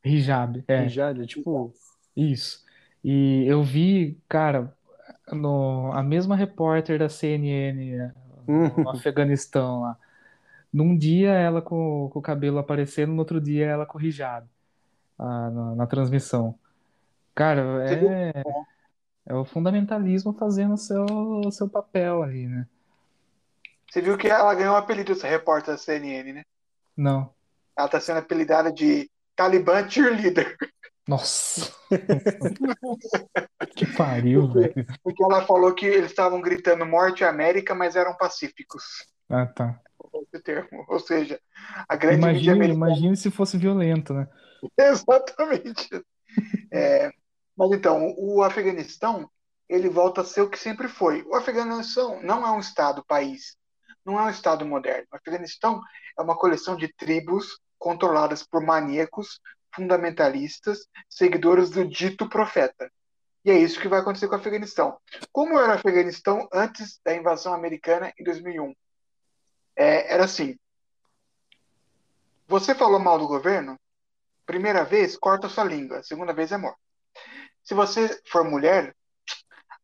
Hijab, 0.05 0.65
é. 0.67 0.87
Tipo, 1.27 1.73
Isso. 2.17 2.65
E 3.03 3.45
eu 3.47 3.63
vi, 3.63 4.19
cara, 4.29 4.75
no, 5.33 5.93
a 5.93 6.03
mesma 6.03 6.37
repórter 6.37 6.99
da 6.99 7.09
CNN 7.09 8.13
Uhum. 8.51 8.85
no 8.85 8.91
Afeganistão 8.91 9.83
lá. 9.83 9.97
Num 10.73 10.97
dia 10.97 11.31
ela 11.33 11.63
com, 11.63 12.09
com 12.13 12.19
o 12.19 12.23
cabelo 12.23 12.59
aparecendo, 12.59 13.13
no 13.13 13.19
outro 13.19 13.41
dia 13.41 13.67
ela 13.67 13.87
com 13.87 14.01
hijab 14.01 14.47
ah, 15.19 15.51
na, 15.51 15.75
na 15.77 15.87
transmissão. 15.87 16.59
Cara, 17.35 17.63
é, 17.89 18.43
é 19.27 19.35
o 19.35 19.45
fundamentalismo 19.45 20.33
fazendo 20.33 20.75
o 20.75 20.79
seu, 20.79 21.05
o 21.05 21.51
seu 21.51 21.69
papel 21.69 22.23
ali, 22.23 22.47
né? 22.47 22.67
Você 23.89 24.01
viu 24.01 24.17
que 24.17 24.29
ela 24.29 24.55
ganhou 24.55 24.75
um 24.75 24.79
apelido, 24.79 25.13
essa 25.13 25.27
repórter 25.27 25.75
da 25.75 25.79
CNN, 25.79 26.33
né? 26.33 26.43
Não. 26.97 27.33
Ela 27.77 27.87
está 27.87 28.01
sendo 28.01 28.19
apelidada 28.19 28.73
de 28.73 29.11
Talibã 29.35 29.89
Cheerleader. 29.89 30.57
Nossa. 31.11 31.73
Que 33.77 33.87
pariu, 33.97 34.47
velho. 34.49 34.87
Porque 35.03 35.23
ela 35.23 35.45
falou 35.45 35.75
que 35.75 35.87
eles 35.87 36.11
estavam 36.11 36.41
gritando 36.41 36.85
morte 36.87 37.25
América, 37.25 37.75
mas 37.75 37.97
eram 37.97 38.15
pacíficos. 38.17 38.83
Ah, 39.29 39.47
tá. 39.47 39.81
Esse 40.23 40.43
termo. 40.43 40.85
Ou 40.89 41.01
seja, 41.01 41.41
a 41.89 41.97
grande 41.97 42.27
mídia 42.27 42.53
americana. 42.53 42.89
imagine 42.89 43.17
se 43.17 43.31
fosse 43.31 43.57
violento, 43.57 44.13
né? 44.13 44.29
Exatamente. 44.79 45.89
É, 46.73 47.11
mas 47.57 47.73
então, 47.73 48.15
o 48.19 48.43
Afeganistão, 48.43 49.29
ele 49.69 49.89
volta 49.89 50.21
a 50.21 50.25
ser 50.25 50.43
o 50.43 50.51
que 50.51 50.59
sempre 50.59 50.89
foi. 50.89 51.23
O 51.23 51.35
Afeganistão 51.35 52.23
não 52.23 52.47
é 52.47 52.51
um 52.51 52.61
estado 52.61 53.05
país, 53.07 53.57
não 54.05 54.19
é 54.19 54.23
um 54.25 54.31
estado 54.31 54.65
moderno. 54.67 55.07
O 55.13 55.17
Afeganistão 55.17 55.81
é 56.19 56.23
uma 56.23 56.37
coleção 56.37 56.77
de 56.77 56.93
tribos 56.95 57.59
controladas 57.79 58.43
por 58.43 58.63
maníacos, 58.63 59.41
fundamentalistas, 59.75 60.87
seguidores 61.09 61.71
do 61.71 61.87
dito 61.87 62.29
profeta. 62.29 62.91
E 63.45 63.51
é 63.51 63.59
isso 63.59 63.81
que 63.81 63.89
vai 63.89 64.01
acontecer 64.01 64.29
com 64.29 64.35
o 64.35 64.39
Afeganistão. 64.39 64.99
Como 65.33 65.59
era 65.59 65.73
o 65.73 65.75
Afeganistão 65.75 66.49
antes 66.53 67.01
da 67.05 67.15
invasão 67.15 67.55
americana 67.55 68.13
em 68.19 68.25
2001? 68.25 68.75
É, 69.77 70.13
era 70.13 70.25
assim: 70.25 70.59
você 72.47 72.75
falou 72.75 72.99
mal 72.99 73.19
do 73.19 73.29
governo? 73.29 73.79
Primeira 74.45 74.85
vez, 74.85 75.17
corta 75.17 75.49
sua 75.49 75.63
língua. 75.63 76.03
Segunda 76.03 76.33
vez 76.33 76.51
é 76.51 76.57
morto. 76.57 76.81
Se 77.63 77.75
você 77.75 78.21
for 78.27 78.43
mulher, 78.43 78.95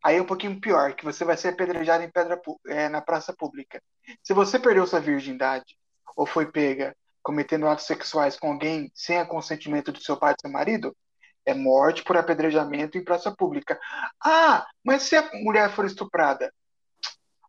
aí 0.03 0.17
é 0.17 0.21
um 0.21 0.27
pouquinho 0.27 0.61
pior, 0.61 0.95
que 0.95 1.05
você 1.05 1.25
vai 1.25 1.37
ser 1.37 1.51
apedrejado 1.51 2.03
em 2.03 2.11
pedra, 2.11 2.41
é, 2.67 2.89
na 2.89 3.01
praça 3.01 3.33
pública. 3.33 3.81
Se 4.23 4.35
você 4.35 4.59
perdeu 4.59 4.87
sua 4.87 4.99
virgindade 4.99 5.79
ou 6.17 6.27
foi 6.27 6.51
pega 6.51 6.97
cometendo 7.27 7.67
atos 7.67 7.87
sexuais 7.87 8.39
com 8.39 8.53
alguém 8.53 8.89
sem 8.95 9.21
o 9.21 9.27
consentimento 9.27 9.91
do 9.91 10.01
seu 10.01 10.17
pai 10.17 10.31
e 10.31 10.37
do 10.37 10.43
seu 10.43 10.51
marido, 10.51 10.97
é 11.45 11.53
morte 11.53 12.05
por 12.05 12.17
apedrejamento 12.17 12.97
em 12.97 13.03
praça 13.03 13.35
pública. 13.35 13.77
Ah, 14.23 14.65
mas 14.85 15.03
se 15.03 15.17
a 15.17 15.29
mulher 15.43 15.69
for 15.73 15.85
estuprada? 15.85 16.53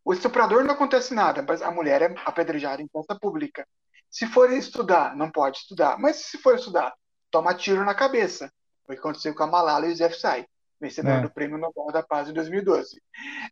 O 0.03 0.13
estuprador 0.13 0.63
não 0.63 0.73
acontece 0.73 1.13
nada, 1.13 1.45
mas 1.47 1.61
a 1.61 1.69
mulher 1.69 2.01
é 2.01 2.15
apedrejada 2.25 2.81
em 2.81 2.87
praça 2.87 3.15
pública. 3.19 3.67
Se 4.09 4.25
for 4.25 4.51
estudar, 4.51 5.15
não 5.15 5.29
pode 5.29 5.59
estudar. 5.59 5.99
Mas 5.99 6.15
se 6.15 6.39
for 6.39 6.55
estudar, 6.55 6.91
toma 7.29 7.53
tiro 7.53 7.85
na 7.85 7.93
cabeça. 7.93 8.51
Foi 8.83 8.95
o 8.95 8.97
que 8.97 9.07
aconteceu 9.07 9.35
com 9.35 9.43
a 9.43 9.47
Malala 9.47 9.85
Yousafzai, 9.85 10.47
vencedora 10.81 11.17
É. 11.17 11.21
do 11.21 11.29
Prêmio 11.29 11.59
Nobel 11.59 11.91
da 11.93 12.01
Paz 12.01 12.27
em 12.29 12.33
2012. 12.33 12.99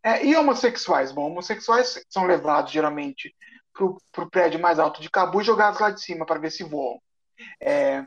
É, 0.02 0.26
e 0.26 0.34
homossexuais? 0.34 1.12
Bom, 1.12 1.26
homossexuais 1.30 2.02
são 2.08 2.26
levados 2.26 2.72
geralmente 2.72 3.32
para 4.12 4.24
o 4.24 4.30
prédio 4.30 4.60
mais 4.60 4.78
alto 4.78 5.00
de 5.00 5.10
Cabu 5.10 5.40
e 5.40 5.44
jogados 5.44 5.80
lá 5.80 5.90
de 5.90 6.00
cima 6.00 6.24
para 6.24 6.40
ver 6.40 6.50
se 6.50 6.64
voam. 6.64 7.00
É, 7.60 8.04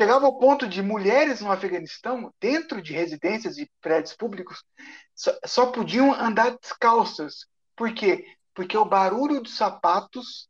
chegava 0.00 0.26
ao 0.26 0.38
ponto 0.38 0.66
de 0.66 0.82
mulheres 0.82 1.40
no 1.40 1.50
Afeganistão, 1.50 2.32
dentro 2.40 2.80
de 2.80 2.92
residências 2.92 3.58
e 3.58 3.70
prédios 3.80 4.14
públicos, 4.14 4.64
só, 5.14 5.32
só 5.44 5.66
podiam 5.66 6.14
andar 6.14 6.56
descalças. 6.58 7.46
Por 7.76 7.92
quê? 7.92 8.24
Porque 8.54 8.76
o 8.76 8.84
barulho 8.84 9.40
dos 9.40 9.56
sapatos 9.56 10.48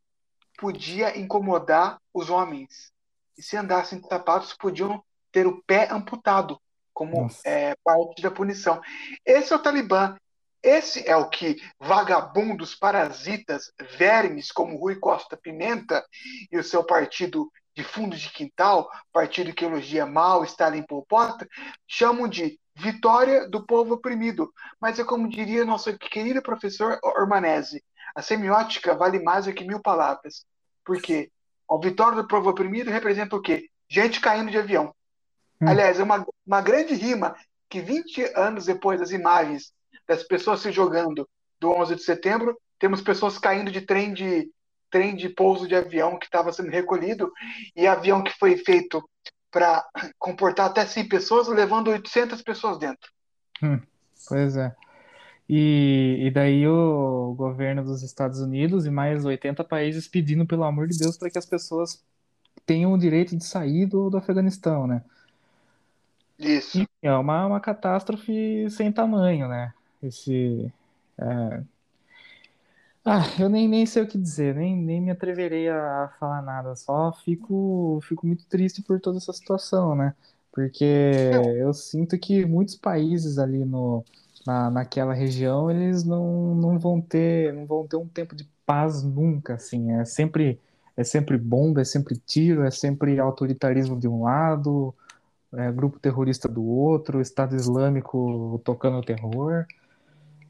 podia 0.57 1.17
incomodar 1.17 1.99
os 2.13 2.29
homens. 2.29 2.91
E 3.37 3.41
se 3.41 3.57
andassem 3.57 3.99
de 3.99 4.07
sapatos, 4.07 4.53
podiam 4.53 5.03
ter 5.31 5.47
o 5.47 5.61
pé 5.63 5.87
amputado, 5.91 6.61
como 6.93 7.27
é, 7.43 7.73
parte 7.83 8.21
da 8.21 8.29
punição. 8.29 8.79
Esse 9.25 9.51
é 9.51 9.55
o 9.55 9.59
Talibã. 9.59 10.15
Esse 10.63 11.07
é 11.07 11.15
o 11.15 11.29
que 11.29 11.57
vagabundos, 11.79 12.75
parasitas, 12.75 13.71
vermes 13.97 14.51
como 14.51 14.77
Rui 14.77 14.95
Costa 14.95 15.35
Pimenta 15.35 16.05
e 16.51 16.57
o 16.57 16.63
seu 16.63 16.83
partido 16.83 17.51
de 17.75 17.83
fundo 17.83 18.15
de 18.15 18.29
quintal, 18.29 18.89
partido 19.11 19.53
que 19.53 19.65
elogia 19.65 20.05
mal 20.05 20.43
Stalin 20.43 20.83
Pol 20.83 21.05
Pot, 21.07 21.47
chamam 21.87 22.27
de 22.27 22.59
vitória 22.75 23.47
do 23.49 23.65
povo 23.65 23.95
oprimido. 23.95 24.51
Mas 24.79 24.99
é 24.99 25.03
como 25.03 25.29
diria 25.29 25.65
nosso 25.65 25.97
querido 25.97 26.41
professor 26.41 26.99
Ormanese, 27.03 27.83
a 28.15 28.21
semiótica 28.21 28.95
vale 28.95 29.19
mais 29.19 29.45
do 29.45 29.53
que 29.53 29.63
mil 29.63 29.81
palavras. 29.81 30.45
Por 30.85 31.01
quê? 31.01 31.31
A 31.69 31.77
vitória 31.77 32.21
do 32.21 32.27
povo 32.27 32.49
oprimido 32.49 32.91
representa 32.91 33.35
o 33.35 33.41
quê? 33.41 33.69
Gente 33.89 34.19
caindo 34.19 34.51
de 34.51 34.57
avião. 34.57 34.93
Hum. 35.61 35.67
Aliás, 35.67 35.99
é 35.99 36.03
uma, 36.03 36.25
uma 36.45 36.61
grande 36.61 36.93
rima 36.93 37.35
que 37.69 37.79
20 37.79 38.33
anos 38.35 38.65
depois 38.65 38.99
das 38.99 39.11
imagens 39.11 39.71
das 40.11 40.23
pessoas 40.23 40.59
se 40.59 40.71
jogando 40.73 41.27
do 41.57 41.71
11 41.71 41.95
de 41.95 42.03
setembro, 42.03 42.57
temos 42.77 43.01
pessoas 43.01 43.37
caindo 43.37 43.71
de 43.71 43.81
trem 43.81 44.13
de 44.13 44.51
trem 44.89 45.15
de 45.15 45.29
pouso 45.29 45.69
de 45.69 45.73
avião 45.73 46.19
que 46.19 46.25
estava 46.25 46.51
sendo 46.51 46.69
recolhido 46.69 47.31
e 47.73 47.87
avião 47.87 48.21
que 48.21 48.37
foi 48.37 48.57
feito 48.57 49.01
para 49.49 49.85
comportar 50.19 50.65
até 50.65 50.85
100 50.85 51.07
pessoas, 51.07 51.47
levando 51.47 51.89
800 51.89 52.41
pessoas 52.41 52.77
dentro. 52.77 53.09
Hum, 53.63 53.79
pois 54.27 54.57
é. 54.57 54.75
E, 55.47 56.17
e 56.19 56.31
daí 56.31 56.67
o 56.67 57.33
governo 57.37 57.85
dos 57.85 58.03
Estados 58.03 58.41
Unidos 58.41 58.85
e 58.85 58.91
mais 58.91 59.23
80 59.23 59.63
países 59.63 60.09
pedindo, 60.09 60.45
pelo 60.45 60.65
amor 60.65 60.89
de 60.89 60.97
Deus, 60.97 61.17
para 61.17 61.29
que 61.29 61.37
as 61.37 61.45
pessoas 61.45 62.03
tenham 62.65 62.91
o 62.91 62.97
direito 62.97 63.35
de 63.37 63.45
sair 63.45 63.85
do, 63.85 64.09
do 64.09 64.17
Afeganistão, 64.17 64.85
né? 64.85 65.03
Isso. 66.37 66.81
E 66.81 66.87
é 67.01 67.13
uma, 67.13 67.45
uma 67.45 67.59
catástrofe 67.61 68.69
sem 68.69 68.91
tamanho, 68.91 69.47
né? 69.47 69.73
Esse. 70.01 70.71
É... 71.17 71.63
Ah, 73.03 73.23
eu 73.39 73.49
nem, 73.49 73.67
nem 73.67 73.85
sei 73.85 74.03
o 74.03 74.07
que 74.07 74.17
dizer, 74.17 74.53
nem, 74.55 74.75
nem 74.77 75.01
me 75.01 75.09
atreverei 75.09 75.67
a 75.69 76.13
falar 76.19 76.41
nada, 76.43 76.75
só 76.75 77.11
fico, 77.11 77.99
fico 78.03 78.27
muito 78.27 78.45
triste 78.45 78.83
por 78.83 78.99
toda 78.99 79.17
essa 79.17 79.33
situação, 79.33 79.95
né? 79.95 80.13
Porque 80.51 80.85
eu 81.57 81.73
sinto 81.73 82.17
que 82.19 82.45
muitos 82.45 82.75
países 82.75 83.39
ali 83.39 83.65
no, 83.65 84.05
na, 84.45 84.69
naquela 84.69 85.13
região, 85.13 85.71
eles 85.71 86.03
não, 86.03 86.53
não 86.53 86.77
vão 86.77 87.01
ter, 87.01 87.53
não 87.53 87.65
vão 87.65 87.87
ter 87.87 87.95
um 87.97 88.07
tempo 88.07 88.35
de 88.35 88.47
paz 88.65 89.01
nunca, 89.01 89.55
assim, 89.55 89.91
é 89.93 90.05
sempre, 90.05 90.59
é 90.95 91.03
sempre 91.03 91.37
bomba, 91.39 91.81
é 91.81 91.85
sempre 91.85 92.15
tiro, 92.17 92.63
é 92.63 92.69
sempre 92.71 93.19
autoritarismo 93.19 93.99
de 93.99 94.07
um 94.07 94.23
lado, 94.23 94.93
é 95.53 95.71
grupo 95.71 95.99
terrorista 95.99 96.47
do 96.47 96.63
outro, 96.63 97.21
Estado 97.21 97.55
Islâmico 97.55 98.61
tocando 98.63 99.01
terror. 99.03 99.65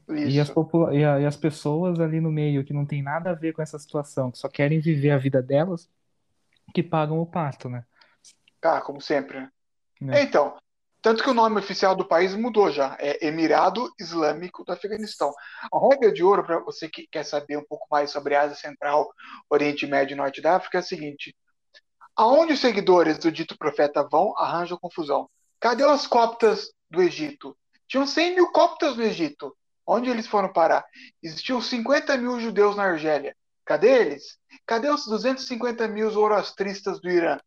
E 0.08 0.40
as, 0.40 0.48
e, 0.92 1.04
a, 1.04 1.20
e 1.20 1.26
as 1.26 1.36
pessoas 1.36 2.00
ali 2.00 2.20
no 2.20 2.30
meio 2.30 2.64
que 2.64 2.72
não 2.72 2.84
tem 2.84 3.02
nada 3.02 3.30
a 3.30 3.34
ver 3.34 3.52
com 3.52 3.62
essa 3.62 3.78
situação, 3.78 4.30
que 4.30 4.38
só 4.38 4.48
querem 4.48 4.80
viver 4.80 5.10
a 5.10 5.18
vida 5.18 5.42
delas, 5.42 5.88
que 6.74 6.82
pagam 6.82 7.20
o 7.20 7.26
pato, 7.26 7.68
né? 7.68 7.84
Ah, 8.62 8.80
como 8.80 9.00
sempre. 9.00 9.48
Né? 10.00 10.20
É. 10.20 10.22
Então, 10.22 10.56
tanto 11.02 11.24
que 11.24 11.30
o 11.30 11.34
nome 11.34 11.58
oficial 11.58 11.96
do 11.96 12.04
país 12.04 12.32
mudou 12.34 12.70
já, 12.70 12.96
é 13.00 13.26
Emirado 13.26 13.92
Islâmico 13.98 14.64
do 14.64 14.72
Afeganistão. 14.72 15.32
A 15.72 15.88
regra 15.88 16.12
de 16.12 16.22
ouro, 16.22 16.44
para 16.44 16.60
você 16.60 16.88
que 16.88 17.08
quer 17.08 17.24
saber 17.24 17.56
um 17.56 17.64
pouco 17.64 17.86
mais 17.90 18.10
sobre 18.10 18.36
a 18.36 18.42
Ásia 18.42 18.56
Central, 18.56 19.12
Oriente 19.50 19.84
Médio 19.84 20.14
e 20.14 20.16
Norte 20.16 20.40
da 20.40 20.56
África, 20.56 20.78
é 20.78 20.80
a 20.80 20.82
seguinte: 20.82 21.34
aonde 22.14 22.52
os 22.52 22.60
seguidores 22.60 23.18
do 23.18 23.32
dito 23.32 23.58
profeta 23.58 24.06
vão, 24.08 24.36
arranjam 24.38 24.78
confusão. 24.78 25.28
Cadê 25.58 25.84
os 25.84 26.06
coptas 26.06 26.72
do 26.88 27.02
Egito? 27.02 27.56
Tinham 27.88 28.06
100 28.06 28.36
mil 28.36 28.52
coptas 28.52 28.96
no 28.96 29.02
Egito. 29.02 29.56
Onde 29.86 30.10
eles 30.10 30.26
foram 30.26 30.52
parar? 30.52 30.84
Existiam 31.22 31.60
50 31.60 32.16
mil 32.16 32.40
judeus 32.40 32.76
na 32.76 32.84
Argélia. 32.84 33.36
Cadê 33.64 33.88
eles? 33.88 34.38
Cadê 34.66 34.88
os 34.88 35.06
250 35.06 35.88
mil 35.88 36.10
zoroastristas 36.10 37.00
do 37.00 37.10
Irã? 37.10 37.38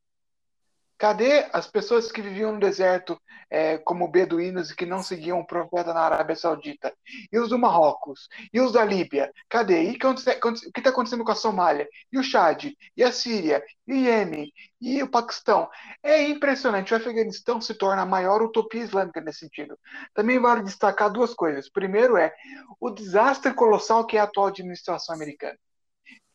Cadê 0.97 1.49
as 1.51 1.67
pessoas 1.67 2.09
que 2.09 2.21
viviam 2.21 2.53
no 2.53 2.59
deserto 2.59 3.19
é, 3.49 3.77
como 3.77 4.07
beduínos 4.07 4.71
e 4.71 4.75
que 4.75 4.85
não 4.85 5.03
seguiam 5.03 5.39
o 5.39 5.45
profeta 5.45 5.93
na 5.93 5.99
Arábia 5.99 6.37
Saudita? 6.37 6.93
E 7.31 7.37
os 7.37 7.49
do 7.49 7.59
Marrocos? 7.59 8.29
E 8.53 8.61
os 8.61 8.71
da 8.71 8.85
Líbia? 8.85 9.31
Cadê? 9.49 9.83
E 9.83 9.95
o 9.95 9.99
que 9.99 10.79
está 10.79 10.89
acontecendo 10.89 11.25
com 11.25 11.31
a 11.31 11.35
Somália? 11.35 11.87
E 12.11 12.17
o 12.17 12.23
Chad? 12.23 12.71
E 12.95 13.03
a 13.03 13.11
Síria? 13.11 13.61
E 13.85 13.93
o 13.93 13.95
Iêmen? 13.97 14.51
E 14.79 15.03
o 15.03 15.09
Paquistão? 15.09 15.69
É 16.01 16.23
impressionante. 16.23 16.93
O 16.93 16.97
Afeganistão 16.97 17.59
se 17.59 17.73
torna 17.73 18.03
a 18.03 18.05
maior 18.05 18.41
utopia 18.41 18.83
islâmica 18.83 19.19
nesse 19.19 19.39
sentido. 19.39 19.77
Também 20.13 20.39
vale 20.39 20.63
destacar 20.63 21.11
duas 21.11 21.33
coisas. 21.33 21.69
Primeiro 21.69 22.15
é 22.15 22.33
o 22.79 22.89
desastre 22.89 23.53
colossal 23.53 24.05
que 24.05 24.15
é 24.15 24.21
a 24.21 24.23
atual 24.23 24.47
administração 24.47 25.13
americana 25.13 25.57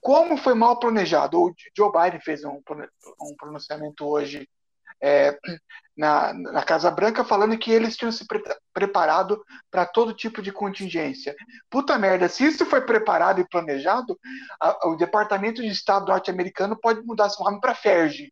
como 0.01 0.36
foi 0.36 0.55
mal 0.55 0.78
planejado. 0.78 1.40
O 1.40 1.55
Joe 1.76 1.92
Biden 1.92 2.20
fez 2.20 2.44
um, 2.44 2.61
um 3.20 3.36
pronunciamento 3.36 4.07
hoje 4.07 4.48
é, 5.03 5.38
na, 5.96 6.32
na, 6.34 6.62
Casa 6.62 6.90
Branca 6.90 7.24
falando 7.24 7.57
que 7.57 7.70
eles 7.70 7.96
tinham 7.96 8.12
se 8.12 8.26
pre 8.26 8.42
preparado 8.72 9.42
para 9.70 9.86
todo 9.86 10.14
tipo 10.14 10.42
de 10.42 10.53
contingência. 10.53 11.34
Puta 11.70 11.98
merda, 11.98 12.28
se 12.28 12.44
isso 12.44 12.66
foi 12.66 12.82
preparado 12.82 13.40
e 13.40 13.48
planejado, 13.48 14.18
a, 14.61 14.88
o 14.88 14.96
Departamento 14.96 15.62
de 15.62 15.68
Estado 15.68 16.07
norte-americano 16.07 16.78
pode 16.78 17.03
mudar 17.03 17.30
seu 17.30 17.44
nome 17.44 17.61
para 17.61 17.74
FERJ, 17.74 18.30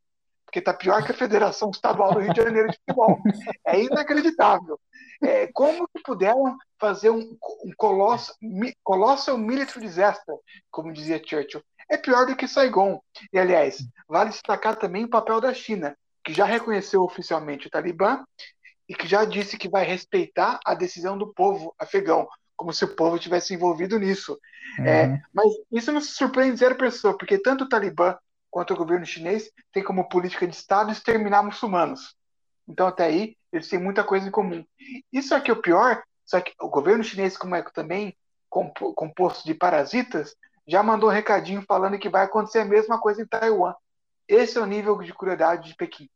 porque 0.49 0.63
tá 0.63 0.73
pior 0.73 1.05
que 1.05 1.13
a 1.13 1.15
Federação 1.15 1.71
Estadual 1.71 2.15
do 2.15 2.21
Rio 2.21 2.33
de 2.33 2.43
Janeiro 2.43 2.71
de 2.71 2.79
Futebol. 2.79 3.21
É 3.67 3.83
inacreditável. 3.83 4.81
É, 5.23 5.47
como 5.53 5.87
que 5.89 6.03
puderam 6.03 6.57
fazer 6.81 7.11
um, 7.11 7.37
um 7.65 7.73
colossal, 7.77 8.35
colossal 8.83 9.37
military 9.37 9.81
disaster, 9.85 10.35
como 10.71 10.93
dizia 10.93 11.23
Churchill? 11.23 11.63
É 11.91 11.99
pior 11.99 12.25
do 12.25 12.35
que 12.35 12.49
Saigon. 12.49 12.99
E, 13.31 13.39
aliás, 13.39 13.87
vale 14.09 14.31
destacar 14.31 14.77
também 14.77 15.05
o 15.05 15.11
papel 15.11 15.39
da 15.39 15.53
China, 15.53 15.95
que 16.25 16.33
já 16.33 16.47
reconheceu 16.47 17.03
oficialmente 17.03 17.67
o 17.67 17.71
Talibã 17.71 18.25
e 18.89 18.95
que 18.95 19.07
já 19.07 19.27
disse 19.27 19.59
que 19.59 19.69
vai 19.69 19.85
respeitar 19.85 20.59
a 20.65 20.75
decisão 20.75 21.19
do 21.19 21.33
povo 21.35 21.75
afegão, 21.79 22.27
como 22.57 22.73
se 22.73 22.87
o 22.87 22.97
povo 22.97 23.19
tivesse 23.19 23.53
envolvido 23.53 23.99
nisso. 23.99 24.39
Uhum. 24.79 24.87
É, 24.87 25.21
mas 25.35 25.53
isso 25.71 25.93
não 25.93 26.01
se 26.01 26.13
surpreende 26.13 26.57
zero 26.57 26.77
pessoa, 26.77 27.17
porque 27.19 27.37
tanto 27.37 27.65
o 27.65 27.69
Talibã 27.69 28.17
quanto 28.51 28.75
o 28.75 28.77
governo 28.77 29.07
chinês 29.07 29.51
tem 29.73 29.83
como 29.83 30.09
política 30.09 30.47
de 30.47 30.55
Estado 30.55 30.91
exterminar 30.91 31.43
muçulmanos. 31.43 32.15
Então, 32.67 32.87
até 32.87 33.05
aí, 33.05 33.37
eles 33.53 33.69
têm 33.69 33.79
muita 33.79 34.05
coisa 34.05 34.29
em 34.29 34.31
comum. 34.31 34.65
Isso 35.13 35.35
aqui 35.35 35.51
é 35.51 35.55
o 35.55 35.63
pior, 35.63 36.03
só 36.25 36.41
que 36.41 36.53
o 36.61 36.69
governo 36.69 37.03
chinês, 37.03 37.37
como 37.37 37.55
é 37.55 37.63
também 37.63 38.17
composto 38.49 39.47
de 39.47 39.55
parasitas, 39.55 40.35
já 40.67 40.83
mandou 40.83 41.09
um 41.09 41.13
recadinho 41.13 41.63
falando 41.63 41.99
que 41.99 42.09
vai 42.09 42.25
acontecer 42.25 42.59
a 42.61 42.65
mesma 42.65 43.01
coisa 43.01 43.23
em 43.23 43.27
Taiwan. 43.27 43.75
Esse 44.27 44.59
é 44.59 44.61
o 44.61 44.67
nível 44.67 44.99
de 44.99 45.15
crueldade 45.15 45.69
de 45.69 45.75
Pequim. 45.75 46.09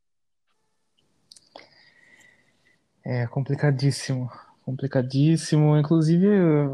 É 3.04 3.26
complicadíssimo, 3.26 4.30
complicadíssimo. 4.64 5.76
Inclusive, 5.76 6.28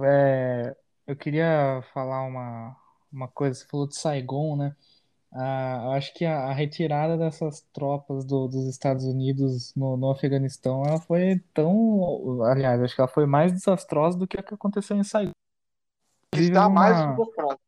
é, 0.05 0.77
eu 1.07 1.17
queria 1.17 1.83
falar 1.95 2.23
uma, 2.23 2.77
uma 3.13 3.29
coisa. 3.29 3.55
Você 3.55 3.67
falou 3.67 3.89
de 3.89 3.97
Saigon, 3.97 4.57
né? 4.57 4.77
Acho 5.31 6.15
que 6.15 6.25
a, 6.25 6.45
a, 6.45 6.53
retirada 6.53 7.19
dessas 7.19 7.61
tropas 7.73 8.25
do, 8.25 8.49
dos 8.49 8.67
Estados 8.67 9.05
Unidos 9.05 9.75
no, 9.75 9.97
no 9.97 10.11
Afeganistão, 10.11 10.85
ela 10.85 10.99
foi 11.01 11.39
tão, 11.53 12.43
aliás, 12.45 12.83
acho 12.83 12.95
que 12.95 13.01
ela 13.01 13.09
foi 13.09 13.27
mais 13.27 13.53
desastrosa 13.53 14.19
do 14.19 14.27
que 14.27 14.39
a 14.39 14.43
que 14.43 14.55
aconteceu 14.55 14.97
em 14.97 15.05
Saigon. 15.05 15.33
Está 16.35 16.67
uma... 16.67 16.81
mais 16.81 16.97
desastrosa. 16.97 17.59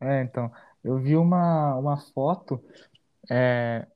É, 0.00 0.22
então, 0.22 0.52
eu 0.84 0.98
vi 0.98 1.16
uma, 1.16 1.74
uma 1.76 1.96
foto 1.96 2.62
é, 3.30 3.86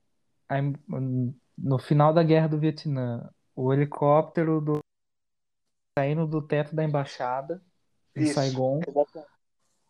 no 1.59 1.79
final 1.79 2.15
da 2.15 2.23
Guerra 2.23 2.49
do 2.49 2.59
Vietnã, 2.59 3.29
o 3.55 3.73
helicóptero 3.73 4.63
do 4.63 4.79
saindo 5.99 6.27
do 6.27 6.41
teto 6.41 6.75
da 6.75 6.83
embaixada 6.83 7.63
em 8.17 8.23
Isso, 8.23 8.35
Saigon. 8.35 8.81
Exatamente 8.87 9.40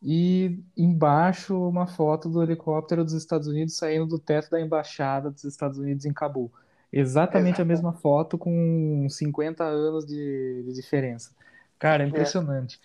e 0.03 0.59
embaixo 0.77 1.57
uma 1.69 1.87
foto 1.87 2.29
do 2.29 2.43
helicóptero 2.43 3.05
dos 3.05 3.13
Estados 3.13 3.47
Unidos 3.47 3.77
saindo 3.77 4.07
do 4.07 4.19
teto 4.19 4.51
da 4.51 4.61
embaixada 4.61 5.31
dos 5.31 5.45
Estados 5.45 5.79
Unidos 5.79 6.05
em 6.05 6.13
Cabul. 6.13 6.51
Exatamente 6.93 7.63
a 7.63 7.65
mesma 7.65 7.93
foto 7.93 8.37
com 8.37 9.07
50 9.09 9.63
anos 9.63 10.07
de, 10.07 10.63
de 10.65 10.73
diferença. 10.73 11.31
Cara, 11.79 12.03
é, 12.03 12.07
é. 12.07 12.09
impressionante. 12.09 12.81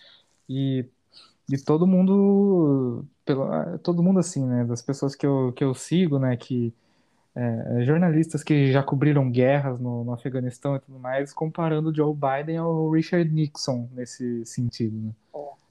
E, 0.48 0.84
e 1.50 1.58
todo 1.58 1.86
mundo, 1.86 3.04
pelo, 3.24 3.78
todo 3.78 4.02
mundo 4.02 4.20
assim, 4.20 4.44
né, 4.44 4.64
das 4.64 4.82
pessoas 4.82 5.14
que 5.14 5.26
eu, 5.26 5.52
que 5.54 5.64
eu 5.64 5.74
sigo, 5.74 6.18
né, 6.18 6.36
que 6.36 6.72
é, 7.36 7.84
jornalistas 7.84 8.42
que 8.42 8.72
já 8.72 8.82
cobriram 8.82 9.30
guerras 9.30 9.78
no, 9.78 10.02
no 10.02 10.12
Afeganistão 10.12 10.74
e 10.74 10.80
tudo 10.80 10.98
mais, 10.98 11.34
comparando 11.34 11.94
Joe 11.94 12.14
Biden 12.14 12.56
ao 12.56 12.90
Richard 12.90 13.30
Nixon 13.30 13.88
nesse 13.92 14.44
sentido, 14.46 14.96
né? 14.96 15.12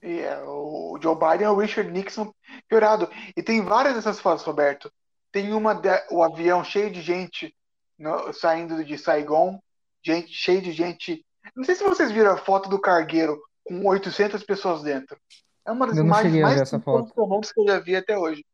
É, 0.01 0.37
o 0.43 0.99
Joe 1.01 1.15
Biden 1.15 1.47
é 1.47 1.49
o 1.49 1.57
Richard 1.57 1.91
Nixon 1.91 2.31
piorado. 2.69 3.09
E 3.35 3.41
tem 3.41 3.63
várias 3.63 3.95
dessas 3.95 4.19
fotos, 4.19 4.45
Roberto. 4.45 4.91
Tem 5.31 5.51
uma 5.53 5.73
de, 5.73 5.89
o 6.11 6.21
avião 6.21 6.63
cheio 6.63 6.91
de 6.91 7.01
gente 7.01 7.55
no, 7.97 8.31
saindo 8.31 8.85
de 8.85 8.97
Saigon, 8.99 9.59
gente 10.03 10.31
cheio 10.31 10.61
de 10.61 10.71
gente. 10.71 11.25
Não 11.55 11.63
sei 11.63 11.73
se 11.73 11.83
vocês 11.83 12.11
viram 12.11 12.31
a 12.31 12.37
foto 12.37 12.69
do 12.69 12.79
cargueiro 12.79 13.41
com 13.63 13.83
800 13.87 14.43
pessoas 14.43 14.83
dentro. 14.83 15.17
É 15.65 15.71
uma 15.71 15.87
das 15.87 15.97
imagens 15.97 16.39
mais 16.39 16.61
essa 16.61 16.79
foto. 16.79 17.05
impressionantes 17.05 17.51
que 17.51 17.59
eu 17.59 17.67
já 17.67 17.79
vi 17.79 17.95
até 17.95 18.15
hoje. 18.15 18.45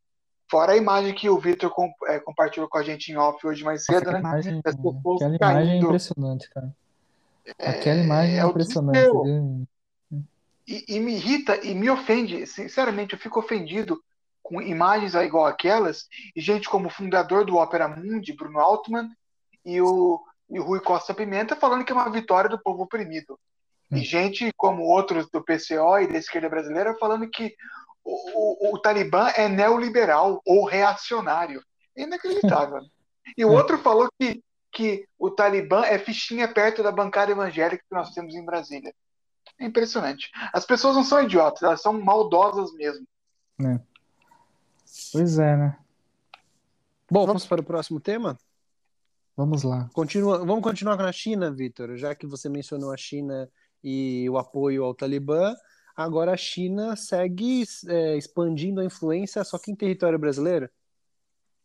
Fora 0.52 0.72
a 0.72 0.76
imagem 0.76 1.14
que 1.14 1.30
o 1.30 1.38
Victor 1.38 1.70
com- 1.70 1.90
é, 2.06 2.20
compartilhou 2.20 2.68
com 2.68 2.76
a 2.76 2.82
gente 2.82 3.10
em 3.10 3.16
off 3.16 3.46
hoje 3.46 3.64
mais 3.64 3.86
cedo, 3.86 3.96
Aquela 4.00 4.12
né? 4.12 4.18
imagem, 4.18 4.60
pessoas 4.60 4.96
aquela 5.16 5.34
imagem 5.36 5.36
é 5.38 5.38
caindo. 5.38 5.86
impressionante, 5.86 6.50
cara. 6.50 6.76
Aquela 7.58 8.00
imagem 8.02 8.36
é 8.36 8.42
é 8.42 8.46
impressionante. 8.46 9.56
E, 10.68 10.84
e 10.88 11.00
me 11.00 11.14
irrita 11.14 11.56
e 11.66 11.74
me 11.74 11.88
ofende, 11.88 12.46
sinceramente, 12.46 13.14
eu 13.14 13.18
fico 13.18 13.40
ofendido 13.40 13.98
com 14.42 14.60
imagens 14.60 15.14
igual 15.14 15.46
aquelas, 15.46 16.06
e 16.36 16.40
gente 16.42 16.68
como 16.68 16.88
o 16.88 16.90
fundador 16.90 17.46
do 17.46 17.56
Opera 17.56 17.88
Mundi, 17.88 18.34
Bruno 18.34 18.60
Altman, 18.60 19.08
e 19.64 19.80
o, 19.80 20.22
e 20.50 20.60
o 20.60 20.62
Rui 20.62 20.80
Costa 20.80 21.14
Pimenta 21.14 21.56
falando 21.56 21.82
que 21.82 21.92
é 21.92 21.94
uma 21.94 22.10
vitória 22.10 22.50
do 22.50 22.62
povo 22.62 22.82
oprimido. 22.82 23.38
E 23.90 24.00
Hum. 24.00 24.04
gente 24.04 24.50
como 24.56 24.82
outros 24.84 25.30
do 25.30 25.42
PCO 25.42 25.98
e 25.98 26.06
da 26.06 26.18
esquerda 26.18 26.48
brasileira 26.50 26.94
falando 26.98 27.28
que 27.28 27.54
o, 28.04 28.70
o, 28.70 28.74
o 28.74 28.78
Talibã 28.78 29.28
é 29.36 29.48
neoliberal 29.48 30.40
ou 30.44 30.64
reacionário. 30.64 31.62
É 31.96 32.02
inacreditável. 32.02 32.80
E 33.38 33.44
o 33.44 33.52
É. 33.52 33.56
outro 33.56 33.78
falou 33.78 34.08
que, 34.20 34.42
que 34.72 35.06
o 35.16 35.30
Talibã 35.30 35.84
é 35.84 35.96
fichinha 35.96 36.52
perto 36.52 36.82
da 36.82 36.90
bancada 36.90 37.30
evangélica 37.30 37.84
que 37.88 37.94
nós 37.94 38.10
temos 38.12 38.34
em 38.34 38.44
Brasília. 38.44 38.92
É 39.60 39.64
impressionante. 39.64 40.28
As 40.52 40.66
pessoas 40.66 40.96
não 40.96 41.04
são 41.04 41.22
idiotas, 41.22 41.62
elas 41.62 41.80
são 41.80 41.92
maldosas 42.02 42.72
mesmo. 42.74 43.06
Pois 45.12 45.38
é, 45.38 45.56
né? 45.56 45.78
Bom, 47.10 47.24
vamos 47.26 47.46
para 47.46 47.60
o 47.60 47.64
próximo 47.64 48.00
tema? 48.00 48.36
Vamos 49.36 49.62
lá. 49.62 49.88
Continua, 49.94 50.38
vamos 50.38 50.62
continuar 50.62 50.96
com 50.96 51.04
a 51.04 51.12
China, 51.12 51.50
Vitor, 51.50 51.96
já 51.96 52.14
que 52.14 52.26
você 52.26 52.48
mencionou 52.48 52.92
a 52.92 52.96
China 52.96 53.48
e 53.84 54.28
o 54.28 54.36
apoio 54.36 54.84
ao 54.84 54.94
Talibã. 54.94 55.54
Agora 55.96 56.32
a 56.32 56.36
China 56.36 56.96
segue 56.96 57.64
é, 57.88 58.16
expandindo 58.16 58.80
a 58.80 58.84
influência 58.84 59.44
só 59.44 59.58
que 59.58 59.70
em 59.70 59.76
território 59.76 60.18
brasileiro. 60.18 60.70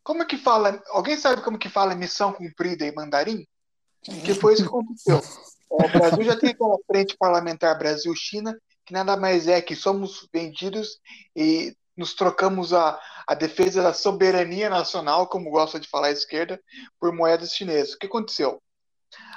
Como 0.02 0.22
é 0.22 0.26
que 0.26 0.38
fala? 0.38 0.82
Alguém 0.88 1.16
sabe 1.16 1.42
como 1.42 1.58
que 1.58 1.68
fala 1.68 1.94
missão 1.94 2.32
cumprida 2.32 2.86
em 2.86 2.94
mandarim? 2.94 3.46
Que 4.24 4.34
foi 4.34 4.54
isso 4.54 4.62
que 4.62 4.68
aconteceu. 4.68 5.20
O 5.70 5.86
Brasil 5.86 6.24
já 6.24 6.34
tem 6.34 6.50
aquela 6.50 6.78
frente 6.86 7.14
parlamentar 7.18 7.78
Brasil-China, 7.78 8.58
que 8.86 8.92
nada 8.94 9.18
mais 9.18 9.46
é 9.46 9.60
que 9.60 9.76
somos 9.76 10.26
vendidos 10.32 10.98
e 11.36 11.76
nos 11.94 12.14
trocamos 12.14 12.72
a, 12.72 12.98
a 13.26 13.34
defesa 13.34 13.82
da 13.82 13.92
soberania 13.92 14.70
nacional, 14.70 15.26
como 15.26 15.50
gosta 15.50 15.78
de 15.78 15.86
falar 15.86 16.06
a 16.06 16.12
esquerda, 16.12 16.58
por 16.98 17.12
moedas 17.12 17.52
chinesas. 17.52 17.92
O 17.92 17.98
que 17.98 18.06
aconteceu? 18.06 18.62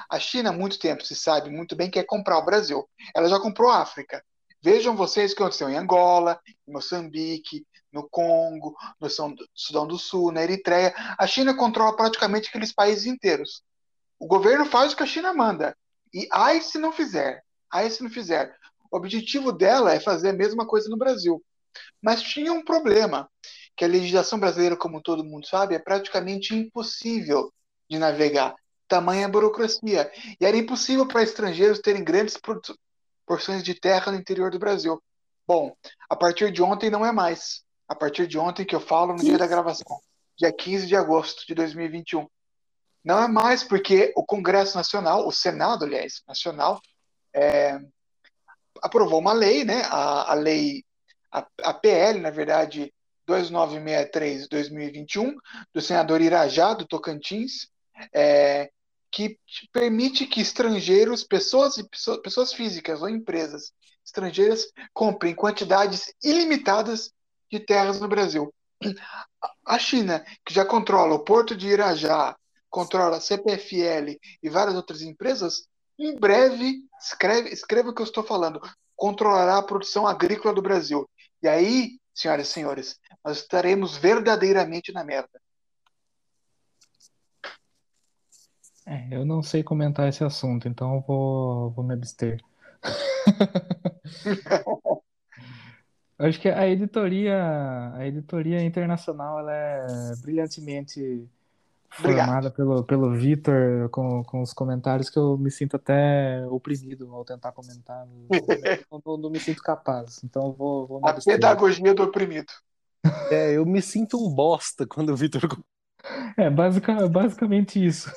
A 0.09 0.19
China, 0.19 0.51
há 0.51 0.53
muito 0.53 0.79
tempo, 0.79 1.03
se 1.03 1.15
sabe 1.15 1.49
muito 1.49 1.75
bem, 1.75 1.91
quer 1.91 2.05
comprar 2.05 2.37
o 2.37 2.45
Brasil. 2.45 2.87
Ela 3.13 3.27
já 3.27 3.39
comprou 3.39 3.69
a 3.69 3.81
África. 3.81 4.23
Vejam 4.63 4.95
vocês 4.95 5.31
o 5.31 5.35
que 5.35 5.41
aconteceu 5.41 5.69
em 5.69 5.77
Angola, 5.77 6.39
em 6.67 6.71
Moçambique, 6.71 7.65
no 7.91 8.07
Congo, 8.07 8.75
no 8.99 9.09
Sudão- 9.09 9.87
do 9.87 9.97
Sul, 9.97 10.31
na 10.31 10.43
Eritreia. 10.43 10.93
A 11.17 11.25
China 11.25 11.55
controla 11.55 11.95
praticamente 11.95 12.49
aqueles 12.49 12.71
países 12.71 13.05
inteiros. 13.05 13.63
O 14.19 14.27
governo 14.27 14.65
faz 14.65 14.93
o 14.93 14.95
que 14.95 15.03
a 15.03 15.07
China 15.07 15.33
manda. 15.33 15.75
E 16.13 16.27
ai 16.31 16.61
se 16.61 16.77
não 16.77 16.91
fizer. 16.91 17.41
Ai 17.71 17.89
se 17.89 18.03
não 18.03 18.09
fizer. 18.09 18.55
O 18.91 18.97
objetivo 18.97 19.51
dela 19.51 19.93
é 19.93 19.99
fazer 19.99 20.29
a 20.29 20.33
mesma 20.33 20.65
coisa 20.67 20.89
no 20.89 20.97
Brasil. 20.97 21.43
Mas 22.01 22.21
tinha 22.21 22.53
um 22.53 22.63
problema, 22.63 23.29
que 23.75 23.85
a 23.85 23.87
legislação 23.87 24.39
brasileira, 24.39 24.75
como 24.75 25.01
todo 25.01 25.23
mundo 25.23 25.47
sabe, 25.47 25.73
é 25.73 25.79
praticamente 25.79 26.53
impossível 26.53 27.51
de 27.89 27.97
navegar. 27.97 28.53
Tamanha 28.87 29.27
burocracia. 29.27 30.11
E 30.39 30.45
era 30.45 30.57
impossível 30.57 31.07
para 31.07 31.23
estrangeiros 31.23 31.79
terem 31.79 32.03
grandes 32.03 32.37
porções 33.31 33.63
de 33.63 33.73
terra 33.73 34.11
no 34.11 34.17
interior 34.17 34.51
do 34.51 34.59
Brasil. 34.59 35.01
Bom, 35.47 35.73
a 36.09 36.17
partir 36.17 36.51
de 36.51 36.61
ontem 36.61 36.89
não 36.89 37.05
é 37.05 37.13
mais. 37.13 37.63
A 37.87 37.95
partir 37.95 38.27
de 38.27 38.37
ontem 38.37 38.65
que 38.65 38.75
eu 38.75 38.81
falo 38.81 39.13
no 39.13 39.23
dia 39.23 39.37
da 39.37 39.47
gravação, 39.47 40.01
dia 40.37 40.51
15 40.51 40.85
de 40.85 40.97
agosto 40.97 41.47
de 41.47 41.55
2021. 41.55 42.27
Não 43.01 43.23
é 43.23 43.29
mais 43.29 43.63
porque 43.63 44.11
o 44.17 44.25
Congresso 44.25 44.75
Nacional, 44.75 45.25
o 45.25 45.31
Senado, 45.31 45.85
aliás, 45.85 46.21
Nacional, 46.27 46.81
é, 47.33 47.79
aprovou 48.81 49.21
uma 49.21 49.31
lei, 49.31 49.63
né? 49.63 49.83
A, 49.85 50.31
a 50.31 50.33
lei, 50.33 50.83
a, 51.31 51.47
a 51.63 51.73
PL, 51.73 52.19
na 52.19 52.31
verdade, 52.31 52.93
2963-2021, 53.29 55.33
do 55.73 55.79
senador 55.79 56.19
Irajá, 56.19 56.73
do 56.73 56.85
Tocantins, 56.85 57.69
é, 58.13 58.69
que 59.11 59.37
permite 59.71 60.25
que 60.25 60.41
estrangeiros, 60.41 61.23
pessoas, 61.23 61.75
pessoas 62.23 62.53
físicas 62.53 63.01
ou 63.01 63.09
empresas 63.09 63.73
estrangeiras 64.05 64.67
comprem 64.93 65.35
quantidades 65.35 66.13
ilimitadas 66.23 67.11
de 67.51 67.59
terras 67.59 67.99
no 67.99 68.07
Brasil. 68.07 68.53
A 69.65 69.77
China, 69.77 70.25
que 70.45 70.53
já 70.53 70.65
controla 70.65 71.13
o 71.15 71.23
Porto 71.23 71.55
de 71.55 71.67
Irajá, 71.67 72.35
controla 72.69 73.17
a 73.17 73.21
CPFL 73.21 74.17
e 74.41 74.49
várias 74.49 74.75
outras 74.75 75.01
empresas, 75.01 75.67
em 75.99 76.17
breve, 76.17 76.79
escreve, 76.99 77.49
escreva 77.49 77.89
o 77.89 77.93
que 77.93 78.01
eu 78.01 78.05
estou 78.05 78.23
falando, 78.23 78.59
controlará 78.95 79.57
a 79.57 79.63
produção 79.63 80.07
agrícola 80.07 80.53
do 80.53 80.61
Brasil. 80.61 81.07
E 81.43 81.47
aí, 81.47 81.99
senhoras 82.13 82.47
e 82.47 82.51
senhores, 82.51 82.99
nós 83.23 83.37
estaremos 83.37 83.97
verdadeiramente 83.97 84.91
na 84.91 85.03
merda. 85.03 85.39
É, 88.85 89.15
eu 89.15 89.25
não 89.25 89.43
sei 89.43 89.63
comentar 89.63 90.09
esse 90.09 90.23
assunto, 90.23 90.67
então 90.67 90.95
eu 90.95 91.01
vou, 91.01 91.71
vou 91.71 91.83
me 91.83 91.93
abster. 91.93 92.39
Acho 96.17 96.39
que 96.39 96.49
a 96.49 96.67
editoria, 96.67 97.91
a 97.95 98.05
editoria 98.05 98.63
internacional, 98.63 99.39
ela 99.39 99.53
é 99.53 99.85
brilhantemente 100.21 101.27
Obrigado. 101.97 102.25
formada 102.27 102.51
pelo, 102.51 102.83
pelo 102.83 103.15
Vitor 103.15 103.89
com, 103.89 104.23
com 104.23 104.41
os 104.41 104.53
comentários 104.53 105.09
que 105.09 105.17
eu 105.17 105.37
me 105.37 105.49
sinto 105.49 105.75
até 105.75 106.45
oprimido 106.47 107.13
ao 107.13 107.25
tentar 107.25 107.51
comentar. 107.51 108.07
Eu 108.91 109.01
não, 109.05 109.17
não 109.17 109.29
me 109.29 109.39
sinto 109.39 109.61
capaz, 109.63 110.23
então 110.23 110.47
eu 110.47 110.53
vou, 110.53 110.87
vou 110.87 111.01
me 111.01 111.07
A 111.07 111.11
abster. 111.11 111.35
pedagogia 111.35 111.93
do 111.93 112.03
oprimido. 112.03 112.51
É, 113.31 113.57
eu 113.57 113.65
me 113.65 113.81
sinto 113.81 114.17
um 114.17 114.29
bosta 114.29 114.85
quando 114.85 115.11
o 115.11 115.15
Vitor. 115.15 115.41
É 116.37 116.49
basica, 116.49 117.07
basicamente 117.07 117.83
isso. 117.83 118.11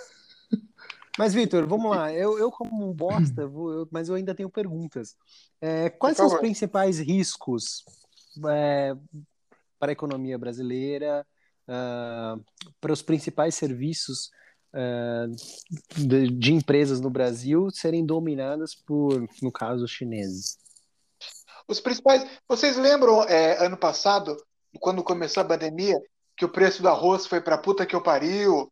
Mas, 1.18 1.34
Vitor, 1.34 1.66
vamos 1.68 1.90
lá. 1.90 2.12
Eu, 2.12 2.38
eu 2.38 2.50
como 2.50 2.88
um 2.88 2.92
bosta, 2.92 3.46
vou- 3.46 3.72
eu- 3.72 3.88
mas 3.90 4.08
eu 4.08 4.14
ainda 4.14 4.34
tenho 4.34 4.50
perguntas. 4.50 5.16
É, 5.60 5.90
quais 5.90 6.16
são 6.16 6.26
os 6.26 6.34
principais 6.34 6.98
riscos 6.98 7.84
é, 8.48 8.94
para 9.78 9.90
a 9.90 9.92
economia 9.92 10.38
brasileira, 10.38 11.26
ah, 11.68 12.36
para 12.80 12.92
os 12.92 13.02
principais 13.02 13.54
serviços 13.54 14.30
ah, 14.72 15.26
de, 15.96 16.28
de 16.28 16.52
empresas 16.52 17.00
no 17.00 17.10
Brasil 17.10 17.70
serem 17.70 18.04
dominadas 18.04 18.74
por, 18.74 19.24
no 19.40 19.52
caso, 19.52 19.86
chineses? 19.86 20.58
Os 21.68 21.80
principais. 21.80 22.26
Vocês 22.48 22.76
lembram, 22.76 23.22
é, 23.22 23.64
ano 23.64 23.76
passado, 23.76 24.36
quando 24.80 25.02
começou 25.02 25.42
a 25.42 25.46
pandemia, 25.46 25.98
que 26.36 26.44
o 26.44 26.48
preço 26.48 26.82
do 26.82 26.88
arroz 26.88 27.26
foi 27.26 27.40
pra 27.40 27.56
puta 27.56 27.86
que 27.86 27.94
eu 27.94 28.02
pariu, 28.02 28.70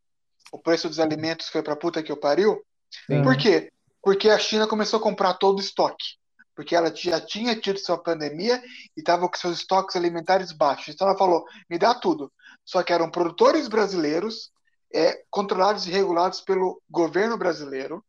o 0.53 0.59
preço 0.59 0.89
dos 0.89 1.01
alimentos 1.01 1.49
foi 1.49 1.63
pra 1.63 1.75
puta 1.75 2.03
que 2.03 2.13
eu 2.13 2.17
pariu? 2.17 2.63
Sim. 3.07 3.23
Por 3.23 3.37
quê? 3.37 3.73
Porque 4.03 4.29
a 4.29 4.39
China 4.39 4.69
começou 4.69 5.01
a 5.01 5.03
comprar 5.03 5.35
todo 5.35 5.59
o 5.59 5.63
estoque. 5.63 6.21
Porque 6.55 6.77
ela 6.77 6.95
já 6.95 7.19
tinha 7.19 7.59
tido 7.59 7.79
sua 7.79 7.97
pandemia 7.97 8.63
e 8.95 9.01
estava 9.01 9.27
com 9.27 9.37
seus 9.37 9.61
estoques 9.61 9.97
alimentares 9.97 10.53
baixos. 10.53 10.95
Então 10.95 11.09
ela 11.09 11.17
falou: 11.17 11.45
me 11.71 11.79
dá 11.79 11.95
tudo. 11.95 12.31
Só 12.63 12.83
que 12.83 12.93
eram 12.93 13.11
produtores 13.11 13.67
brasileiros, 13.67 14.53
é, 14.95 15.25
controlados 15.31 15.87
e 15.87 15.91
regulados 15.91 16.43
pelo 16.43 16.81
governo 16.91 17.39
brasileiro. 17.39 18.05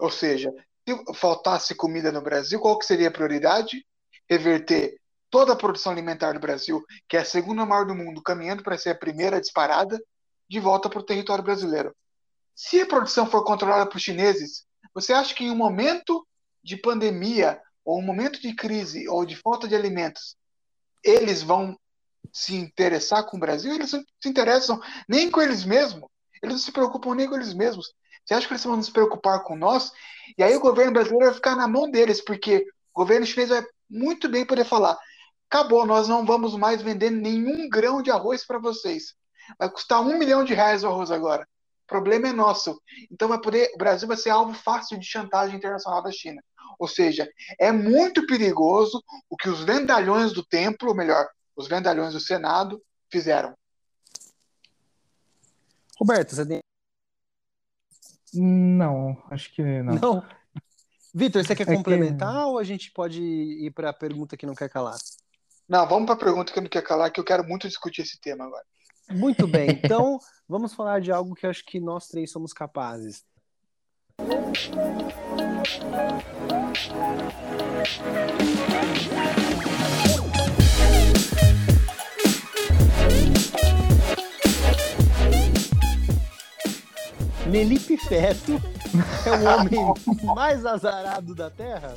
Ou 0.00 0.10
seja, 0.10 0.50
se 0.88 1.14
faltasse 1.14 1.74
comida 1.74 2.10
no 2.10 2.22
Brasil, 2.22 2.58
qual 2.58 2.78
que 2.78 2.86
seria 2.86 3.08
a 3.08 3.12
prioridade? 3.12 3.84
Reverter 4.28 4.96
toda 5.30 5.52
a 5.52 5.56
produção 5.56 5.92
alimentar 5.92 6.32
do 6.32 6.40
Brasil, 6.40 6.82
que 7.06 7.16
é 7.16 7.20
a 7.20 7.24
segunda 7.24 7.66
maior 7.66 7.84
do 7.84 7.94
mundo, 7.94 8.22
caminhando 8.22 8.62
para 8.62 8.78
ser 8.78 8.90
a 8.90 8.94
primeira 8.98 9.40
disparada, 9.40 10.00
de 10.54 10.60
volta 10.60 10.88
para 10.88 11.00
o 11.00 11.04
território 11.04 11.42
brasileiro. 11.42 11.94
Se 12.54 12.80
a 12.80 12.86
produção 12.86 13.26
for 13.26 13.44
controlada 13.44 13.90
por 13.90 13.98
chineses, 13.98 14.64
você 14.94 15.12
acha 15.12 15.34
que 15.34 15.42
em 15.42 15.50
um 15.50 15.56
momento 15.56 16.24
de 16.62 16.76
pandemia, 16.76 17.60
ou 17.84 17.98
um 17.98 18.02
momento 18.02 18.40
de 18.40 18.54
crise, 18.54 19.08
ou 19.08 19.26
de 19.26 19.34
falta 19.34 19.66
de 19.66 19.74
alimentos, 19.74 20.36
eles 21.02 21.42
vão 21.42 21.76
se 22.32 22.54
interessar 22.54 23.26
com 23.26 23.36
o 23.36 23.40
Brasil? 23.40 23.74
Eles 23.74 23.92
não 23.92 24.04
se 24.22 24.28
interessam 24.28 24.80
nem 25.08 25.28
com 25.28 25.42
eles 25.42 25.64
mesmos. 25.64 26.08
Eles 26.40 26.54
não 26.54 26.62
se 26.62 26.70
preocupam 26.70 27.16
nem 27.16 27.28
com 27.28 27.34
eles 27.34 27.52
mesmos. 27.52 27.92
Você 28.24 28.34
acha 28.34 28.46
que 28.46 28.52
eles 28.52 28.64
vão 28.64 28.80
se 28.80 28.92
preocupar 28.92 29.42
com 29.42 29.56
nós? 29.56 29.90
E 30.38 30.42
aí 30.42 30.54
o 30.54 30.60
governo 30.60 30.92
brasileiro 30.92 31.26
vai 31.26 31.34
ficar 31.34 31.56
na 31.56 31.66
mão 31.66 31.90
deles, 31.90 32.20
porque 32.24 32.64
o 32.94 33.00
governo 33.00 33.26
chinês 33.26 33.48
vai 33.48 33.66
muito 33.90 34.28
bem 34.28 34.46
poder 34.46 34.64
falar: 34.64 34.96
acabou, 35.50 35.84
nós 35.84 36.06
não 36.06 36.24
vamos 36.24 36.56
mais 36.56 36.80
vender 36.80 37.10
nenhum 37.10 37.68
grão 37.68 38.00
de 38.00 38.12
arroz 38.12 38.46
para 38.46 38.60
vocês. 38.60 39.14
Vai 39.58 39.70
custar 39.70 40.00
um 40.00 40.18
milhão 40.18 40.44
de 40.44 40.54
reais 40.54 40.84
o 40.84 40.88
arroz 40.88 41.10
agora. 41.10 41.46
O 41.84 41.86
problema 41.86 42.28
é 42.28 42.32
nosso. 42.32 42.80
Então 43.10 43.28
vai 43.28 43.40
poder, 43.40 43.70
o 43.74 43.78
Brasil 43.78 44.08
vai 44.08 44.16
ser 44.16 44.30
alvo 44.30 44.54
fácil 44.54 44.98
de 44.98 45.06
chantagem 45.06 45.56
internacional 45.56 46.02
da 46.02 46.10
China. 46.10 46.42
Ou 46.78 46.88
seja, 46.88 47.28
é 47.58 47.70
muito 47.70 48.26
perigoso 48.26 49.02
o 49.28 49.36
que 49.36 49.48
os 49.48 49.62
vendalhões 49.62 50.32
do 50.32 50.44
templo, 50.44 50.88
ou 50.88 50.94
melhor, 50.94 51.28
os 51.54 51.68
vendalhões 51.68 52.14
do 52.14 52.20
Senado, 52.20 52.82
fizeram. 53.12 53.54
Roberto, 55.98 56.34
você 56.34 56.46
tem. 56.46 56.60
Não, 58.32 59.22
acho 59.30 59.52
que 59.54 59.62
não. 59.62 59.94
Não. 59.94 60.26
Vitor, 61.14 61.44
você 61.44 61.54
quer 61.54 61.62
É 61.70 61.76
complementar 61.76 62.32
que- 62.32 62.50
ou 62.50 62.58
a 62.58 62.64
gente 62.64 62.90
pode 62.90 63.22
ir 63.22 63.70
para 63.70 63.90
a 63.90 63.92
pergunta 63.92 64.36
que 64.36 64.46
não 64.46 64.54
quer 64.54 64.68
calar? 64.68 64.98
Não, 65.68 65.86
vamos 65.86 66.06
para 66.06 66.14
a 66.16 66.18
pergunta 66.18 66.52
que 66.52 66.60
não 66.60 66.68
quero 66.68 66.84
calar, 66.84 67.12
que 67.12 67.20
eu 67.20 67.24
quero 67.24 67.44
muito 67.44 67.68
discutir 67.68 68.02
esse 68.02 68.20
tema 68.20 68.44
agora. 68.44 68.64
Muito 69.10 69.46
bem, 69.46 69.80
então 69.82 70.18
vamos 70.48 70.74
falar 70.74 71.00
de 71.00 71.12
algo 71.12 71.34
que 71.34 71.46
eu 71.46 71.50
acho 71.50 71.64
que 71.64 71.78
nós 71.80 72.08
três 72.08 72.30
somos 72.30 72.52
capazes. 72.52 73.24
Nelipe 87.46 87.96
Feto 87.98 88.52
é 89.26 89.30
o 89.30 89.44
homem 89.44 89.94
mais 90.34 90.64
azarado 90.64 91.34
da 91.34 91.50
Terra? 91.50 91.96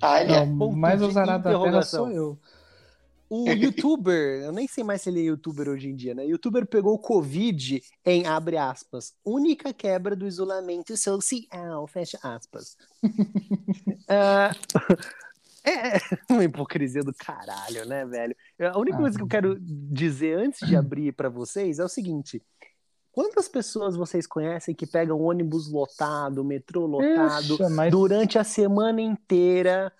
Ah, 0.00 0.20
ele 0.20 0.32
é. 0.32 0.44
Não, 0.44 0.70
mais 0.72 1.02
azarado 1.02 1.44
da 1.44 1.58
terra 1.58 1.82
sou 1.82 2.10
eu. 2.10 2.38
O 3.36 3.48
youtuber, 3.50 4.42
eu 4.44 4.52
nem 4.52 4.68
sei 4.68 4.84
mais 4.84 5.02
se 5.02 5.08
ele 5.10 5.20
é 5.20 5.24
youtuber 5.24 5.68
hoje 5.68 5.88
em 5.88 5.96
dia, 5.96 6.14
né? 6.14 6.24
Youtuber 6.24 6.64
pegou 6.66 6.96
Covid 6.98 7.82
em, 8.04 8.26
abre 8.26 8.56
aspas, 8.56 9.12
única 9.24 9.72
quebra 9.72 10.14
do 10.14 10.24
isolamento 10.26 10.96
social, 10.96 11.86
fecha 11.88 12.18
aspas. 12.22 12.76
Ah, 14.06 14.54
é 15.64 15.94
uma 16.30 16.44
hipocrisia 16.44 17.02
do 17.02 17.12
caralho, 17.14 17.86
né, 17.86 18.04
velho? 18.04 18.36
A 18.60 18.78
única 18.78 18.98
Ah. 18.98 19.00
coisa 19.00 19.16
que 19.16 19.22
eu 19.22 19.28
quero 19.28 19.56
dizer 19.60 20.38
antes 20.38 20.66
de 20.68 20.76
abrir 20.76 21.12
para 21.12 21.30
vocês 21.30 21.78
é 21.78 21.84
o 21.84 21.88
seguinte. 21.88 22.42
Quantas 23.10 23.48
pessoas 23.48 23.96
vocês 23.96 24.26
conhecem 24.26 24.74
que 24.74 24.86
pegam 24.86 25.20
ônibus 25.22 25.70
lotado, 25.72 26.44
metrô 26.44 26.84
lotado, 26.84 27.56
mas 27.70 27.90
durante 27.90 28.38
a 28.38 28.44
semana 28.44 29.00
inteira, 29.00 29.90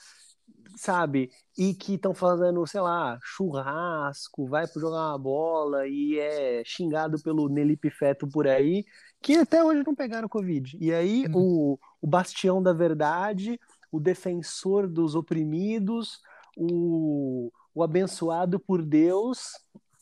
sabe? 0.85 1.31
E 1.57 1.73
que 1.75 1.95
estão 1.95 2.13
fazendo, 2.13 2.67
sei 2.67 2.81
lá, 2.81 3.19
churrasco, 3.23 4.47
vai 4.47 4.67
jogar 4.67 5.09
uma 5.11 5.19
bola 5.19 5.89
e 5.89 6.19
é 6.19 6.63
xingado 6.65 7.21
pelo 7.23 7.49
Nelipe 7.49 7.91
Feto 7.91 8.29
por 8.29 8.47
aí, 8.47 8.85
que 9.23 9.37
até 9.37 9.65
hoje 9.65 9.83
não 9.87 9.95
pegaram 9.95 10.29
Covid. 10.29 10.77
E 10.79 10.93
aí 10.93 11.25
o, 11.33 11.79
o 12.03 12.07
bastião 12.07 12.63
da 12.63 12.75
verdade, 12.75 13.59
o 13.91 13.99
defensor 13.99 14.87
dos 14.87 15.15
oprimidos, 15.15 16.21
o, 16.57 17.51
o 17.75 17.83
abençoado 17.83 18.61
por 18.61 18.85
Deus, 18.85 19.53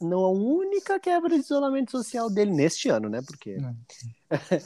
não 0.03 0.25
a 0.25 0.31
única 0.31 0.99
quebra 1.01 1.31
de 1.31 1.45
isolamento 1.45 1.91
social 1.91 2.31
dele 2.31 2.53
neste 2.53 2.89
ano, 2.89 3.09
né? 3.09 3.21
Porque 3.23 3.57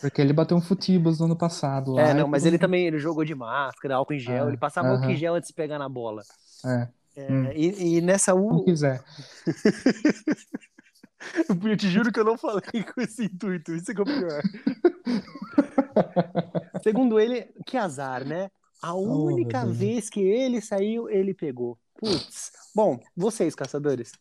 porque 0.01 0.21
ele 0.21 0.33
bateu 0.33 0.57
um 0.57 0.61
futibas 0.61 1.19
no 1.19 1.27
ano 1.27 1.37
passado 1.37 1.93
lá. 1.93 2.03
é, 2.03 2.15
não, 2.15 2.29
mas 2.29 2.47
ele 2.47 2.59
também 2.59 2.87
ele 2.87 2.99
jogou 2.99 3.25
de 3.25 3.35
máscara, 3.35 3.97
álcool 3.97 4.15
em 4.15 4.19
gel, 4.21 4.45
Ah, 4.45 4.49
ele 4.49 4.57
passava 4.57 4.89
álcool 4.89 5.05
em 5.05 5.09
aham. 5.09 5.17
gel 5.17 5.35
antes 5.35 5.49
de 5.49 5.55
pegar 5.55 5.79
na 5.79 5.89
bola. 5.89 6.23
É, 6.65 6.89
É, 7.17 7.33
Hum. 7.33 7.51
e, 7.57 7.97
e 7.97 8.01
nessa 8.03 8.35
U, 8.35 8.63
quiser. 8.65 9.03
eu 11.65 11.77
te 11.77 11.89
juro 11.89 12.13
que 12.13 12.21
eu 12.21 12.25
não 12.25 12.37
falei 12.37 12.85
com 12.95 13.01
esse 13.01 13.25
intuito, 13.25 13.75
isso 13.75 13.91
é 13.91 13.95
que 13.95 14.01
é 14.01 14.05
o 14.05 14.07
pior. 14.07 14.43
Segundo 16.83 17.19
ele, 17.19 17.49
que 17.67 17.77
azar, 17.77 18.25
né? 18.25 18.51
A 18.83 18.95
única 18.95 19.59
meu 19.65 19.75
Deus. 19.75 19.79
vez 19.79 20.11
que 20.11 20.21
ele 20.21 20.61
saiu, 20.61 21.09
ele 21.09 21.35
pegou. 21.35 21.79
Putz. 21.99 22.53
Bom, 22.75 23.01
vocês, 23.17 23.55
caçadores. 23.55 24.13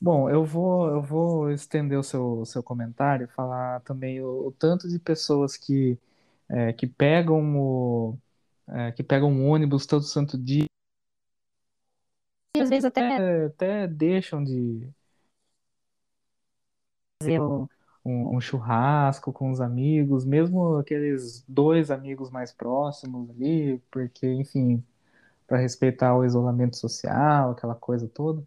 Bom, 0.00 0.28
eu 0.30 0.44
vou, 0.44 0.88
eu 0.90 1.02
vou 1.02 1.50
estender 1.50 1.98
o 1.98 2.02
seu, 2.02 2.44
seu 2.46 2.62
comentário, 2.62 3.28
falar 3.28 3.80
também 3.80 4.20
o, 4.22 4.48
o 4.48 4.52
tanto 4.52 4.88
de 4.88 4.98
pessoas 4.98 5.56
que, 5.56 5.98
é, 6.48 6.72
que 6.72 6.86
pegam 6.86 7.56
o, 7.58 8.18
é, 8.68 8.92
que 8.92 9.02
pegam 9.02 9.30
um 9.32 9.48
ônibus 9.50 9.86
todo 9.86 10.02
santo 10.04 10.38
dia, 10.38 10.66
e 12.56 12.60
às 12.60 12.68
vezes 12.70 12.84
até, 12.84 13.44
até 13.46 13.86
deixam 13.86 14.42
de 14.42 14.88
fazer 17.22 17.40
um- 18.04 18.36
um 18.36 18.40
churrasco 18.40 19.32
com 19.32 19.50
os 19.50 19.60
amigos, 19.60 20.24
mesmo 20.24 20.76
aqueles 20.78 21.44
dois 21.48 21.90
amigos 21.90 22.30
mais 22.30 22.52
próximos 22.52 23.28
ali, 23.30 23.78
porque, 23.90 24.26
enfim, 24.26 24.82
para 25.46 25.58
respeitar 25.58 26.16
o 26.16 26.24
isolamento 26.24 26.76
social, 26.76 27.52
aquela 27.52 27.74
coisa 27.74 28.08
toda. 28.08 28.42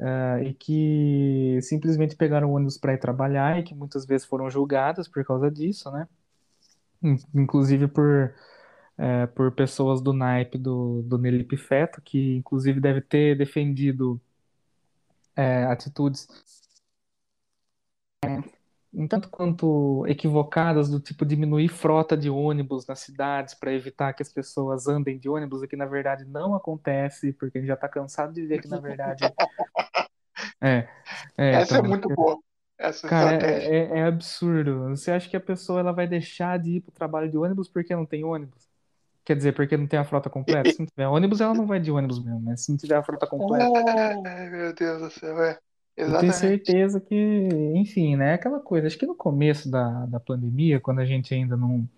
Ah, 0.00 0.40
e 0.42 0.54
que 0.54 1.60
simplesmente 1.62 2.16
pegaram 2.16 2.52
ônibus 2.52 2.78
para 2.78 2.94
ir 2.94 2.98
trabalhar 2.98 3.58
e 3.58 3.62
que 3.64 3.74
muitas 3.74 4.06
vezes 4.06 4.26
foram 4.26 4.48
julgadas 4.50 5.08
por 5.08 5.24
causa 5.24 5.50
disso, 5.50 5.90
né? 5.90 6.08
In- 7.02 7.18
Inclusive 7.34 7.88
por, 7.88 8.34
eh, 8.98 9.26
por 9.28 9.52
pessoas 9.52 10.00
do 10.02 10.12
naipe 10.12 10.58
do, 10.58 11.02
do 11.02 11.18
Nelipe 11.18 11.56
Feto, 11.56 12.02
que 12.02 12.36
inclusive 12.36 12.80
deve 12.80 13.00
ter 13.02 13.36
defendido 13.38 14.20
eh, 15.36 15.64
atitudes 15.70 16.26
um 18.92 19.06
tanto 19.08 19.28
quanto 19.30 20.06
equivocadas 20.06 20.88
do 20.88 21.00
tipo 21.00 21.24
diminuir 21.26 21.68
frota 21.68 22.16
de 22.16 22.30
ônibus 22.30 22.86
nas 22.86 23.00
cidades 23.00 23.54
para 23.54 23.72
evitar 23.72 24.14
que 24.14 24.22
as 24.22 24.32
pessoas 24.32 24.88
andem 24.88 25.18
de 25.18 25.28
ônibus, 25.28 25.62
o 25.62 25.68
que 25.68 25.76
na 25.76 25.86
verdade 25.86 26.24
não 26.24 26.54
acontece, 26.54 27.32
porque 27.34 27.58
a 27.58 27.60
gente 27.60 27.68
já 27.68 27.74
está 27.74 27.88
cansado 27.88 28.32
de 28.32 28.46
ver 28.46 28.60
que 28.60 28.68
na 28.68 28.80
verdade 28.80 29.34
é, 30.60 30.88
é, 31.36 31.56
Essa 31.56 31.76
é 31.78 31.82
então, 31.82 31.82
muito 31.82 32.08
boa. 32.08 32.40
Essa 32.78 33.06
Cara, 33.06 33.32
estratégia. 33.32 33.70
é, 33.72 33.76
é- 33.96 33.98
é 34.00 34.04
absurdo. 34.04 34.90
Você 34.90 35.10
acha 35.10 35.28
que 35.30 35.36
a 35.36 35.40
pessoa 35.40 35.80
ela 35.80 35.92
vai 35.92 36.06
deixar 36.06 36.58
de 36.58 36.72
ir 36.76 36.80
pro 36.82 36.92
trabalho 36.92 37.30
de 37.30 37.38
ônibus 37.38 37.68
porque 37.68 37.94
não 37.96 38.04
tem 38.06 38.22
ônibus? 38.24 38.68
Quer 39.24 39.36
dizer, 39.36 39.54
porque 39.54 39.76
não 39.76 39.86
tem 39.88 39.98
a 40.00 40.04
frota 40.04 40.30
completa? 40.30 40.70
Se 40.74 40.80
não 40.80 40.86
tiver 40.86 41.08
ônibus, 41.08 41.40
ela 41.40 41.54
não 41.54 41.66
vai 41.66 41.80
de 41.80 41.90
ônibus 41.92 42.22
mesmo, 42.24 42.40
mas 42.42 42.64
se 42.64 42.70
não 42.72 42.78
tiver 42.78 42.96
a 42.96 43.02
frota 43.04 43.26
completa. 43.26 43.80
Ai, 44.24 44.48
meu 44.50 44.72
Deus 44.74 45.00
do 45.02 45.10
céu, 45.10 45.42
é. 45.42 45.58
Eu 45.98 46.18
tenho 46.18 46.32
Exatamente. 46.32 46.38
certeza 46.38 47.00
que, 47.00 47.14
enfim, 47.74 48.16
né? 48.16 48.34
Aquela 48.34 48.60
coisa. 48.60 48.86
Acho 48.86 48.98
que 48.98 49.06
no 49.06 49.14
começo 49.14 49.68
da, 49.70 50.06
da 50.06 50.20
pandemia, 50.20 50.80
quando 50.80 51.00
a 51.00 51.04
gente 51.04 51.34
ainda 51.34 51.56
não. 51.56 51.88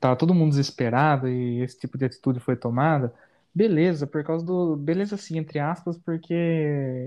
Tava 0.00 0.16
todo 0.16 0.34
mundo 0.34 0.50
desesperado 0.50 1.28
e 1.28 1.60
esse 1.60 1.78
tipo 1.78 1.96
de 1.96 2.04
atitude 2.04 2.40
foi 2.40 2.56
tomada, 2.56 3.14
beleza, 3.54 4.06
por 4.06 4.24
causa 4.24 4.44
do. 4.44 4.76
Beleza, 4.76 5.14
assim, 5.14 5.38
entre 5.38 5.58
aspas, 5.58 5.98
porque, 5.98 6.34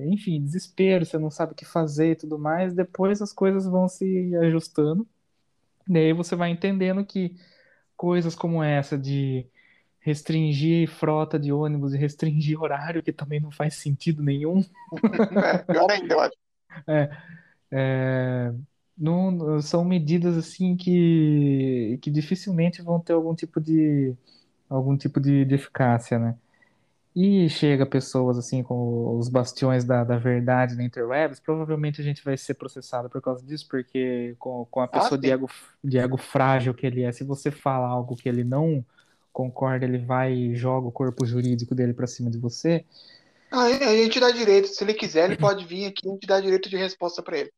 enfim, 0.07 0.41
desespero, 0.41 1.05
você 1.05 1.17
não 1.17 1.29
sabe 1.31 1.53
o 1.53 1.55
que 1.55 1.65
fazer 1.65 2.11
e 2.11 2.15
tudo 2.15 2.37
mais. 2.39 2.73
Depois 2.73 3.21
as 3.21 3.33
coisas 3.33 3.65
vão 3.65 3.87
se 3.89 4.35
ajustando. 4.37 5.07
Daí 5.87 6.13
você 6.13 6.35
vai 6.35 6.51
entendendo 6.51 7.05
que 7.05 7.35
coisas 7.97 8.35
como 8.35 8.63
essa 8.63 8.97
de 8.97 9.47
restringir 10.05 10.87
frota 10.87 11.39
de 11.39 11.51
ônibus 11.51 11.95
e 11.95 11.97
restringir 11.97 12.61
horário, 12.61 13.01
que 13.01 13.11
também 13.11 13.39
não 13.39 13.49
faz 13.49 13.73
sentido 13.73 14.21
nenhum. 14.21 14.63
É, 15.43 15.57
pior 15.65 15.89
ainda, 15.89 16.13
eu 16.13 16.19
acho. 16.19 16.37
É, 17.77 18.53
não, 18.97 19.59
são 19.59 19.83
medidas 19.83 20.37
assim 20.37 20.77
que, 20.77 21.97
que 22.01 22.11
dificilmente 22.11 22.81
vão 22.81 22.99
ter 22.99 23.11
algum 23.11 23.35
tipo 23.35 23.59
de 23.59 24.15
algum 24.69 24.95
tipo 24.95 25.19
de, 25.19 25.43
de 25.43 25.55
eficácia, 25.55 26.17
né? 26.17 26.35
E 27.13 27.49
chega 27.49 27.85
pessoas 27.85 28.37
assim 28.37 28.61
com 28.63 29.17
os 29.17 29.27
bastiões 29.27 29.83
da, 29.83 30.03
da 30.03 30.17
verdade 30.17 30.75
na 30.75 30.83
interwebs, 30.83 31.39
provavelmente 31.39 31.99
a 31.99 32.03
gente 32.03 32.23
vai 32.23 32.37
ser 32.37 32.53
processado 32.53 33.09
por 33.09 33.21
causa 33.21 33.43
disso, 33.43 33.67
porque 33.67 34.35
com, 34.37 34.65
com 34.69 34.79
a 34.79 34.87
pessoa 34.87 35.19
de 35.19 35.27
sim. 35.27 35.33
ego, 35.33 35.49
de 35.83 35.97
ego 35.97 36.17
frágil 36.17 36.73
que 36.73 36.85
ele 36.85 37.01
é, 37.01 37.11
se 37.11 37.23
você 37.25 37.51
fala 37.51 37.87
algo 37.87 38.15
que 38.15 38.29
ele 38.29 38.43
não 38.43 38.85
concorda, 39.35 39.85
ele 39.85 39.97
vai 39.97 40.33
e 40.33 40.55
joga 40.55 40.87
o 40.87 40.91
corpo 40.91 41.25
jurídico 41.25 41.75
dele 41.75 41.93
pra 41.93 42.07
cima 42.07 42.31
de 42.31 42.37
você. 42.37 42.85
Ah, 43.51 43.63
a 43.63 43.95
gente 43.97 44.19
dá 44.19 44.29
direito. 44.31 44.67
Se 44.67 44.83
ele 44.83 44.93
quiser, 44.93 45.25
ele 45.25 45.35
pode 45.35 45.65
vir 45.65 45.85
aqui 45.87 46.05
e 46.05 46.09
a 46.09 46.13
gente 46.13 46.27
dá 46.27 46.39
direito 46.39 46.69
de 46.69 46.77
resposta 46.77 47.23
pra 47.23 47.37
ele. 47.39 47.51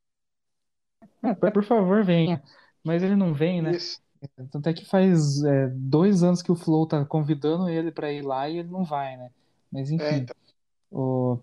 É, 1.23 1.51
por 1.51 1.63
favor, 1.63 2.03
venha. 2.03 2.41
Mas 2.84 3.03
ele 3.03 3.15
não 3.15 3.34
vem, 3.34 3.61
né? 3.61 3.78
Isso. 3.78 4.01
Tanto 4.51 4.67
é 4.69 4.73
que 4.73 4.86
faz 4.86 5.43
é, 5.43 5.67
dois 5.69 6.23
anos 6.23 6.41
que 6.41 6.51
o 6.51 6.55
Flow 6.55 6.88
tá 6.88 7.05
convidando 7.05 7.69
ele 7.69 7.91
pra 7.91 8.11
ir 8.11 8.21
lá 8.23 8.49
e 8.49 8.59
ele 8.59 8.69
não 8.69 8.84
vai, 8.84 9.15
né? 9.17 9.32
Mas 9.71 9.91
É, 9.99 10.09
enfim, 10.09 10.17
então. 10.17 10.36
o... 10.91 11.39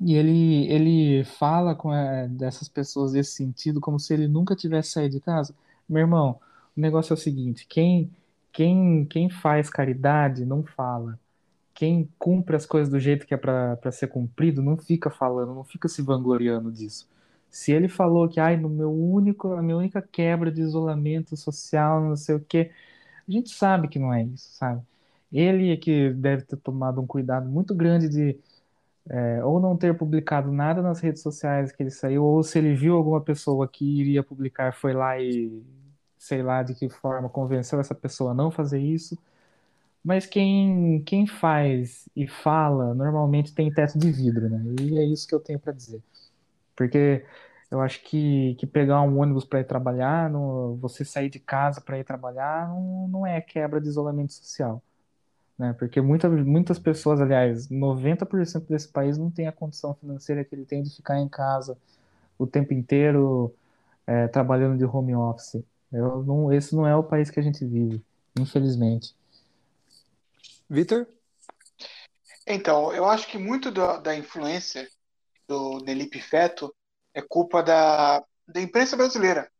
e 0.00 0.14
ele, 0.14 0.66
ele 0.72 1.24
fala 1.24 1.74
com 1.74 1.92
é, 1.92 2.26
dessas 2.28 2.68
pessoas 2.68 3.12
desse 3.12 3.32
sentido 3.32 3.80
como 3.80 4.00
se 4.00 4.12
ele 4.12 4.26
nunca 4.26 4.56
tivesse 4.56 4.90
saído 4.90 5.14
de 5.16 5.20
casa. 5.20 5.54
Meu 5.88 6.00
irmão, 6.00 6.40
o 6.76 6.80
negócio 6.80 7.12
é 7.12 7.14
o 7.14 7.18
seguinte: 7.18 7.66
quem, 7.68 8.10
quem, 8.52 9.04
quem 9.06 9.30
faz 9.30 9.70
caridade 9.70 10.44
não 10.44 10.62
fala. 10.64 11.18
Quem 11.74 12.08
cumpre 12.18 12.56
as 12.56 12.66
coisas 12.66 12.90
do 12.90 13.00
jeito 13.00 13.26
que 13.26 13.34
é 13.34 13.36
pra 13.36 13.92
ser 13.92 14.08
cumprido 14.08 14.62
não 14.62 14.76
fica 14.76 15.10
falando, 15.10 15.54
não 15.54 15.64
fica 15.64 15.88
se 15.88 16.02
vangloriando 16.02 16.70
disso. 16.72 17.08
Se 17.50 17.72
ele 17.72 17.88
falou 17.88 18.28
que, 18.28 18.40
ai, 18.40 18.56
no 18.56 18.68
meu 18.68 18.92
único, 18.92 19.52
a 19.54 19.62
minha 19.62 19.76
única 19.76 20.02
quebra 20.02 20.50
de 20.52 20.62
isolamento 20.62 21.36
social, 21.36 22.02
não 22.02 22.16
sei 22.16 22.36
o 22.36 22.40
quê, 22.40 22.70
a 23.28 23.32
gente 23.32 23.50
sabe 23.50 23.88
que 23.88 23.98
não 23.98 24.12
é 24.14 24.24
isso, 24.24 24.50
sabe? 24.54 24.82
Ele 25.32 25.72
é 25.72 25.76
que 25.76 26.10
deve 26.14 26.44
ter 26.44 26.56
tomado 26.58 27.00
um 27.00 27.06
cuidado 27.06 27.48
muito 27.50 27.74
grande 27.74 28.08
de 28.08 28.38
é, 29.10 29.44
ou 29.44 29.60
não 29.60 29.76
ter 29.76 29.96
publicado 29.96 30.52
nada 30.52 30.82
nas 30.82 31.00
redes 31.00 31.22
sociais 31.22 31.72
que 31.72 31.82
ele 31.82 31.90
saiu, 31.90 32.24
ou 32.24 32.42
se 32.42 32.58
ele 32.58 32.74
viu 32.74 32.96
alguma 32.96 33.20
pessoa 33.20 33.68
que 33.68 33.84
iria 33.84 34.22
publicar, 34.22 34.74
foi 34.74 34.92
lá 34.94 35.20
e 35.20 35.62
sei 36.24 36.42
lá 36.42 36.62
de 36.62 36.74
que 36.74 36.88
forma 36.88 37.28
convenceu 37.28 37.80
essa 37.80 37.94
pessoa 37.94 38.32
a 38.32 38.34
não 38.34 38.50
fazer 38.50 38.80
isso. 38.80 39.18
Mas 40.04 40.26
quem, 40.26 41.02
quem 41.04 41.26
faz 41.26 42.08
e 42.16 42.26
fala 42.28 42.94
normalmente 42.94 43.54
tem 43.54 43.72
teto 43.72 43.98
de 43.98 44.10
vidro, 44.12 44.48
né? 44.50 44.62
E 44.80 44.98
é 44.98 45.04
isso 45.04 45.28
que 45.28 45.34
eu 45.34 45.40
tenho 45.40 45.60
para 45.60 45.72
dizer. 45.72 46.02
Porque 46.76 47.24
eu 47.70 47.80
acho 47.80 48.02
que, 48.04 48.54
que 48.56 48.66
pegar 48.66 49.02
um 49.02 49.20
ônibus 49.20 49.44
para 49.44 49.60
ir 49.60 49.64
trabalhar, 49.64 50.30
você 50.80 51.04
sair 51.04 51.30
de 51.30 51.40
casa 51.40 51.80
para 51.80 51.98
ir 51.98 52.04
trabalhar, 52.04 52.68
não, 52.68 53.08
não 53.08 53.26
é 53.26 53.40
quebra 53.40 53.80
de 53.80 53.88
isolamento 53.88 54.32
social 54.34 54.82
né? 55.58 55.72
Porque 55.74 56.00
muita, 56.00 56.28
muitas 56.28 56.78
pessoas, 56.78 57.20
aliás, 57.20 57.68
90% 57.70 58.68
desse 58.68 58.88
país 58.88 59.18
não 59.18 59.30
tem 59.30 59.46
a 59.46 59.52
condição 59.52 59.94
financeira 59.94 60.44
que 60.44 60.54
ele 60.54 60.64
tem 60.64 60.82
de 60.82 60.90
ficar 60.94 61.18
em 61.20 61.28
casa 61.28 61.76
o 62.38 62.46
tempo 62.46 62.74
inteiro 62.74 63.54
é, 64.06 64.28
trabalhando 64.28 64.78
de 64.78 64.84
home 64.84 65.14
office. 65.14 65.62
Eu 65.92 66.22
não, 66.22 66.52
esse 66.52 66.74
não 66.74 66.86
é 66.86 66.96
o 66.96 67.02
país 67.02 67.30
que 67.30 67.38
a 67.38 67.42
gente 67.42 67.64
vive, 67.64 68.02
infelizmente. 68.38 69.14
Vitor? 70.68 71.06
Então, 72.46 72.92
eu 72.92 73.04
acho 73.04 73.28
que 73.28 73.38
muito 73.38 73.70
da, 73.70 73.98
da 73.98 74.16
influência 74.16 74.88
do 75.46 75.78
Nelipe 75.80 76.20
Feto 76.20 76.74
é 77.14 77.20
culpa 77.20 77.62
da, 77.62 78.24
da 78.48 78.60
imprensa 78.60 78.96
brasileira, 78.96 79.50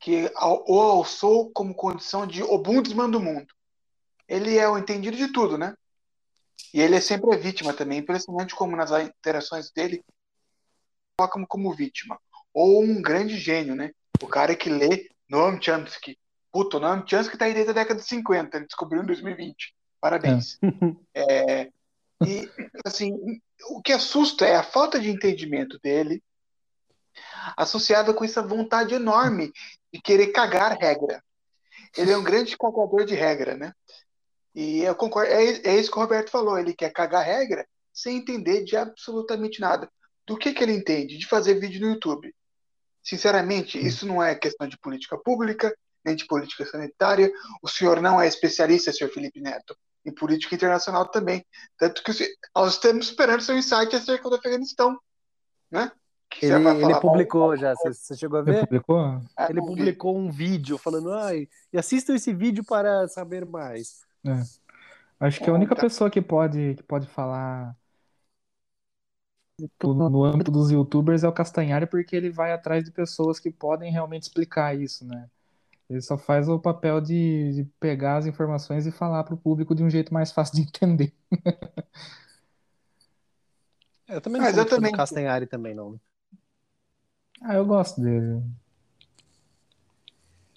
que 0.00 0.30
o 0.66 0.80
alçou 0.80 1.50
como 1.52 1.74
condição 1.74 2.26
de 2.26 2.42
obundesman 2.42 3.08
do 3.08 3.20
mundo 3.20 3.54
ele 4.28 4.58
é 4.58 4.68
o 4.68 4.76
entendido 4.76 5.16
de 5.16 5.32
tudo, 5.32 5.56
né? 5.56 5.74
E 6.72 6.80
ele 6.82 6.96
é 6.96 7.00
sempre 7.00 7.34
a 7.34 7.38
vítima 7.38 7.72
também. 7.72 7.98
Impressionante 7.98 8.54
como 8.54 8.76
nas 8.76 8.90
interações 8.90 9.70
dele 9.70 10.04
coloca 11.16 11.32
como, 11.32 11.46
como 11.46 11.74
vítima. 11.74 12.20
Ou 12.52 12.82
um 12.82 13.00
grande 13.00 13.38
gênio, 13.38 13.74
né? 13.74 13.90
O 14.22 14.26
cara 14.26 14.54
que 14.54 14.68
lê 14.68 15.08
Noam 15.28 15.60
Chomsky. 15.60 16.18
Puta, 16.52 16.76
o 16.76 16.80
Noam 16.80 17.06
Chomsky 17.06 17.36
tá 17.36 17.44
aí 17.44 17.54
desde 17.54 17.70
a 17.70 17.74
década 17.74 18.00
de 18.00 18.06
50, 18.06 18.56
ele 18.56 18.66
descobriu 18.66 19.02
em 19.02 19.06
2020. 19.06 19.74
Parabéns. 20.00 20.58
É. 21.14 21.68
É, 22.20 22.26
e, 22.26 22.50
assim, 22.84 23.12
o 23.70 23.82
que 23.82 23.92
assusta 23.92 24.46
é 24.46 24.56
a 24.56 24.62
falta 24.62 24.98
de 24.98 25.10
entendimento 25.10 25.78
dele, 25.80 26.22
associada 27.56 28.12
com 28.12 28.24
essa 28.24 28.42
vontade 28.42 28.94
enorme 28.94 29.52
de 29.92 30.00
querer 30.00 30.28
cagar 30.28 30.76
regra. 30.78 31.22
Ele 31.96 32.10
é 32.10 32.16
um 32.16 32.22
grande 32.22 32.56
cagador 32.56 33.04
de 33.04 33.14
regra, 33.14 33.56
né? 33.56 33.72
E 34.54 34.80
eu 34.80 34.94
concordo, 34.94 35.30
é, 35.32 35.44
é 35.44 35.76
isso 35.76 35.90
que 35.90 35.98
o 35.98 36.00
Roberto 36.00 36.30
falou, 36.30 36.58
ele 36.58 36.74
quer 36.74 36.92
cagar 36.92 37.24
regra 37.24 37.66
sem 37.92 38.18
entender 38.18 38.64
de 38.64 38.76
absolutamente 38.76 39.60
nada. 39.60 39.90
Do 40.26 40.36
que, 40.36 40.52
que 40.52 40.62
ele 40.62 40.72
entende? 40.72 41.18
De 41.18 41.26
fazer 41.26 41.58
vídeo 41.58 41.80
no 41.80 41.92
YouTube. 41.94 42.34
Sinceramente, 43.08 43.78
isso 43.78 44.06
não 44.06 44.22
é 44.22 44.34
questão 44.34 44.68
de 44.68 44.76
política 44.76 45.16
pública, 45.16 45.74
nem 46.04 46.14
de 46.14 46.26
política 46.26 46.66
sanitária. 46.66 47.32
O 47.62 47.66
senhor 47.66 48.02
não 48.02 48.20
é 48.20 48.28
especialista, 48.28 48.92
senhor 48.92 49.08
Felipe 49.10 49.40
Neto, 49.40 49.74
em 50.04 50.14
política 50.14 50.54
internacional 50.54 51.08
também. 51.08 51.42
Tanto 51.78 52.02
que 52.02 52.12
nós 52.54 52.74
estamos 52.74 53.06
esperando 53.06 53.40
seu 53.40 53.56
insight 53.56 53.96
acerca 53.96 54.28
do 54.28 54.36
Afeganistão. 54.36 54.98
Né? 55.70 55.90
Ele, 56.42 56.52
ele, 56.52 57.00
publicou 57.00 57.56
já, 57.56 57.74
você, 57.74 57.94
você, 57.94 58.14
chegou 58.14 58.40
a 58.40 58.42
ver? 58.42 58.56
Ele 58.56 58.66
publicou? 58.66 59.20
Ele 59.48 59.60
publicou 59.62 60.18
um 60.18 60.30
vídeo 60.30 60.76
falando, 60.76 61.10
ai, 61.14 61.48
e 61.72 61.78
assistam 61.78 62.14
esse 62.14 62.34
vídeo 62.34 62.62
para 62.62 63.08
saber 63.08 63.46
mais. 63.46 64.02
É. 64.26 64.42
Acho 65.18 65.40
que 65.42 65.48
a 65.48 65.54
única 65.54 65.74
pessoa 65.74 66.10
que 66.10 66.20
pode, 66.20 66.74
que 66.74 66.82
pode 66.82 67.06
falar 67.06 67.74
no, 69.82 70.08
no 70.08 70.24
âmbito 70.24 70.50
dos 70.50 70.70
youtubers 70.70 71.24
é 71.24 71.28
o 71.28 71.32
Castanhari, 71.32 71.86
porque 71.86 72.14
ele 72.14 72.30
vai 72.30 72.52
atrás 72.52 72.84
de 72.84 72.90
pessoas 72.90 73.40
que 73.40 73.50
podem 73.50 73.90
realmente 73.90 74.22
explicar 74.22 74.78
isso, 74.78 75.04
né? 75.04 75.28
Ele 75.90 76.00
só 76.02 76.18
faz 76.18 76.48
o 76.48 76.58
papel 76.58 77.00
de, 77.00 77.52
de 77.52 77.64
pegar 77.80 78.18
as 78.18 78.26
informações 78.26 78.86
e 78.86 78.92
falar 78.92 79.24
para 79.24 79.34
o 79.34 79.38
público 79.38 79.74
de 79.74 79.82
um 79.82 79.88
jeito 79.88 80.12
mais 80.12 80.30
fácil 80.30 80.56
de 80.56 80.62
entender. 80.62 81.12
Eu 84.06 84.20
também 84.20 84.40
não 84.40 84.48
Mas 84.48 84.56
eu 84.56 84.64
também. 84.64 84.92
Castanhari 84.92 85.46
também, 85.46 85.74
não. 85.74 86.00
Ah, 87.42 87.54
eu 87.54 87.66
gosto 87.66 88.00
dele. 88.00 88.42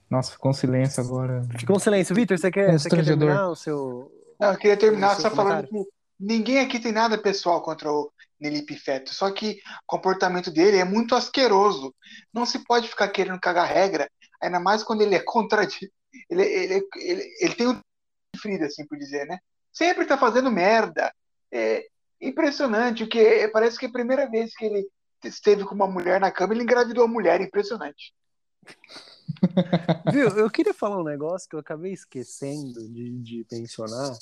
Nossa, 0.10 0.32
ficou 0.32 0.52
um 0.52 0.54
silêncio 0.54 1.04
agora. 1.04 1.44
Ficou 1.58 1.76
um 1.76 1.80
silêncio. 1.80 2.16
Vitor, 2.16 2.38
você 2.38 2.50
quer, 2.52 2.80
você 2.80 2.90
quer 2.90 3.04
terminar 3.04 3.50
o 3.50 3.56
seu. 3.56 4.12
Não, 4.40 4.52
eu 4.52 4.58
queria 4.58 4.78
terminar 4.78 5.16
só 5.16 5.30
falando 5.30 5.68
que 5.68 5.86
ninguém 6.20 6.60
aqui 6.60 6.80
tem 6.80 6.92
nada 6.92 7.18
pessoal 7.18 7.62
contra 7.62 7.92
o 7.92 8.12
Nelipe 8.42 8.76
Feto, 8.76 9.14
só 9.14 9.32
que 9.32 9.60
o 9.84 9.86
comportamento 9.86 10.50
dele 10.52 10.78
é 10.78 10.84
muito 10.84 11.16
asqueroso. 11.16 11.94
Não 12.34 12.46
se 12.46 12.60
pode 12.66 12.88
ficar 12.90 13.08
querendo 13.10 13.40
cagar 13.40 13.68
regra, 13.68 14.10
ainda 14.42 14.60
mais 14.60 14.84
quando 14.84 15.02
ele 15.02 15.16
é 15.16 15.20
contra. 15.24 15.64
Ele, 16.30 16.44
ele, 16.44 16.88
ele, 16.98 17.36
ele 17.40 17.56
tem 17.56 17.68
um 17.68 17.80
Frida, 18.38 18.66
assim 18.66 18.86
por 18.88 18.98
dizer, 18.98 19.26
né? 19.28 19.38
Sempre 19.72 20.06
tá 20.06 20.18
fazendo 20.18 20.50
merda. 20.50 21.14
É 21.52 21.86
impressionante, 22.20 23.06
que 23.06 23.48
parece 23.50 23.78
que 23.78 23.86
é 23.86 23.90
a 23.90 23.92
primeira 23.92 24.30
vez 24.30 24.56
que 24.56 24.66
ele 24.66 24.88
esteve 25.24 25.64
com 25.64 25.76
uma 25.76 25.88
mulher 25.88 26.20
na 26.20 26.32
cama, 26.32 26.54
ele 26.54 26.64
engravidou 26.64 27.04
a 27.04 27.08
mulher, 27.08 27.42
impressionante. 27.42 28.14
Viu, 30.12 30.30
eu 30.30 30.50
queria 30.50 30.74
falar 30.74 31.00
um 31.00 31.04
negócio 31.04 31.48
que 31.50 31.56
eu 31.56 31.60
acabei 31.60 31.94
esquecendo 31.94 32.88
de, 32.90 33.20
de 33.20 33.46
mencionar, 33.52 34.18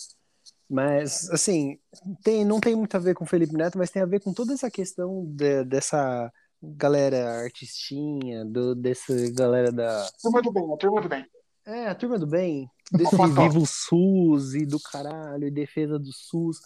mas, 0.69 1.29
assim, 1.31 1.79
tem, 2.23 2.45
não 2.45 2.59
tem 2.59 2.75
muito 2.75 2.95
a 2.95 2.99
ver 2.99 3.15
com 3.15 3.23
o 3.23 3.27
Felipe 3.27 3.55
Neto, 3.55 3.77
mas 3.77 3.89
tem 3.89 4.03
a 4.03 4.05
ver 4.05 4.21
com 4.21 4.31
toda 4.31 4.53
essa 4.53 4.69
questão 4.69 5.25
de, 5.25 5.63
dessa 5.63 6.31
galera 6.61 7.41
artistinha, 7.41 8.45
do, 8.45 8.75
dessa 8.75 9.13
galera 9.31 9.71
da. 9.71 10.07
Turma 10.21 10.41
do 10.41 10.51
bem, 10.51 10.73
a 10.73 10.77
turma 10.77 11.01
do 11.01 11.09
bem. 11.09 11.25
É, 11.65 11.87
a 11.87 11.95
turma 11.95 12.19
do 12.19 12.27
bem, 12.27 12.69
desse 12.91 13.15
vivo 13.15 13.65
SUS 13.65 14.53
e 14.53 14.65
do 14.65 14.79
caralho, 14.79 15.47
e 15.47 15.51
defesa 15.51 15.97
do 15.97 16.11
SUS. 16.11 16.57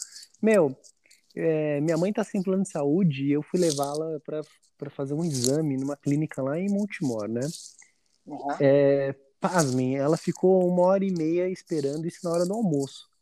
Meu, 0.41 0.75
é, 1.35 1.79
minha 1.79 1.97
mãe 1.97 2.11
tá 2.11 2.23
sem 2.23 2.43
plano 2.43 2.63
de 2.63 2.69
saúde 2.69 3.25
e 3.25 3.31
eu 3.31 3.41
fui 3.41 3.59
levá-la 3.59 4.19
para 4.21 4.89
fazer 4.89 5.13
um 5.13 5.23
exame 5.23 5.77
numa 5.77 5.95
clínica 5.95 6.41
lá 6.41 6.59
em 6.59 6.69
Montemor, 6.69 7.29
né? 7.29 7.47
Uhum. 8.25 8.51
É, 8.59 9.15
pasmem, 9.39 9.95
ela 9.95 10.17
ficou 10.17 10.67
uma 10.67 10.83
hora 10.83 11.03
e 11.03 11.11
meia 11.11 11.49
esperando 11.49 12.05
isso 12.05 12.19
na 12.23 12.31
hora 12.31 12.45
do 12.45 12.53
almoço. 12.53 13.12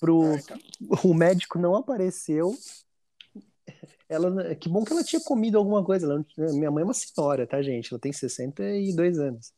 Pro, 0.00 0.34
então. 0.34 0.58
O 1.04 1.14
médico 1.14 1.58
não 1.58 1.74
apareceu. 1.76 2.56
Ela, 4.08 4.54
que 4.54 4.68
bom 4.68 4.84
que 4.84 4.92
ela 4.92 5.02
tinha 5.02 5.22
comido 5.22 5.56
alguma 5.56 5.84
coisa. 5.84 6.06
Ela, 6.06 6.24
minha 6.52 6.70
mãe 6.70 6.82
é 6.82 6.84
uma 6.84 6.94
senhora, 6.94 7.46
tá, 7.46 7.62
gente? 7.62 7.92
Ela 7.92 8.00
tem 8.00 8.12
62 8.12 9.18
anos. 9.18 9.52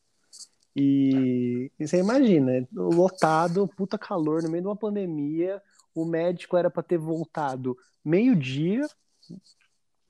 E, 0.74 1.70
e 1.78 1.88
você 1.88 1.98
imagina, 1.98 2.66
lotado, 2.72 3.66
puta 3.76 3.98
calor, 3.98 4.42
no 4.42 4.50
meio 4.50 4.62
de 4.62 4.68
uma 4.68 4.76
pandemia. 4.76 5.60
O 5.94 6.04
médico 6.04 6.56
era 6.56 6.70
para 6.70 6.82
ter 6.82 6.98
voltado 6.98 7.76
meio-dia, 8.04 8.86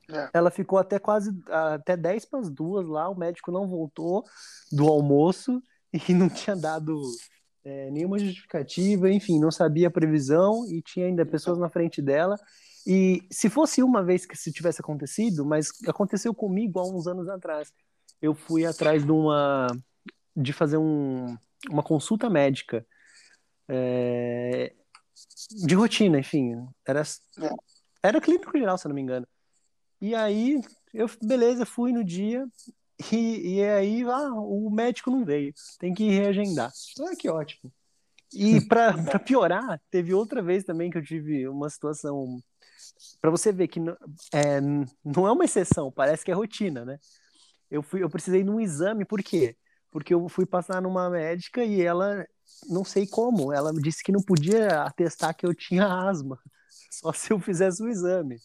é. 0.09 0.31
Ela 0.33 0.51
ficou 0.51 0.79
até 0.79 0.99
quase 0.99 1.37
até 1.49 1.97
10 1.97 2.27
para 2.27 2.41
as 2.41 2.51
duas 2.51 2.87
lá, 2.87 3.09
o 3.09 3.18
médico 3.18 3.51
não 3.51 3.66
voltou 3.66 4.24
do 4.70 4.87
almoço 4.87 5.62
e 5.93 6.14
não 6.14 6.29
tinha 6.29 6.55
dado 6.55 7.01
é, 7.67 7.91
nenhuma 7.91 8.17
justificativa, 8.17 9.11
enfim, 9.11 9.41
não 9.41 9.51
sabia 9.51 9.89
a 9.89 9.91
previsão 9.91 10.64
e 10.71 10.81
tinha 10.81 11.07
ainda 11.07 11.27
pessoas 11.27 11.59
na 11.59 11.69
frente 11.69 12.01
dela. 12.01 12.37
E 12.87 13.27
se 13.29 13.51
fosse 13.51 13.83
uma 13.83 14.05
vez 14.05 14.25
que 14.25 14.35
isso 14.35 14.53
tivesse 14.53 14.81
acontecido, 14.81 15.45
mas 15.45 15.71
aconteceu 15.89 16.33
comigo 16.33 16.79
há 16.79 16.85
uns 16.89 17.09
anos 17.09 17.29
atrás, 17.29 17.73
eu 18.23 18.37
fui 18.37 18.64
atrás 18.64 19.05
de 19.05 19.11
uma 19.11 19.67
de 20.37 20.53
fazer 20.53 20.77
um, 20.77 21.37
uma 21.69 21.83
consulta 21.83 22.31
médica 22.31 22.87
é, 23.69 24.73
de 25.64 25.75
rotina, 25.75 26.21
enfim, 26.21 26.53
era 26.87 27.03
é. 27.03 27.51
era 28.01 28.21
clínico 28.21 28.57
geral, 28.57 28.79
se 28.79 28.87
não 28.87 28.95
me 28.95 29.03
engano. 29.03 29.27
E 30.01 30.14
aí, 30.14 30.61
eu, 30.95 31.11
beleza, 31.21 31.67
fui 31.67 31.91
no 31.91 32.05
dia, 32.05 32.47
e, 33.12 33.57
e 33.57 33.64
aí, 33.64 34.03
ah, 34.05 34.32
o 34.32 34.70
médico 34.70 35.11
não 35.11 35.24
veio, 35.24 35.53
tem 35.78 35.92
que 35.92 36.09
reagendar. 36.09 36.72
Ah, 37.01 37.16
que 37.16 37.28
ótimo. 37.28 37.72
E 38.32 38.61
para 38.66 39.18
piorar, 39.18 39.80
teve 39.90 40.14
outra 40.14 40.42
vez 40.42 40.64
também 40.64 40.90
que 40.90 40.99
eu 40.99 41.05
tive 41.05 41.47
uma 41.49 41.68
situação. 41.68 42.38
Para 43.20 43.30
você 43.30 43.53
ver 43.53 43.68
que 43.68 43.80
não 43.80 43.97
é, 44.32 44.61
não 45.05 45.26
é 45.26 45.32
uma 45.32 45.44
exceção, 45.44 45.92
parece 45.92 46.24
que 46.24 46.30
é 46.30 46.34
rotina, 46.34 46.84
né? 46.84 46.99
Eu, 47.70 47.82
fui, 47.82 48.03
eu 48.03 48.11
precisei 48.11 48.42
de 48.42 48.51
um 48.51 48.61
exame, 48.61 49.05
por 49.05 49.22
quê? 49.22 49.57
Porque 49.90 50.14
eu 50.14 50.28
fui 50.28 50.47
passar 50.47 50.80
numa 50.80 51.11
médica 51.11 51.64
e 51.64 51.82
ela, 51.82 52.24
não 52.68 52.84
sei 52.84 53.07
como, 53.07 53.53
ela 53.53 53.72
disse 53.72 54.03
que 54.03 54.12
não 54.12 54.22
podia 54.22 54.82
atestar 54.82 55.34
que 55.36 55.44
eu 55.44 55.55
tinha 55.55 55.86
asma, 55.86 56.38
só 56.90 57.12
se 57.12 57.32
eu 57.32 57.40
fizesse 57.40 57.82
o 57.82 57.88
exame. 57.88 58.38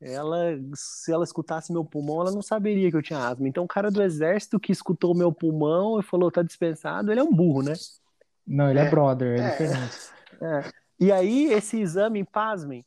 Ela, 0.00 0.58
se 0.74 1.12
ela 1.12 1.24
escutasse 1.24 1.72
meu 1.72 1.84
pulmão, 1.84 2.20
ela 2.20 2.32
não 2.32 2.42
saberia 2.42 2.90
que 2.90 2.96
eu 2.96 3.02
tinha 3.02 3.18
asma. 3.18 3.48
Então, 3.48 3.64
o 3.64 3.68
cara 3.68 3.90
do 3.90 4.02
exército 4.02 4.60
que 4.60 4.72
escutou 4.72 5.14
meu 5.14 5.32
pulmão 5.32 5.98
e 5.98 6.02
falou, 6.02 6.30
tá 6.30 6.42
dispensado, 6.42 7.10
ele 7.10 7.20
é 7.20 7.24
um 7.24 7.32
burro, 7.34 7.62
né? 7.62 7.72
Não, 8.46 8.70
ele 8.70 8.78
é, 8.78 8.82
É. 8.86 8.90
brother, 8.90 9.40
é, 9.40 9.46
É. 9.46 9.50
diferente. 9.50 9.96
É. 10.40 10.70
E 11.00 11.12
aí, 11.12 11.52
esse 11.52 11.78
exame, 11.80 12.24
pasmem, 12.24 12.84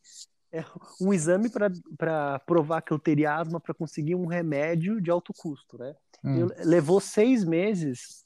é 0.51 0.63
um 1.01 1.13
exame 1.13 1.49
para 1.97 2.39
provar 2.39 2.81
que 2.81 2.91
eu 2.91 2.97
teria 2.99 3.35
asma 3.35 3.59
para 3.59 3.73
conseguir 3.73 4.15
um 4.15 4.25
remédio 4.25 4.99
de 5.01 5.11
alto 5.11 5.31
custo, 5.33 5.77
né? 5.77 5.93
Hum. 6.23 6.39
Eu- 6.39 6.51
levou 6.65 6.99
seis 6.99 7.43
meses 7.43 8.23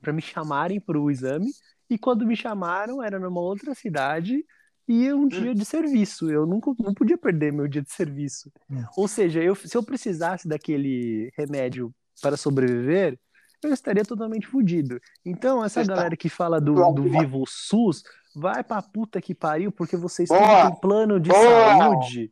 para 0.00 0.12
me 0.12 0.20
chamarem 0.22 0.80
para 0.80 0.98
o 0.98 1.10
exame, 1.10 1.50
e 1.88 1.98
quando 1.98 2.26
me 2.26 2.34
chamaram, 2.34 3.02
era 3.02 3.18
numa 3.20 3.40
outra 3.40 3.74
cidade 3.74 4.44
e 4.92 5.12
um 5.12 5.26
dia 5.26 5.54
de 5.54 5.64
serviço. 5.64 6.30
Eu 6.30 6.46
nunca 6.46 6.72
não 6.78 6.92
podia 6.92 7.16
perder 7.16 7.52
meu 7.52 7.66
dia 7.66 7.82
de 7.82 7.90
serviço. 7.92 8.50
Hum. 8.70 8.82
Ou 8.96 9.08
seja, 9.08 9.42
eu, 9.42 9.54
se 9.54 9.76
eu 9.76 9.82
precisasse 9.82 10.46
daquele 10.46 11.30
remédio 11.36 11.92
para 12.20 12.36
sobreviver, 12.36 13.18
eu 13.62 13.72
estaria 13.72 14.04
totalmente 14.04 14.46
fodido. 14.46 15.00
Então, 15.24 15.64
essa 15.64 15.74
Você 15.74 15.80
está- 15.82 15.94
galera 15.94 16.16
que 16.16 16.28
fala 16.28 16.60
do, 16.60 16.74
do 16.92 17.04
Vivo 17.04 17.44
SUS, 17.46 18.02
vai 18.34 18.62
pra 18.64 18.82
puta 18.82 19.20
que 19.20 19.34
pariu, 19.34 19.70
porque 19.72 19.96
vocês 19.96 20.28
têm 20.28 20.80
plano 20.80 21.18
de 21.20 21.30
Boa! 21.30 21.78
saúde. 21.78 22.30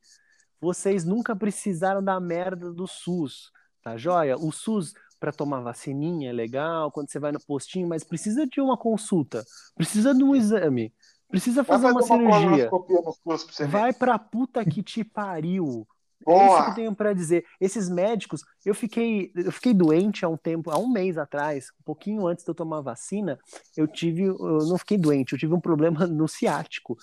Vocês 0.61 1.05
nunca 1.05 1.35
precisaram 1.35 2.03
da 2.03 2.21
merda 2.21 2.73
do 2.73 2.87
SUS, 2.87 3.51
tá 3.83 3.97
joia? 3.97 4.37
O 4.37 4.53
SUS 4.53 4.93
para 5.19 5.33
tomar 5.33 5.61
vacininha 5.61 6.31
é 6.31 6.33
legal, 6.33 6.91
quando 6.91 7.11
você 7.11 7.19
vai 7.19 7.31
no 7.33 7.41
postinho, 7.41 7.89
mas 7.89 8.03
precisa 8.05 8.47
de 8.47 8.61
uma 8.61 8.77
consulta, 8.77 9.45
precisa 9.77 10.15
de 10.15 10.25
um 10.25 10.35
exame, 10.35 10.93
precisa 11.31 11.63
fazer 11.65 11.87
uma 11.87 12.03
cirurgia. 12.03 12.71
Vai 13.69 13.93
pra 13.93 14.19
puta 14.19 14.65
que 14.65 14.83
te 14.83 15.05
pariu. 15.05 15.87
É 16.29 16.33
isso 16.47 16.57
que 16.57 16.61
eu 16.61 16.65
Boa! 16.65 16.75
tenho 16.75 16.95
pra 16.95 17.13
dizer. 17.15 17.45
Esses 17.61 17.89
médicos, 17.89 18.45
eu 18.65 18.75
fiquei, 18.75 19.33
eu 19.35 19.51
fiquei 19.51 19.73
doente 19.73 20.25
há 20.25 20.29
um 20.29 20.37
tempo, 20.37 20.71
há 20.71 20.79
um 20.79 20.89
mês 20.89 21.17
atrás, 21.17 21.69
um 21.81 21.85
pouquinho 21.85 22.27
antes 22.27 22.45
de 22.45 22.51
eu 22.51 22.55
tomar 22.55 22.79
a 22.79 22.83
vacina, 22.83 23.39
eu 23.77 23.87
tive, 23.89 24.25
eu 24.25 24.59
não 24.69 24.77
fiquei 24.77 24.99
doente, 24.99 25.33
eu 25.33 25.39
tive 25.39 25.55
um 25.55 25.61
problema 25.61 26.01
no 26.07 26.29
ciático. 26.29 26.97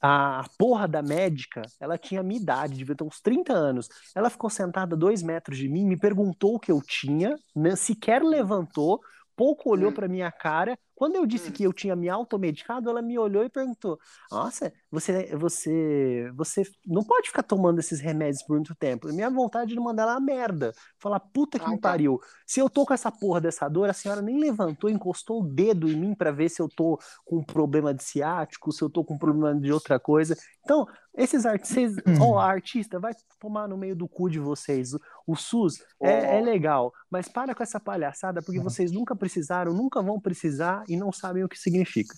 A 0.00 0.44
porra 0.58 0.86
da 0.86 1.00
médica, 1.02 1.62
ela 1.80 1.96
tinha 1.96 2.20
a 2.20 2.24
minha 2.24 2.40
idade, 2.40 2.76
devia 2.76 2.94
ter 2.94 3.04
uns 3.04 3.20
30 3.20 3.52
anos. 3.52 3.88
Ela 4.14 4.28
ficou 4.30 4.50
sentada 4.50 4.94
a 4.94 4.98
dois 4.98 5.22
metros 5.22 5.56
de 5.58 5.68
mim, 5.68 5.86
me 5.86 5.96
perguntou 5.96 6.56
o 6.56 6.60
que 6.60 6.70
eu 6.70 6.82
tinha, 6.82 7.34
né, 7.54 7.74
sequer 7.76 8.22
levantou, 8.22 9.00
pouco 9.36 9.70
olhou 9.70 9.90
Hum. 9.90 9.94
pra 9.94 10.08
minha 10.08 10.30
cara. 10.30 10.76
Quando 10.96 11.14
eu 11.16 11.26
disse 11.26 11.50
Hum. 11.50 11.52
que 11.52 11.62
eu 11.62 11.72
tinha 11.72 11.94
me 11.94 12.08
automedicado, 12.08 12.90
ela 12.90 13.02
me 13.02 13.18
olhou 13.18 13.44
e 13.44 13.48
perguntou: 13.50 13.98
Nossa, 14.32 14.72
você, 14.90 15.36
você, 15.36 16.30
você 16.34 16.62
não 16.86 17.04
pode 17.04 17.28
ficar 17.28 17.42
tomando 17.44 17.78
esses 17.78 18.00
remédios 18.00 18.42
por 18.44 18.56
muito 18.56 18.74
tempo. 18.74 19.12
Minha 19.12 19.30
vontade 19.30 19.72
de 19.74 19.78
mandar 19.80 20.04
ela 20.04 20.16
a 20.16 20.20
merda. 20.20 20.72
Falar, 20.98 21.20
puta 21.20 21.58
que 21.58 21.66
Ah, 21.66 21.68
me 21.68 21.78
tá. 21.78 21.90
pariu. 21.90 22.18
Se 22.46 22.60
eu 22.60 22.70
tô 22.70 22.86
com 22.86 22.94
essa 22.94 23.12
porra 23.12 23.40
dessa 23.40 23.68
dor, 23.68 23.90
a 23.90 23.92
senhora 23.92 24.22
nem 24.22 24.40
levantou, 24.40 24.90
encostou 24.90 25.42
o 25.42 25.46
dedo 25.46 25.88
em 25.88 25.96
mim 25.96 26.14
pra 26.14 26.30
ver 26.32 26.48
se 26.48 26.60
eu 26.62 26.68
tô 26.68 26.98
com 27.24 27.44
problema 27.44 27.92
de 27.94 28.02
ciático, 28.02 28.72
se 28.72 28.82
eu 28.82 28.88
tô 28.90 29.04
com 29.04 29.18
problema 29.18 29.54
de 29.60 29.72
outra 29.72 30.00
coisa. 30.00 30.34
Então, 30.64 30.86
esses 31.16 31.46
artistas, 31.46 32.02
ó, 32.20 32.38
artista, 32.38 32.98
vai 32.98 33.12
tomar 33.38 33.68
no 33.68 33.76
meio 33.76 33.94
do 33.96 34.08
cu 34.08 34.28
de 34.30 34.38
vocês. 34.38 34.92
O, 34.94 35.00
o 35.26 35.36
SUS 35.36 35.82
é, 36.02 36.38
é 36.38 36.40
legal, 36.40 36.92
mas 37.10 37.28
para 37.28 37.54
com 37.54 37.62
essa 37.62 37.80
palhaçada, 37.80 38.42
porque 38.42 38.60
vocês 38.60 38.92
nunca 38.92 39.14
precisaram, 39.16 39.72
nunca 39.74 40.02
vão 40.02 40.20
precisar 40.20 40.84
e 40.88 40.96
não 40.96 41.12
sabem 41.12 41.44
o 41.44 41.48
que 41.48 41.58
significa. 41.58 42.14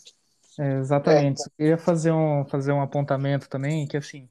É, 0.58 0.78
exatamente. 0.78 1.40
Eu 1.40 1.50
queria 1.56 1.78
fazer 1.78 2.12
um, 2.12 2.44
fazer 2.44 2.72
um 2.72 2.80
apontamento 2.80 3.48
também, 3.48 3.86
que 3.86 3.96
assim, 3.96 4.28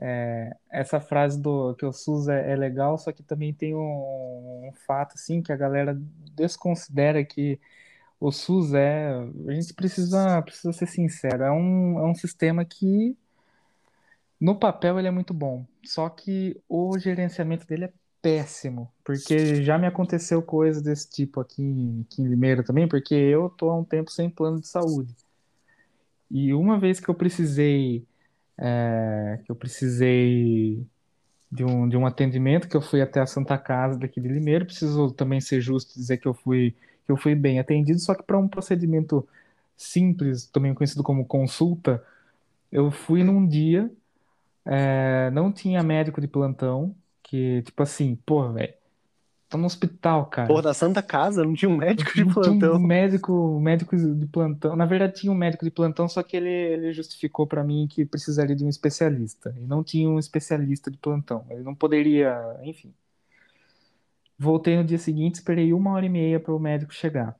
é, 0.00 0.56
essa 0.70 1.00
frase 1.00 1.40
do 1.40 1.74
que 1.76 1.86
o 1.86 1.92
SUS 1.92 2.28
é, 2.28 2.52
é 2.52 2.56
legal, 2.56 2.98
só 2.98 3.12
que 3.12 3.22
também 3.22 3.54
tem 3.54 3.74
um, 3.74 4.68
um 4.68 4.72
fato 4.86 5.14
assim 5.14 5.40
que 5.40 5.52
a 5.52 5.56
galera 5.56 5.96
desconsidera 6.34 7.24
que 7.24 7.60
o 8.18 8.32
SUS 8.32 8.74
é, 8.74 9.12
a 9.48 9.52
gente 9.52 9.72
precisa, 9.74 10.42
precisa 10.42 10.72
ser 10.72 10.86
sincero, 10.86 11.44
é 11.44 11.52
um, 11.52 11.98
é 11.98 12.04
um 12.04 12.14
sistema 12.14 12.64
que 12.64 13.16
no 14.40 14.58
papel 14.58 14.98
ele 14.98 15.08
é 15.08 15.12
muito 15.12 15.32
bom, 15.32 15.64
só 15.84 16.08
que 16.08 16.60
o 16.68 16.98
gerenciamento 16.98 17.66
dele 17.66 17.84
é 17.84 17.92
péssimo, 18.24 18.90
porque 19.04 19.62
já 19.62 19.78
me 19.78 19.86
aconteceu 19.86 20.42
coisas 20.42 20.82
desse 20.82 21.10
tipo 21.10 21.40
aqui, 21.40 21.62
em- 21.62 22.06
aqui 22.10 22.22
em 22.22 22.26
Limeira 22.28 22.64
também, 22.64 22.88
porque 22.88 23.14
eu 23.14 23.50
tô 23.50 23.68
há 23.70 23.76
um 23.78 23.84
tempo 23.84 24.10
sem 24.10 24.30
plano 24.30 24.60
de 24.62 24.66
saúde. 24.68 25.14
E 26.30 26.52
uma 26.54 26.78
vez 26.78 26.98
que 27.00 27.08
eu 27.08 27.14
precisei, 27.14 28.04
é, 28.58 29.40
que 29.44 29.50
eu 29.52 29.56
precisei 29.56 30.86
de 31.52 31.64
um, 31.64 31.88
de 31.88 31.96
um 31.96 32.06
atendimento, 32.06 32.68
que 32.68 32.76
eu 32.76 32.82
fui 32.82 33.02
até 33.02 33.20
a 33.20 33.26
Santa 33.26 33.58
Casa 33.58 33.98
daqui 33.98 34.20
de 34.20 34.28
Limeira, 34.28 34.64
preciso 34.66 35.12
também 35.12 35.40
ser 35.40 35.60
justo 35.60 35.94
dizer 35.94 36.18
que 36.18 36.28
eu 36.28 36.34
fui, 36.34 36.74
que 37.06 37.12
eu 37.12 37.16
fui 37.16 37.34
bem 37.34 37.60
atendido, 37.60 38.00
só 38.00 38.14
que 38.14 38.22
para 38.24 38.38
um 38.38 38.48
procedimento 38.48 39.28
simples, 39.76 40.46
também 40.46 40.74
conhecido 40.74 41.02
como 41.04 41.26
consulta, 41.26 42.04
eu 42.72 42.90
fui 42.90 43.24
num 43.24 43.46
dia, 43.48 43.90
é, 44.66 45.30
não 45.32 45.52
tinha 45.52 45.82
médico 45.82 46.20
de 46.20 46.28
plantão, 46.28 46.94
que 47.24 47.62
tipo 47.64 47.82
assim, 47.84 48.16
pô, 48.16 48.52
velho, 48.52 48.74
tô 49.50 49.58
no 49.58 49.66
hospital, 49.66 50.26
cara. 50.30 50.56
Porra, 50.56 50.62
da 50.62 50.74
Santa 50.74 51.02
Casa, 51.02 51.44
não 51.44 51.54
tinha 51.54 51.68
um 51.70 51.76
médico 51.76 52.14
de 52.14 52.24
Tinha 52.42 52.52
um 52.52 52.64
plantão. 52.64 52.78
médico, 52.78 53.60
médico 53.60 53.96
de 53.96 54.26
plantão. 54.26 54.76
Na 54.76 54.86
verdade, 54.86 55.14
tinha 55.20 55.32
um 55.32 55.34
médico 55.34 55.64
de 55.64 55.70
plantão, 55.70 56.08
só 56.08 56.22
que 56.22 56.36
ele, 56.36 56.48
ele 56.48 56.92
justificou 56.92 57.46
para 57.46 57.64
mim 57.64 57.86
que 57.88 58.04
precisaria 58.04 58.54
de 58.56 58.64
um 58.64 58.68
especialista. 58.68 59.54
E 59.58 59.66
não 59.66 59.82
tinha 59.84 60.08
um 60.08 60.18
especialista 60.18 60.90
de 60.90 60.98
plantão. 60.98 61.44
Ele 61.50 61.62
não 61.62 61.74
poderia, 61.74 62.34
enfim. 62.62 62.92
Voltei 64.38 64.76
no 64.76 64.84
dia 64.84 64.98
seguinte, 64.98 65.36
esperei 65.36 65.72
uma 65.72 65.92
hora 65.92 66.06
e 66.06 66.08
meia 66.08 66.40
para 66.40 66.52
o 66.54 66.58
médico 66.58 66.92
chegar. 66.92 67.38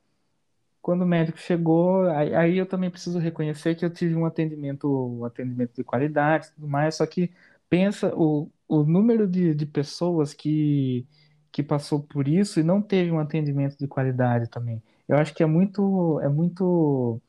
Quando 0.81 1.03
o 1.03 1.07
médico 1.07 1.37
chegou, 1.39 2.07
aí, 2.11 2.35
aí 2.35 2.57
eu 2.57 2.65
também 2.67 2.91
preciso 2.91 3.19
reconhecer 3.19 3.75
que 3.75 3.85
eu 3.85 3.89
tive 3.93 4.15
um 4.15 4.25
atendimento, 4.25 4.87
um 4.89 5.25
atendimento 5.25 5.75
de 5.75 5.83
qualidade 5.83 6.47
e 6.49 6.51
tudo 6.53 6.67
mais, 6.67 6.95
só 6.95 7.05
que 7.07 7.31
pensa 7.69 8.13
o, 8.15 8.49
o 8.67 8.83
número 8.83 9.27
de, 9.27 9.53
de 9.55 9.65
pessoas 9.65 10.33
que, 10.33 11.05
que 11.51 11.63
passou 11.63 12.01
por 12.01 12.27
isso 12.27 12.59
e 12.59 12.63
não 12.63 12.81
teve 12.81 13.11
um 13.11 13.19
atendimento 13.19 13.77
de 13.77 13.87
qualidade 13.87 14.49
também. 14.49 14.81
Eu 15.07 15.17
acho 15.17 15.33
que 15.33 15.43
é 15.43 15.45
muito, 15.45 16.19
é 16.21 16.29
muito 16.29 17.21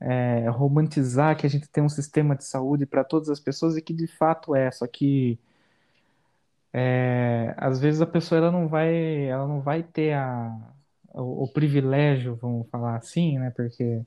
é, 0.00 0.48
romantizar 0.50 1.36
que 1.36 1.46
a 1.46 1.50
gente 1.50 1.68
tem 1.68 1.82
um 1.82 1.88
sistema 1.88 2.36
de 2.36 2.44
saúde 2.44 2.86
para 2.86 3.04
todas 3.04 3.28
as 3.30 3.40
pessoas 3.40 3.76
e 3.76 3.82
que 3.82 3.94
de 3.94 4.06
fato 4.06 4.54
é, 4.54 4.70
só 4.70 4.86
que 4.86 5.38
é, 6.72 7.54
às 7.56 7.80
vezes 7.80 8.00
a 8.00 8.06
pessoa 8.06 8.38
ela 8.38 8.50
não 8.50 8.68
vai, 8.68 9.26
ela 9.26 9.46
não 9.46 9.60
vai 9.60 9.82
ter 9.82 10.14
a, 10.14 10.52
o, 11.14 11.44
o 11.44 11.48
privilégio, 11.52 12.36
vamos 12.36 12.68
falar 12.68 12.96
assim, 12.96 13.38
né? 13.38 13.50
Porque 13.50 14.02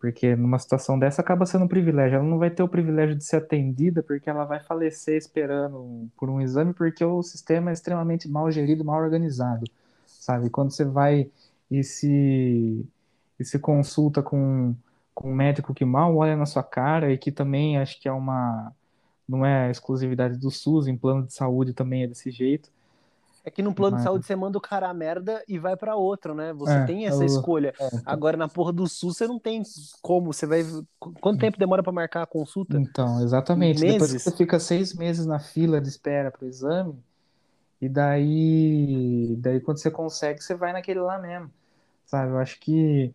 porque 0.00 0.34
numa 0.34 0.58
situação 0.58 0.98
dessa 0.98 1.20
acaba 1.20 1.44
sendo 1.44 1.66
um 1.66 1.68
privilégio. 1.68 2.16
Ela 2.16 2.24
não 2.24 2.38
vai 2.38 2.50
ter 2.50 2.62
o 2.62 2.68
privilégio 2.68 3.14
de 3.14 3.22
ser 3.22 3.36
atendida 3.36 4.02
porque 4.02 4.30
ela 4.30 4.44
vai 4.44 4.58
falecer 4.58 5.16
esperando 5.16 6.08
por 6.16 6.30
um 6.30 6.40
exame 6.40 6.72
porque 6.72 7.04
o 7.04 7.22
sistema 7.22 7.70
é 7.70 7.74
extremamente 7.74 8.28
mal 8.28 8.50
gerido, 8.50 8.84
mal 8.84 9.00
organizado, 9.00 9.64
sabe? 10.06 10.48
Quando 10.48 10.70
você 10.70 10.84
vai 10.84 11.30
e 11.70 11.84
se, 11.84 12.84
e 13.38 13.44
se 13.44 13.58
consulta 13.58 14.22
com, 14.22 14.74
com 15.14 15.30
um 15.30 15.34
médico 15.34 15.74
que 15.74 15.84
mal 15.84 16.16
olha 16.16 16.34
na 16.34 16.46
sua 16.46 16.62
cara 16.62 17.12
e 17.12 17.18
que 17.18 17.30
também 17.30 17.78
acho 17.78 18.00
que 18.00 18.08
é 18.08 18.12
uma 18.12 18.72
não 19.28 19.46
é 19.46 19.70
exclusividade 19.70 20.36
do 20.38 20.50
SUS, 20.50 20.88
em 20.88 20.96
plano 20.96 21.24
de 21.26 21.32
saúde 21.32 21.72
também 21.72 22.02
é 22.02 22.06
desse 22.08 22.30
jeito. 22.32 22.68
É 23.42 23.50
que 23.50 23.62
no 23.62 23.74
plano 23.74 23.96
de 23.96 24.02
saúde 24.02 24.26
você 24.26 24.36
manda 24.36 24.58
o 24.58 24.60
cara 24.60 24.88
a 24.88 24.94
merda 24.94 25.42
e 25.48 25.58
vai 25.58 25.74
pra 25.76 25.96
outro, 25.96 26.34
né? 26.34 26.52
Você 26.52 26.74
É, 26.74 26.84
tem 26.84 27.06
essa 27.06 27.22
eu- 27.22 27.26
escolha. 27.26 27.72
É, 27.80 27.88
Agora 28.04 28.36
na 28.36 28.48
porra 28.48 28.72
do 28.72 28.86
SUS 28.86 29.16
você 29.16 29.26
não 29.26 29.38
tem 29.38 29.62
como. 30.02 30.32
Você 30.32 30.46
vai. 30.46 30.62
Quanto 31.20 31.40
tempo 31.40 31.58
demora 31.58 31.82
pra 31.82 31.90
marcar 31.92 32.22
a 32.22 32.26
consulta? 32.26 32.76
Então, 32.78 33.22
exatamente. 33.22 33.80
Depois 33.80 34.12
Meses. 34.12 34.22
você 34.22 34.30
fica 34.36 34.58
seis 34.60 34.94
meses 34.94 35.24
na 35.24 35.38
fila 35.38 35.80
de 35.80 35.88
espera 35.88 36.30
para 36.30 36.44
o 36.44 36.48
exame, 36.48 36.94
e 37.80 37.88
daí, 37.88 39.36
daí 39.38 39.60
quando 39.60 39.78
você 39.78 39.90
consegue, 39.90 40.42
você 40.42 40.54
vai 40.54 40.72
naquele 40.72 41.00
lá 41.00 41.18
mesmo, 41.18 41.50
sabe? 42.04 42.32
Eu 42.32 42.38
acho 42.38 42.60
que 42.60 43.12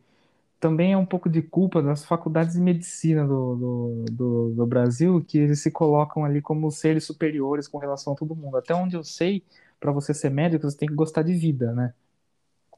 também 0.59 0.93
é 0.93 0.97
um 0.97 1.05
pouco 1.05 1.29
de 1.29 1.41
culpa 1.43 1.81
das 1.83 2.03
faculdades 2.03 2.55
de 2.55 2.61
medicina 2.61 3.27
do, 3.27 3.55
do, 3.55 4.05
do, 4.11 4.49
do 4.55 4.65
Brasil, 4.65 5.23
que 5.27 5.37
eles 5.37 5.61
se 5.61 5.69
colocam 5.69 6.25
ali 6.25 6.41
como 6.41 6.71
seres 6.71 7.03
superiores 7.03 7.67
com 7.67 7.77
relação 7.77 8.13
a 8.13 8.15
todo 8.15 8.35
mundo. 8.35 8.57
Até 8.57 8.73
onde 8.73 8.95
eu 8.95 9.03
sei, 9.03 9.43
para 9.85 9.91
você 9.91 10.15
ser 10.15 10.31
médico, 10.31 10.67
você 10.69 10.75
tem 10.75 10.89
que 10.89 10.95
gostar 10.95 11.21
de 11.21 11.33
vida, 11.35 11.71
né? 11.71 11.93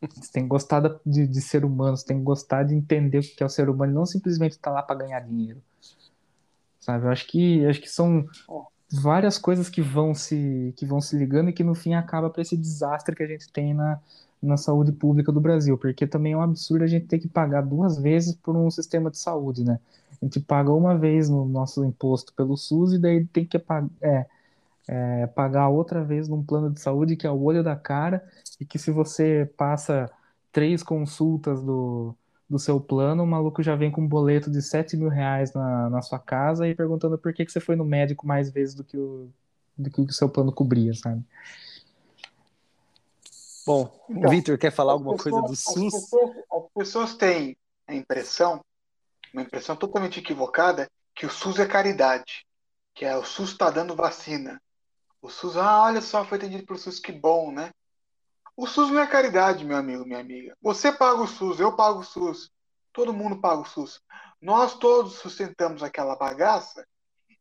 Você 0.01 0.31
tem 0.31 0.43
que 0.43 0.49
gostar 0.49 0.81
de, 1.05 1.25
de 1.25 1.41
ser 1.41 1.63
humano, 1.63 1.95
você 1.95 2.05
tem 2.05 2.17
que 2.17 2.23
gostar 2.23 2.63
de 2.63 2.75
entender 2.75 3.19
o 3.19 3.21
que 3.21 3.41
é 3.41 3.45
o 3.45 3.49
ser 3.49 3.69
humano, 3.69 3.93
não 3.93 4.05
simplesmente 4.05 4.51
estar 4.51 4.71
lá 4.71 4.83
para 4.83 4.97
ganhar 4.97 5.21
dinheiro. 5.21 5.61
Sabe? 6.81 7.05
Eu 7.05 7.09
acho 7.09 7.25
que 7.27 7.65
acho 7.65 7.79
que 7.79 7.89
são 7.89 8.25
várias 8.91 9.37
coisas 9.37 9.69
que 9.69 9.81
vão 9.81 10.13
se 10.13 10.73
que 10.75 10.85
vão 10.85 10.99
se 10.99 11.17
ligando 11.17 11.49
e 11.49 11.53
que 11.53 11.63
no 11.63 11.73
fim 11.73 11.93
acaba 11.93 12.29
para 12.29 12.41
esse 12.41 12.57
desastre 12.57 13.15
que 13.15 13.23
a 13.23 13.27
gente 13.27 13.49
tem 13.51 13.73
na, 13.73 13.99
na 14.41 14.57
saúde 14.57 14.91
pública 14.91 15.31
do 15.31 15.39
Brasil, 15.39 15.77
porque 15.77 16.05
também 16.05 16.33
é 16.33 16.37
um 16.37 16.41
absurdo 16.41 16.83
a 16.83 16.87
gente 16.87 17.07
ter 17.07 17.19
que 17.19 17.27
pagar 17.27 17.61
duas 17.61 17.97
vezes 17.97 18.35
por 18.35 18.55
um 18.55 18.69
sistema 18.69 19.09
de 19.09 19.17
saúde, 19.17 19.63
né? 19.63 19.79
A 20.21 20.25
gente 20.25 20.41
paga 20.41 20.73
uma 20.73 20.97
vez 20.97 21.29
no 21.29 21.45
nosso 21.45 21.85
imposto 21.85 22.33
pelo 22.33 22.57
SUS 22.57 22.93
e 22.93 22.99
daí 22.99 23.25
tem 23.25 23.45
que 23.45 23.57
pagar, 23.57 23.89
é, 24.01 24.25
é, 24.87 25.27
pagar 25.27 25.69
outra 25.69 26.03
vez 26.03 26.27
num 26.27 26.43
plano 26.43 26.71
de 26.71 26.79
saúde 26.79 27.15
que 27.15 27.27
é 27.27 27.31
o 27.31 27.41
olho 27.41 27.63
da 27.63 27.75
cara 27.75 28.27
e 28.59 28.65
que 28.65 28.79
se 28.79 28.91
você 28.91 29.51
passa 29.57 30.09
três 30.51 30.81
consultas 30.81 31.61
do, 31.61 32.15
do 32.49 32.57
seu 32.57 32.79
plano, 32.79 33.23
o 33.23 33.27
maluco 33.27 33.61
já 33.61 33.75
vem 33.75 33.91
com 33.91 34.01
um 34.01 34.07
boleto 34.07 34.49
de 34.49 34.61
7 34.61 34.95
mil 34.95 35.09
reais 35.09 35.53
na, 35.53 35.89
na 35.89 36.01
sua 36.01 36.19
casa 36.19 36.67
e 36.67 36.73
perguntando 36.73 37.17
por 37.17 37.33
que, 37.33 37.45
que 37.45 37.51
você 37.51 37.59
foi 37.59 37.75
no 37.75 37.83
médico 37.83 38.25
mais 38.25 38.49
vezes 38.49 38.73
do 38.73 38.83
que 38.83 38.97
o, 38.97 39.29
do 39.77 39.89
que 39.89 40.01
o 40.01 40.11
seu 40.11 40.29
plano 40.29 40.51
cobria, 40.51 40.93
sabe? 40.93 41.21
Bom, 43.65 43.93
então, 44.09 44.31
Vitor, 44.31 44.57
quer 44.57 44.71
falar 44.71 44.93
alguma 44.93 45.17
pessoas, 45.17 45.33
coisa 45.33 45.47
do 45.47 45.55
SUS? 45.55 45.93
As 45.93 46.01
pessoas, 46.01 46.37
as 46.51 46.63
pessoas 46.73 47.15
têm 47.15 47.57
a 47.85 47.93
impressão, 47.93 48.61
uma 49.33 49.41
impressão 49.41 49.75
totalmente 49.75 50.21
equivocada, 50.21 50.89
que 51.13 51.25
o 51.25 51.29
SUS 51.29 51.59
é 51.59 51.65
caridade, 51.65 52.45
que 52.95 53.03
é 53.03 53.17
o 53.17 53.25
SUS 53.25 53.51
está 53.51 53.69
dando 53.69 53.93
vacina. 53.93 54.61
O 55.21 55.29
SUS, 55.29 55.57
ah, 55.57 55.83
olha 55.83 56.01
só, 56.01 56.23
foi 56.23 56.37
atendido 56.37 56.65
pelo 56.65 56.79
SUS, 56.79 56.99
que 56.99 57.11
bom, 57.11 57.51
né? 57.51 57.71
O 58.55 58.65
SUS 58.65 58.89
não 58.89 59.01
é 59.01 59.07
caridade, 59.07 59.65
meu 59.65 59.77
amigo, 59.77 60.05
minha 60.05 60.19
amiga. 60.19 60.55
Você 60.61 60.91
paga 60.91 61.21
o 61.21 61.27
SUS, 61.27 61.59
eu 61.59 61.75
pago 61.75 61.99
o 61.99 62.03
SUS, 62.03 62.51
todo 62.91 63.13
mundo 63.13 63.39
paga 63.39 63.61
o 63.61 63.65
SUS. 63.65 64.01
Nós 64.41 64.77
todos 64.77 65.15
sustentamos 65.15 65.83
aquela 65.83 66.15
bagaça 66.15 66.85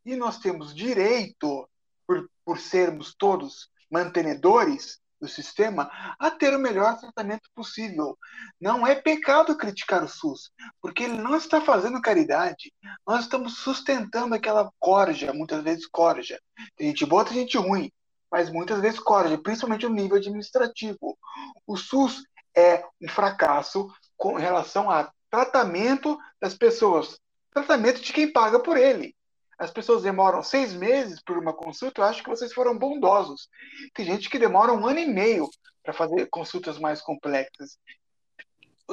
e 0.05 0.15
nós 0.17 0.39
temos 0.39 0.75
direito, 0.75 1.69
por, 2.07 2.31
por 2.45 2.59
sermos 2.59 3.15
todos 3.15 3.71
mantenedores, 3.91 5.01
do 5.21 5.29
sistema 5.29 5.91
a 6.19 6.31
ter 6.31 6.55
o 6.55 6.59
melhor 6.59 6.99
tratamento 6.99 7.49
possível. 7.55 8.17
Não 8.61 8.87
é 8.87 8.95
pecado 8.95 9.57
criticar 9.57 10.05
o 10.05 10.09
SUS, 10.09 10.51
porque 10.81 11.05
ele 11.05 11.19
não 11.19 11.37
está 11.37 11.61
fazendo 11.61 12.01
caridade. 12.01 12.73
Nós 13.07 13.23
estamos 13.23 13.59
sustentando 13.59 14.35
aquela 14.35 14.71
corja, 14.79 15.33
muitas 15.33 15.63
vezes 15.63 15.87
corja. 15.87 16.39
Tem 16.77 16.89
gente 16.89 17.07
boa, 17.07 17.25
tem 17.25 17.35
gente 17.35 17.57
ruim, 17.57 17.91
mas 18.31 18.51
muitas 18.51 18.81
vezes 18.81 19.01
corja, 19.01 19.39
principalmente 19.39 19.87
no 19.87 19.95
nível 19.95 20.19
administrativo. 20.19 21.19
O 21.67 21.77
SUS 21.77 22.23
é 22.57 22.85
um 23.01 23.09
fracasso 23.09 23.89
com 24.17 24.35
relação 24.35 24.91
a 24.91 25.11
tratamento 25.31 26.19
das 26.41 26.55
pessoas, 26.55 27.19
tratamento 27.53 28.01
de 28.01 28.13
quem 28.13 28.33
paga 28.33 28.61
por 28.61 28.77
ele 28.77 29.16
as 29.59 29.71
pessoas 29.71 30.03
demoram 30.03 30.43
seis 30.43 30.73
meses 30.75 31.23
por 31.23 31.39
uma 31.39 31.53
consulta, 31.53 32.01
eu 32.01 32.05
acho 32.05 32.23
que 32.23 32.29
vocês 32.29 32.53
foram 32.53 32.77
bondosos. 32.77 33.49
Tem 33.95 34.05
gente 34.05 34.29
que 34.29 34.39
demora 34.39 34.73
um 34.73 34.87
ano 34.87 34.99
e 34.99 35.07
meio 35.07 35.49
para 35.83 35.95
fazer 35.95 36.27
consultas 36.27 36.79
mais 36.79 37.01
complexas. 37.01 37.79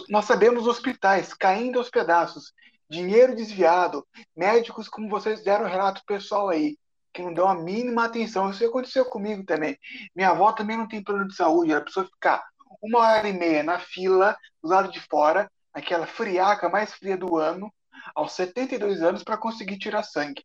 Nós 0.10 0.26
sabemos 0.26 0.65
hospitais 0.65 1.34
caindo 1.34 1.80
aos 1.80 1.90
pedaços, 1.90 2.53
dinheiro 2.90 3.35
desviado, 3.35 4.07
médicos, 4.35 4.88
como 4.88 5.10
vocês 5.10 5.44
deram 5.44 5.65
um 5.65 5.69
relato 5.69 6.02
pessoal 6.06 6.49
aí, 6.49 6.77
que 7.14 7.22
não 7.22 7.34
dão 7.34 7.48
a 7.48 7.56
mínima 7.56 8.06
atenção. 8.06 8.49
Isso 8.49 8.65
aconteceu 8.65 9.06
comigo 9.06 9.44
também. 9.44 9.77
Minha 10.15 10.30
avó 10.30 10.52
também 10.53 10.77
não 10.77 10.88
tem 10.88 11.03
plano 11.03 11.27
de 11.27 11.35
saúde, 11.35 11.73
a 11.73 11.81
pessoa 11.81 12.06
ficar 12.06 12.44
uma 12.81 12.99
hora 12.99 13.27
e 13.27 13.34
meia 13.34 13.64
na 13.64 13.80
fila, 13.80 14.35
do 14.61 14.69
lado 14.69 14.91
de 14.91 14.99
fora, 14.99 15.49
aquela 15.73 16.06
friaca 16.06 16.69
mais 16.69 16.94
fria 16.94 17.18
do 17.18 17.38
ano, 17.38 17.73
aos 18.15 18.34
72 18.34 19.02
anos, 19.02 19.23
para 19.23 19.38
conseguir 19.38 19.77
tirar 19.77 20.03
sangue. 20.03 20.44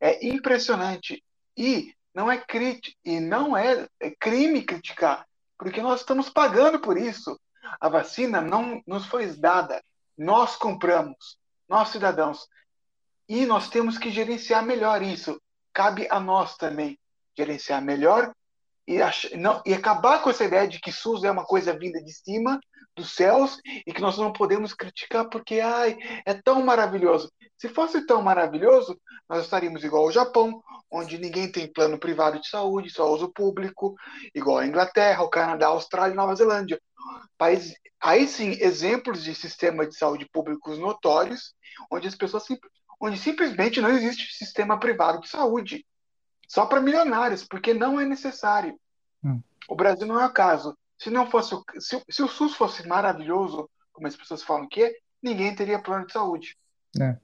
É 0.00 0.26
impressionante. 0.26 1.22
E 1.56 1.94
não 2.14 2.30
é 2.30 2.38
crítico, 2.38 2.96
e 3.04 3.20
não 3.20 3.56
é, 3.56 3.86
é 4.00 4.10
crime 4.10 4.62
criticar, 4.62 5.26
porque 5.58 5.82
nós 5.82 6.00
estamos 6.00 6.30
pagando 6.30 6.78
por 6.80 6.96
isso. 6.96 7.38
A 7.80 7.88
vacina 7.88 8.40
não 8.40 8.82
nos 8.86 9.06
foi 9.06 9.26
dada, 9.36 9.82
nós 10.16 10.56
compramos, 10.56 11.36
nós 11.68 11.88
cidadãos. 11.88 12.46
E 13.28 13.44
nós 13.44 13.68
temos 13.68 13.98
que 13.98 14.10
gerenciar 14.10 14.64
melhor 14.64 15.02
isso. 15.02 15.40
Cabe 15.72 16.06
a 16.10 16.18
nós 16.20 16.56
também 16.56 16.98
gerenciar 17.36 17.82
melhor 17.82 18.32
e, 18.86 19.02
ach... 19.02 19.30
não, 19.34 19.62
e 19.66 19.74
acabar 19.74 20.22
com 20.22 20.30
essa 20.30 20.44
ideia 20.44 20.66
de 20.66 20.80
que 20.80 20.92
SUS 20.92 21.24
é 21.24 21.30
uma 21.30 21.44
coisa 21.44 21.76
vinda 21.76 22.02
de 22.02 22.12
cima, 22.12 22.58
dos 22.94 23.14
céus, 23.14 23.60
e 23.86 23.92
que 23.92 24.00
nós 24.00 24.16
não 24.16 24.32
podemos 24.32 24.72
criticar 24.72 25.28
porque 25.28 25.60
ai, 25.60 25.98
é 26.24 26.32
tão 26.32 26.64
maravilhoso. 26.64 27.30
Se 27.58 27.68
fosse 27.68 28.04
tão 28.06 28.22
maravilhoso, 28.22 29.00
nós 29.28 29.44
estaríamos 29.44 29.82
igual 29.82 30.04
ao 30.04 30.12
Japão, 30.12 30.62
onde 30.90 31.18
ninguém 31.18 31.50
tem 31.50 31.72
plano 31.72 31.98
privado 31.98 32.40
de 32.40 32.48
saúde, 32.48 32.90
só 32.90 33.10
uso 33.12 33.32
público, 33.32 33.96
igual 34.34 34.58
a 34.58 34.66
Inglaterra, 34.66 35.22
o 35.22 35.30
Canadá, 35.30 35.66
a 35.66 35.70
Austrália 35.70 36.12
e 36.12 36.16
Nova 36.16 36.34
Zelândia. 36.34 36.80
País, 37.38 37.74
aí 38.00 38.28
sim, 38.28 38.50
exemplos 38.60 39.22
de 39.22 39.34
sistema 39.34 39.86
de 39.86 39.96
saúde 39.96 40.28
públicos 40.30 40.78
notórios, 40.78 41.54
onde 41.90 42.06
as 42.08 42.14
pessoas 42.14 42.44
onde 43.00 43.18
simplesmente 43.18 43.80
não 43.80 43.90
existe 43.90 44.36
sistema 44.36 44.78
privado 44.78 45.20
de 45.20 45.28
saúde 45.28 45.84
só 46.48 46.66
para 46.66 46.80
milionários, 46.80 47.44
porque 47.44 47.74
não 47.74 48.00
é 48.00 48.04
necessário. 48.04 48.78
Hum. 49.24 49.42
O 49.68 49.74
Brasil 49.74 50.06
não 50.06 50.20
é 50.20 50.26
o 50.26 50.32
caso. 50.32 50.76
Se 50.98 51.10
não 51.10 51.30
fosse 51.30 51.54
o, 51.54 51.64
se, 51.78 52.02
se, 52.08 52.22
o 52.22 52.28
SUS 52.28 52.54
fosse 52.54 52.86
maravilhoso, 52.86 53.68
como 53.92 54.06
as 54.06 54.16
pessoas 54.16 54.42
falam 54.42 54.68
que 54.68 54.82
é, 54.82 54.94
ninguém 55.22 55.54
teria 55.54 55.82
plano 55.82 56.06
de 56.06 56.12
saúde. 56.12 56.56
É. 57.00 57.18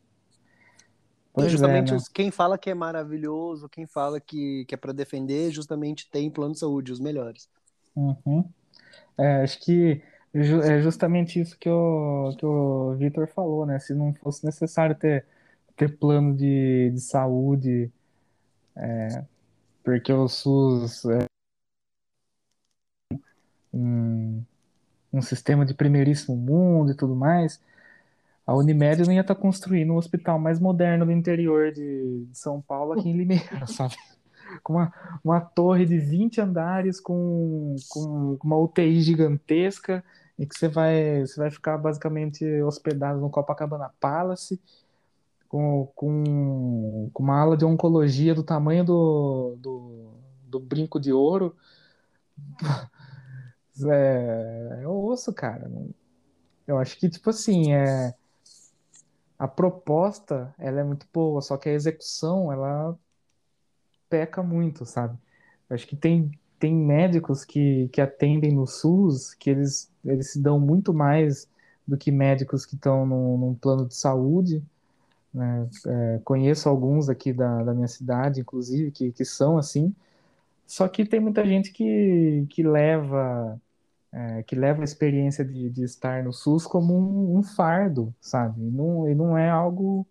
Pois 1.33 1.51
justamente 1.51 1.93
é, 1.93 1.97
né? 1.97 2.03
quem 2.13 2.31
fala 2.31 2.59
que 2.59 2.69
é 2.69 2.75
maravilhoso, 2.75 3.69
quem 3.69 3.87
fala 3.87 4.21
que, 4.21 4.65
que 4.67 4.75
é 4.75 4.79
para 4.79 4.93
defender, 4.93 5.51
justamente 5.51 6.11
tem 6.11 6.31
plano 6.31 6.53
de 6.53 6.61
saúde, 6.61 6.93
os 6.93 7.01
melhores. 7.01 7.49
Uhum. 7.97 8.45
É, 9.17 9.43
acho 9.43 9.59
que 9.61 10.03
é 10.35 10.81
justamente 10.81 11.41
isso 11.41 11.59
que 11.59 11.69
o, 11.69 12.35
que 12.39 12.45
o 12.45 12.95
Vitor 12.97 13.27
falou, 13.29 13.65
né? 13.65 13.79
Se 13.79 13.95
não 13.95 14.15
fosse 14.15 14.45
necessário 14.45 14.95
ter, 14.95 15.25
ter 15.77 15.97
plano 15.99 16.35
de, 16.35 16.91
de 16.91 17.01
saúde 17.01 17.91
é, 18.77 19.25
porque 19.83 20.13
o 20.13 20.29
SUS 20.29 21.05
é 21.07 21.27
um, 23.73 24.43
um 25.13 25.23
sistema 25.23 25.65
de 25.67 25.75
primeiríssimo 25.75 26.37
mundo 26.37 26.93
e 26.93 26.95
tudo 26.95 27.15
mais, 27.15 27.61
a 28.47 28.55
Unimed 28.55 29.05
não 29.05 29.13
ia 29.13 29.21
estar 29.21 29.35
tá 29.35 29.41
construindo 29.41 29.93
um 29.93 29.97
hospital 29.97 30.39
mais 30.39 30.59
moderno 30.59 31.07
do 31.07 31.13
interior 31.13 31.71
de, 31.73 32.27
de 32.27 32.39
São 32.39 32.61
Paulo, 32.61 32.93
aqui 32.93 33.09
em 33.09 33.17
Limeira, 33.17 33.67
sabe? 33.67 33.95
Com 34.63 34.75
uma, 34.75 34.93
uma 35.25 35.41
torre 35.41 35.87
de 35.87 35.99
20 35.99 36.41
andares, 36.41 37.01
com, 37.01 37.75
com 37.89 38.39
uma 38.45 38.59
UTI 38.59 39.01
gigantesca, 39.01 40.05
e 40.39 40.45
que 40.45 40.55
você 40.55 40.69
vai, 40.69 41.21
você 41.21 41.41
vai 41.41 41.51
ficar 41.51 41.79
basicamente 41.79 42.45
hospedado 42.61 43.19
no 43.19 43.31
Copacabana 43.31 43.91
Palace, 43.99 44.61
com, 45.49 45.91
com, 45.95 47.11
com 47.15 47.23
uma 47.23 47.41
aula 47.41 47.57
de 47.57 47.65
oncologia 47.65 48.35
do 48.35 48.43
tamanho 48.43 48.85
do, 48.85 49.57
do, 49.59 50.11
do 50.49 50.61
brinco 50.61 51.01
de 51.01 51.13
ouro. 51.13 51.57
É, 53.85 54.81
é 54.83 54.87
osso, 54.87 55.33
cara. 55.33 55.69
Eu 56.67 56.79
acho 56.79 56.99
que, 56.99 57.09
tipo 57.09 57.31
assim, 57.31 57.73
é, 57.73 58.15
a 59.45 59.49
proposta 59.49 60.55
ela 60.59 60.81
é 60.81 60.85
muito 60.85 61.07
boa, 61.13 61.41
só 61.41 61.57
que 61.57 61.69
a 61.69 61.73
execução 61.73 62.53
ela 62.53 62.97
peca 64.09 64.43
muito, 64.43 64.85
sabe? 64.87 65.19
Acho 65.71 65.87
que 65.87 65.97
tem, 65.97 66.31
tem 66.59 66.75
médicos 66.75 67.45
que, 67.45 67.89
que 67.89 68.01
atendem 68.01 68.55
no 68.55 68.67
SUS 68.67 69.35
que 69.35 69.51
eles, 69.51 69.91
eles 70.05 70.33
se 70.33 70.41
dão 70.41 70.61
muito 70.61 70.93
mais 70.95 71.49
do 71.87 71.97
que 71.97 72.11
médicos 72.13 72.67
que 72.67 72.75
estão 72.77 73.07
num 73.07 73.55
plano 73.55 73.87
de 73.89 73.95
saúde 73.95 74.63
né? 75.33 75.69
É, 75.87 76.21
conheço 76.25 76.69
alguns 76.69 77.09
aqui 77.09 77.33
da, 77.33 77.63
da 77.63 77.75
minha 77.75 77.89
cidade, 77.89 78.41
inclusive, 78.41 78.91
que, 78.91 79.13
que 79.13 79.25
são 79.25 79.57
assim. 79.59 79.95
Só 80.67 80.89
que 80.89 81.05
tem 81.07 81.21
muita 81.21 81.47
gente 81.47 81.73
que, 81.73 82.47
que 82.51 82.63
leva 82.63 83.61
é, 84.13 84.43
que 84.43 84.55
leva 84.55 84.83
a 84.83 84.85
experiência 84.85 85.45
de, 85.45 85.71
de 85.71 85.85
estar 85.85 86.23
no 86.23 86.33
SUS 86.33 86.67
como 86.67 86.95
um, 86.95 87.39
um 87.39 87.43
fardo, 87.43 88.15
sabe? 88.21 88.61
E 88.63 88.71
não, 88.71 89.09
e 89.09 89.15
não 89.15 89.37
é 89.39 89.49
algo 89.49 90.07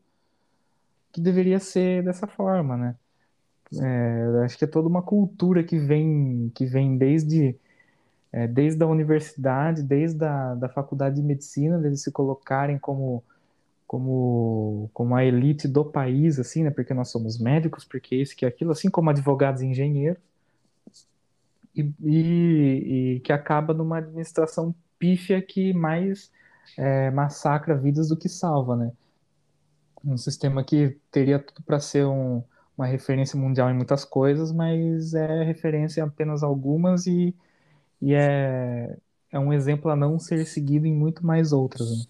que 1.11 1.21
deveria 1.21 1.59
ser 1.59 2.03
dessa 2.03 2.27
forma, 2.27 2.77
né? 2.77 2.95
É, 3.81 4.43
acho 4.43 4.57
que 4.57 4.65
é 4.65 4.67
toda 4.67 4.87
uma 4.87 5.01
cultura 5.01 5.63
que 5.63 5.77
vem 5.79 6.51
que 6.53 6.65
vem 6.65 6.97
desde 6.97 7.55
é, 8.31 8.47
desde 8.47 8.83
a 8.83 8.87
universidade, 8.87 9.83
desde 9.83 10.25
a 10.25 10.55
da 10.55 10.69
faculdade 10.69 11.15
de 11.17 11.21
medicina, 11.21 11.77
deles 11.79 12.01
se 12.03 12.11
colocarem 12.11 12.77
como 12.79 13.23
como, 13.87 14.89
como 14.93 15.15
a 15.15 15.25
elite 15.25 15.67
do 15.67 15.83
país, 15.83 16.39
assim, 16.39 16.63
né? 16.63 16.71
Porque 16.71 16.93
nós 16.93 17.09
somos 17.09 17.37
médicos, 17.37 17.83
porque 17.83 18.15
isso 18.15 18.35
que 18.37 18.45
aquilo, 18.45 18.71
assim 18.71 18.89
como 18.89 19.09
advogados 19.09 19.61
e 19.61 19.65
engenheiros, 19.65 20.17
e, 21.75 21.91
e, 22.01 23.15
e 23.15 23.19
que 23.21 23.31
acaba 23.33 23.73
numa 23.73 23.97
administração 23.97 24.75
pífia 24.99 25.41
que 25.41 25.73
mais 25.73 26.31
é, 26.77 27.09
massacra 27.11 27.77
vidas 27.77 28.09
do 28.09 28.17
que 28.17 28.29
salva, 28.29 28.75
né? 28.75 28.91
Um 30.03 30.17
sistema 30.17 30.63
que 30.63 30.97
teria 31.11 31.39
tudo 31.39 31.61
para 31.63 31.79
ser 31.79 32.05
um, 32.05 32.43
uma 32.77 32.85
referência 32.87 33.37
mundial 33.37 33.69
em 33.69 33.75
muitas 33.75 34.03
coisas, 34.03 34.51
mas 34.51 35.13
é 35.13 35.43
referência 35.43 36.01
em 36.01 36.03
apenas 36.03 36.43
algumas 36.43 37.05
e, 37.05 37.35
e 38.01 38.13
é, 38.13 38.97
é 39.31 39.39
um 39.39 39.53
exemplo 39.53 39.91
a 39.91 39.95
não 39.95 40.17
ser 40.17 40.45
seguido 40.45 40.87
em 40.87 40.93
muito 40.93 41.25
mais 41.25 41.51
outras. 41.51 41.89
Né? 41.89 42.05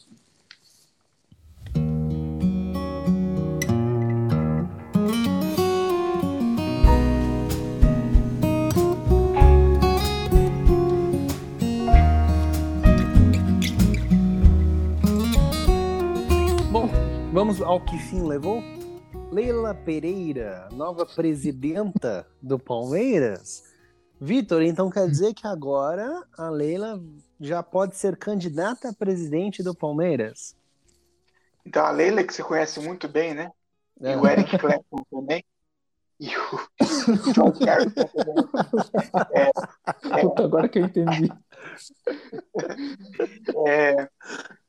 Vamos 17.42 17.58
ao 17.60 17.84
que 17.84 17.98
fim 17.98 18.22
levou? 18.22 18.62
Leila 19.32 19.74
Pereira, 19.74 20.70
nova 20.72 21.08
presidenta 21.08 22.28
do 22.40 22.60
Palmeiras. 22.60 23.64
Vitor, 24.20 24.62
então 24.62 24.92
quer 24.92 25.10
dizer 25.10 25.34
que 25.34 25.48
agora 25.48 26.24
a 26.38 26.52
Leila 26.52 27.02
já 27.40 27.64
pode 27.64 27.98
ser 27.98 28.16
candidata 28.16 28.90
a 28.90 28.94
presidente 28.94 29.64
do 29.64 29.74
Palmeiras? 29.74 30.56
Então, 31.66 31.84
a 31.84 31.90
Leila, 31.90 32.24
que 32.24 32.32
você 32.32 32.44
conhece 32.44 32.80
muito 32.80 33.08
bem, 33.08 33.34
né? 33.34 33.52
É. 34.04 34.14
E 34.14 34.18
o 34.18 34.28
Eric 34.28 34.60
Clapton 34.60 35.04
também. 35.10 35.44
E 36.20 36.30
o 36.38 36.60
John 37.34 37.52
Carter 37.54 38.08
também. 38.12 38.36
Puta, 40.22 40.44
agora 40.44 40.70
que 40.70 40.78
eu 40.78 40.86
entendi. 40.86 41.28
É, 43.66 44.08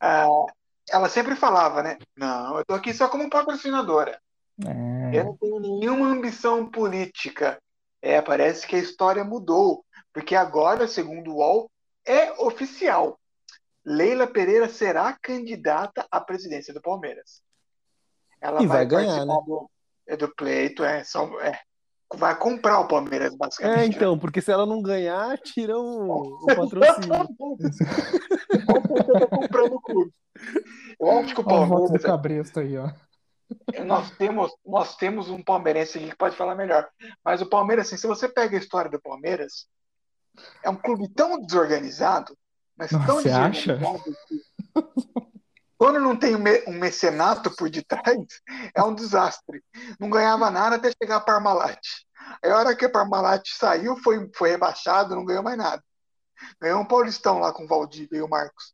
ah, 0.00 0.46
ela 0.92 1.08
sempre 1.08 1.34
falava, 1.34 1.82
né? 1.82 1.96
Não, 2.16 2.58
eu 2.58 2.64
tô 2.64 2.74
aqui 2.74 2.92
só 2.92 3.08
como 3.08 3.30
patrocinadora. 3.30 4.20
Eu 4.58 4.68
É, 4.68 5.24
não 5.24 5.36
tenho 5.36 5.58
nenhuma 5.58 6.06
ambição 6.08 6.70
política. 6.70 7.58
É, 8.00 8.20
parece 8.20 8.66
que 8.66 8.76
a 8.76 8.80
história 8.80 9.24
mudou, 9.24 9.84
porque 10.12 10.34
agora, 10.36 10.86
segundo 10.86 11.32
o 11.32 11.36
UOL, 11.36 11.70
é 12.06 12.32
oficial. 12.32 13.18
Leila 13.84 14.26
Pereira 14.26 14.68
será 14.68 15.16
candidata 15.20 16.06
à 16.10 16.20
presidência 16.20 16.74
do 16.74 16.80
Palmeiras. 16.82 17.42
Ela 18.40 18.62
E 18.62 18.66
vai 18.66 18.84
ganhar, 18.84 19.26
participar 19.26 19.40
do, 19.46 19.70
é, 20.06 20.16
do 20.16 20.34
pleito, 20.34 20.84
é, 20.84 21.02
só, 21.04 21.24
é, 21.40 21.58
vai 22.14 22.36
comprar 22.36 22.80
o 22.80 22.88
Palmeiras, 22.88 23.32
É, 23.32 23.36
basicamente. 23.36 23.96
então, 23.96 24.18
porque 24.18 24.40
se 24.40 24.50
ela 24.52 24.66
não 24.66 24.82
ganhar, 24.82 25.38
tira 25.38 25.78
o, 25.78 26.10
o 26.42 26.46
patrocínio. 26.54 27.28
Com 27.38 27.56
certeza 27.56 29.26
comprando 29.28 29.74
o 29.74 29.80
clube. 29.80 30.12
Eu 31.00 31.18
acho 31.18 31.34
que 31.34 31.40
o 31.40 31.44
Olha 31.46 31.60
o 31.62 31.66
voto 31.66 31.80
do 31.80 31.86
Palmeiras, 31.88 32.02
Cabresto 32.02 32.60
aí, 32.60 32.78
ó. 32.78 32.90
nós 33.84 34.10
temos, 34.12 34.52
nós 34.64 34.96
temos 34.96 35.28
um 35.28 35.42
palmeirense 35.42 35.98
aqui 35.98 36.10
que 36.10 36.16
pode 36.16 36.36
falar 36.36 36.54
melhor. 36.54 36.88
Mas 37.24 37.42
o 37.42 37.46
Palmeiras, 37.46 37.86
assim, 37.86 37.96
se 37.96 38.06
você 38.06 38.28
pega 38.28 38.56
a 38.56 38.60
história 38.60 38.90
do 38.90 39.00
Palmeiras, 39.00 39.66
é 40.62 40.70
um 40.70 40.76
clube 40.76 41.08
tão 41.08 41.40
desorganizado, 41.40 42.36
mas 42.76 42.90
Nossa, 42.90 43.06
tão 43.06 43.16
você 43.16 43.30
acha? 43.30 43.76
que 43.76 43.84
quando 45.76 45.98
não 45.98 46.16
tem 46.16 46.36
um 46.36 46.38
me- 46.38 46.62
um 46.68 46.72
mecenato 46.78 47.50
por 47.56 47.68
detrás, 47.68 48.16
é 48.74 48.82
um 48.82 48.94
desastre. 48.94 49.62
Não 49.98 50.08
ganhava 50.08 50.48
nada 50.50 50.76
até 50.76 50.92
chegar 50.92 51.16
a 51.16 51.20
Parmalat. 51.20 51.80
Aí 52.42 52.50
a 52.50 52.56
hora 52.56 52.76
que 52.76 52.84
a 52.84 52.90
Parmalat 52.90 53.42
saiu, 53.48 53.96
foi, 53.96 54.30
foi 54.36 54.50
rebaixado, 54.50 55.16
não 55.16 55.24
ganhou 55.24 55.42
mais 55.42 55.58
nada. 55.58 55.82
Ganhou 56.60 56.80
um 56.80 56.86
Paulistão 56.86 57.40
lá 57.40 57.52
com 57.52 57.64
o 57.64 57.66
Valdívia 57.68 58.18
e 58.18 58.22
o 58.22 58.28
Marcos. 58.28 58.72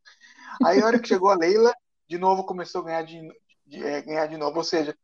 Aí 0.64 0.80
a 0.80 0.86
hora 0.86 0.98
que 0.98 1.08
chegou 1.08 1.30
a 1.30 1.36
Leila, 1.36 1.74
de 2.08 2.18
novo 2.18 2.44
começou 2.44 2.82
a 2.82 2.84
ganhar 2.84 3.02
de, 3.02 3.20
de- 3.66 3.84
é, 3.84 4.02
ganhar 4.02 4.26
de 4.26 4.36
novo. 4.36 4.58
Ou 4.58 4.64
seja, 4.64 4.96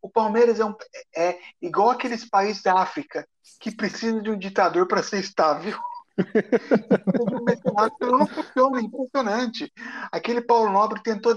o 0.00 0.08
Palmeiras 0.08 0.60
é, 0.60 0.64
um- 0.64 0.74
é 1.16 1.38
igual 1.60 1.90
aqueles 1.90 2.28
países 2.28 2.62
da 2.62 2.74
África 2.80 3.26
que 3.60 3.70
precisam 3.74 4.22
de 4.22 4.30
um 4.30 4.38
ditador 4.38 4.86
para 4.86 5.02
ser 5.02 5.20
estável. 5.20 5.76
Senão 7.98 8.18
não 8.18 8.26
funciona, 8.26 8.78
é 8.78 8.82
impressionante. 8.82 9.72
Aquele 10.10 10.40
Paulo 10.42 10.70
Nobre 10.70 11.02
tentou 11.02 11.34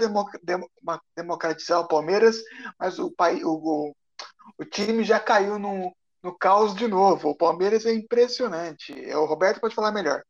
democratizar 1.16 1.80
o 1.80 1.88
Palmeiras, 1.88 2.36
mas 2.78 2.98
o, 2.98 3.10
pai, 3.10 3.42
o, 3.44 3.50
o, 3.54 3.96
o 4.58 4.64
time 4.64 5.02
já 5.04 5.18
caiu 5.18 5.58
no, 5.58 5.94
no 6.22 6.36
caos 6.36 6.74
de 6.74 6.86
novo. 6.88 7.30
O 7.30 7.36
Palmeiras 7.36 7.86
é 7.86 7.92
impressionante. 7.94 8.92
É, 9.04 9.16
O 9.16 9.24
Roberto 9.26 9.60
pode 9.60 9.74
falar 9.74 9.92
melhor. 9.92 10.22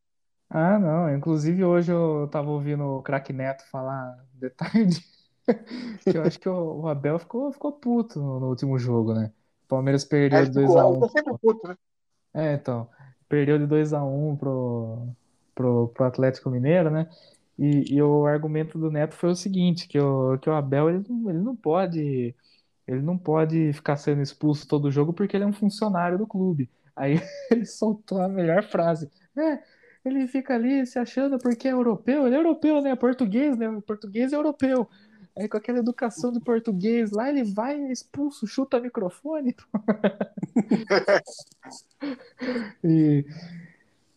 Ah, 0.49 0.79
não. 0.79 1.15
Inclusive, 1.15 1.65
hoje 1.65 1.93
eu 1.93 2.29
tava 2.31 2.51
ouvindo 2.51 2.85
o 2.85 3.03
Craque 3.03 3.33
Neto 3.33 3.65
falar 3.71 4.25
de 4.35 4.51
tarde 4.51 5.17
que 6.05 6.17
eu 6.17 6.23
acho 6.23 6.39
que 6.39 6.49
o 6.49 6.81
o 6.83 6.89
Abel 6.89 7.19
ficou, 7.19 7.53
ficou 7.53 7.73
puto 7.73 8.19
no, 8.21 8.41
no 8.41 8.49
último 8.49 8.79
jogo, 8.79 9.15
né? 9.15 9.33
O 9.65 9.69
Palmeiras 9.69 10.05
perdeu 10.05 10.45
de 10.45 10.53
ficou, 10.61 10.77
2x1. 10.77 10.95
eu 10.95 11.01
tô 11.01 11.09
sempre 11.09 11.35
puto, 11.41 11.69
né? 11.69 11.77
É, 12.35 12.55
então. 12.55 12.89
Perdeu 13.29 13.59
de 13.59 13.67
2x1 13.67 14.37
pro, 14.37 15.09
pro, 15.55 15.89
pro 15.89 16.05
Atlético 16.05 16.51
Mineiro, 16.51 16.91
né? 16.91 17.09
E, 17.59 17.95
e 17.95 18.03
o 18.03 18.27
argumento 18.27 18.79
do 18.79 18.91
Neto 18.91 19.15
foi 19.15 19.31
o 19.31 19.35
seguinte, 19.35 19.89
que 19.89 19.99
o, 19.99 20.39
que 20.39 20.49
o 20.51 20.53
Abel 20.53 20.91
ele 20.91 21.05
não, 21.09 21.31
ele 21.31 21.39
não 21.41 21.57
pode 21.57 22.35
ele 22.87 23.03
não 23.03 23.19
pode 23.19 23.73
ficar 23.73 23.97
sendo 23.97 24.23
expulso 24.23 24.69
todo 24.69 24.91
jogo 24.93 25.13
porque 25.13 25.37
ele 25.37 25.45
é 25.45 25.47
um 25.47 25.53
funcionário 25.53 26.19
do 26.19 26.27
clube. 26.27 26.71
Aí 26.95 27.21
ele 27.51 27.67
soltou 27.67 28.21
a 28.21 28.29
melhor 28.29 28.63
frase. 28.65 29.11
É, 29.37 29.59
ele 30.09 30.27
fica 30.29 30.55
ali 30.55 30.87
se 30.87 30.99
achando 30.99 31.39
porque 31.39 31.69
é 31.69 31.73
europeu, 31.73 32.27
ele 32.27 32.37
é 32.37 32.39
europeu, 32.39 32.81
né? 32.83 32.95
Português, 32.97 33.57
né? 33.59 33.67
Português 33.87 34.33
é 34.33 34.37
europeu. 34.37 34.89
Aí 35.37 35.49
com 35.49 35.57
aquela 35.59 35.79
educação 35.79 36.33
de 36.33 36.41
português 36.41 37.11
lá, 37.11 37.29
ele 37.29 37.45
vai 37.45 37.79
expulso, 37.93 38.47
chuta 38.47 38.81
microfone. 38.81 39.55
E 42.83 43.25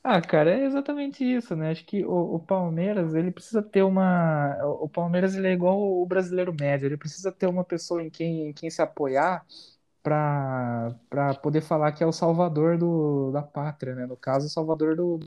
ah, 0.04 0.22
cara, 0.22 0.52
é 0.52 0.66
exatamente 0.66 1.24
isso, 1.24 1.56
né? 1.56 1.72
Acho 1.72 1.86
que 1.86 2.06
o, 2.06 2.36
o 2.36 2.40
Palmeiras, 2.40 3.14
ele 3.14 3.32
precisa 3.32 3.62
ter 3.62 3.84
uma. 3.84 4.56
O 4.82 4.88
Palmeiras, 4.88 5.36
ele 5.36 5.48
é 5.48 5.52
igual 5.54 5.78
o 5.80 6.06
brasileiro 6.06 6.54
médio, 6.58 6.86
ele 6.88 6.98
precisa 6.98 7.32
ter 7.32 7.48
uma 7.48 7.64
pessoa 7.66 8.02
em 8.02 8.10
quem, 8.10 8.50
em 8.50 8.54
quem 8.54 8.70
se 8.70 8.82
apoiar 8.82 9.46
para 10.02 10.96
para 11.10 11.34
poder 11.36 11.62
falar 11.62 11.92
que 11.92 12.04
é 12.04 12.08
o 12.08 12.12
salvador 12.14 12.78
do, 12.78 13.32
da 13.32 13.42
pátria, 13.44 13.94
né? 13.96 14.06
No 14.06 14.16
caso, 14.18 14.48
o 14.48 14.50
salvador 14.50 14.96
do. 14.96 15.20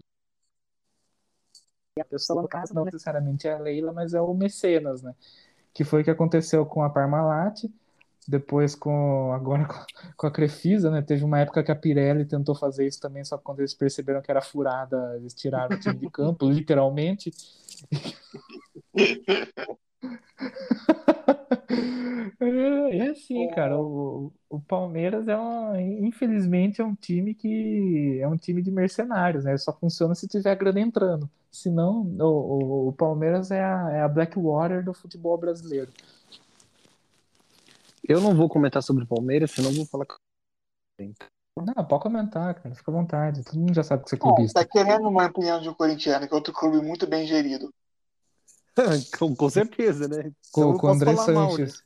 E 1.97 2.01
a 2.01 2.05
pessoa, 2.07 2.41
no 2.41 2.49
caso, 2.49 2.75
não 2.75 2.87
necessariamente 2.87 3.47
é 3.47 3.53
a 3.53 3.59
Leila, 3.59 3.93
mas 3.93 4.15
é 4.15 4.21
o 4.21 4.33
Mecenas, 4.33 5.03
né? 5.03 5.15
Que 5.75 5.85
foi 5.85 6.01
o 6.01 6.05
que 6.05 6.11
aconteceu 6.11 6.65
com 6.65 6.83
a 6.83 6.89
Parmalat, 6.89 7.65
depois 8.27 8.75
com 8.75 9.31
agora 9.35 9.67
com, 9.69 9.85
com 10.17 10.27
a 10.27 10.31
Crefisa, 10.31 10.91
né? 10.91 11.03
Teve 11.03 11.23
uma 11.23 11.41
época 11.41 11.63
que 11.63 11.71
a 11.71 11.77
Pirelli 11.77 12.25
tentou 12.25 12.55
fazer 12.55 12.87
isso 12.87 12.99
também, 12.99 13.23
só 13.25 13.37
que 13.37 13.45
quando 13.45 13.61
eles 13.61 13.75
perceberam 13.75 14.23
que 14.23 14.31
era 14.31 14.41
furada, 14.41 15.17
eles 15.17 15.35
tiraram 15.35 15.77
o 15.77 15.81
time 15.81 15.97
de 15.97 16.11
campo, 16.11 16.49
literalmente. 16.49 17.31
É, 22.41 23.09
assim, 23.11 23.49
cara. 23.51 23.79
O, 23.79 24.33
o 24.49 24.61
Palmeiras 24.61 25.29
é 25.29 25.37
um, 25.37 25.77
infelizmente 26.07 26.81
é 26.81 26.85
um 26.85 26.95
time 26.95 27.35
que 27.35 28.19
é 28.21 28.27
um 28.27 28.37
time 28.37 28.61
de 28.63 28.71
mercenários, 28.71 29.45
né? 29.45 29.57
Só 29.57 29.73
funciona 29.73 30.15
se 30.15 30.27
tiver 30.27 30.55
grana 30.57 30.81
entrando. 30.81 31.31
Senão, 31.51 32.03
o, 32.19 32.25
o, 32.25 32.89
o 32.89 32.93
Palmeiras 32.93 33.51
é 33.51 33.63
a, 33.63 33.91
é 33.93 34.01
a 34.03 34.09
Blackwater 34.09 34.85
do 34.85 34.93
futebol 34.93 35.37
brasileiro. 35.39 35.93
Eu 38.03 38.21
não 38.21 38.35
vou 38.35 38.49
comentar 38.49 38.83
sobre 38.83 39.05
o 39.05 39.07
Palmeiras, 39.07 39.53
senão 39.53 39.71
vou 39.73 39.87
falar. 39.87 40.07
Não, 41.57 41.85
pode 41.85 42.03
comentar, 42.03 42.55
cara. 42.55 42.75
Fica 42.75 42.91
à 42.91 42.95
vontade. 42.95 43.45
Todo 43.45 43.59
mundo 43.61 43.75
já 43.75 43.83
sabe 43.83 44.03
que 44.03 44.11
você 44.11 44.17
é 44.17 44.19
Ah, 44.19 44.23
clubista. 44.23 44.61
tá 44.61 44.69
querendo 44.69 45.09
uma 45.09 45.27
opinião 45.27 45.61
de 45.61 45.69
um 45.69 45.75
corintiano, 45.75 46.27
que 46.27 46.33
é 46.33 46.37
outro 46.37 46.53
clube 46.53 46.85
muito 46.85 47.07
bem 47.07 47.27
gerido. 47.27 47.73
com, 49.19 49.35
com 49.35 49.51
certeza, 49.51 50.09
né? 50.09 50.33
Então 50.51 50.69
Com, 50.69 50.73
eu 50.73 50.79
com 50.79 50.87
o 50.87 50.91
André 50.91 51.13
mal, 51.13 51.27
né? 51.27 51.35
Sanches. 51.35 51.83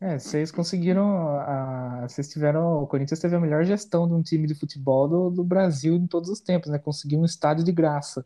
É, 0.00 0.18
vocês 0.18 0.50
conseguiram. 0.50 1.38
A, 1.40 2.06
vocês 2.08 2.28
tiveram. 2.28 2.82
O 2.82 2.86
Corinthians 2.86 3.20
teve 3.20 3.36
a 3.36 3.40
melhor 3.40 3.64
gestão 3.64 4.08
de 4.08 4.14
um 4.14 4.22
time 4.22 4.46
de 4.46 4.54
futebol 4.54 5.06
do, 5.06 5.30
do 5.30 5.44
Brasil 5.44 5.94
em 5.94 6.06
todos 6.06 6.30
os 6.30 6.40
tempos, 6.40 6.70
né? 6.70 6.78
Conseguiu 6.78 7.20
um 7.20 7.24
estádio 7.24 7.64
de 7.64 7.72
graça. 7.72 8.24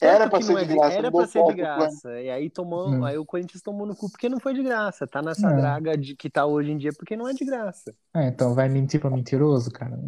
Era 0.00 0.20
Tanto 0.20 0.30
pra 0.30 0.42
ser 0.42 0.56
é 0.56 0.64
de 0.64 0.74
graça, 0.74 0.96
Era 0.96 1.12
pra 1.12 1.26
ser 1.26 1.44
de 1.44 1.54
graça. 1.54 2.20
E 2.20 2.30
aí 2.30 2.48
tomou, 2.50 2.88
Hum. 2.88 3.04
aí 3.04 3.16
o 3.18 3.24
Corinthians 3.26 3.62
tomou 3.62 3.86
no 3.86 3.94
cu 3.94 4.10
porque 4.10 4.28
não 4.28 4.40
foi 4.40 4.54
de 4.54 4.62
graça. 4.62 5.06
Tá 5.06 5.20
nessa 5.22 5.50
É. 5.50 5.56
draga 5.56 5.96
de 5.96 6.16
que 6.16 6.30
tá 6.30 6.46
hoje 6.46 6.70
em 6.70 6.78
dia 6.78 6.92
porque 6.92 7.16
não 7.16 7.28
é 7.28 7.32
de 7.32 7.44
graça. 7.44 7.94
Ah, 8.12 8.24
então 8.26 8.54
vai 8.54 8.68
mentir 8.68 9.00
pra 9.00 9.10
mentiroso, 9.10 9.70
cara? 9.70 9.98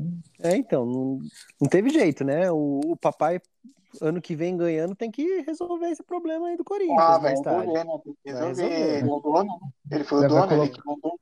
É, 0.40 0.56
então, 0.56 0.84
não, 0.86 1.18
não 1.60 1.68
teve 1.68 1.90
jeito, 1.90 2.24
né? 2.24 2.50
O, 2.50 2.80
o 2.84 2.96
papai, 2.96 3.40
ano 4.00 4.20
que 4.20 4.34
vem 4.36 4.56
ganhando, 4.56 4.94
tem 4.94 5.10
que 5.10 5.40
resolver 5.42 5.86
esse 5.90 6.02
problema 6.02 6.48
aí 6.48 6.56
do 6.56 6.64
Corinthians 6.64 6.98
Ah, 7.00 7.18
vai 7.18 7.30
resolver, 7.32 7.84
né? 7.84 7.98
Tem 8.04 8.14
que 8.24 8.32
Vai 8.32 8.46
resolver. 8.48 8.98
Ele 8.98 9.08
é 9.08 9.12
o 9.12 9.20
dono, 9.20 9.44
né? 9.44 9.58
Ele 9.96 10.04
foi 10.04 10.24
o 10.24 10.28
dono, 10.28 10.44
ele 10.44 10.48
colocar- 10.56 10.72
que 10.82 10.86
mandou. 10.86 11.20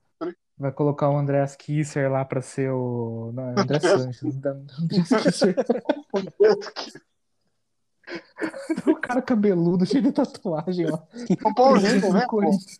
Vai 0.59 0.70
colocar 0.70 1.11
o 1.11 1.16
Andreas 1.16 1.57
Kisser 1.57 2.11
lá 2.11 2.24
pra 2.24 2.40
ser 2.40 2.70
o. 2.70 3.32
Não, 3.35 3.49
é 3.51 3.55
André 3.61 3.81
Sanches. 3.81 4.36
Andreas 4.36 5.23
Kisser. 5.23 5.55
o 8.86 8.94
cara 8.97 9.23
cabeludo, 9.23 9.86
cheio 9.86 10.03
de 10.05 10.12
tatuagem, 10.12 10.86
ó. 10.90 10.99
O 11.49 11.55
Paulinho, 11.55 12.12
né? 12.12 12.27
Corinthians. 12.27 12.78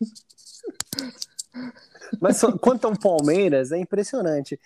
Mas 2.21 2.41
quanto 2.61 2.87
ao 2.87 2.99
Palmeiras, 2.99 3.73
é 3.73 3.79
impressionante. 3.79 4.59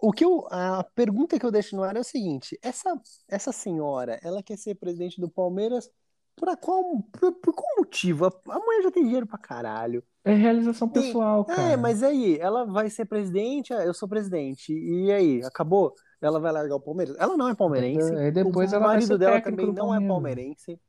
O 0.00 0.12
que 0.12 0.24
eu, 0.24 0.46
a 0.50 0.84
pergunta 0.94 1.38
que 1.38 1.46
eu 1.46 1.50
deixo 1.50 1.76
no 1.76 1.82
ar 1.82 1.96
é 1.96 2.00
o 2.00 2.04
seguinte: 2.04 2.58
essa, 2.62 2.94
essa 3.28 3.52
senhora, 3.52 4.18
ela 4.22 4.42
quer 4.42 4.56
ser 4.56 4.74
presidente 4.74 5.20
do 5.20 5.28
Palmeiras 5.28 5.90
por, 6.36 6.56
qual, 6.56 7.02
por, 7.12 7.32
por 7.32 7.54
qual 7.54 7.76
motivo? 7.78 8.26
A, 8.26 8.58
mulher 8.58 8.82
já 8.82 8.90
tem 8.90 9.04
dinheiro 9.04 9.26
pra 9.26 9.38
caralho. 9.38 10.02
É 10.24 10.32
realização 10.34 10.88
pessoal, 10.88 11.44
cara. 11.44 11.72
É, 11.72 11.76
mas 11.76 12.02
aí, 12.02 12.38
ela 12.38 12.64
vai 12.64 12.88
ser 12.88 13.04
presidente, 13.04 13.74
ah, 13.74 13.84
eu 13.84 13.92
sou 13.92 14.08
presidente. 14.08 14.72
E 14.72 15.10
aí, 15.12 15.42
acabou? 15.44 15.94
Ela 16.20 16.38
vai 16.38 16.52
largar 16.52 16.76
o 16.76 16.80
Palmeiras? 16.80 17.16
Ela 17.18 17.36
não 17.36 17.48
é 17.48 17.54
palmeirense. 17.54 18.14
Aí 18.14 18.30
depois 18.30 18.72
o 18.72 18.80
marido 18.80 19.18
dela 19.18 19.40
também 19.40 19.72
não 19.72 19.94
é 19.94 20.06
palmeirense. 20.06 20.80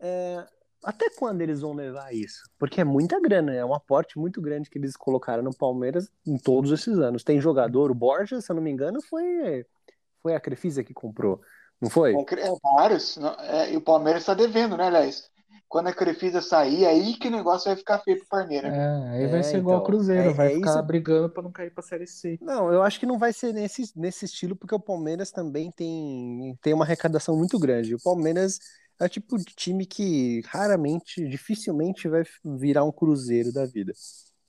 É, 0.00 0.44
até 0.84 1.10
quando 1.10 1.40
eles 1.40 1.60
vão 1.60 1.74
levar 1.74 2.14
isso? 2.14 2.42
Porque 2.58 2.80
é 2.80 2.84
muita 2.84 3.20
grana, 3.20 3.52
é 3.52 3.64
um 3.64 3.74
aporte 3.74 4.18
muito 4.18 4.40
grande 4.40 4.70
que 4.70 4.78
eles 4.78 4.96
colocaram 4.96 5.42
no 5.42 5.56
Palmeiras 5.56 6.10
em 6.26 6.38
todos 6.38 6.70
esses 6.70 6.98
anos. 6.98 7.24
Tem 7.24 7.40
jogador, 7.40 7.90
o 7.90 7.94
Borja, 7.94 8.40
se 8.40 8.50
eu 8.50 8.56
não 8.56 8.62
me 8.62 8.70
engano, 8.70 9.00
foi, 9.02 9.66
foi 10.22 10.34
a 10.34 10.40
Crefisa 10.40 10.84
que 10.84 10.94
comprou, 10.94 11.40
não 11.80 11.90
foi? 11.90 12.14
É, 12.14 12.18
é 12.18 12.52
vários. 12.62 13.18
É, 13.40 13.72
e 13.72 13.76
o 13.76 13.80
Palmeiras 13.80 14.22
está 14.22 14.34
devendo, 14.34 14.76
né, 14.76 14.86
aliás? 14.86 15.28
Quando 15.68 15.88
a 15.88 15.92
Crefisa 15.92 16.40
sair, 16.40 16.86
aí 16.86 17.14
que 17.14 17.28
o 17.28 17.30
negócio 17.30 17.66
vai 17.66 17.76
ficar 17.76 17.98
feio 17.98 18.16
pro 18.18 18.28
Parmeira. 18.28 18.68
É, 18.68 19.08
aí 19.10 19.26
vai 19.26 19.40
é, 19.40 19.42
ser 19.42 19.58
igual 19.58 19.76
então, 19.76 19.80
ao 19.80 19.84
Cruzeiro, 19.84 20.30
é, 20.30 20.32
vai 20.32 20.54
ficar 20.54 20.70
isso... 20.70 20.82
brigando 20.82 21.28
para 21.28 21.42
não 21.42 21.52
cair 21.52 21.74
pra 21.74 21.82
Série 21.82 22.06
C. 22.06 22.38
Não, 22.40 22.72
eu 22.72 22.82
acho 22.82 22.98
que 22.98 23.04
não 23.04 23.18
vai 23.18 23.34
ser 23.34 23.52
nesse, 23.52 23.92
nesse 23.94 24.24
estilo, 24.24 24.56
porque 24.56 24.74
o 24.74 24.80
Palmeiras 24.80 25.30
também 25.30 25.70
tem, 25.70 26.56
tem 26.62 26.72
uma 26.72 26.86
arrecadação 26.86 27.36
muito 27.36 27.58
grande. 27.58 27.94
O 27.94 28.02
Palmeiras 28.02 28.58
é 29.00 29.08
tipo 29.08 29.38
de 29.38 29.54
time 29.54 29.86
que 29.86 30.42
raramente, 30.46 31.26
dificilmente 31.28 32.08
vai 32.08 32.24
virar 32.44 32.84
um 32.84 32.92
Cruzeiro 32.92 33.52
da 33.52 33.64
vida. 33.64 33.92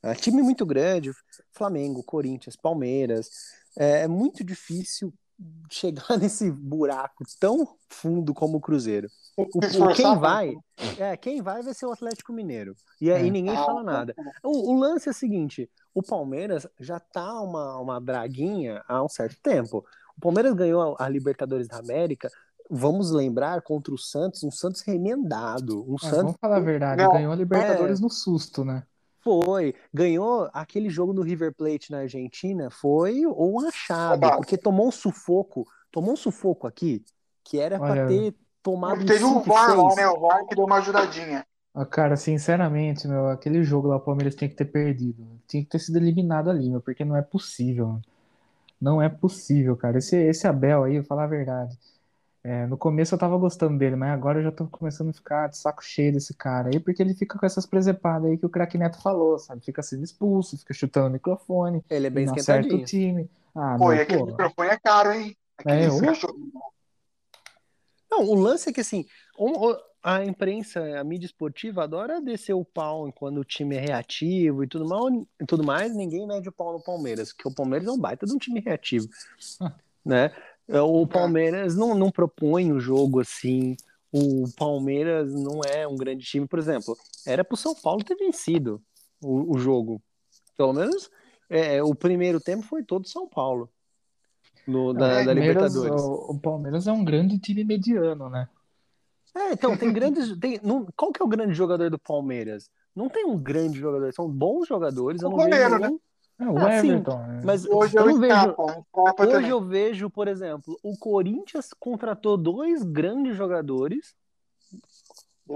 É 0.02 0.16
time 0.16 0.42
muito 0.42 0.66
grande, 0.66 1.12
Flamengo, 1.52 2.04
Corinthians, 2.04 2.56
Palmeiras. 2.56 3.30
É, 3.78 4.02
é 4.02 4.08
muito 4.08 4.44
difícil 4.44 5.14
chegar 5.70 6.06
nesse 6.20 6.52
buraco 6.52 7.24
tão 7.40 7.76
fundo 7.90 8.34
como 8.34 8.58
o 8.58 8.62
Cruzeiro. 8.62 9.08
O, 9.38 9.44
o 9.44 9.94
quem 9.94 10.18
vai, 10.18 10.54
é, 10.98 11.16
quem 11.16 11.42
vai 11.42 11.62
vai 11.62 11.74
ser 11.74 11.86
o 11.86 11.92
Atlético 11.92 12.34
Mineiro. 12.34 12.76
E 13.00 13.12
aí 13.12 13.28
é. 13.28 13.32
ninguém 13.32 13.56
ah, 13.56 13.66
fala 13.66 13.84
nada. 13.84 14.16
O, 14.44 14.74
o, 14.74 14.80
lance 14.80 15.08
é 15.08 15.12
o 15.12 15.16
seguinte: 15.16 15.70
o 15.94 16.02
Palmeiras 16.02 16.68
já 16.80 17.00
tá 17.00 17.40
uma, 17.42 17.78
uma 17.78 18.00
braguinha 18.00 18.84
há 18.88 19.04
um 19.04 19.10
certo 19.10 19.38
tempo. 19.42 19.86
O 20.18 20.22
Palmeiras 20.22 20.54
ganhou 20.54 20.98
a 21.00 21.08
Libertadores 21.08 21.68
da 21.68 21.78
América 21.78 22.30
vamos 22.70 23.12
lembrar 23.12 23.62
contra 23.62 23.94
o 23.94 23.98
Santos, 23.98 24.44
um 24.44 24.52
Santos 24.52 24.82
remendado. 24.82 25.84
Um 25.90 25.96
é, 25.96 26.00
Santos... 26.00 26.18
Vamos 26.18 26.38
falar 26.40 26.58
a 26.58 26.62
verdade, 26.62 27.04
Não, 27.04 27.12
ganhou 27.12 27.32
a 27.32 27.36
Libertadores 27.36 28.00
é... 28.00 28.02
no 28.02 28.10
susto, 28.10 28.64
né? 28.64 28.84
Foi, 29.22 29.76
ganhou 29.94 30.50
aquele 30.54 30.90
jogo 30.90 31.12
no 31.12 31.22
River 31.22 31.54
Plate 31.54 31.91
na 31.91 32.00
Argentina, 32.00 32.70
foi 32.70 33.26
um 33.26 33.60
achado, 33.68 34.22
porque 34.38 34.58
tomou 34.58 34.88
um 34.88 34.91
sufoco, 34.91 35.68
tomou 35.91 36.14
um 36.14 36.18
sufoco 36.18 36.66
aqui, 36.66 37.04
que 37.44 37.60
era 37.60 37.78
para 37.78 38.08
ter 38.08 38.34
tomado 38.64 39.06
Teve 39.06 39.26
um 39.26 39.41
VAR 39.41 39.76
lá, 39.76 39.96
né? 39.96 40.08
O 40.08 40.20
VAR 40.22 40.46
que 40.46 40.56
deu 40.56 40.64
uma 40.64 40.78
ajudadinha. 40.78 41.46
Ah, 41.74 41.86
cara, 41.86 42.16
sinceramente, 42.16 43.08
meu, 43.08 43.28
aquele 43.28 43.64
jogo 43.64 43.88
lá, 43.88 43.98
o 43.98 44.02
Palmeiras 44.02 44.36
tinha 44.36 44.50
que 44.50 44.56
ter 44.56 44.66
perdido. 44.66 45.28
Tinha 45.48 45.64
que 45.64 45.70
ter 45.70 45.80
sido 45.80 45.98
eliminado 45.98 46.50
ali, 46.50 46.70
meu, 46.70 46.82
porque 46.82 47.06
não 47.06 47.16
é 47.16 47.22
possível. 47.22 48.00
Não 48.82 49.02
é 49.02 49.10
possível, 49.10 49.76
cara. 49.76 49.98
Esse, 49.98 50.16
esse 50.16 50.48
Abel 50.48 50.84
aí, 50.84 50.98
vou 50.98 51.06
falar 51.06 51.26
a 51.26 51.28
verdade. 51.28 51.78
É, 52.44 52.66
no 52.68 52.78
começo 52.78 53.14
eu 53.14 53.20
tava 53.20 53.38
gostando 53.38 53.78
dele, 53.78 53.98
mas 53.98 54.11
agora 54.11 54.40
eu 54.40 54.44
já 54.44 54.52
tô 54.52 54.66
começando 54.68 55.10
a 55.10 55.14
ficar 55.14 55.49
de 55.49 55.57
saco 55.57 55.84
cheio 55.84 56.14
desse 56.14 56.34
cara 56.34 56.70
aí, 56.70 56.80
porque 56.80 57.03
ele 57.03 57.14
fica 57.14 57.38
com 57.38 57.45
essas 57.45 57.66
presepadas 57.66 58.32
aí 58.32 58.38
que 58.38 58.45
o 58.45 58.49
craque 58.49 58.78
Neto 58.78 59.02
falou, 59.02 59.38
sabe? 59.38 59.64
Fica 59.64 59.84
sendo 59.84 60.03
expulso, 60.03 60.57
fica 60.57 60.74
chutando 60.74 61.10
o 61.10 61.11
microfone. 61.11 61.84
Ele 61.90 62.07
é 62.07 62.10
bem 62.10 62.26
esquentadinho. 62.26 62.78
o 62.78 62.86
time. 62.86 63.30
Ah, 63.53 63.76
pô, 63.78 63.91
e 63.91 63.99
aquele 63.99 64.20
pô. 64.20 64.26
microfone 64.28 64.70
é 64.70 64.78
caro, 64.78 65.11
hein? 65.11 65.36
Aquele 65.57 65.84
é, 65.84 66.02
cachorro... 66.02 66.38
Não, 68.10 68.24
o 68.24 68.36
lance 68.36 68.70
é 68.70 68.74
que 68.74 68.82
assim, 68.82 69.06
a 70.02 70.24
imprensa, 70.24 70.99
a 70.99 71.03
mídia 71.03 71.26
esportiva 71.26 71.84
adora 71.84 72.22
descer 72.22 72.53
o 72.53 72.64
pau 72.64 73.11
quando 73.11 73.40
o 73.41 73.45
time 73.45 73.76
é 73.76 73.80
reativo 73.80 74.64
e 74.64 74.68
tudo, 74.68 74.88
mal, 74.88 75.10
e 75.10 75.45
tudo 75.45 75.64
mais, 75.64 75.94
ninguém 75.94 76.26
mede 76.26 76.48
o 76.48 76.53
pau 76.53 76.74
no 76.74 76.82
Palmeiras, 76.82 77.34
porque 77.34 77.49
o 77.49 77.53
Palmeiras 77.53 77.88
é 77.88 77.91
um 77.91 77.99
baita 77.99 78.26
de 78.26 78.34
um 78.34 78.38
time 78.38 78.61
reativo, 78.61 79.10
né? 80.06 80.32
É, 80.70 80.80
o 80.80 81.06
Palmeiras 81.08 81.76
não, 81.76 81.96
não 81.96 82.12
propõe 82.12 82.72
o 82.72 82.80
jogo 82.80 83.20
assim. 83.20 83.76
O 84.12 84.46
Palmeiras 84.56 85.34
não 85.34 85.62
é 85.64 85.88
um 85.88 85.96
grande 85.96 86.24
time, 86.24 86.48
por 86.48 86.60
exemplo. 86.60 86.96
Era 87.26 87.44
para 87.44 87.56
o 87.56 87.58
São 87.58 87.76
Paulo 87.76 88.04
ter 88.04 88.16
vencido 88.16 88.82
o, 89.22 89.56
o 89.56 89.58
jogo. 89.58 90.02
Pelo 90.56 90.74
menos 90.74 91.10
é, 91.50 91.82
o 91.82 91.96
primeiro 91.96 92.40
tempo 92.40 92.64
foi 92.64 92.84
todo 92.84 93.08
São 93.08 93.28
Paulo. 93.28 93.70
No, 94.68 94.94
da, 94.94 95.22
é, 95.22 95.26
da 95.26 95.34
Libertadores. 95.34 96.02
O, 96.02 96.32
o, 96.32 96.40
Palmeiras 96.40 96.86
é 96.86 96.91
um 96.91 97.04
grande 97.04 97.40
time 97.40 97.64
mediano, 97.64 98.30
né? 98.30 98.48
É, 99.36 99.54
então, 99.54 99.76
tem 99.76 99.91
grandes. 99.91 100.38
Tem, 100.38 100.60
não, 100.62 100.86
qual 100.96 101.12
que 101.12 101.22
é 101.22 101.26
o 101.26 101.30
grande 101.30 101.54
jogador 101.54 101.90
do 101.90 101.98
Palmeiras? 101.98 102.70
Não 102.96 103.10
tem 103.10 103.26
um 103.26 103.38
grande 103.38 103.80
jogador, 103.80 104.12
são 104.14 104.30
bons 104.30 104.68
jogadores. 104.68 105.22
Eu 105.22 105.30
não 105.30 105.38
vejo 105.38 105.50
nenhum, 105.50 105.80
né? 105.80 106.00
É, 106.40 106.48
o 106.48 106.57
ah, 106.57 106.78
Everton. 106.78 107.11
Sim, 107.11 107.45
mas 107.45 107.66
hoje 107.66 107.98
eu, 107.98 108.10
eu 108.10 108.20
vejo, 108.20 108.56
hoje 109.20 109.49
eu 109.49 109.61
vejo, 109.61 110.10
por 110.10 110.28
exemplo, 110.28 110.80
o 110.82 110.98
Corinthians 110.98 111.70
contratou 111.78 112.38
dois 112.38 112.84
grandes 112.84 113.36
jogadores 113.36 114.16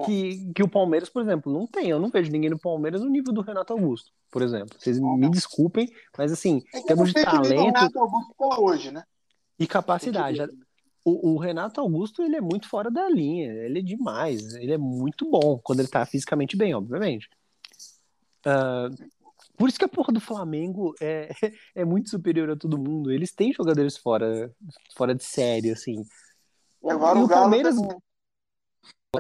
que, 0.06 0.52
que 0.54 0.64
o 0.64 0.68
Palmeiras, 0.68 1.10
por 1.10 1.22
exemplo, 1.22 1.54
não 1.54 1.66
tem. 1.68 1.90
Eu 1.90 2.00
não 2.00 2.10
vejo 2.10 2.32
ninguém 2.32 2.50
no 2.50 2.60
Palmeiras 2.60 3.02
no 3.02 3.10
nível 3.10 3.34
do 3.34 3.42
Renato 3.42 3.72
Augusto, 3.74 4.12
por 4.30 4.42
exemplo. 4.42 4.78
Vocês 4.78 5.00
me 5.00 5.30
desculpem, 5.30 5.88
mas 6.18 6.32
assim, 6.32 6.62
é 6.74 6.82
temos 6.82 7.14
de 7.14 7.24
talento 7.24 7.64
Renato 7.64 8.00
Augusto 8.00 8.34
hoje, 8.60 8.92
né? 8.92 9.04
e 9.60 9.68
capacidade. 9.68 10.40
O, 11.06 11.34
o, 11.34 11.38
Renato 11.38 11.82
Augusto 11.82 12.22
ele 12.22 12.38
é 12.38 12.42
muito 12.42 12.68
fora 12.70 12.90
da 12.90 13.10
linha, 13.10 13.52
ele 13.52 13.80
é 13.80 13.82
demais, 13.82 14.56
ele 14.56 14.72
é 14.72 14.78
muito 14.78 15.30
bom 15.30 15.60
quando 15.62 15.80
ele 15.80 15.90
tá 15.90 16.06
fisicamente 16.06 16.56
bem, 16.56 16.74
obviamente. 16.74 17.30
Uh, 18.46 19.23
por 19.64 19.70
isso 19.70 19.80
que 19.80 19.86
a 19.86 19.88
porra 19.88 20.12
do 20.12 20.20
Flamengo 20.20 20.94
é, 21.00 21.30
é 21.74 21.86
muito 21.86 22.10
superior 22.10 22.50
a 22.50 22.56
todo 22.58 22.78
mundo. 22.78 23.10
Eles 23.10 23.32
têm 23.32 23.54
jogadores 23.54 23.96
fora, 23.96 24.54
fora 24.94 25.16
de 25.16 25.24
série, 25.24 25.72
assim. 25.72 26.04
Agora 26.86 27.18
e 27.18 27.22
o, 27.22 27.26
o 27.26 27.30
Palmeiras. 27.30 27.78
Agora 27.78 27.98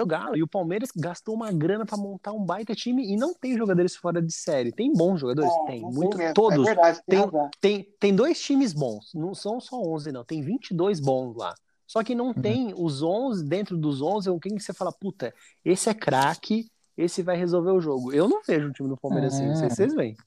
o 0.01 0.05
Galo. 0.05 0.35
E 0.35 0.43
o 0.43 0.47
Palmeiras 0.47 0.89
gastou 0.93 1.33
uma 1.33 1.49
grana 1.49 1.85
para 1.85 1.95
montar 1.95 2.33
um 2.33 2.43
baita 2.43 2.75
time 2.75 3.09
e 3.09 3.15
não 3.15 3.33
tem 3.33 3.57
jogadores 3.57 3.95
fora 3.95 4.21
de 4.21 4.33
série. 4.33 4.73
Tem 4.73 4.91
bons 4.91 5.21
jogadores? 5.21 5.49
É, 5.49 5.65
tem. 5.65 5.81
Muito, 5.81 6.17
tem 6.17 6.33
todos. 6.33 6.67
É 6.67 6.75
verdade, 6.75 7.01
tem, 7.07 7.21
tem, 7.21 7.49
tem, 7.61 7.95
tem, 7.97 8.13
dois 8.13 8.37
times 8.41 8.73
bons. 8.73 9.13
Não 9.13 9.33
são 9.33 9.61
só 9.61 9.77
11, 9.81 10.11
não. 10.11 10.25
Tem 10.25 10.41
22 10.41 10.99
bons 10.99 11.37
lá. 11.37 11.55
Só 11.87 12.03
que 12.03 12.13
não 12.13 12.27
uhum. 12.27 12.33
tem 12.33 12.73
os 12.75 13.01
11, 13.01 13.45
dentro 13.45 13.77
dos 13.77 14.01
11, 14.01 14.29
quem 14.41 14.55
que 14.55 14.61
você 14.61 14.73
fala, 14.73 14.91
puta, 14.91 15.33
esse 15.63 15.89
é 15.89 15.93
craque, 15.93 16.69
esse 16.97 17.23
vai 17.23 17.37
resolver 17.37 17.71
o 17.71 17.79
jogo. 17.79 18.11
Eu 18.11 18.27
não 18.27 18.41
vejo 18.45 18.67
um 18.67 18.73
time 18.73 18.89
do 18.89 18.97
Palmeiras 18.97 19.35
é. 19.35 19.37
assim, 19.37 19.47
não 19.47 19.55
sei 19.55 19.69
se 19.69 19.77
vocês 19.77 19.95
veem. 19.95 20.17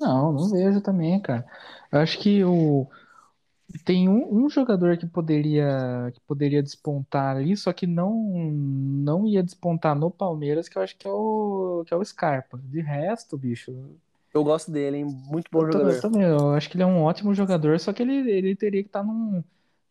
Não, 0.00 0.32
não 0.32 0.48
vejo 0.48 0.80
também, 0.80 1.20
cara. 1.20 1.44
Eu 1.92 2.00
acho 2.00 2.18
que 2.18 2.42
o 2.42 2.86
tem 3.84 4.08
um, 4.08 4.44
um 4.44 4.50
jogador 4.50 4.96
que 4.96 5.06
poderia 5.06 6.10
que 6.12 6.20
poderia 6.22 6.62
despontar 6.62 7.36
ali, 7.36 7.56
só 7.56 7.72
que 7.72 7.86
não 7.86 8.12
não 8.12 9.26
ia 9.26 9.42
despontar 9.42 9.94
no 9.94 10.10
Palmeiras, 10.10 10.68
que 10.68 10.76
eu 10.76 10.82
acho 10.82 10.96
que 10.96 11.06
é 11.06 11.10
o 11.10 11.84
que 11.86 11.94
é 11.94 11.96
o 11.96 12.04
Scarpa. 12.04 12.58
De 12.64 12.80
resto, 12.80 13.36
bicho, 13.38 13.72
eu 14.32 14.44
gosto 14.44 14.70
dele, 14.70 14.98
hein? 14.98 15.04
Muito 15.04 15.50
bom 15.50 15.66
eu 15.66 15.72
jogador. 15.72 16.00
Também, 16.00 16.22
eu 16.22 16.52
acho 16.52 16.70
que 16.70 16.76
ele 16.76 16.82
é 16.82 16.86
um 16.86 17.02
ótimo 17.02 17.34
jogador, 17.34 17.78
só 17.78 17.92
que 17.92 18.02
ele, 18.02 18.30
ele 18.30 18.56
teria 18.56 18.82
que 18.82 18.88
estar 18.88 19.00
tá 19.00 19.06
num, 19.06 19.42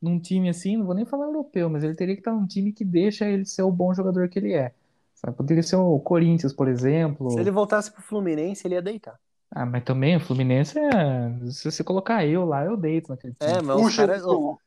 num 0.01 0.19
time 0.19 0.49
assim, 0.49 0.77
não 0.77 0.85
vou 0.85 0.95
nem 0.95 1.05
falar 1.05 1.25
europeu, 1.25 1.69
mas 1.69 1.83
ele 1.83 1.95
teria 1.95 2.15
que 2.15 2.21
estar 2.21 2.31
tá 2.31 2.37
num 2.37 2.47
time 2.47 2.71
que 2.71 2.85
deixa 2.85 3.25
ele 3.27 3.45
ser 3.45 3.63
o 3.63 3.71
bom 3.71 3.93
jogador 3.93 4.27
que 4.29 4.39
ele 4.39 4.53
é. 4.53 4.73
Sabe? 5.13 5.35
Poderia 5.35 5.61
ser 5.61 5.75
o 5.75 5.99
Corinthians, 5.99 6.53
por 6.53 6.69
exemplo. 6.69 7.29
Se 7.31 7.39
ele 7.39 7.51
voltasse 7.51 7.91
pro 7.91 8.01
Fluminense, 8.01 8.65
ele 8.65 8.75
ia 8.75 8.81
deitar. 8.81 9.19
Ah, 9.51 9.65
mas 9.65 9.83
também 9.83 10.15
o 10.15 10.19
Fluminense 10.19 10.77
é. 10.77 11.51
Se 11.51 11.71
você 11.71 11.83
colocar 11.83 12.23
eu 12.23 12.45
lá, 12.45 12.63
eu 12.65 12.77
deito 12.77 13.09
naquele 13.09 13.33
time. 13.33 13.51
É, 13.51 13.61
mas 13.61 13.81
Puxa, 13.81 14.07
cara, 14.07 14.21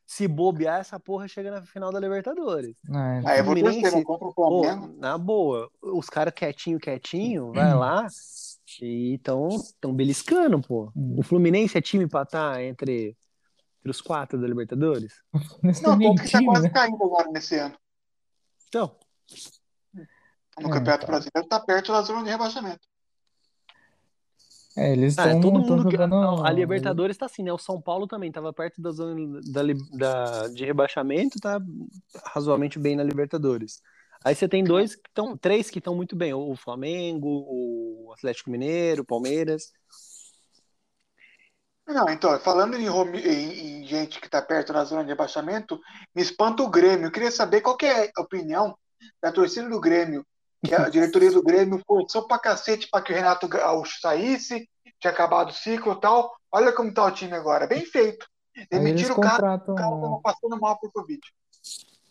se 0.05 0.27
bobear, 0.27 0.81
essa 0.81 0.99
porra 0.99 1.29
chega 1.29 1.53
na 1.53 1.63
final 1.63 1.93
da 1.93 2.01
Libertadores. 2.01 2.75
É, 2.91 3.23
Aí 3.25 3.39
eu 3.39 3.45
vou 3.45 3.55
torcer, 3.55 3.93
não 3.93 4.03
contra 4.03 4.27
o 4.27 4.33
Flamengo. 4.33 4.89
Pô, 4.89 5.01
na 5.01 5.17
boa, 5.17 5.71
os 5.81 6.09
caras 6.09 6.35
quietinho, 6.35 6.81
quietinho, 6.81 7.53
vai 7.53 7.73
lá 7.73 8.09
e 8.81 9.15
estão 9.15 9.49
tão 9.81 9.95
beliscando, 9.95 10.61
pô. 10.61 10.91
Hum. 10.97 11.15
O 11.19 11.23
Fluminense 11.23 11.79
é 11.79 11.81
time 11.81 12.09
pra 12.09 12.23
estar 12.23 12.55
tá 12.55 12.63
entre, 12.65 13.17
entre 13.79 13.91
os 13.91 14.01
quatro 14.01 14.41
da 14.41 14.49
Libertadores? 14.49 15.15
Não, 15.81 15.95
o 15.95 16.15
que 16.17 16.29
tá 16.29 16.43
quase 16.45 16.63
né? 16.65 16.71
caindo 16.71 17.05
agora 17.05 17.31
nesse 17.31 17.57
ano. 17.57 17.77
Então. 18.67 18.97
No 20.59 20.69
é, 20.69 20.73
Campeonato 20.73 21.07
tá. 21.07 21.13
Brasileiro 21.13 21.49
tá 21.49 21.61
perto 21.61 21.93
da 21.93 22.03
zona 22.03 22.25
de 22.25 22.31
rebaixamento. 22.31 22.92
É, 24.77 24.93
eles 24.93 25.13
estão 25.13 25.39
ah, 25.39 25.41
todo 25.41 25.59
mundo 25.59 25.91
jogando. 25.91 26.45
A 26.45 26.51
Libertadores 26.51 27.15
está 27.15 27.27
assim, 27.27 27.43
né? 27.43 27.53
O 27.53 27.59
São 27.59 27.81
Paulo 27.81 28.07
também 28.07 28.29
estava 28.29 28.53
perto 28.53 28.81
da 28.81 28.91
zona 28.91 29.41
da, 29.43 29.63
da, 29.93 30.49
de 30.49 30.65
rebaixamento, 30.65 31.39
tá 31.39 31.61
razoavelmente 32.25 32.79
bem 32.79 32.97
na 32.97 33.03
Libertadores. 33.03 33.83
Aí 34.25 34.35
você 34.35 34.49
tem 34.49 34.65
dois 34.65 34.95
que 34.95 35.09
estão, 35.09 35.37
três 35.37 35.69
que 35.69 35.79
estão 35.79 35.95
muito 35.95 36.17
bem: 36.17 36.33
o 36.33 36.57
Flamengo, 36.57 37.45
o 37.47 38.13
Atlético 38.15 38.51
Mineiro, 38.51 39.03
o 39.03 39.07
Palmeiras. 39.07 39.73
Não, 41.87 42.09
então, 42.09 42.39
falando 42.39 42.77
em, 42.77 42.87
em, 42.87 43.83
em 43.83 43.87
gente 43.87 44.21
que 44.21 44.27
está 44.27 44.41
perto 44.41 44.73
da 44.73 44.85
zona 44.85 45.03
de 45.03 45.11
rebaixamento, 45.11 45.79
me 46.15 46.23
espanta 46.23 46.63
o 46.63 46.71
Grêmio. 46.71 47.07
Eu 47.07 47.11
queria 47.11 47.31
saber 47.31 47.61
qual 47.61 47.77
que 47.77 47.85
é 47.85 48.11
a 48.17 48.23
opinião 48.23 48.75
da 49.21 49.33
torcida 49.33 49.69
do 49.69 49.81
Grêmio 49.81 50.25
que 50.65 50.75
a 50.75 50.89
diretoria 50.89 51.31
do 51.31 51.43
Grêmio 51.43 51.83
forçou 51.87 52.27
pra 52.27 52.39
cacete 52.39 52.89
pra 52.91 53.03
que 53.03 53.13
o 53.13 53.17
Renato 53.17 53.49
Gaúcho 53.49 54.01
saísse, 54.01 54.69
tinha 55.01 55.13
acabado 55.13 55.51
o 55.51 55.55
ciclo 55.55 55.93
e 55.95 56.01
tal. 56.01 56.33
Olha 56.51 56.73
como 56.73 56.93
tá 56.93 57.05
o 57.05 57.11
time 57.11 57.35
agora, 57.35 57.67
bem 57.67 57.85
feito. 57.85 58.27
Demitiram 58.71 59.17
o 59.17 59.21
cara, 59.21 59.57
o 59.57 59.75
cara 59.75 59.91
tava 60.01 60.21
passando 60.23 60.61
mal 60.61 60.79
por 60.79 60.93
Covid. 60.93 61.21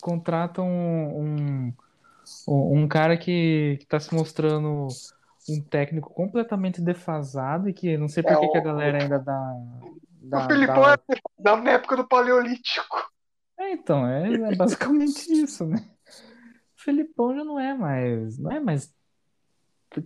Contratam 0.02 0.68
um, 0.68 1.74
Um 2.48 2.84
um 2.84 2.88
cara 2.88 3.18
que, 3.18 3.78
que 3.80 3.86
tá 3.86 4.00
se 4.00 4.14
mostrando 4.14 4.88
um 5.50 5.62
técnico 5.62 6.14
completamente 6.14 6.82
defasado 6.82 7.70
e 7.70 7.74
que 7.74 7.98
não 7.98 8.08
sei 8.08 8.24
por 8.24 8.32
É, 8.32 8.36
que 8.38 8.48
que 8.48 8.58
a 8.58 8.62
o- 8.62 8.64
galera 8.64 9.02
ainda 9.02 9.20
dá, 9.20 9.54
O 9.82 9.98
dá, 10.24 10.48
Filipão 10.48 10.84
dá... 10.84 10.94
é 10.94 10.98
da 11.40 11.58
na 11.58 11.72
época 11.72 11.98
do 11.98 12.08
Paleolítico. 12.08 13.12
É, 13.60 13.72
então, 13.74 14.08
é, 14.08 14.34
é 14.34 14.56
basicamente 14.56 15.32
isso, 15.32 15.66
né? 15.66 15.78
Felipão 16.84 17.36
já 17.36 17.44
não 17.44 17.60
é 17.60 17.74
mais, 17.74 18.38
não 18.38 18.52
é 18.52 18.60
mais. 18.60 18.94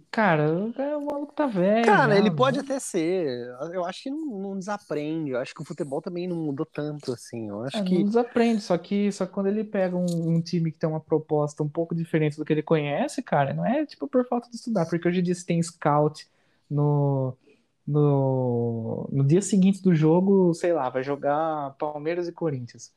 Cara, 0.10 0.52
o 0.52 1.06
maluco 1.06 1.34
tá 1.34 1.46
velho. 1.46 1.86
Cara, 1.86 2.14
já, 2.14 2.20
ele 2.20 2.32
né? 2.32 2.36
pode 2.36 2.60
até 2.60 2.80
ser. 2.80 3.28
Eu 3.72 3.86
acho 3.86 4.04
que 4.04 4.10
não, 4.10 4.26
não 4.26 4.58
desaprende. 4.58 5.32
Eu 5.32 5.40
acho 5.40 5.54
que 5.54 5.62
o 5.62 5.66
futebol 5.66 6.02
também 6.02 6.28
não 6.28 6.38
mudou 6.38 6.66
tanto 6.66 7.14
assim. 7.14 7.50
Eu 7.50 7.62
acho 7.64 7.78
É, 7.78 7.84
que. 7.84 8.00
não 8.00 8.06
desaprende, 8.06 8.62
só 8.62 8.78
que, 8.80 9.12
só 9.12 9.28
que 9.28 9.32
quando 9.34 9.46
ele 9.46 9.64
pega 9.64 9.96
um, 9.96 10.06
um 10.36 10.42
time 10.42 10.72
que 10.72 10.80
tem 10.80 10.90
uma 10.90 11.00
proposta 11.00 11.62
um 11.62 11.70
pouco 11.70 11.94
diferente 11.94 12.36
do 12.36 12.44
que 12.44 12.52
ele 12.52 12.64
conhece, 12.64 13.22
cara, 13.22 13.54
não 13.54 13.64
é 13.64 13.86
tipo 13.86 14.08
por 14.08 14.26
falta 14.28 14.50
de 14.50 14.56
estudar, 14.56 14.88
porque 14.88 15.08
hoje 15.08 15.20
em 15.20 15.24
dia 15.24 15.36
você 15.36 15.46
tem 15.46 15.62
scout 15.62 16.28
no, 16.68 17.38
no, 17.86 19.08
no 19.12 19.24
dia 19.24 19.42
seguinte 19.42 19.84
do 19.84 19.94
jogo, 19.94 20.52
sei 20.56 20.74
lá, 20.74 20.90
vai 20.90 21.04
jogar 21.04 21.76
Palmeiras 21.78 22.28
e 22.28 22.32
Corinthians. 22.32 22.92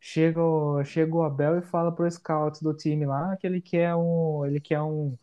Chega 0.00 0.40
o, 0.42 0.84
chega 0.84 1.14
o 1.14 1.22
Abel 1.22 1.58
e 1.58 1.62
fala 1.62 1.92
pro 1.92 2.10
scout 2.10 2.62
do 2.62 2.74
time 2.74 3.06
lá 3.06 3.36
que 3.36 3.46
ele 3.46 3.60
quer 3.60 3.94
um, 3.94 4.44
ele 4.46 4.60
quer 4.60 4.80
um, 4.82 5.16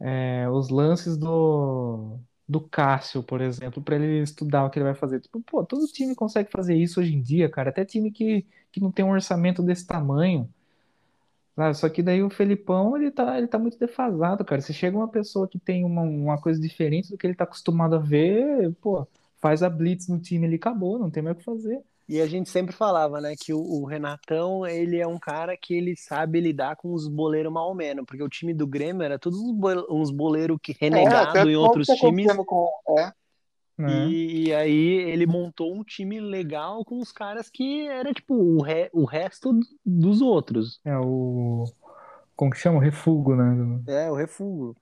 é, 0.00 0.48
os 0.50 0.68
lances 0.68 1.16
do, 1.16 2.18
do 2.48 2.60
Cássio, 2.60 3.22
por 3.22 3.40
exemplo, 3.40 3.82
para 3.82 3.96
ele 3.96 4.22
estudar 4.22 4.64
o 4.64 4.70
que 4.70 4.78
ele 4.78 4.84
vai 4.86 4.94
fazer. 4.94 5.20
Tipo, 5.20 5.40
pô, 5.42 5.64
todo 5.64 5.86
time 5.86 6.14
consegue 6.14 6.50
fazer 6.50 6.74
isso 6.76 7.00
hoje 7.00 7.14
em 7.14 7.22
dia, 7.22 7.48
cara. 7.50 7.70
Até 7.70 7.84
time 7.84 8.10
que, 8.10 8.46
que 8.70 8.80
não 8.80 8.92
tem 8.92 9.04
um 9.04 9.10
orçamento 9.10 9.62
desse 9.62 9.86
tamanho. 9.86 10.48
Sabe? 11.54 11.74
Só 11.76 11.88
que 11.88 12.02
daí 12.02 12.22
o 12.22 12.30
Felipão, 12.30 12.96
ele 12.96 13.10
tá, 13.10 13.36
ele 13.38 13.46
tá 13.46 13.58
muito 13.58 13.78
defasado, 13.78 14.44
cara. 14.44 14.60
Se 14.62 14.72
chega 14.72 14.96
uma 14.96 15.08
pessoa 15.08 15.46
que 15.48 15.58
tem 15.58 15.84
uma, 15.84 16.02
uma 16.02 16.40
coisa 16.40 16.60
diferente 16.60 17.10
do 17.10 17.18
que 17.18 17.26
ele 17.26 17.34
tá 17.34 17.44
acostumado 17.44 17.94
a 17.96 17.98
ver, 17.98 18.74
pô, 18.80 19.06
faz 19.40 19.62
a 19.62 19.68
blitz 19.70 20.08
no 20.08 20.18
time 20.20 20.46
ali, 20.46 20.56
acabou, 20.56 20.98
não 20.98 21.10
tem 21.10 21.22
mais 21.22 21.36
o 21.36 21.38
que 21.38 21.44
fazer. 21.44 21.82
E 22.08 22.20
a 22.20 22.26
gente 22.26 22.50
sempre 22.50 22.74
falava, 22.74 23.20
né, 23.20 23.34
que 23.38 23.54
o, 23.54 23.60
o 23.60 23.84
Renatão, 23.86 24.66
ele 24.66 24.98
é 24.98 25.06
um 25.06 25.18
cara 25.18 25.56
que 25.56 25.72
ele 25.72 25.96
sabe 25.96 26.40
lidar 26.40 26.76
com 26.76 26.92
os 26.92 27.08
boleiros 27.08 27.52
mal 27.52 27.74
menos, 27.74 28.04
porque 28.06 28.22
o 28.22 28.28
time 28.28 28.52
do 28.52 28.66
Grêmio 28.66 29.02
era 29.02 29.18
todos 29.18 29.38
uns 29.38 29.52
bole- 29.52 29.86
uns 29.88 30.10
boleiros 30.10 30.58
que 30.62 30.76
renegado 30.78 31.30
até 31.30 31.44
em 31.44 31.56
outros 31.56 31.86
times. 31.86 32.26
Com, 32.44 32.68
é, 32.98 33.12
né? 33.78 34.08
E, 34.08 34.48
e 34.48 34.54
aí 34.54 34.86
ele 35.10 35.26
montou 35.26 35.74
um 35.74 35.82
time 35.82 36.20
legal 36.20 36.84
com 36.84 36.98
os 36.98 37.12
caras 37.12 37.48
que 37.48 37.86
era 37.86 38.12
tipo 38.12 38.34
o, 38.34 38.62
re- 38.62 38.90
o 38.92 39.04
resto 39.04 39.58
dos 39.86 40.20
outros. 40.20 40.80
É 40.84 40.98
o. 40.98 41.64
Como 42.36 42.50
que 42.50 42.58
chama? 42.58 42.78
O 42.78 42.80
refugo, 42.80 43.36
né? 43.36 43.80
É, 43.86 44.10
o 44.10 44.14
refúgio. 44.14 44.76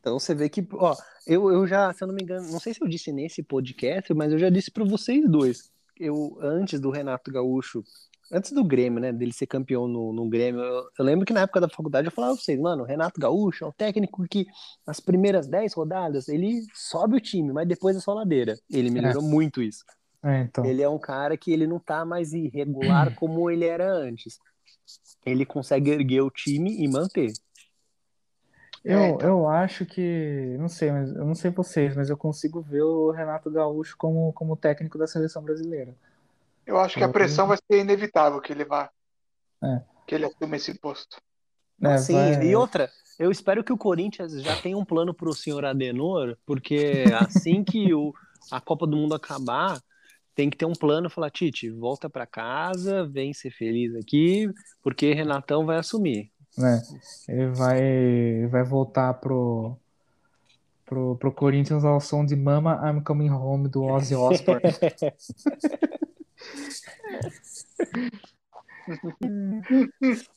Então 0.00 0.18
você 0.18 0.34
vê 0.34 0.48
que, 0.48 0.66
ó, 0.74 0.94
eu, 1.26 1.50
eu 1.50 1.66
já, 1.66 1.92
se 1.92 2.02
eu 2.02 2.08
não 2.08 2.14
me 2.14 2.22
engano, 2.22 2.50
não 2.50 2.60
sei 2.60 2.72
se 2.72 2.82
eu 2.82 2.88
disse 2.88 3.12
nesse 3.12 3.42
podcast, 3.42 4.14
mas 4.14 4.32
eu 4.32 4.38
já 4.38 4.48
disse 4.48 4.70
para 4.70 4.84
vocês 4.84 5.28
dois. 5.28 5.70
Eu, 6.00 6.38
antes 6.40 6.80
do 6.80 6.90
Renato 6.90 7.30
Gaúcho, 7.30 7.84
antes 8.32 8.52
do 8.52 8.64
Grêmio, 8.64 9.00
né, 9.00 9.12
dele 9.12 9.32
ser 9.32 9.46
campeão 9.46 9.86
no, 9.86 10.12
no 10.12 10.28
Grêmio, 10.28 10.62
eu, 10.62 10.88
eu 10.98 11.04
lembro 11.04 11.26
que 11.26 11.32
na 11.32 11.42
época 11.42 11.60
da 11.60 11.68
faculdade 11.68 12.08
eu 12.08 12.12
falava 12.12 12.34
pra 12.34 12.42
vocês, 12.42 12.58
mano, 12.58 12.82
o 12.82 12.86
Renato 12.86 13.20
Gaúcho 13.20 13.64
é 13.64 13.68
um 13.68 13.72
técnico 13.72 14.26
que 14.28 14.46
nas 14.86 14.98
primeiras 14.98 15.46
10 15.46 15.74
rodadas 15.74 16.28
ele 16.28 16.64
sobe 16.74 17.16
o 17.16 17.20
time, 17.20 17.52
mas 17.52 17.68
depois 17.68 17.96
é 17.96 18.00
só 18.00 18.14
ladeira. 18.14 18.56
Ele 18.70 18.90
melhorou 18.90 19.22
muito 19.22 19.60
isso. 19.60 19.84
É, 20.22 20.42
então. 20.42 20.64
Ele 20.64 20.82
é 20.82 20.88
um 20.88 20.98
cara 20.98 21.36
que 21.36 21.52
ele 21.52 21.66
não 21.66 21.78
tá 21.78 22.04
mais 22.04 22.32
irregular 22.32 23.14
como 23.16 23.50
ele 23.50 23.64
era 23.64 23.90
antes. 23.90 24.38
Ele 25.24 25.44
consegue 25.44 25.90
erguer 25.90 26.22
o 26.22 26.30
time 26.30 26.82
e 26.82 26.88
manter. 26.88 27.32
Eu, 28.84 28.98
É, 28.98 29.08
então. 29.10 29.28
eu 29.28 29.48
acho 29.48 29.84
que, 29.84 30.56
não 30.58 30.68
sei, 30.68 30.90
mas 30.90 31.10
eu 31.14 31.24
não 31.24 31.34
sei 31.34 31.50
vocês, 31.50 31.94
mas 31.94 32.08
eu 32.08 32.16
consigo 32.16 32.62
ver 32.62 32.82
o 32.82 33.10
Renato 33.10 33.50
Gaúcho 33.50 33.96
como, 33.96 34.32
como 34.32 34.56
técnico 34.56 34.96
da 34.96 35.06
seleção 35.06 35.42
brasileira. 35.42 35.94
eu 36.66 36.78
acho 36.78 36.96
que 36.96 37.04
a 37.04 37.08
pressão 37.08 37.46
vai 37.46 37.58
ser 37.58 37.80
inevitável 37.80 38.40
que 38.40 38.52
ele 38.52 38.64
vá. 38.64 38.90
É. 39.62 39.82
Que 40.06 40.14
ele 40.14 40.24
assume 40.26 40.56
esse 40.56 40.78
posto. 40.78 41.18
É, 41.82 41.96
Sim, 41.98 42.14
vai- 42.14 42.46
e 42.46 42.56
outra, 42.56 42.90
eu 43.18 43.30
espero 43.30 43.62
que 43.62 43.72
o 43.72 43.78
Corinthians 43.78 44.42
já 44.42 44.56
tenha 44.56 44.76
um 44.76 44.84
plano 44.84 45.12
pro 45.14 45.34
senhor 45.34 45.64
Adenor, 45.64 46.36
porque 46.46 47.04
assim 47.18 47.62
que 47.62 47.92
o, 47.92 48.14
a 48.50 48.60
Copa 48.60 48.86
do 48.86 48.96
Mundo 48.96 49.14
acabar, 49.14 49.78
tem 50.34 50.48
que 50.48 50.56
ter 50.56 50.64
um 50.64 50.72
plano, 50.72 51.10
falar, 51.10 51.30
Tite, 51.30 51.70
volta 51.70 52.08
pra 52.08 52.26
casa, 52.26 53.06
vem 53.06 53.34
ser 53.34 53.50
feliz 53.50 53.94
aqui, 53.94 54.50
porque 54.82 55.12
Renatão 55.12 55.66
vai 55.66 55.76
assumir. 55.76 56.30
Né? 56.60 56.82
Ele 57.28 57.48
vai, 57.48 58.46
vai 58.48 58.62
voltar 58.62 59.14
pro, 59.14 59.76
pro, 60.84 61.16
pro 61.16 61.32
Corinthians 61.32 61.84
ao 61.84 62.00
som 62.00 62.24
de 62.24 62.36
Mama 62.36 62.80
I'm 62.84 63.02
Coming 63.02 63.30
Home 63.30 63.68
do 63.68 63.82
Ozzy 63.84 64.14
Osbourne. 64.14 64.62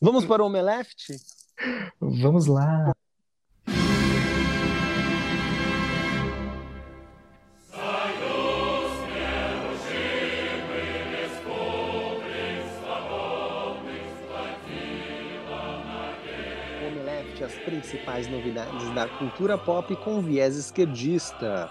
Vamos 0.02 0.26
para 0.26 0.44
o 0.44 0.48
Omeleft? 0.48 1.16
Vamos 2.00 2.46
lá. 2.46 2.94
Principais 17.66 18.28
novidades 18.28 18.90
da 18.94 19.08
cultura 19.08 19.58
pop 19.58 19.96
com 19.98 20.22
viés 20.22 20.56
esquerdista. 20.56 21.70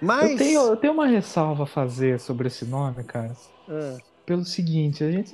Mas. 0.00 0.30
Eu 0.32 0.36
tenho, 0.38 0.60
eu 0.62 0.76
tenho 0.76 0.92
uma 0.92 1.06
ressalva 1.06 1.64
a 1.64 1.66
fazer 1.66 2.20
sobre 2.20 2.48
esse 2.48 2.64
nome, 2.64 3.02
cara. 3.04 3.32
Ah, 3.68 3.96
Pelo 4.24 4.44
seguinte, 4.44 5.02
a 5.02 5.10
gente, 5.10 5.32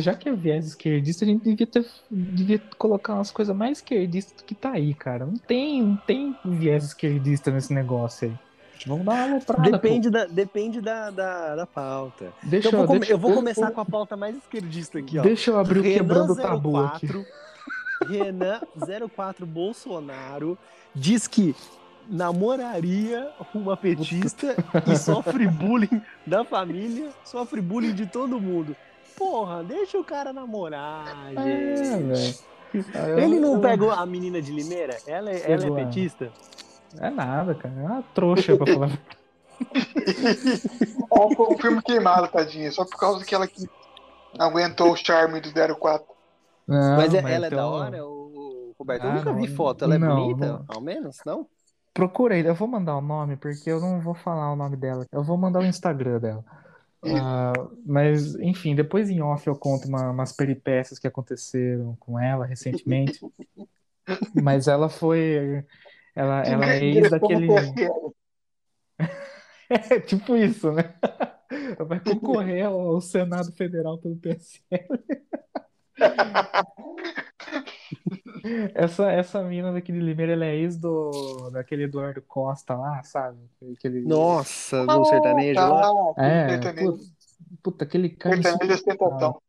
já 0.00 0.14
que 0.14 0.28
é 0.28 0.32
viés 0.32 0.66
esquerdista, 0.68 1.24
a 1.24 1.28
gente 1.28 1.42
devia 1.44 1.66
ter, 1.66 1.84
devia 2.10 2.60
colocar 2.78 3.14
umas 3.14 3.30
coisas 3.30 3.54
mais 3.54 3.78
esquerdistas 3.78 4.36
do 4.36 4.44
que 4.44 4.54
tá 4.54 4.72
aí, 4.72 4.94
cara. 4.94 5.26
Não 5.26 5.36
tem, 5.36 5.82
não 5.82 5.96
tem 5.96 6.36
viés 6.44 6.84
esquerdista 6.84 7.50
nesse 7.50 7.72
negócio 7.74 8.28
aí. 8.28 8.34
Vamos 8.86 9.04
dar 9.04 9.12
uma 9.12 9.22
aloprada, 9.24 9.70
depende 9.72 10.08
da, 10.08 10.24
depende 10.26 10.80
da, 10.80 11.10
da, 11.10 11.56
da 11.56 11.66
pauta. 11.66 12.32
Deixa 12.44 12.68
Então 12.68 12.80
eu 12.82 12.86
vou, 12.86 12.96
deixa- 12.98 13.12
eu 13.12 13.18
vou 13.18 13.30
eu- 13.32 13.36
começar 13.36 13.68
eu- 13.70 13.72
com 13.72 13.80
a 13.80 13.84
pauta 13.84 14.16
mais 14.16 14.36
esquerdista 14.36 15.00
aqui, 15.00 15.18
ó. 15.18 15.22
Deixa 15.22 15.50
eu 15.50 15.58
abrir 15.58 15.80
o 15.80 15.82
Renan 15.82 15.94
quebrando 15.96 16.32
o 16.32 16.36
tabu 16.36 16.72
04, 16.74 17.20
aqui. 17.20 17.28
Renan 18.06 18.60
04 19.14 19.46
Bolsonaro 19.46 20.56
diz 20.94 21.26
que 21.26 21.54
namoraria 22.08 23.30
uma 23.54 23.76
petista 23.76 24.56
e 24.90 24.96
sofre 24.96 25.46
bullying 25.46 26.00
da 26.26 26.44
família, 26.44 27.10
sofre 27.24 27.60
bullying 27.60 27.92
de 27.94 28.06
todo 28.06 28.40
mundo. 28.40 28.74
Porra, 29.16 29.62
deixa 29.64 29.98
o 29.98 30.04
cara 30.04 30.32
namorar, 30.32 31.04
É, 31.36 31.76
gente. 31.76 32.42
velho. 32.72 33.18
Ele 33.18 33.40
não 33.40 33.60
pegou 33.60 33.90
a 33.90 34.04
menina 34.06 34.40
de 34.40 34.52
Limeira? 34.52 34.96
Ela, 35.06 35.30
é- 35.30 35.50
ela 35.52 35.64
é 35.64 35.66
ela. 35.66 35.74
petista? 35.76 36.30
É 37.00 37.10
nada, 37.10 37.54
cara. 37.54 37.74
É 37.78 37.82
uma 37.82 38.02
trouxa 38.14 38.56
pra 38.56 38.66
falar. 38.72 38.90
Um 41.10 41.58
filme 41.58 41.82
queimado, 41.82 42.28
tadinha, 42.28 42.70
só 42.70 42.84
por 42.84 42.96
causa 42.98 43.24
que 43.24 43.34
ela 43.34 43.46
que 43.46 43.68
aguentou 44.38 44.92
o 44.92 44.96
charme 44.96 45.40
do 45.40 45.50
04. 45.52 46.06
Não, 46.68 46.96
mas 46.96 47.14
é- 47.14 47.18
ela 47.18 47.46
é 47.46 47.48
então- 47.48 47.58
da 47.58 47.66
hora, 47.66 48.04
o 48.06 48.74
Roberto? 48.78 49.04
eu 49.04 49.10
Ah, 49.10 49.14
nunca 49.14 49.32
não. 49.32 49.40
vi 49.40 49.48
foto. 49.48 49.84
Ela 49.84 49.94
é 49.94 49.98
Não, 49.98 50.14
bonita? 50.16 50.64
Ao 50.68 50.80
menos, 50.80 51.16
não? 51.24 51.48
Procurei, 51.94 52.46
eu 52.48 52.54
vou 52.54 52.68
mandar 52.68 52.96
o 52.96 53.00
nome, 53.00 53.36
porque 53.36 53.68
eu 53.70 53.80
não 53.80 54.00
vou 54.00 54.14
falar 54.14 54.52
o 54.52 54.56
nome 54.56 54.76
dela. 54.76 55.04
Eu 55.10 55.24
vou 55.24 55.36
mandar 55.36 55.60
o 55.60 55.64
Instagram 55.66 56.20
dela. 56.20 56.44
Ah, 57.04 57.52
mas, 57.86 58.34
enfim, 58.36 58.74
depois 58.74 59.08
em 59.08 59.20
off 59.22 59.46
eu 59.46 59.56
conto 59.56 59.88
uma- 59.88 60.10
umas 60.10 60.32
peripécias 60.32 60.98
que 60.98 61.06
aconteceram 61.06 61.96
com 61.98 62.18
ela 62.18 62.44
recentemente. 62.44 63.20
Mas 64.42 64.66
ela 64.68 64.88
foi. 64.88 65.64
Ela, 66.14 66.42
ela 66.42 66.64
é 66.72 66.82
ex 66.84 67.10
daquele. 67.10 67.46
É 69.70 70.00
tipo 70.00 70.34
isso, 70.36 70.72
né? 70.72 70.94
Ela 71.78 71.84
vai 71.86 72.00
concorrer 72.00 72.64
ao 72.66 73.00
Senado 73.02 73.52
Federal 73.52 73.98
pelo 73.98 74.16
PSL. 74.16 74.88
Essa, 78.74 79.10
essa 79.10 79.42
mina 79.42 79.72
daquele 79.72 80.00
Limeira, 80.00 80.32
ela 80.32 80.44
é 80.44 80.54
ex 80.54 80.76
do, 80.76 81.50
daquele 81.52 81.84
Eduardo 81.84 82.22
Costa 82.22 82.74
lá, 82.74 83.02
sabe? 83.02 83.38
Aquele, 83.76 84.02
Nossa, 84.02 84.86
do 84.86 85.04
sertanejo 85.04 85.54
tá, 85.54 85.68
lá. 85.68 86.14
É, 86.16 86.48
sertanejo. 86.50 86.92
puta, 86.92 87.04
puta, 87.62 87.84
aquele 87.84 88.08
cara 88.10 88.42
Sertanejo 88.42 88.72
é 88.72 88.74
ostentação. 88.76 89.42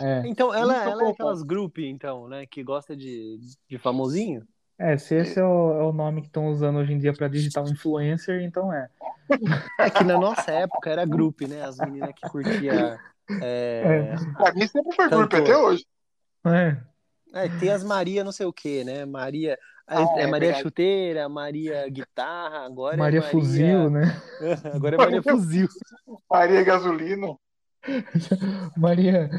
É, 0.00 0.22
Então, 0.26 0.52
ela, 0.52 0.84
ela 0.84 1.08
é 1.08 1.10
aquelas 1.10 1.42
group, 1.42 1.78
então, 1.78 2.28
né? 2.28 2.46
Que 2.46 2.62
gosta 2.62 2.96
de, 2.96 3.38
de 3.68 3.78
famosinho? 3.78 4.46
é, 4.78 4.96
se 4.96 5.14
esse 5.14 5.38
é 5.38 5.44
o, 5.44 5.72
é 5.72 5.82
o 5.84 5.92
nome 5.92 6.20
que 6.20 6.28
estão 6.28 6.48
usando 6.48 6.76
hoje 6.76 6.92
em 6.92 6.98
dia 6.98 7.12
pra 7.12 7.28
digital 7.28 7.68
influencer, 7.68 8.42
então 8.42 8.72
é. 8.72 8.88
É 9.78 9.90
que 9.90 10.04
na 10.04 10.18
nossa 10.18 10.50
época 10.50 10.90
era 10.90 11.04
group, 11.04 11.42
né? 11.42 11.62
As 11.62 11.78
meninas 11.78 12.12
que 12.14 12.28
curtia. 12.28 12.98
É, 13.42 14.14
Pra 14.36 14.52
mim 14.54 14.66
sempre 14.66 14.94
foi 14.94 15.08
grupo 15.08 15.28
Cantor. 15.28 15.40
até 15.42 15.56
hoje. 15.56 15.84
É. 16.46 16.76
É, 17.34 17.48
tem 17.60 17.70
as 17.70 17.84
Maria 17.84 18.24
não 18.24 18.32
sei 18.32 18.46
o 18.46 18.52
que, 18.52 18.84
né? 18.84 19.04
Maria. 19.04 19.58
Ah, 19.86 20.02
é 20.16 20.22
é 20.22 20.26
Maria 20.26 20.48
verdade. 20.48 20.62
Chuteira, 20.62 21.28
Maria 21.28 21.88
Guitarra, 21.88 22.66
agora 22.66 22.96
Maria 22.96 23.18
é 23.18 23.22
Maria. 23.22 23.30
Fuzil, 23.40 23.90
né? 23.90 24.20
Agora 24.74 24.94
é 24.94 24.98
Maria 24.98 25.22
Fuzil. 25.22 25.68
Maria 26.30 26.62
Gasolina. 26.62 27.26
Maria. 28.76 29.30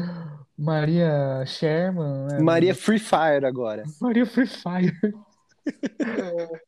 Maria 0.57 1.43
Sherman, 1.45 2.25
né? 2.27 2.39
Maria 2.39 2.75
Free 2.75 2.99
Fire 2.99 3.45
agora. 3.45 3.83
Maria 4.01 4.25
Free 4.25 4.45
Fire. 4.47 4.91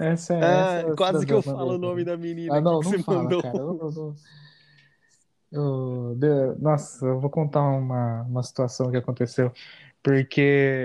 Essa 0.00 0.34
é. 0.34 0.42
Ah, 0.44 0.74
essa 0.80 0.88
é 0.90 0.96
quase 0.96 1.24
que 1.26 1.32
eu 1.32 1.42
falo 1.42 1.74
o 1.74 1.78
nome 1.78 2.04
da 2.04 2.16
menina 2.16 2.56
Ah, 2.56 2.60
não, 2.60 2.80
que 2.80 2.86
não 2.86 2.90
você 2.92 3.02
fala, 3.04 3.22
mandou. 3.22 3.42
cara. 3.42 3.56
Eu, 3.56 3.78
eu, 3.80 3.90
eu- 3.96 4.14
eu- 6.22 6.58
nossa, 6.58 7.04
eu 7.06 7.20
vou 7.20 7.30
contar 7.30 7.62
uma, 7.62 8.22
uma 8.22 8.42
situação 8.42 8.90
que 8.90 8.96
aconteceu. 8.96 9.52
Porque 10.02 10.40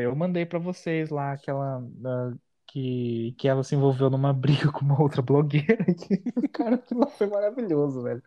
eu 0.05 0.15
mandei 0.15 0.45
pra 0.45 0.59
vocês 0.59 1.09
lá 1.09 1.33
aquela. 1.33 1.83
ah, 2.05 2.33
que, 2.67 3.33
que 3.39 3.47
ela 3.47 3.63
se 3.63 3.75
envolveu 3.75 4.09
numa 4.11 4.31
briga 4.33 4.71
com 4.71 4.81
uma 4.85 5.01
outra 5.01 5.21
blogueira. 5.21 5.85
Que, 5.95 6.47
cara, 6.49 6.75
aquilo 6.75 7.07
foi 7.09 7.27
maravilhoso, 7.27 8.03
velho. 8.03 8.21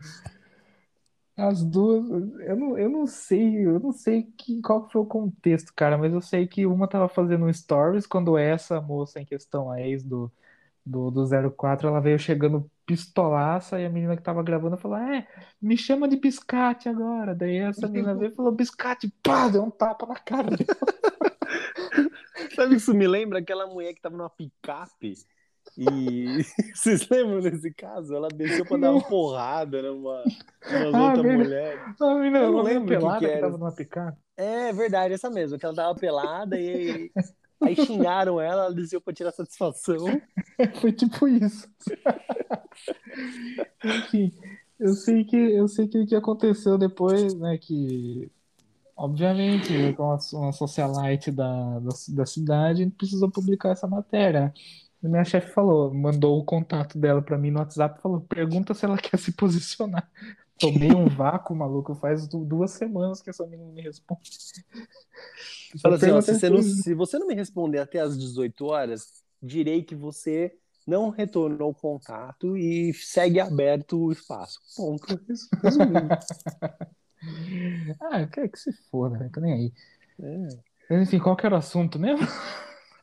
As 1.36 1.64
duas, 1.64 2.04
eu 2.46 2.56
não, 2.56 2.78
eu 2.78 2.90
não 2.90 3.06
sei, 3.06 3.66
eu 3.66 3.80
não 3.80 3.90
sei 3.92 4.22
que, 4.36 4.60
qual 4.60 4.88
foi 4.90 5.00
o 5.00 5.06
contexto, 5.06 5.72
cara, 5.74 5.96
mas 5.96 6.12
eu 6.12 6.20
sei 6.20 6.46
que 6.46 6.66
uma 6.66 6.86
tava 6.86 7.08
fazendo 7.08 7.50
stories 7.52 8.06
quando 8.06 8.36
essa 8.36 8.80
moça 8.82 9.18
em 9.20 9.24
questão, 9.24 9.70
a 9.70 9.80
ex 9.80 10.04
do, 10.04 10.30
do, 10.86 11.10
do 11.12 11.26
04, 11.26 11.88
ela 11.88 12.00
veio 12.00 12.18
chegando 12.18 12.70
pistolaça 12.86 13.80
e 13.80 13.86
a 13.86 13.90
menina 13.90 14.16
que 14.16 14.22
tava 14.22 14.42
gravando 14.42 14.76
falou: 14.76 14.98
É, 14.98 15.26
me 15.60 15.76
chama 15.76 16.08
de 16.08 16.16
biscate 16.16 16.88
agora. 16.88 17.34
Daí 17.34 17.58
essa 17.58 17.88
menina 17.88 18.14
veio 18.14 18.32
e 18.32 18.34
falou: 18.34 18.52
Biscate, 18.52 19.12
pá, 19.22 19.48
deu 19.48 19.62
um 19.64 19.70
tapa 19.70 20.06
na 20.06 20.16
cara. 20.16 20.48
Sabe 22.54 22.76
isso 22.76 22.94
me 22.94 23.06
lembra 23.06 23.38
aquela 23.38 23.66
mulher 23.66 23.94
que 23.94 24.00
tava 24.00 24.16
numa 24.16 24.30
picape 24.30 25.14
e 25.76 25.84
vocês 26.74 27.08
lembram 27.08 27.40
desse 27.40 27.72
caso? 27.72 28.14
Ela 28.14 28.28
desceu 28.28 28.64
pra 28.66 28.76
dar 28.76 28.92
uma 28.92 29.02
porrada 29.02 29.80
numa, 29.82 30.22
numa 30.70 30.98
Ah, 30.98 31.08
outra 31.10 31.22
mulher. 31.22 31.94
A 32.00 32.14
menina, 32.14 32.38
Eu 32.38 32.52
não 32.52 32.62
lembro 32.62 32.88
que 32.88 32.96
pelada 32.96 33.18
que 33.20 33.26
que 33.26 33.32
era. 33.32 33.40
tava 33.42 33.58
numa 33.58 33.72
picape. 33.74 34.18
É 34.36 34.72
verdade, 34.72 35.14
essa 35.14 35.30
mesmo, 35.30 35.58
que 35.58 35.64
ela 35.64 35.74
tava 35.74 35.94
pelada 35.98 36.58
e 36.58 37.10
aí 37.64 37.76
xingaram 37.76 38.40
ela, 38.40 38.64
ela 38.64 38.74
desceu 38.74 39.00
pra 39.00 39.12
tirar 39.12 39.32
satisfação. 39.32 40.06
Foi 40.80 40.92
tipo 40.92 41.28
isso. 41.28 41.68
Enfim, 43.84 44.32
eu 44.78 44.94
sei 44.94 45.24
que 45.24 45.36
eu 45.36 45.68
sei 45.68 45.88
que 45.88 45.98
o 45.98 46.06
que 46.06 46.14
aconteceu 46.14 46.78
depois, 46.78 47.34
né, 47.34 47.58
que 47.58 48.30
obviamente 48.96 49.72
uma, 49.98 50.18
uma 50.34 50.52
socialite 50.52 51.30
da, 51.30 51.78
da, 51.80 51.90
da 52.08 52.26
cidade 52.26 52.86
precisou 52.96 53.30
publicar 53.30 53.70
essa 53.70 53.86
matéria. 53.86 54.52
E 55.02 55.08
minha 55.08 55.24
chefe 55.24 55.52
falou, 55.52 55.92
mandou 55.92 56.38
o 56.38 56.44
contato 56.44 56.96
dela 56.96 57.20
pra 57.20 57.36
mim 57.36 57.50
no 57.50 57.58
WhatsApp, 57.58 58.00
falou, 58.00 58.20
pergunta 58.20 58.72
se 58.72 58.84
ela 58.84 58.96
quer 58.96 59.18
se 59.18 59.32
posicionar. 59.32 60.08
Tomei 60.62 60.94
um 60.94 61.06
vácuo, 61.08 61.56
maluco, 61.56 61.92
faz 61.96 62.28
du- 62.28 62.44
duas 62.44 62.70
semanas 62.70 63.20
que 63.20 63.30
essa 63.30 63.44
menina 63.44 63.72
me 63.72 63.82
responde. 63.82 64.30
Fala 65.82 65.96
assim, 65.96 66.10
ó, 66.10 66.20
se, 66.20 66.38
você 66.38 66.48
não, 66.48 66.62
se 66.62 66.94
você 66.94 67.18
não 67.18 67.26
me 67.26 67.34
responder 67.34 67.78
até 67.80 67.98
as 67.98 68.16
18 68.16 68.66
horas, 68.66 69.24
direi 69.42 69.82
que 69.82 69.94
você 69.96 70.56
não 70.86 71.10
retornou 71.10 71.70
o 71.70 71.74
contato 71.74 72.56
e 72.56 72.94
segue 72.94 73.40
aberto 73.40 73.98
o 73.98 74.12
espaço. 74.12 74.60
Ponto. 74.76 75.20
Resumindo. 75.62 76.08
Ah, 78.00 78.26
quer 78.26 78.48
que 78.48 78.58
se 78.58 78.72
foda, 78.90 79.16
né? 79.16 79.30
Tô 79.32 79.40
nem 79.40 79.52
aí. 79.52 79.72
É. 80.90 81.02
Enfim, 81.02 81.20
qual 81.20 81.36
que 81.36 81.46
era 81.46 81.54
o 81.54 81.58
assunto 81.58 81.96
mesmo? 81.96 82.26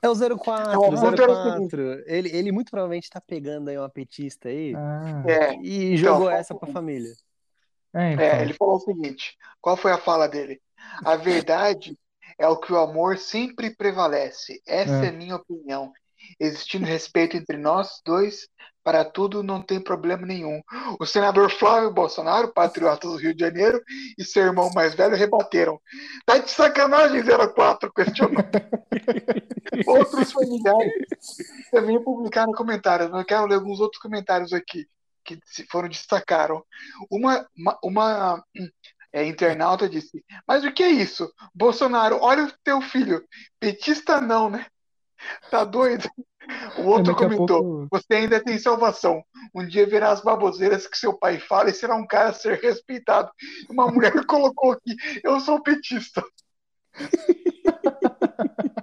É 0.01 0.09
o 0.09 0.13
04, 0.37 0.73
É, 0.73 0.77
o 0.77 0.93
assunto 0.93 1.21
era 1.21 1.31
o 1.31 1.35
04. 1.35 1.81
Ele, 2.05 2.29
ele 2.29 2.51
muito 2.51 2.69
provavelmente 2.69 3.09
tá 3.09 3.21
pegando 3.21 3.69
aí 3.69 3.77
uma 3.77 3.89
petista 3.89 4.49
aí 4.49 4.73
Ah, 4.75 5.23
É, 5.25 5.55
e 5.61 5.95
jogou 5.95 6.29
então, 6.29 6.37
essa 6.37 6.53
pra 6.53 6.67
família. 6.67 7.13
É, 7.95 8.13
então. 8.13 8.25
é, 8.25 8.41
ele 8.41 8.53
falou 8.53 8.75
o 8.75 8.79
seguinte: 8.79 9.35
qual 9.61 9.75
foi 9.77 9.91
a 9.91 9.97
fala 9.97 10.27
dele? 10.27 10.61
A 11.05 11.15
verdade 11.15 11.97
é 12.37 12.47
o 12.47 12.57
que 12.57 12.71
o 12.71 12.77
amor 12.77 13.17
sempre 13.17 13.75
prevalece. 13.75 14.61
Essa 14.67 15.05
É. 15.05 15.09
é 15.09 15.11
minha 15.11 15.35
opinião. 15.35 15.91
Existindo 16.39 16.85
respeito 16.85 17.35
entre 17.35 17.57
nós 17.57 18.01
dois, 18.05 18.47
para 18.83 19.03
tudo 19.03 19.41
não 19.41 19.61
tem 19.61 19.79
problema 19.79 20.25
nenhum. 20.25 20.61
O 20.99 21.05
senador 21.05 21.49
Flávio 21.49 21.91
Bolsonaro, 21.91 22.53
patriota 22.53 23.07
do 23.07 23.15
Rio 23.15 23.33
de 23.33 23.39
Janeiro, 23.43 23.81
e 24.17 24.23
seu 24.23 24.43
irmão 24.43 24.69
mais 24.73 24.93
velho 24.93 25.15
rebateram. 25.15 25.79
Tá 26.25 26.37
de 26.37 26.49
sacanagem, 26.51 27.23
04, 27.23 27.91
questionou. 27.93 28.43
Outros 29.87 30.31
familiares 30.31 30.93
também 31.71 32.01
publicaram 32.03 32.51
comentários, 32.53 33.09
eu 33.11 33.25
quero 33.25 33.45
ler 33.45 33.55
alguns 33.55 33.79
outros 33.79 34.01
comentários 34.01 34.53
aqui 34.53 34.87
que 35.23 35.39
se 35.45 35.65
foram 35.67 35.89
destacaram. 35.89 36.63
Uma, 37.09 37.47
uma, 37.57 37.79
uma, 37.83 38.43
é, 39.13 39.25
internauta 39.25 39.89
disse: 39.89 40.23
Mas 40.47 40.63
o 40.63 40.71
que 40.71 40.83
é 40.83 40.89
isso? 40.89 41.31
Bolsonaro, 41.53 42.19
olha 42.21 42.45
o 42.45 42.53
teu 42.63 42.81
filho. 42.81 43.23
Petista 43.59 44.21
não, 44.21 44.49
né? 44.49 44.65
Tá 45.51 45.63
doido? 45.63 46.09
O 46.77 46.83
outro 46.83 47.13
Daqui 47.13 47.25
a 47.25 47.27
comentou: 47.29 47.63
pouco- 47.63 47.87
Você 47.91 48.13
ainda 48.15 48.43
tem 48.43 48.57
salvação. 48.57 49.23
Um 49.53 49.65
dia 49.65 49.85
verá 49.85 50.11
as 50.11 50.21
baboseiras 50.21 50.87
que 50.87 50.97
seu 50.97 51.13
pai 51.13 51.39
fala 51.39 51.69
e 51.69 51.73
será 51.73 51.95
um 51.95 52.07
cara 52.07 52.29
a 52.29 52.33
ser 52.33 52.59
respeitado. 52.59 53.31
Uma 53.69 53.87
mulher 53.91 54.13
colocou 54.25 54.71
aqui: 54.71 54.95
Eu 55.23 55.39
sou 55.39 55.61
petista. 55.61 56.23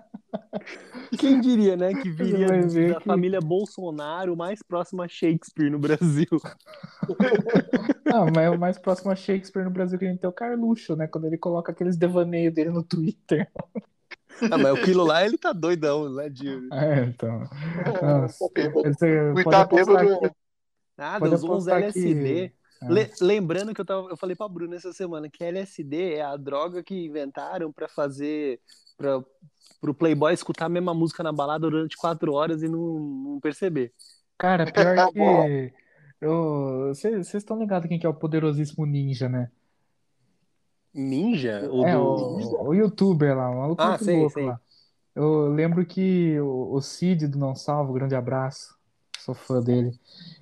Quem 1.18 1.40
diria, 1.40 1.76
né, 1.76 1.92
que 1.94 2.10
viria 2.10 2.46
da 2.92 2.98
que- 3.00 3.04
família 3.04 3.40
Bolsonaro 3.40 4.36
mais 4.36 4.62
próxima 4.62 5.04
a 5.04 5.08
Shakespeare 5.08 5.70
no 5.70 5.78
Brasil. 5.78 6.28
Ah, 8.06 8.24
mas 8.34 8.54
o 8.54 8.58
mais 8.58 8.78
próximo 8.78 9.10
a 9.10 9.16
Shakespeare 9.16 9.64
no 9.64 9.70
Brasil 9.70 9.98
que 9.98 10.04
a 10.04 10.08
gente 10.08 10.20
tem 10.20 10.26
é 10.28 10.30
o 10.30 10.32
Carluxo, 10.32 10.94
né? 10.96 11.06
Quando 11.06 11.26
ele 11.26 11.36
coloca 11.36 11.72
aqueles 11.72 11.96
devaneios 11.96 12.54
dele 12.54 12.70
no 12.70 12.82
Twitter. 12.82 13.50
Ah, 14.50 14.56
mas 14.56 14.66
aquilo 14.78 15.04
lá 15.04 15.24
ele 15.26 15.36
tá 15.36 15.52
doidão, 15.52 16.08
né, 16.14 16.28
Dio? 16.28 16.72
É, 16.72 17.04
então. 17.04 17.42
O 18.02 18.06
é- 20.24 20.30
Nada, 20.96 21.18
Pode 21.20 21.34
usou 21.34 21.56
uns 21.56 21.66
LSD. 21.66 22.48
que- 22.48 22.54
Ah. 22.80 22.88
Le- 22.90 23.10
lembrando 23.20 23.74
que 23.74 23.80
eu, 23.80 23.84
tava, 23.84 24.08
eu 24.08 24.16
falei 24.16 24.36
pra 24.36 24.48
Bruna 24.48 24.76
essa 24.76 24.92
semana 24.92 25.28
que 25.30 25.42
LSD 25.42 26.14
é 26.14 26.22
a 26.22 26.36
droga 26.36 26.82
que 26.82 27.06
inventaram 27.06 27.72
pra 27.72 27.88
fazer. 27.88 28.60
Pra, 28.96 29.22
pro 29.80 29.94
Playboy 29.94 30.32
escutar 30.32 30.66
a 30.66 30.68
mesma 30.68 30.94
música 30.94 31.22
na 31.22 31.32
balada 31.32 31.68
durante 31.70 31.96
quatro 31.96 32.32
horas 32.32 32.62
e 32.62 32.68
não, 32.68 32.98
não 32.98 33.40
perceber. 33.40 33.92
Cara, 34.38 34.66
pior 34.72 35.12
que. 35.12 35.72
eu- 36.20 36.88
Vocês 36.88 37.34
estão 37.34 37.58
ligados 37.58 37.88
quem 37.88 37.98
que 37.98 38.06
é 38.06 38.08
o 38.08 38.14
poderosíssimo 38.14 38.86
ninja, 38.86 39.28
né? 39.28 39.50
Ninja? 40.94 41.68
Ou 41.70 41.86
É, 41.86 41.92
do... 41.92 42.00
o, 42.00 42.68
o 42.68 42.74
youtuber 42.74 43.36
lá, 43.36 43.50
o 43.50 43.58
maluco 43.60 43.82
Ah, 43.82 43.98
sei, 43.98 44.16
louco 44.20 44.32
sei. 44.34 44.46
lá. 44.46 44.60
Eu 45.14 45.48
lembro 45.48 45.84
que 45.86 46.38
o, 46.40 46.74
o 46.74 46.80
Cid 46.82 47.26
do 47.28 47.38
Não 47.38 47.54
Salvo, 47.54 47.92
grande 47.92 48.14
abraço, 48.14 48.76
sou 49.18 49.34
fã 49.34 49.62
dele. 49.62 49.98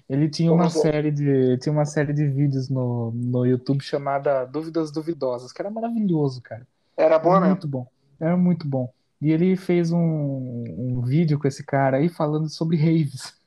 Ele 0.09 0.29
tinha 0.29 0.53
uma 0.53 0.69
Vamos 0.69 0.75
lá. 0.77 0.83
série 0.83 1.11
de, 1.11 1.59
tinha 1.59 1.73
uma 1.73 1.85
série 1.87 2.13
de 2.13 2.27
vídeos 2.29 2.69
no, 2.69 3.11
no 3.13 3.47
YouTube 3.47 3.83
chamada 3.83 4.45
Dúvidas 4.45 4.91
Duvidosas, 4.93 5.53
que 5.53 5.63
era 5.63 5.71
maravilhoso, 5.71 6.43
cara. 6.43 6.67
Era 6.97 7.19
Era 7.21 7.41
mesmo. 7.41 7.47
muito 7.51 7.69
bom. 7.69 7.87
Era 8.25 8.39
muito 8.39 8.67
bom. 8.67 8.91
E 9.21 9.31
ele 9.31 9.55
fez 9.55 9.93
um, 9.93 9.99
um 9.99 11.03
vídeo 11.03 11.39
com 11.39 11.47
esse 11.47 11.63
cara 11.65 11.99
aí 11.99 12.09
falando 12.09 12.49
sobre 12.49 12.77
raves. 12.79 13.39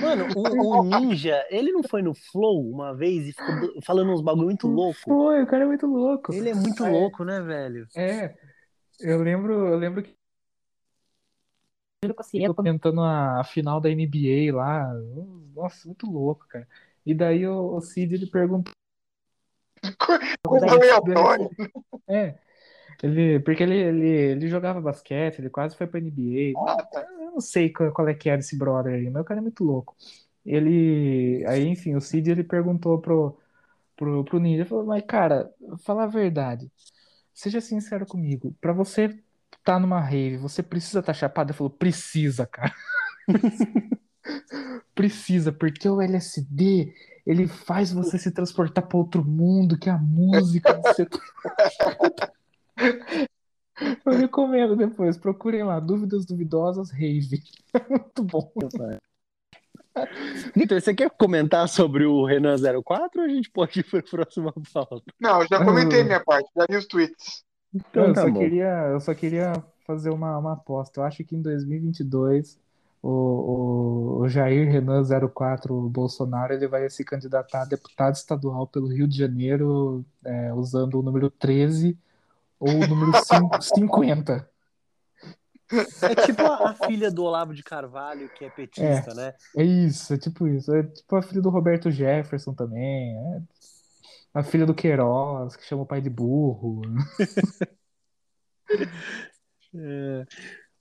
Mano, 0.00 0.24
o, 0.34 0.78
o 0.80 0.82
Ninja, 0.84 1.46
ele 1.50 1.72
não 1.72 1.82
foi 1.82 2.00
no 2.00 2.14
Flow 2.14 2.70
uma 2.70 2.94
vez 2.94 3.26
e 3.28 3.32
ficou 3.32 3.60
do- 3.60 3.82
falando 3.82 4.12
uns 4.12 4.22
bagulho 4.22 4.46
muito 4.46 4.66
louco? 4.66 4.98
Foi, 5.04 5.42
o 5.42 5.46
cara 5.46 5.64
é 5.64 5.66
muito 5.66 5.86
louco. 5.86 6.32
Ele 6.32 6.48
é 6.48 6.54
muito 6.54 6.84
É. 6.84 6.90
louco, 6.90 7.22
né, 7.22 7.40
velho? 7.42 7.86
É, 7.94 8.34
eu 9.00 9.22
lembro, 9.22 9.52
eu 9.66 9.76
lembro 9.76 10.02
que 10.02 10.14
ele 12.32 12.54
comentando 12.54 13.02
a, 13.02 13.40
a 13.40 13.44
final 13.44 13.80
da 13.80 13.90
NBA 13.90 14.54
lá. 14.54 14.90
Nossa, 15.54 15.86
muito 15.86 16.10
louco, 16.10 16.46
cara. 16.48 16.66
E 17.04 17.12
daí 17.12 17.46
o, 17.46 17.74
o 17.76 17.80
Cid 17.82 18.14
ele 18.14 18.26
perguntou. 18.26 18.72
Coisa 20.46 20.66
aleatória. 20.66 21.50
É, 22.06 22.34
ele, 23.02 23.40
porque 23.40 23.62
ele, 23.62 23.76
ele, 23.76 24.08
ele 24.08 24.48
jogava 24.48 24.80
basquete, 24.80 25.38
ele 25.38 25.50
quase 25.50 25.76
foi 25.76 25.86
pra 25.86 26.00
NBA. 26.00 26.58
Ah, 26.66 26.82
tá. 26.82 27.06
Eu 27.20 27.32
não 27.32 27.40
sei 27.40 27.70
qual, 27.70 27.92
qual 27.92 28.08
é 28.08 28.14
que 28.14 28.28
era 28.28 28.40
esse 28.40 28.56
brother 28.56 28.94
aí, 28.94 29.08
mas 29.08 29.22
o 29.22 29.24
cara 29.24 29.40
é 29.40 29.42
muito 29.42 29.62
louco. 29.64 29.96
Ele, 30.44 31.44
aí, 31.46 31.66
enfim, 31.66 31.94
o 31.94 32.00
Cid 32.00 32.30
ele 32.30 32.42
perguntou 32.42 32.98
pro, 32.98 33.38
pro, 33.96 34.24
pro 34.24 34.38
Ninja, 34.38 34.64
falou, 34.64 34.86
mas 34.86 35.04
cara, 35.06 35.50
fala 35.78 36.04
a 36.04 36.06
verdade, 36.06 36.70
seja 37.34 37.60
sincero 37.60 38.06
comigo, 38.06 38.54
pra 38.60 38.72
você 38.72 39.18
tá 39.62 39.78
numa 39.78 40.00
rave, 40.00 40.38
você 40.38 40.62
precisa 40.62 41.00
estar 41.00 41.12
tá 41.12 41.18
chapado? 41.18 41.50
Ele 41.50 41.58
falou, 41.58 41.70
precisa, 41.70 42.46
cara. 42.46 42.74
Precisa, 44.94 45.52
porque 45.52 45.88
o 45.88 46.02
LSD, 46.02 46.92
ele 47.24 47.46
faz 47.46 47.92
você 47.92 48.18
se 48.18 48.32
transportar 48.32 48.86
para 48.86 48.98
outro 48.98 49.24
mundo, 49.24 49.78
que 49.78 49.88
é 49.88 49.92
a 49.92 49.98
música, 49.98 50.80
você 50.82 51.06
Eu 54.04 54.12
recomendo 54.12 54.74
depois, 54.74 55.16
procurem 55.16 55.62
lá, 55.62 55.78
Dúvidas 55.78 56.26
Duvidosas 56.26 56.90
Rave. 56.90 57.42
Muito 57.88 58.24
bom. 58.24 58.50
Vitor, 60.54 60.80
você 60.80 60.94
quer 60.94 61.10
comentar 61.10 61.68
sobre 61.68 62.04
o 62.04 62.24
Renan 62.24 62.56
04 62.56 63.20
ou 63.20 63.26
a 63.26 63.28
gente 63.28 63.50
pode 63.50 63.80
ir 63.80 63.84
para 63.84 64.00
a 64.00 64.02
próxima 64.02 64.52
pauta? 64.72 65.02
Não, 65.20 65.42
eu 65.42 65.48
já 65.48 65.64
comentei 65.64 66.02
minha 66.04 66.22
parte, 66.24 66.48
já 66.56 66.66
vi 66.68 66.76
os 66.76 66.86
tweets. 66.86 67.44
Então, 67.74 68.06
eu, 68.06 68.14
tá 68.14 68.22
só 68.22 68.30
bom. 68.30 68.38
queria, 68.38 68.88
eu 68.90 69.00
só 69.00 69.14
queria 69.14 69.52
fazer 69.86 70.10
uma, 70.10 70.38
uma 70.38 70.52
aposta. 70.54 71.00
Eu 71.00 71.04
acho 71.04 71.24
que 71.24 71.36
em 71.36 71.42
2022 71.42 72.58
o, 73.02 73.10
o, 73.10 74.20
o 74.20 74.28
Jair 74.28 74.70
Renan 74.70 75.02
04 75.04 75.88
Bolsonaro 75.88 76.52
ele 76.52 76.66
vai 76.66 76.88
se 76.90 77.04
candidatar 77.04 77.62
a 77.62 77.66
deputado 77.66 78.14
estadual 78.14 78.66
pelo 78.66 78.88
Rio 78.88 79.06
de 79.06 79.16
Janeiro 79.16 80.04
é, 80.24 80.52
usando 80.52 80.98
o 80.98 81.02
número 81.02 81.30
13 81.30 81.96
ou 82.58 82.70
o 82.70 82.86
número 82.86 83.12
cin- 83.24 83.48
50. 83.76 84.48
É 86.02 86.14
tipo 86.24 86.42
a, 86.42 86.70
a 86.70 86.74
filha 86.86 87.10
do 87.10 87.22
Olavo 87.24 87.52
de 87.54 87.62
Carvalho, 87.62 88.30
que 88.30 88.44
é 88.44 88.50
petista, 88.50 89.12
né? 89.14 89.34
É 89.56 89.62
isso, 89.62 90.14
é 90.14 90.18
tipo 90.18 90.48
isso. 90.48 90.72
É 90.74 90.82
tipo 90.82 91.14
a 91.14 91.20
filha 91.22 91.42
do 91.42 91.50
Roberto 91.50 91.90
Jefferson 91.90 92.54
também. 92.54 93.14
é 93.16 93.42
a 94.34 94.42
filha 94.42 94.64
do 94.64 94.74
Queiroz, 94.74 95.56
que 95.56 95.64
chama 95.64 95.82
o 95.82 95.86
pai 95.86 96.00
de 96.00 96.08
burro. 96.10 96.82
É. 99.74 100.24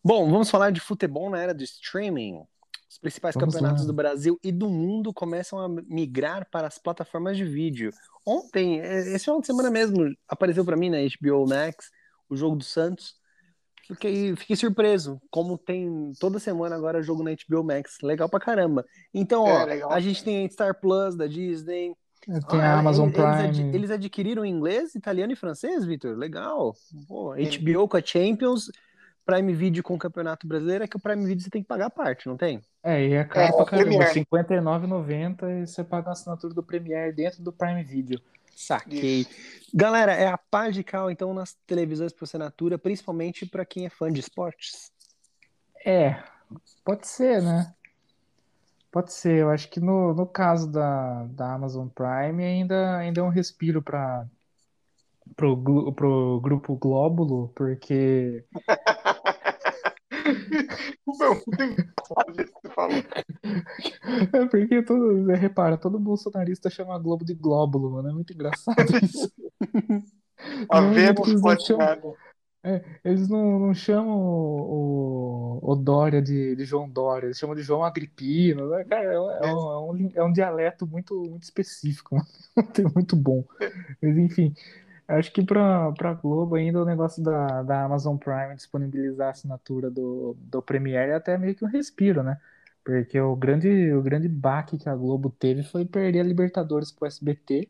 Bom, 0.03 0.29
vamos 0.31 0.49
falar 0.49 0.71
de 0.71 0.79
futebol 0.79 1.29
na 1.29 1.39
era 1.41 1.53
do 1.53 1.63
streaming. 1.63 2.41
Os 2.97 3.01
principais 3.01 3.35
Vamos 3.35 3.53
campeonatos 3.53 3.83
lá. 3.83 3.87
do 3.87 3.93
Brasil 3.93 4.39
e 4.43 4.51
do 4.51 4.69
mundo 4.69 5.13
começam 5.13 5.59
a 5.59 5.69
migrar 5.69 6.47
para 6.49 6.65
as 6.67 6.79
plataformas 6.79 7.37
de 7.37 7.45
vídeo. 7.45 7.91
Ontem, 8.25 8.81
é, 8.81 8.97
esse 9.13 9.25
final 9.25 9.39
de 9.39 9.45
semana 9.45 9.69
mesmo, 9.69 10.11
apareceu 10.27 10.65
para 10.65 10.75
mim 10.75 10.89
na 10.89 10.97
HBO 10.97 11.47
Max 11.47 11.91
o 12.27 12.35
jogo 12.35 12.55
do 12.55 12.63
Santos. 12.63 13.13
Fiquei, 13.87 14.35
fiquei 14.35 14.55
surpreso, 14.55 15.21
como 15.29 15.57
tem 15.59 16.11
toda 16.19 16.39
semana 16.39 16.75
agora 16.75 17.01
jogo 17.03 17.23
na 17.23 17.31
HBO 17.31 17.63
Max. 17.63 17.99
Legal 18.01 18.27
pra 18.27 18.39
caramba. 18.39 18.83
Então, 19.13 19.47
É, 19.47 19.61
ó, 19.61 19.65
legal. 19.65 19.91
a 19.91 19.99
gente 19.99 20.23
tem 20.23 20.43
a 20.45 20.49
Star 20.49 20.77
Plus 20.81 21.15
da 21.15 21.27
Disney. 21.27 21.93
Tem 22.49 22.59
Ah, 22.59 22.73
a 22.73 22.79
Amazon 22.79 23.05
eles, 23.09 23.17
eles 23.19 23.29
ad- 23.29 23.53
Prime. 23.53 23.75
eles 23.75 23.91
adquiriram 23.91 24.43
inglês, 24.43 24.95
italiano 24.95 25.31
e 25.31 25.35
francês, 25.37 25.85
Vitor? 25.85 26.17
Legal. 26.17 26.73
Pô, 27.07 27.33
HBO 27.35 27.87
com 27.87 27.95
a 27.95 28.01
Champions, 28.03 28.69
Prime 29.27 29.53
Video 29.53 29.83
com 29.83 29.95
o 29.95 29.99
Campeonato 29.99 30.47
Brasileiro, 30.47 30.85
é 30.85 30.87
que 30.87 30.95
o 30.95 30.99
Prime 30.99 31.25
Video 31.25 31.43
você 31.43 31.49
tem 31.49 31.61
que 31.61 31.67
pagar 31.67 31.87
a 31.87 31.89
parte, 31.89 32.27
não 32.27 32.37
tem? 32.37 32.61
É, 32.81 33.05
e 33.05 33.13
é 33.13 33.25
caro 33.25 33.47
É, 33.47 33.51
pra 33.51 33.61
o 33.61 33.65
caramba. 33.65 34.03
R$ 34.05 34.25
59,90 34.25 35.63
e 35.63 35.67
você 35.67 35.83
paga 35.83 36.09
a 36.09 36.13
assinatura 36.13 36.53
do 36.53 36.63
Premiere 36.63 37.11
dentro 37.11 37.43
do 37.43 37.51
Prime 37.51 37.83
Video. 37.83 38.21
Saquei. 38.55 39.27
Galera, 39.73 40.13
é 40.13 40.27
a 40.27 40.37
paz 40.37 40.73
de 40.73 40.81
cal, 40.81 41.11
então, 41.11 41.33
nas 41.33 41.53
televisões 41.67 42.13
por 42.13 42.23
assinatura, 42.23 42.77
principalmente 42.77 43.45
para 43.45 43.65
quem 43.65 43.85
é 43.85 43.89
fã 43.89 44.09
de 44.09 44.21
esportes. 44.21 44.91
É, 45.85 46.23
pode 46.85 47.05
ser, 47.05 47.41
né? 47.41 47.73
Pode 48.89 49.11
ser. 49.11 49.39
Eu 49.39 49.49
acho 49.49 49.69
que 49.69 49.81
no, 49.81 50.13
no 50.13 50.25
caso 50.25 50.71
da, 50.71 51.25
da 51.25 51.53
Amazon 51.53 51.87
Prime 51.89 52.43
ainda, 52.43 52.97
ainda 52.97 53.19
é 53.19 53.23
um 53.23 53.29
respiro 53.29 53.81
para 53.81 54.25
pro 55.35 55.55
grupo 56.41 56.75
Glóbulo, 56.75 57.51
porque 57.55 58.43
Muito 61.05 62.45
que 62.45 62.61
você 62.61 62.69
falou. 62.73 63.03
É 64.33 64.45
porque 64.45 64.81
todo, 64.83 65.25
repara, 65.27 65.77
todo 65.77 65.99
bolsonarista 65.99 66.69
chama 66.69 66.95
a 66.95 66.99
Globo 66.99 67.25
de 67.25 67.33
Glóbulo, 67.33 67.91
mano. 67.91 68.09
É 68.09 68.13
muito 68.13 68.33
engraçado 68.33 68.75
isso. 69.03 69.31
A 70.69 70.81
eles 70.81 71.17
não 71.33 71.41
pode 71.41 71.65
chamam- 71.65 71.85
nada. 71.85 72.13
Eles 73.03 73.29
não, 73.29 73.59
não 73.59 73.73
chamam 73.73 74.17
o, 74.19 75.59
o, 75.63 75.71
o 75.71 75.75
Dória 75.75 76.21
de, 76.21 76.53
de 76.55 76.65
João 76.65 76.89
Dória, 76.89 77.27
eles 77.27 77.37
chamam 77.37 77.55
de 77.55 77.61
João 77.61 77.83
Agripino. 77.83 78.69
né? 78.69 78.83
Cara, 78.83 79.13
é, 79.13 79.19
um- 79.19 79.31
é 79.31 79.53
um, 79.53 80.11
é 80.15 80.23
um, 80.23 80.29
é 80.29 80.31
dialeto 80.33 80.85
muito, 80.85 81.15
muito 81.29 81.43
específico, 81.43 82.15
mano. 82.57 82.91
muito 82.93 83.15
bom. 83.15 83.43
Mas 84.01 84.17
enfim, 84.17 84.53
acho 85.07 85.31
que 85.31 85.43
pra, 85.43 85.91
pra 85.93 86.13
Globo 86.13 86.55
ainda 86.55 86.81
o 86.81 86.85
negócio 86.85 87.23
da, 87.23 87.63
da 87.63 87.83
Amazon 87.83 88.17
Prime 88.17 88.55
disponibilizar 88.55 89.27
a 89.27 89.31
assinatura 89.31 89.89
do, 89.89 90.35
do 90.39 90.61
Premiere 90.61 91.11
é 91.11 91.15
até 91.15 91.37
meio 91.37 91.55
que 91.55 91.63
um 91.63 91.69
respiro, 91.69 92.23
né? 92.23 92.39
Porque 92.83 93.19
o 93.19 93.35
grande, 93.35 93.91
o 93.93 94.01
grande 94.01 94.29
baque 94.29 94.77
que 94.77 94.87
a 94.87 94.95
Globo 94.95 95.29
teve 95.29 95.63
foi 95.63 95.85
perder 95.85 96.21
a 96.21 96.23
Libertadores 96.23 96.91
pro 96.91 97.05
SBT. 97.05 97.69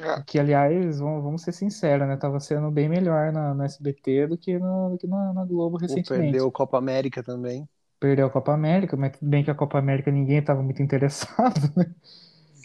É. 0.00 0.22
Que, 0.22 0.38
aliás, 0.38 0.98
vamos, 0.98 1.22
vamos 1.22 1.42
ser 1.42 1.52
sinceros, 1.52 2.08
né? 2.08 2.16
Tava 2.16 2.40
sendo 2.40 2.70
bem 2.70 2.88
melhor 2.88 3.32
na, 3.32 3.54
no 3.54 3.62
SBT 3.62 4.26
do 4.26 4.38
que, 4.38 4.58
no, 4.58 4.90
do 4.90 4.98
que 4.98 5.06
na, 5.06 5.32
na 5.32 5.44
Globo 5.44 5.76
Ou 5.76 5.80
recentemente. 5.80 6.32
perdeu 6.32 6.46
o 6.46 6.52
Copa 6.52 6.78
América 6.78 7.22
também. 7.22 7.68
Perdeu 7.98 8.26
a 8.26 8.30
Copa 8.30 8.52
América, 8.52 8.96
mas 8.96 9.12
tudo 9.16 9.28
bem 9.28 9.44
que 9.44 9.50
a 9.50 9.54
Copa 9.54 9.78
América 9.78 10.10
ninguém 10.10 10.38
estava 10.38 10.62
muito 10.62 10.82
interessado, 10.82 11.60
né? 11.76 11.94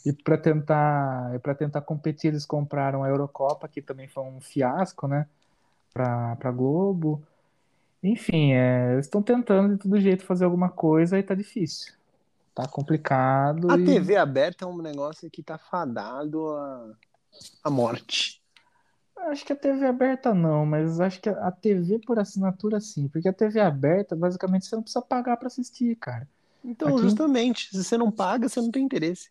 E 0.06 0.14
para 0.14 0.38
tentar, 0.38 1.40
para 1.40 1.56
tentar 1.56 1.82
competir, 1.82 2.28
eles 2.30 2.46
compraram 2.46 3.04
a 3.04 3.10
Eurocopa, 3.10 3.68
que 3.68 3.82
também 3.82 4.08
foi 4.08 4.24
um 4.24 4.40
fiasco, 4.40 5.08
né? 5.08 5.28
Para 5.94 6.36
para 6.36 6.52
Globo. 6.52 7.22
Enfim, 8.04 8.54
é, 8.54 8.94
eles 8.94 9.06
estão 9.08 9.22
tentando 9.22 9.76
de 9.76 9.82
todo 9.82 10.00
jeito 10.00 10.24
fazer 10.24 10.46
alguma 10.46 10.70
coisa 10.70 11.18
e 11.18 11.24
tá 11.24 11.34
difícil. 11.34 11.94
Tá 12.54 12.68
complicado 12.68 13.72
A 13.72 13.78
e 13.78 13.86
TV 13.86 14.16
aberta 14.16 14.64
é 14.66 14.68
um 14.68 14.82
negócio 14.82 15.30
que 15.30 15.42
tá 15.42 15.58
fadado 15.58 16.50
à, 16.50 16.94
à 17.64 17.70
morte. 17.70 18.42
Acho 19.18 19.46
que 19.46 19.54
a 19.54 19.56
TV 19.56 19.86
aberta 19.88 20.34
não, 20.34 20.66
mas 20.66 21.00
acho 21.00 21.20
que 21.20 21.30
a 21.30 21.52
TV 21.52 22.00
por 22.00 22.20
assinatura 22.20 22.80
sim, 22.80 23.08
porque 23.08 23.28
a 23.28 23.34
TV 23.34 23.60
aberta, 23.60 24.16
basicamente, 24.16 24.66
você 24.66 24.76
não 24.76 24.84
precisa 24.84 25.02
pagar 25.02 25.36
pra 25.38 25.48
assistir, 25.48 25.96
cara. 25.96 26.28
Então, 26.64 26.90
Aqui- 26.90 27.02
justamente, 27.02 27.70
se 27.70 27.84
você 27.84 27.98
não 27.98 28.12
paga, 28.12 28.48
você 28.48 28.60
não 28.62 28.72
tem 28.72 28.84
interesse. 28.84 29.30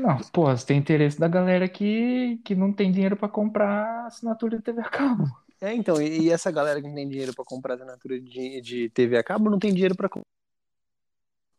Não, 0.00 0.18
pô, 0.32 0.44
você 0.46 0.66
tem 0.66 0.78
interesse 0.78 1.18
da 1.18 1.28
galera 1.28 1.68
que, 1.68 2.38
que 2.44 2.54
não 2.54 2.72
tem 2.72 2.90
dinheiro 2.90 3.16
pra 3.16 3.28
comprar 3.28 4.06
assinatura 4.06 4.56
de 4.56 4.62
TV 4.62 4.80
a 4.80 4.84
cabo. 4.88 5.24
É, 5.60 5.74
então, 5.74 6.00
e, 6.00 6.22
e 6.22 6.30
essa 6.30 6.50
galera 6.50 6.80
que 6.80 6.88
não 6.88 6.94
tem 6.94 7.08
dinheiro 7.08 7.34
pra 7.34 7.44
comprar 7.44 7.74
assinatura 7.74 8.18
de, 8.20 8.60
de 8.62 8.88
TV 8.90 9.18
a 9.18 9.22
cabo 9.24 9.50
não 9.50 9.58
tem 9.58 9.72
dinheiro 9.72 9.94
pra 9.94 10.08
comprar. 10.08 10.24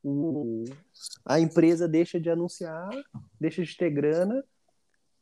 O- 0.04 0.66
A 1.24 1.40
empresa 1.40 1.88
deixa 1.88 2.20
de 2.20 2.30
anunciar, 2.30 2.90
deixa 3.40 3.64
de 3.64 3.78
ter 3.78 3.92
grana. 3.92 4.44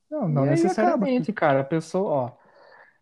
Não, 0.09 0.27
não 0.29 0.45
necessariamente, 0.45 1.31
cara. 1.33 1.59
A 1.59 1.63
pessoa, 1.65 2.09
ó, 2.09 2.31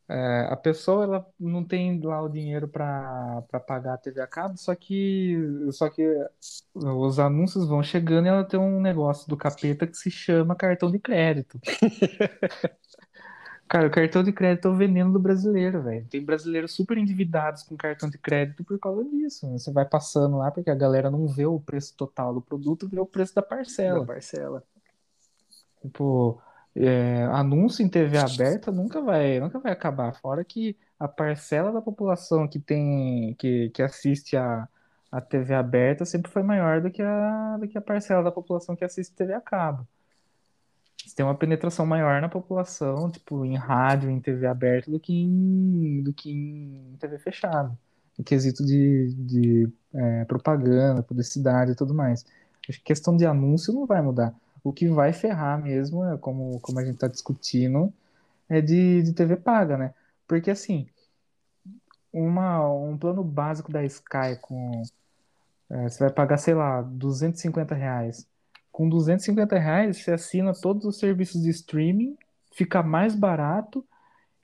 é, 0.09 0.47
a 0.49 0.55
pessoa 0.55 1.03
ela 1.03 1.27
não 1.37 1.63
tem 1.65 1.99
lá 2.01 2.21
o 2.21 2.29
dinheiro 2.29 2.67
pra 2.67 3.43
para 3.49 3.59
pagar 3.59 3.95
a 3.95 3.97
TV 3.97 4.21
a 4.21 4.27
cabo, 4.27 4.57
só 4.57 4.73
que 4.73 5.37
só 5.71 5.89
que 5.89 6.01
os 6.73 7.19
anúncios 7.19 7.67
vão 7.67 7.83
chegando 7.83 8.25
e 8.25 8.29
ela 8.29 8.45
tem 8.45 8.59
um 8.59 8.79
negócio 8.79 9.27
do 9.27 9.35
capeta 9.35 9.85
que 9.85 9.97
se 9.97 10.09
chama 10.09 10.55
cartão 10.55 10.89
de 10.89 10.99
crédito. 10.99 11.59
Cara, 13.67 13.87
o 13.87 13.91
cartão 13.91 14.23
de 14.23 14.31
crédito 14.31 14.69
é 14.69 14.71
o 14.71 14.77
veneno 14.77 15.11
do 15.11 15.19
brasileiro, 15.19 15.83
velho. 15.83 16.07
Tem 16.09 16.23
brasileiros 16.23 16.73
super 16.73 16.97
endividados 16.97 17.63
com 17.63 17.75
cartão 17.75 18.09
de 18.09 18.17
crédito 18.17 18.63
por 18.63 18.79
causa 18.79 19.03
disso. 19.03 19.45
né? 19.45 19.57
Você 19.57 19.71
vai 19.73 19.83
passando 19.83 20.37
lá 20.37 20.49
porque 20.49 20.69
a 20.69 20.75
galera 20.75 21.11
não 21.11 21.27
vê 21.27 21.45
o 21.45 21.59
preço 21.59 21.93
total 21.97 22.33
do 22.33 22.41
produto, 22.41 22.87
vê 22.87 22.97
o 22.97 23.05
preço 23.05 23.35
da 23.35 23.41
parcela. 23.41 23.99
Da 23.99 24.05
parcela. 24.05 24.63
Tipo, 25.81 26.41
é, 26.85 27.23
anúncio 27.31 27.83
em 27.83 27.89
TV 27.89 28.17
aberta 28.17 28.71
nunca 28.71 29.01
vai, 29.01 29.39
nunca 29.39 29.59
vai 29.59 29.71
acabar. 29.71 30.13
Fora 30.15 30.43
que 30.43 30.77
a 30.99 31.07
parcela 31.07 31.71
da 31.71 31.81
população 31.81 32.47
que 32.47 32.59
tem, 32.59 33.35
que, 33.35 33.69
que 33.71 33.81
assiste 33.81 34.37
a, 34.37 34.67
a 35.11 35.21
TV 35.21 35.53
aberta 35.53 36.05
sempre 36.05 36.31
foi 36.31 36.43
maior 36.43 36.81
do 36.81 36.91
que 36.91 37.01
a, 37.01 37.57
do 37.57 37.67
que 37.67 37.77
a 37.77 37.81
parcela 37.81 38.23
da 38.23 38.31
população 38.31 38.75
que 38.75 38.85
assiste 38.85 39.15
TV 39.15 39.33
a 39.33 39.41
cabo. 39.41 39.87
Você 41.05 41.15
tem 41.15 41.25
uma 41.25 41.35
penetração 41.35 41.85
maior 41.85 42.21
na 42.21 42.27
população, 42.29 43.09
tipo, 43.09 43.45
em 43.45 43.55
rádio, 43.55 44.09
em 44.09 44.19
TV 44.19 44.45
aberta, 44.45 44.91
do 44.91 44.99
que 44.99 45.13
em, 45.13 46.03
do 46.03 46.13
que 46.13 46.31
em 46.31 46.97
TV 46.99 47.17
fechada. 47.17 47.77
Em 48.19 48.23
quesito 48.23 48.65
de, 48.65 49.13
de 49.13 49.69
é, 49.93 50.25
propaganda, 50.25 51.03
publicidade 51.03 51.71
e 51.71 51.75
tudo 51.75 51.93
mais. 51.93 52.25
Acho 52.67 52.79
que 52.79 52.85
questão 52.85 53.15
de 53.15 53.25
anúncio 53.25 53.73
não 53.73 53.85
vai 53.85 54.01
mudar. 54.01 54.35
O 54.69 54.73
que 54.73 54.87
vai 54.87 55.13
ferrar 55.13 55.61
mesmo, 55.61 56.03
é 56.05 56.17
como, 56.17 56.59
como 56.61 56.79
a 56.79 56.85
gente 56.85 56.95
está 56.95 57.07
discutindo, 57.07 57.93
é 58.49 58.61
de, 58.61 59.01
de 59.03 59.13
TV 59.13 59.37
paga, 59.37 59.77
né? 59.77 59.93
Porque 60.27 60.51
assim, 60.51 60.87
uma, 62.11 62.67
um 62.69 62.97
plano 62.97 63.23
básico 63.23 63.71
da 63.71 63.83
Sky 63.85 64.37
com. 64.41 64.83
é, 65.69 65.89
você 65.89 65.99
vai 65.99 66.11
pagar, 66.13 66.37
sei 66.37 66.53
lá, 66.53 66.81
250 66.81 67.75
reais. 67.75 68.27
Com 68.71 68.89
250 68.89 69.57
reais, 69.57 69.97
você 69.97 70.11
assina 70.11 70.53
todos 70.53 70.85
os 70.85 70.99
serviços 70.99 71.41
de 71.41 71.49
streaming, 71.49 72.17
fica 72.53 72.83
mais 72.83 73.15
barato 73.15 73.85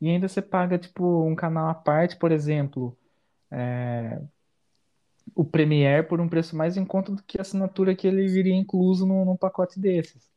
e 0.01 0.09
ainda 0.09 0.27
você 0.27 0.41
paga, 0.41 0.77
tipo, 0.77 1.23
um 1.25 1.35
canal 1.35 1.69
à 1.69 1.73
parte, 1.73 2.17
por 2.17 2.31
exemplo, 2.31 2.97
é, 3.51 4.21
o 5.35 5.43
Premiere 5.43 6.07
por 6.07 6.19
um 6.22 6.30
preço 6.30 6.55
mais 6.55 6.77
em 6.77 6.85
conta 6.85 7.11
do 7.11 7.23
que 7.23 7.38
a 7.38 7.41
assinatura 7.41 7.95
que 7.95 8.07
ele 8.07 8.27
viria 8.27 8.55
incluso 8.55 9.05
num, 9.05 9.26
num 9.26 9.38
pacote 9.38 9.80
desses. 9.80 10.31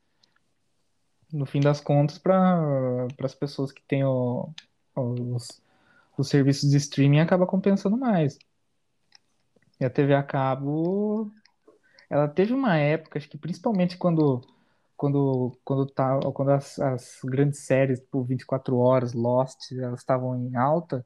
No 1.33 1.45
fim 1.45 1.61
das 1.61 1.81
contas, 1.81 2.19
para 2.19 3.07
as 3.23 3.35
pessoas 3.35 3.73
que 3.73 3.83
têm 3.83 4.05
o- 4.05 4.49
os, 4.95 5.61
os 6.17 6.29
serviços 6.29 6.71
de 6.71 6.77
streaming 6.77 7.21
acaba 7.21 7.47
compensando 7.47 7.97
mais. 7.97 8.39
E 9.79 9.85
a 9.85 9.91
TV 9.91 10.15
a 10.15 10.23
cabo, 10.23 11.31
ela 12.09 12.29
teve 12.29 12.53
uma 12.55 12.77
época, 12.77 13.19
acho 13.19 13.29
que 13.29 13.39
principalmente 13.39 13.97
quando 13.99 14.41
quando 14.97 15.53
quando 15.65 15.87
tá, 15.87 16.19
quando 16.33 16.51
as, 16.53 16.79
as 16.79 17.21
grandes 17.25 17.61
séries, 17.61 18.01
tipo 18.01 18.25
24 18.25 18.79
horas, 18.79 19.13
Lost, 19.13 19.73
elas 19.73 20.01
estavam 20.01 20.35
em 20.37 20.57
alta, 20.57 21.05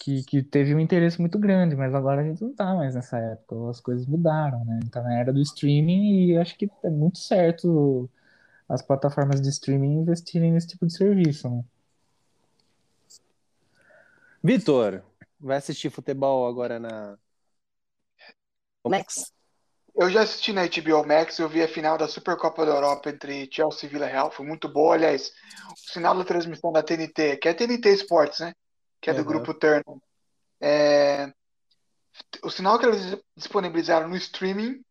que, 0.00 0.22
que 0.24 0.42
teve 0.42 0.74
um 0.74 0.80
interesse 0.80 1.20
muito 1.20 1.38
grande, 1.38 1.74
mas 1.74 1.94
agora 1.94 2.20
a 2.20 2.24
gente 2.24 2.42
não 2.42 2.54
tá 2.54 2.74
mais 2.74 2.94
nessa 2.94 3.18
época, 3.18 3.70
as 3.70 3.80
coisas 3.80 4.06
mudaram, 4.06 4.64
né? 4.64 4.80
Tá 4.90 5.02
na 5.02 5.14
era 5.14 5.32
do 5.32 5.40
streaming 5.40 6.26
e 6.26 6.36
acho 6.36 6.56
que 6.56 6.70
é 6.84 6.90
muito 6.90 7.18
certo 7.18 8.08
as 8.68 8.82
plataformas 8.82 9.40
de 9.40 9.48
streaming 9.48 10.00
investirem 10.00 10.52
nesse 10.52 10.68
tipo 10.68 10.86
de 10.86 10.92
serviço, 10.92 11.48
né? 11.48 11.64
Vitor, 14.42 15.02
vai 15.40 15.56
assistir 15.56 15.90
futebol 15.90 16.46
agora 16.46 16.78
na 16.78 17.18
Max? 18.86 19.32
Eu 19.94 20.08
já 20.08 20.22
assisti 20.22 20.52
na 20.52 20.62
HBO 20.62 21.04
Max, 21.04 21.38
eu 21.38 21.48
vi 21.48 21.60
a 21.60 21.66
final 21.66 21.98
da 21.98 22.06
Supercopa 22.06 22.64
da 22.64 22.72
Europa 22.72 23.10
entre 23.10 23.48
Chelsea 23.50 23.88
e 23.88 23.92
Vila 23.92 24.06
Real, 24.06 24.30
foi 24.30 24.46
muito 24.46 24.68
boa. 24.68 24.94
Aliás, 24.94 25.32
o 25.72 25.92
sinal 25.92 26.16
da 26.16 26.24
transmissão 26.24 26.70
da 26.70 26.84
TNT, 26.84 27.36
que 27.36 27.48
é 27.48 27.50
a 27.50 27.54
TNT 27.54 27.90
Sports, 27.94 28.38
né? 28.38 28.54
Que 29.00 29.10
é 29.10 29.14
do 29.14 29.20
Uhum. 29.20 29.26
grupo 29.26 29.54
Turner. 29.54 29.84
É, 30.60 31.32
O 32.42 32.50
sinal 32.50 32.78
que 32.78 32.86
eles 32.86 33.16
disponibilizaram 33.36 34.08
no 34.08 34.16
streaming 34.16 34.82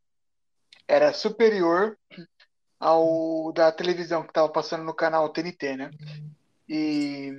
era 0.87 1.13
superior 1.13 1.97
ao 2.79 3.51
da 3.51 3.71
televisão 3.71 4.23
que 4.23 4.29
estava 4.29 4.47
passando 4.49 4.83
no 4.83 4.93
canal 4.93 5.29
TNT, 5.29 5.75
né? 5.75 5.91
E 6.69 7.33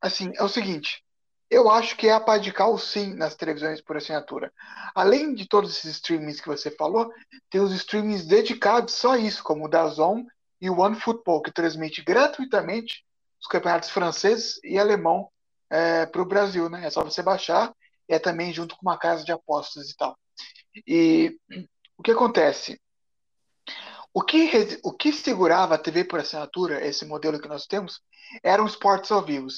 assim, 0.00 0.32
é 0.36 0.42
o 0.42 0.48
seguinte, 0.48 1.04
eu 1.50 1.70
acho 1.70 1.96
que 1.96 2.08
é 2.08 2.12
a 2.12 2.20
pá 2.20 2.38
de 2.38 2.52
cal 2.52 2.78
sim 2.78 3.14
nas 3.14 3.34
televisões 3.34 3.80
por 3.80 3.96
assinatura. 3.96 4.52
Além 4.94 5.34
de 5.34 5.46
todos 5.46 5.70
esses 5.70 5.96
streamings 5.96 6.40
que 6.40 6.48
você 6.48 6.70
falou, 6.70 7.12
tem 7.50 7.60
os 7.60 7.72
streamings 7.72 8.26
dedicados 8.26 8.94
só 8.94 9.12
a 9.12 9.18
isso, 9.18 9.42
como 9.42 9.64
o 9.66 9.68
DAZN 9.68 10.26
e 10.60 10.70
o 10.70 10.80
OneFootball, 10.80 11.42
que 11.42 11.52
transmite 11.52 12.02
gratuitamente 12.02 13.04
os 13.40 13.46
campeonatos 13.46 13.90
franceses 13.90 14.58
e 14.64 14.78
alemão 14.78 15.30
para 15.68 16.22
o 16.22 16.26
Brasil, 16.26 16.68
né? 16.68 16.86
É 16.86 16.90
só 16.90 17.02
você 17.04 17.22
baixar, 17.22 17.72
é 18.08 18.18
também 18.18 18.52
junto 18.52 18.76
com 18.76 18.82
uma 18.82 18.98
casa 18.98 19.24
de 19.24 19.32
apostas 19.32 19.90
e 19.90 19.96
tal. 19.96 20.18
E 20.86 21.38
o 21.96 22.02
que 22.02 22.10
acontece? 22.10 22.80
O 24.12 24.22
que, 24.22 24.80
o 24.82 24.92
que 24.92 25.12
segurava 25.12 25.74
a 25.74 25.78
TV 25.78 26.04
por 26.04 26.20
assinatura, 26.20 26.84
esse 26.86 27.04
modelo 27.04 27.40
que 27.40 27.48
nós 27.48 27.66
temos, 27.66 28.00
eram 28.42 28.64
os 28.64 28.72
esportes 28.72 29.10
ao 29.10 29.22
vivo. 29.22 29.48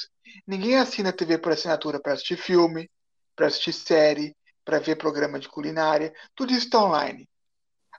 Ninguém 0.46 0.76
assina 0.76 1.12
TV 1.12 1.38
por 1.38 1.52
assinatura 1.52 2.00
para 2.00 2.12
assistir 2.12 2.36
filme, 2.36 2.90
para 3.36 3.46
assistir 3.46 3.72
série, 3.72 4.36
para 4.64 4.80
ver 4.80 4.96
programa 4.96 5.38
de 5.38 5.48
culinária, 5.48 6.12
tudo 6.34 6.52
isso 6.52 6.66
está 6.66 6.84
online. 6.84 7.28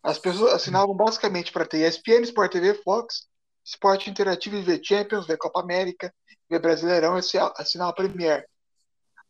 As 0.04 0.20
pessoas 0.20 0.54
assinavam 0.54 0.96
basicamente 0.96 1.52
para 1.52 1.66
ter 1.66 1.88
ESPN, 1.88 2.24
Sport 2.24 2.52
TV, 2.52 2.74
Fox, 2.76 3.29
Esporte 3.70 4.10
Interativo 4.10 4.56
e 4.58 4.62
ver 4.64 4.82
Champions, 4.84 5.28
ver 5.28 5.38
Copa 5.38 5.62
América, 5.62 6.12
ver 6.50 6.60
Brasileirão 6.60 7.16
e 7.16 7.20
assi- 7.20 7.38
assinar 7.56 7.88
a 7.90 7.94
Premier. 7.94 8.44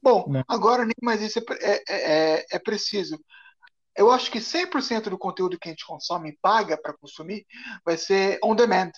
Bom, 0.01 0.25
Né. 0.29 0.43
agora 0.47 0.85
nem 0.85 0.93
mais 1.03 1.21
isso 1.21 1.39
é, 1.39 1.41
pre- 1.41 1.59
é- 1.61 1.83
é- 1.89 2.45
é 2.53 2.59
preciso. 2.59 3.19
Eu 3.93 4.09
acho 4.09 4.31
que 4.31 4.39
100% 4.39 5.09
do 5.09 5.17
conteúdo 5.17 5.59
que 5.59 5.67
a 5.67 5.71
gente 5.71 5.85
consome 5.85 6.29
e 6.29 6.37
paga 6.41 6.77
para 6.81 6.93
consumir 6.93 7.45
vai 7.83 7.97
ser 7.97 8.39
on 8.41 8.55
demand. 8.55 8.91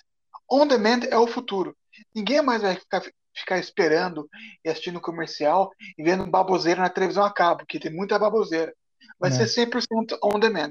On 0.48 0.64
demand 0.64 1.00
é 1.10 1.18
o 1.18 1.26
futuro. 1.26 1.76
Ninguém 2.14 2.40
mais 2.40 2.62
vai 2.62 2.76
ficar, 2.76 3.02
ficar 3.34 3.58
esperando 3.58 4.28
e 4.64 4.68
assistindo 4.70 5.00
comercial 5.00 5.72
e 5.98 6.04
vendo 6.04 6.24
baboseira 6.30 6.82
na 6.82 6.88
televisão 6.88 7.24
a 7.24 7.32
cabo, 7.32 7.66
que 7.66 7.80
tem 7.80 7.92
muita 7.92 8.16
baboseira. 8.16 8.72
Vai 9.18 9.30
Né. 9.30 9.36
ser 9.38 9.48
100% 9.48 10.16
on 10.22 10.38
demand. 10.38 10.70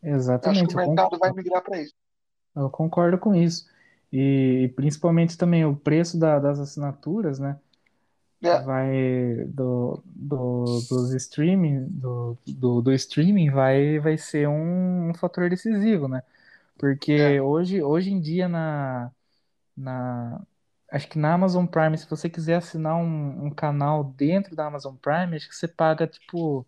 Eu 0.00 0.14
acho 0.14 0.16
Exatamente, 0.16 0.68
que 0.68 0.74
o 0.74 0.76
mercado 0.76 1.18
vai 1.18 1.32
migrar 1.32 1.62
para 1.62 1.82
isso. 1.82 1.92
Eu 2.56 2.70
concordo 2.70 3.18
com 3.18 3.34
isso. 3.34 3.66
E 4.12 4.72
principalmente 4.76 5.36
também 5.38 5.64
o 5.64 5.76
preço 5.76 6.18
da- 6.18 6.38
das 6.38 6.58
assinaturas, 6.60 7.38
né? 7.38 7.58
É. 8.42 8.64
Vai 8.64 9.44
do, 9.48 10.02
do, 10.06 10.80
dos 10.88 11.12
streaming, 11.14 11.86
do, 11.90 12.36
do, 12.46 12.82
do 12.82 12.92
streaming 12.94 13.50
vai, 13.50 13.98
vai 14.00 14.18
ser 14.18 14.48
um, 14.48 15.10
um 15.10 15.14
fator 15.14 15.50
decisivo, 15.50 16.08
né? 16.08 16.22
Porque 16.78 17.12
É. 17.16 17.40
hoje, 17.40 17.82
hoje 17.82 18.10
em 18.12 18.20
dia 18.20 18.48
na, 18.48 19.10
na 19.76 20.42
acho 20.92 21.08
que 21.08 21.18
na 21.18 21.34
Amazon 21.34 21.66
Prime, 21.66 21.98
se 21.98 22.08
você 22.08 22.30
quiser 22.30 22.56
assinar 22.56 22.96
um, 22.96 23.46
um 23.46 23.50
canal 23.50 24.04
dentro 24.04 24.56
da 24.56 24.66
Amazon 24.66 24.96
Prime, 24.96 25.36
acho 25.36 25.48
que 25.48 25.56
você 25.56 25.68
paga 25.68 26.06
tipo 26.06 26.66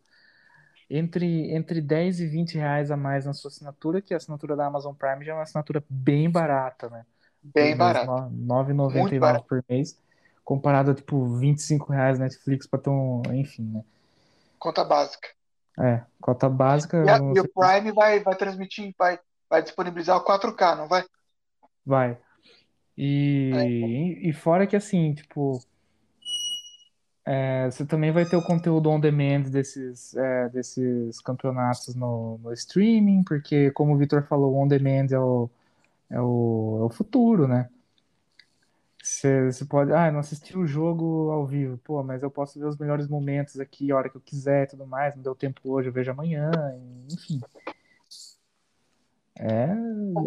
entre, 0.91 1.55
entre 1.55 1.81
10 1.81 2.21
e 2.21 2.27
20 2.27 2.57
reais 2.59 2.91
a 2.91 2.97
mais 2.97 3.27
na 3.27 3.33
sua 3.33 3.49
assinatura, 3.51 4.03
que 4.03 4.15
a 4.15 4.17
assinatura 4.19 4.57
da 4.57 4.67
Amazon 4.67 4.95
Prime 4.95 5.25
já 5.25 5.33
é 5.33 5.35
uma 5.37 5.43
assinatura 5.45 5.85
bem 5.89 6.31
barata, 6.31 6.91
né? 6.91 7.07
Bem 7.43 7.75
no- 8.03 8.31
Muito 8.89 9.19
9,99 9.19 9.19
barato. 9.19 9.47
por 9.49 9.65
mês, 9.69 9.99
comparado 10.45 10.91
a 10.93 10.95
tipo 10.95 11.37
25 11.39 11.93
reais 11.93 12.19
Netflix 12.19 12.67
para 12.67 12.81
ter 12.81 12.91
um, 12.91 13.23
enfim, 13.35 13.65
né? 13.65 13.85
Conta 14.61 14.85
básica. 14.85 15.29
É, 15.79 16.05
cota 16.21 16.49
básica, 16.49 16.99
E, 17.03 17.09
a- 17.09 17.25
e 17.35 17.41
o 17.41 17.45
Prime 17.45 17.93
vai, 17.93 18.21
vai 18.21 18.37
transmitir, 18.37 18.95
vai, 18.99 19.19
vai 19.49 19.63
disponibilizar 19.63 20.17
o 20.17 20.25
4K, 20.25 20.75
não 20.77 20.89
vai? 20.89 21.05
vai. 21.85 22.19
E, 22.97 24.19
e 24.31 24.33
fora 24.33 24.67
que 24.67 24.77
assim, 24.77 25.15
tipo, 25.15 25.61
é, 27.25 27.71
você 27.71 27.85
também 27.85 28.11
vai 28.11 28.25
ter 28.25 28.37
o 28.37 28.43
conteúdo 28.43 28.91
on 28.91 28.99
demand 28.99 29.43
desses, 29.43 30.17
é, 30.17 30.49
desses 30.49 31.21
campeonatos 31.21 31.95
no, 31.95 32.39
no 32.39 32.53
streaming, 32.53 33.23
porque 33.25 33.71
como 33.73 33.95
o 33.95 33.99
Vitor 33.99 34.23
falou, 34.25 34.57
on 34.57 34.67
demand 34.67 35.09
é 35.11 35.19
o, 35.19 35.51
é 36.09 36.21
o, 36.21 36.79
é 36.81 36.85
o 36.85 36.91
futuro, 36.91 37.47
né? 37.47 37.69
Você, 39.03 39.51
você 39.51 39.65
pode, 39.65 39.93
ah, 39.93 40.11
não 40.13 40.21
assisti 40.21 40.57
o 40.59 40.67
jogo 40.67 41.31
ao 41.31 41.47
vivo, 41.47 41.79
pô, 41.79 42.03
mas 42.03 42.23
eu 42.23 42.31
posso 42.31 42.59
ver 42.59 42.67
os 42.67 42.77
melhores 42.77 43.09
momentos 43.09 43.59
aqui 43.59 43.91
a 43.91 43.97
hora 43.97 44.11
que 44.11 44.17
eu 44.17 44.21
quiser 44.21 44.65
e 44.65 44.67
tudo 44.69 44.87
mais, 44.87 45.15
não 45.15 45.23
deu 45.23 45.35
tempo 45.35 45.61
hoje, 45.65 45.89
eu 45.89 45.93
vejo 45.93 46.11
amanhã, 46.11 46.51
enfim. 47.11 47.41
É, 49.39 49.71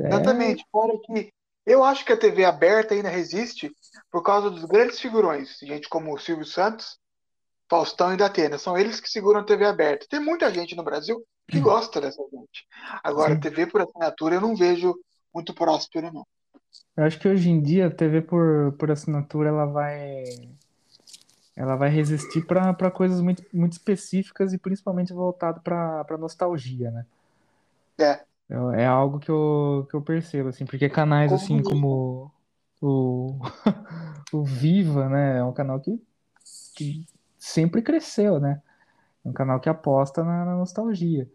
é, 0.01 0.07
Exatamente. 0.07 0.65
Fora 0.71 0.97
que 1.05 1.31
eu 1.65 1.83
acho 1.83 2.03
que 2.03 2.11
a 2.11 2.17
TV 2.17 2.43
aberta 2.45 2.95
ainda 2.95 3.09
resiste 3.09 3.71
por 4.11 4.23
causa 4.23 4.49
dos 4.49 4.65
grandes 4.65 4.99
figurões, 4.99 5.57
gente 5.61 5.89
como 5.89 6.13
o 6.13 6.19
Silvio 6.19 6.45
Santos, 6.45 6.97
Faustão 7.69 8.13
e 8.13 8.17
Datena. 8.17 8.57
São 8.57 8.77
eles 8.77 8.99
que 8.99 9.09
seguram 9.09 9.39
a 9.39 9.43
TV 9.43 9.65
aberta. 9.65 10.05
Tem 10.09 10.19
muita 10.19 10.53
gente 10.53 10.75
no 10.75 10.83
Brasil 10.83 11.23
que 11.47 11.59
gosta 11.59 11.99
dessa 11.99 12.21
gente. 12.31 12.67
Agora, 13.03 13.33
Sim. 13.33 13.39
TV 13.39 13.67
por 13.67 13.81
assinatura 13.81 14.35
eu 14.35 14.41
não 14.41 14.55
vejo 14.55 14.95
muito 15.33 15.53
próspero, 15.53 16.11
não. 16.13 16.25
eu 16.95 17.03
acho 17.03 17.19
que 17.19 17.27
hoje 17.27 17.49
em 17.49 17.61
dia 17.61 17.87
a 17.87 17.91
TV 17.91 18.21
por, 18.21 18.73
por 18.73 18.91
assinatura 18.91 19.49
ela 19.49 19.65
vai 19.65 20.23
ela 21.55 21.75
vai 21.75 21.89
resistir 21.89 22.45
para 22.45 22.91
coisas 22.91 23.21
muito, 23.21 23.43
muito 23.53 23.73
específicas 23.73 24.53
e 24.53 24.57
principalmente 24.57 25.13
voltado 25.13 25.61
para 25.61 26.03
para 26.03 26.17
nostalgia, 26.17 26.91
né? 26.91 27.05
É. 27.99 28.21
É, 28.49 28.83
é 28.83 28.85
algo 28.85 29.19
que 29.19 29.29
eu, 29.29 29.87
que 29.89 29.95
eu 29.95 30.01
percebo, 30.01 30.49
assim, 30.49 30.65
porque 30.65 30.89
canais 30.89 31.31
Como 31.31 31.41
assim 31.41 31.63
como 31.63 32.31
o, 32.84 33.39
o 34.34 34.43
Viva, 34.43 35.07
né? 35.07 35.39
É 35.39 35.43
um 35.43 35.53
canal 35.53 35.80
que, 35.80 36.01
que 36.76 37.07
sempre 37.39 37.81
cresceu, 37.81 38.39
né? 38.39 38.61
É 39.23 39.30
um 39.30 39.34
canal 39.34 39.60
que 39.60 39.69
aposta 39.69 40.23
na, 40.23 40.45
na 40.45 40.55
nostalgia. 40.57 41.30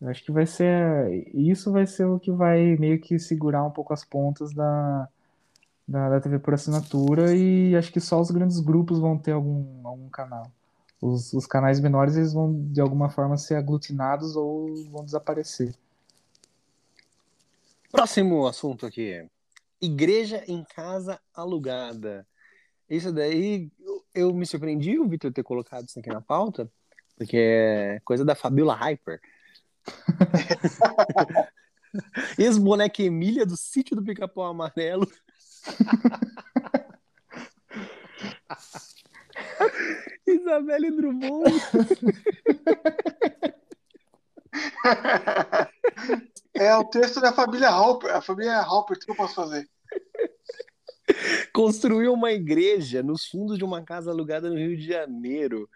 Eu 0.00 0.08
acho 0.08 0.22
que 0.22 0.30
vai 0.30 0.46
ser. 0.46 1.10
Isso 1.34 1.72
vai 1.72 1.86
ser 1.86 2.04
o 2.04 2.20
que 2.20 2.30
vai 2.30 2.76
meio 2.76 3.00
que 3.00 3.18
segurar 3.18 3.64
um 3.64 3.70
pouco 3.70 3.94
as 3.94 4.04
pontas 4.04 4.52
da, 4.52 5.08
da, 5.88 6.10
da 6.10 6.20
TV 6.20 6.38
por 6.38 6.52
assinatura 6.52 7.34
e 7.34 7.74
acho 7.74 7.90
que 7.92 8.00
só 8.00 8.20
os 8.20 8.30
grandes 8.30 8.60
grupos 8.60 8.98
vão 8.98 9.16
ter 9.16 9.32
algum, 9.32 9.86
algum 9.86 10.10
canal. 10.10 10.50
Os, 11.00 11.32
os 11.32 11.46
canais 11.46 11.80
menores 11.80 12.16
eles 12.16 12.34
vão 12.34 12.52
de 12.70 12.80
alguma 12.80 13.08
forma 13.08 13.36
ser 13.38 13.56
aglutinados 13.56 14.36
ou 14.36 14.74
vão 14.90 15.04
desaparecer. 15.04 15.74
Próximo 17.90 18.46
assunto 18.46 18.84
aqui. 18.84 19.26
Igreja 19.84 20.42
em 20.46 20.64
casa 20.64 21.20
alugada. 21.32 22.26
Isso 22.88 23.12
daí, 23.12 23.70
eu- 24.14 24.34
me 24.34 24.46
surpreendi 24.46 24.98
o 24.98 25.08
Vitor 25.08 25.32
ter 25.32 25.42
colocado 25.42 25.88
isso 25.88 25.98
aqui 25.98 26.08
na 26.08 26.20
pauta, 26.20 26.70
porque 27.16 27.36
é 27.36 28.00
coisa 28.04 28.24
da 28.24 28.34
Fabiola 28.34 28.74
Hyper. 28.74 29.20
Ex-boneca 32.38 33.02
Emília 33.02 33.46
do 33.46 33.56
sítio 33.56 33.94
do 33.94 34.02
Pica-Pau 34.02 34.44
Amarelo. 34.44 35.06
Isabelle 40.26 40.90
Drummond. 40.90 41.52
É 46.54 46.74
o 46.76 46.84
texto 46.84 47.20
da 47.20 47.32
família 47.32 47.68
Halper. 47.68 48.14
A 48.14 48.20
família 48.20 48.56
Halper, 48.56 48.96
o 48.96 49.00
que 49.00 49.10
eu 49.10 49.16
posso 49.16 49.34
fazer? 49.34 49.68
Construiu 51.52 52.12
uma 52.12 52.32
igreja 52.32 53.02
nos 53.02 53.26
fundos 53.26 53.58
de 53.58 53.64
uma 53.64 53.82
casa 53.82 54.10
alugada 54.10 54.48
no 54.50 54.56
Rio 54.56 54.76
de 54.76 54.86
Janeiro. 54.86 55.68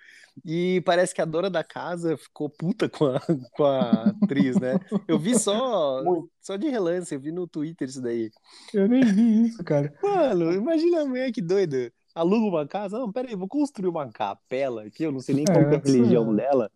E 0.44 0.80
parece 0.84 1.12
que 1.14 1.20
a 1.20 1.24
dona 1.24 1.50
da 1.50 1.64
casa 1.64 2.16
ficou 2.16 2.48
puta 2.48 2.88
com 2.88 3.06
a, 3.06 3.20
com 3.52 3.64
a 3.64 4.14
atriz, 4.22 4.56
né? 4.60 4.78
Eu 5.08 5.18
vi 5.18 5.36
só, 5.38 6.02
Muito. 6.04 6.30
só 6.40 6.56
de 6.56 6.68
relance, 6.68 7.12
eu 7.12 7.20
vi 7.20 7.32
no 7.32 7.46
Twitter 7.48 7.88
isso 7.88 8.00
daí. 8.00 8.30
Eu 8.72 8.86
nem 8.88 9.02
vi 9.04 9.46
isso, 9.46 9.62
cara. 9.64 9.92
Mano, 10.02 10.52
imagina 10.52 11.02
a 11.02 11.04
mulher 11.04 11.32
que 11.32 11.42
doida. 11.42 11.92
Aluga 12.14 12.46
uma 12.46 12.66
casa. 12.66 12.98
Não, 12.98 13.12
peraí, 13.12 13.34
vou 13.34 13.48
construir 13.48 13.88
uma 13.88 14.10
capela 14.12 14.84
aqui. 14.84 15.02
Eu 15.04 15.12
não 15.12 15.20
sei 15.20 15.34
nem 15.34 15.44
É, 15.48 15.52
qual 15.52 15.60
é 15.60 15.76
a 15.76 15.78
religião 15.78 16.34
dela. 16.34 16.70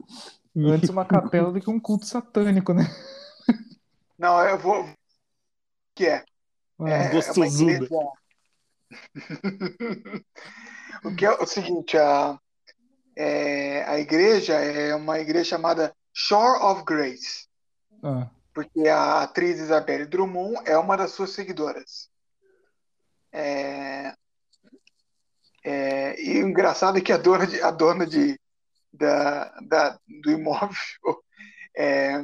E- 0.54 0.64
Antes 0.70 0.90
uma 0.90 1.04
capela 1.04 1.50
do 1.52 1.60
que 1.60 1.70
um 1.70 1.80
culto 1.80 2.06
satânico, 2.06 2.72
né? 2.74 2.84
Não, 4.18 4.40
eu 4.44 4.58
vou. 4.58 4.88
Que 5.94 6.06
é? 6.06 6.24
Ah, 6.80 6.88
É, 6.90 7.16
é 7.16 7.32
uma 7.32 7.46
igreja. 7.46 7.88
o 11.04 11.14
que 11.14 11.24
é 11.26 11.30
o 11.30 11.46
seguinte, 11.46 11.96
a, 11.96 12.38
é, 13.16 13.84
a 13.84 13.98
igreja 13.98 14.54
é 14.54 14.94
uma 14.94 15.18
igreja 15.18 15.50
chamada 15.50 15.94
Shore 16.12 16.62
of 16.62 16.84
Grace, 16.84 17.48
ah, 18.02 18.30
porque 18.54 18.88
a 18.88 19.22
atriz 19.22 19.58
Isabelle 19.58 20.06
Drummond 20.06 20.60
é 20.66 20.76
uma 20.76 20.96
das 20.96 21.12
suas 21.12 21.30
seguidoras. 21.30 22.10
É, 23.32 24.14
é, 25.64 26.20
e 26.22 26.42
o 26.42 26.48
engraçado 26.48 26.98
é 26.98 27.00
que 27.00 27.12
a 27.12 27.16
dona 27.16 27.46
de, 27.46 27.62
a 27.62 27.70
dona 27.70 28.06
de, 28.06 28.38
da, 28.92 29.44
da- 29.60 29.98
do 30.22 30.30
imóvel 30.30 30.76
é, 31.76 32.20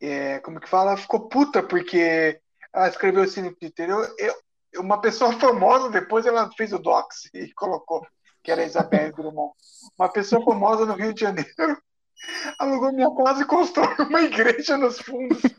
é, 0.00 0.40
como 0.40 0.60
que 0.60 0.68
fala? 0.68 0.96
Ficou 0.96 1.28
puta 1.28 1.62
porque 1.62 2.40
ela 2.72 2.88
escreveu 2.88 3.22
assim 3.22 3.42
no 3.42 3.54
Twitter. 3.54 3.88
Eu, 3.88 4.00
eu- 4.18 4.42
uma 4.78 5.00
pessoa 5.00 5.32
famosa, 5.32 5.90
depois 5.90 6.26
ela 6.26 6.50
fez 6.56 6.72
o 6.72 6.78
docs 6.78 7.28
e 7.34 7.52
colocou 7.54 8.02
que 8.42 8.50
era 8.50 8.62
a 8.62 8.66
Isabelle 8.66 9.12
Drummond. 9.12 9.52
Uma 9.98 10.08
pessoa 10.08 10.44
famosa 10.44 10.84
no 10.84 10.94
Rio 10.94 11.14
de 11.14 11.20
Janeiro 11.20 11.48
alugou 12.58 12.92
minha 12.92 13.14
casa 13.14 13.42
e 13.42 13.46
construiu 13.46 14.06
uma 14.08 14.22
igreja 14.22 14.76
nos 14.76 15.00
fundos. 15.00 15.40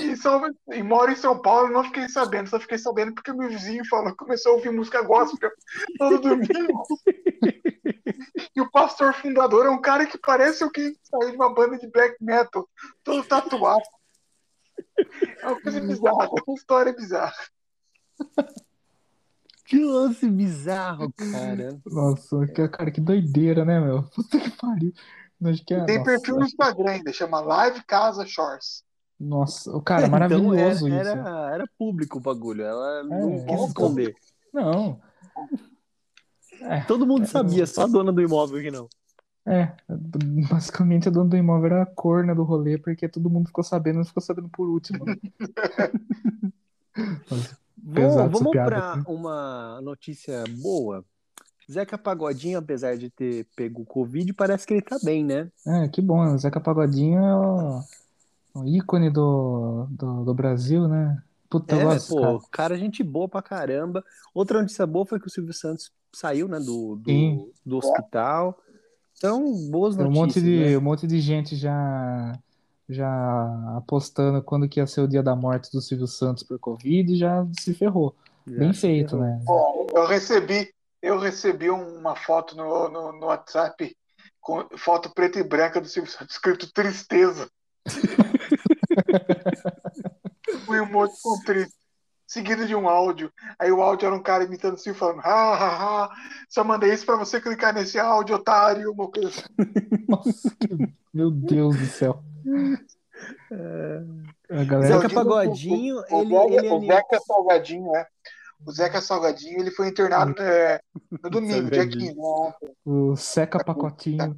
e, 0.00 0.16
só, 0.16 0.40
e 0.72 0.82
moro 0.82 1.10
em 1.10 1.16
São 1.16 1.40
Paulo, 1.40 1.70
não 1.70 1.84
fiquei 1.84 2.08
sabendo, 2.08 2.48
só 2.48 2.60
fiquei 2.60 2.78
sabendo 2.78 3.14
porque 3.14 3.32
meu 3.32 3.48
vizinho 3.48 3.86
falou, 3.88 4.14
começou 4.16 4.52
a 4.52 4.54
ouvir 4.56 4.70
música 4.70 5.02
gospel 5.02 5.50
todo 5.98 6.20
domingo. 6.20 6.84
E 8.54 8.60
o 8.60 8.70
pastor 8.70 9.14
fundador 9.14 9.66
é 9.66 9.70
um 9.70 9.80
cara 9.80 10.06
que 10.06 10.18
parece 10.18 10.64
o 10.64 10.70
que 10.70 10.96
saiu 11.02 11.30
de 11.30 11.36
uma 11.36 11.52
banda 11.52 11.78
de 11.78 11.90
black 11.90 12.16
metal, 12.20 12.68
todo 13.02 13.24
tatuado. 13.24 13.82
É 15.42 15.46
uma 15.46 15.60
coisa 15.60 15.80
bizarra, 15.80 16.24
é 16.24 16.28
uma 16.46 16.54
história 16.56 16.92
bizarra. 16.92 17.34
Que 19.66 19.82
lance 19.82 20.28
bizarro, 20.28 21.10
cara. 21.14 21.80
nossa, 21.86 22.46
que- 22.48 22.68
cara, 22.68 22.90
que 22.90 23.00
doideira, 23.00 23.64
né, 23.64 23.80
meu? 23.80 24.02
Puta 24.14 24.38
que 24.38 24.50
pariu. 24.50 24.92
Acho 25.42 25.64
que 25.64 25.72
é, 25.74 25.84
Tem 25.86 25.98
nossa, 25.98 26.10
perfil 26.10 26.36
no 26.36 26.44
Instagram 26.44 26.90
ainda, 26.90 27.12
chama 27.14 27.40
Live 27.40 27.82
Casa 27.84 28.26
Shores. 28.26 28.84
nossa, 29.18 29.74
o 29.74 29.80
cara, 29.80 30.02
Então, 30.02 30.10
maravilhoso 30.12 30.86
era, 30.86 31.00
isso. 31.02 31.10
era, 31.10 31.54
era 31.54 31.64
público 31.78 32.18
o 32.18 32.20
bagulho. 32.20 32.62
Ela 32.62 33.04
não 33.04 33.32
É, 33.36 33.44
quis 33.46 33.60
é, 33.60 33.64
esconder. 33.64 34.14
Não. 34.52 35.00
É, 36.60 36.80
Todo 36.82 37.06
mundo 37.06 37.26
sabia, 37.26 37.66
só 37.66 37.84
a 37.84 37.86
dona 37.86 38.12
do 38.12 38.20
imóvel 38.20 38.60
que 38.62 38.70
não. 38.70 38.86
É, 39.46 39.72
basicamente 40.50 41.08
a 41.08 41.10
dona 41.10 41.30
do 41.30 41.36
imóvel 41.36 41.66
era 41.66 41.82
a 41.82 41.86
corna 41.86 42.34
do 42.34 42.42
rolê, 42.42 42.78
porque 42.78 43.08
todo 43.08 43.30
mundo 43.30 43.46
ficou 43.46 43.64
sabendo, 43.64 43.96
não 43.96 44.04
ficou 44.04 44.22
sabendo 44.22 44.48
por 44.48 44.68
último. 44.68 45.04
né? 45.04 45.16
Mas, 47.30 47.64
Pesado 47.92 48.38
Vamos, 48.38 48.52
para 48.52 49.02
uma 49.06 49.80
notícia 49.82 50.42
boa. 50.62 51.04
Zeca 51.70 51.98
Pagodinho, 51.98 52.58
apesar 52.58 52.96
de 52.96 53.10
ter 53.10 53.46
pego 53.54 53.82
o 53.82 53.86
Covid, 53.86 54.32
parece 54.32 54.66
que 54.66 54.74
ele 54.74 54.82
tá 54.82 54.96
bem, 55.02 55.24
né? 55.24 55.50
É, 55.66 55.88
que 55.88 56.00
bom, 56.00 56.34
o 56.34 56.38
Zeca 56.38 56.60
Pagodinho 56.60 57.18
é 57.18 57.34
o, 57.36 57.80
o 58.54 58.64
ícone 58.66 59.10
do, 59.10 59.86
do, 59.90 60.24
do 60.24 60.34
Brasil, 60.34 60.88
né? 60.88 61.22
Puta, 61.48 61.76
É, 61.76 61.84
gosto 61.84 62.08
pô, 62.08 62.20
cara. 62.20 62.38
cara, 62.50 62.78
gente 62.78 63.02
boa 63.02 63.28
pra 63.28 63.42
caramba. 63.42 64.02
Outra 64.34 64.60
notícia 64.60 64.86
boa 64.86 65.06
foi 65.06 65.20
que 65.20 65.26
o 65.26 65.30
Silvio 65.30 65.52
Santos 65.52 65.90
saiu, 66.12 66.48
né, 66.48 66.58
do, 66.58 67.00
Sim. 67.06 67.36
do, 67.36 67.52
do 67.64 67.76
hospital. 67.78 68.58
Então, 69.16 69.42
boas 69.70 69.96
Tem 69.96 70.04
um 70.04 70.10
notícias, 70.10 70.12
monte 70.12 70.40
de, 70.42 70.70
né? 70.72 70.78
um 70.78 70.80
monte 70.80 71.06
de 71.06 71.20
gente 71.20 71.56
já, 71.56 72.38
já 72.88 73.76
apostando 73.76 74.42
quando 74.42 74.68
que 74.68 74.80
ia 74.80 74.86
ser 74.86 75.00
o 75.00 75.08
dia 75.08 75.22
da 75.22 75.34
morte 75.34 75.70
do 75.72 75.80
Silvio 75.80 76.06
Santos 76.06 76.42
por 76.42 76.58
Covid 76.58 77.12
e 77.12 77.16
já 77.16 77.46
se 77.58 77.74
ferrou. 77.74 78.14
Já 78.46 78.58
Bem 78.58 78.72
se 78.72 78.80
feito, 78.80 79.10
ferrou. 79.10 79.24
né? 79.24 79.40
Bom, 79.44 79.86
eu 79.94 80.06
recebi, 80.06 80.70
eu 81.00 81.18
recebi 81.18 81.70
uma 81.70 82.14
foto 82.16 82.56
no, 82.56 82.88
no, 82.88 83.12
no 83.12 83.26
WhatsApp 83.26 83.96
com 84.40 84.66
foto 84.76 85.10
preta 85.14 85.38
e 85.38 85.44
branca 85.44 85.80
do 85.80 85.88
Silvio 85.88 86.10
Santos 86.10 86.34
escrito 86.34 86.70
tristeza. 86.72 87.48
um 90.68 90.74
emoji 90.74 91.12
com 91.22 91.40
triste, 91.44 91.74
seguido 92.34 92.66
de 92.66 92.74
um 92.74 92.88
áudio. 92.88 93.32
Aí 93.58 93.70
o 93.70 93.80
áudio 93.80 94.06
era 94.06 94.14
um 94.14 94.22
cara 94.22 94.44
imitando 94.44 94.74
o 94.74 94.78
Silvio 94.78 94.98
falando, 94.98 95.20
ha, 95.20 95.54
ha, 95.54 96.04
ha, 96.04 96.10
só 96.48 96.64
mandei 96.64 96.92
isso 96.92 97.06
pra 97.06 97.16
você 97.16 97.40
clicar 97.40 97.72
nesse 97.72 97.98
áudio, 97.98 98.34
otário, 98.36 98.90
uma 98.92 99.08
coisa 99.08 99.28
assim. 99.28 99.42
Nossa, 100.08 100.56
meu 101.12 101.30
Deus 101.30 101.76
do 101.78 101.86
céu. 101.86 102.22
A 104.50 104.64
galera 104.64 104.96
Zeca 104.98 105.08
Zeca 105.08 105.14
Pagodinho, 105.14 105.96
o, 106.10 106.20
ele, 106.20 106.30
Zeca, 106.30 106.54
ele 106.54 106.68
o 106.68 106.76
anima- 106.76 106.94
Zeca 106.94 107.20
Salgadinho, 107.20 107.96
é. 107.96 108.06
O 108.66 108.72
Zeca 108.72 109.00
Salgadinho, 109.00 109.60
ele 109.60 109.70
foi 109.70 109.88
internado 109.88 110.34
é, 110.40 110.80
no 111.22 111.30
domingo, 111.30 111.70
dia 111.70 111.82
Salgadinho. 111.82 112.14
15, 112.14 112.16
né. 112.16 112.52
O 112.84 113.16
Seca 113.16 113.62
Pacotinho. 113.62 114.36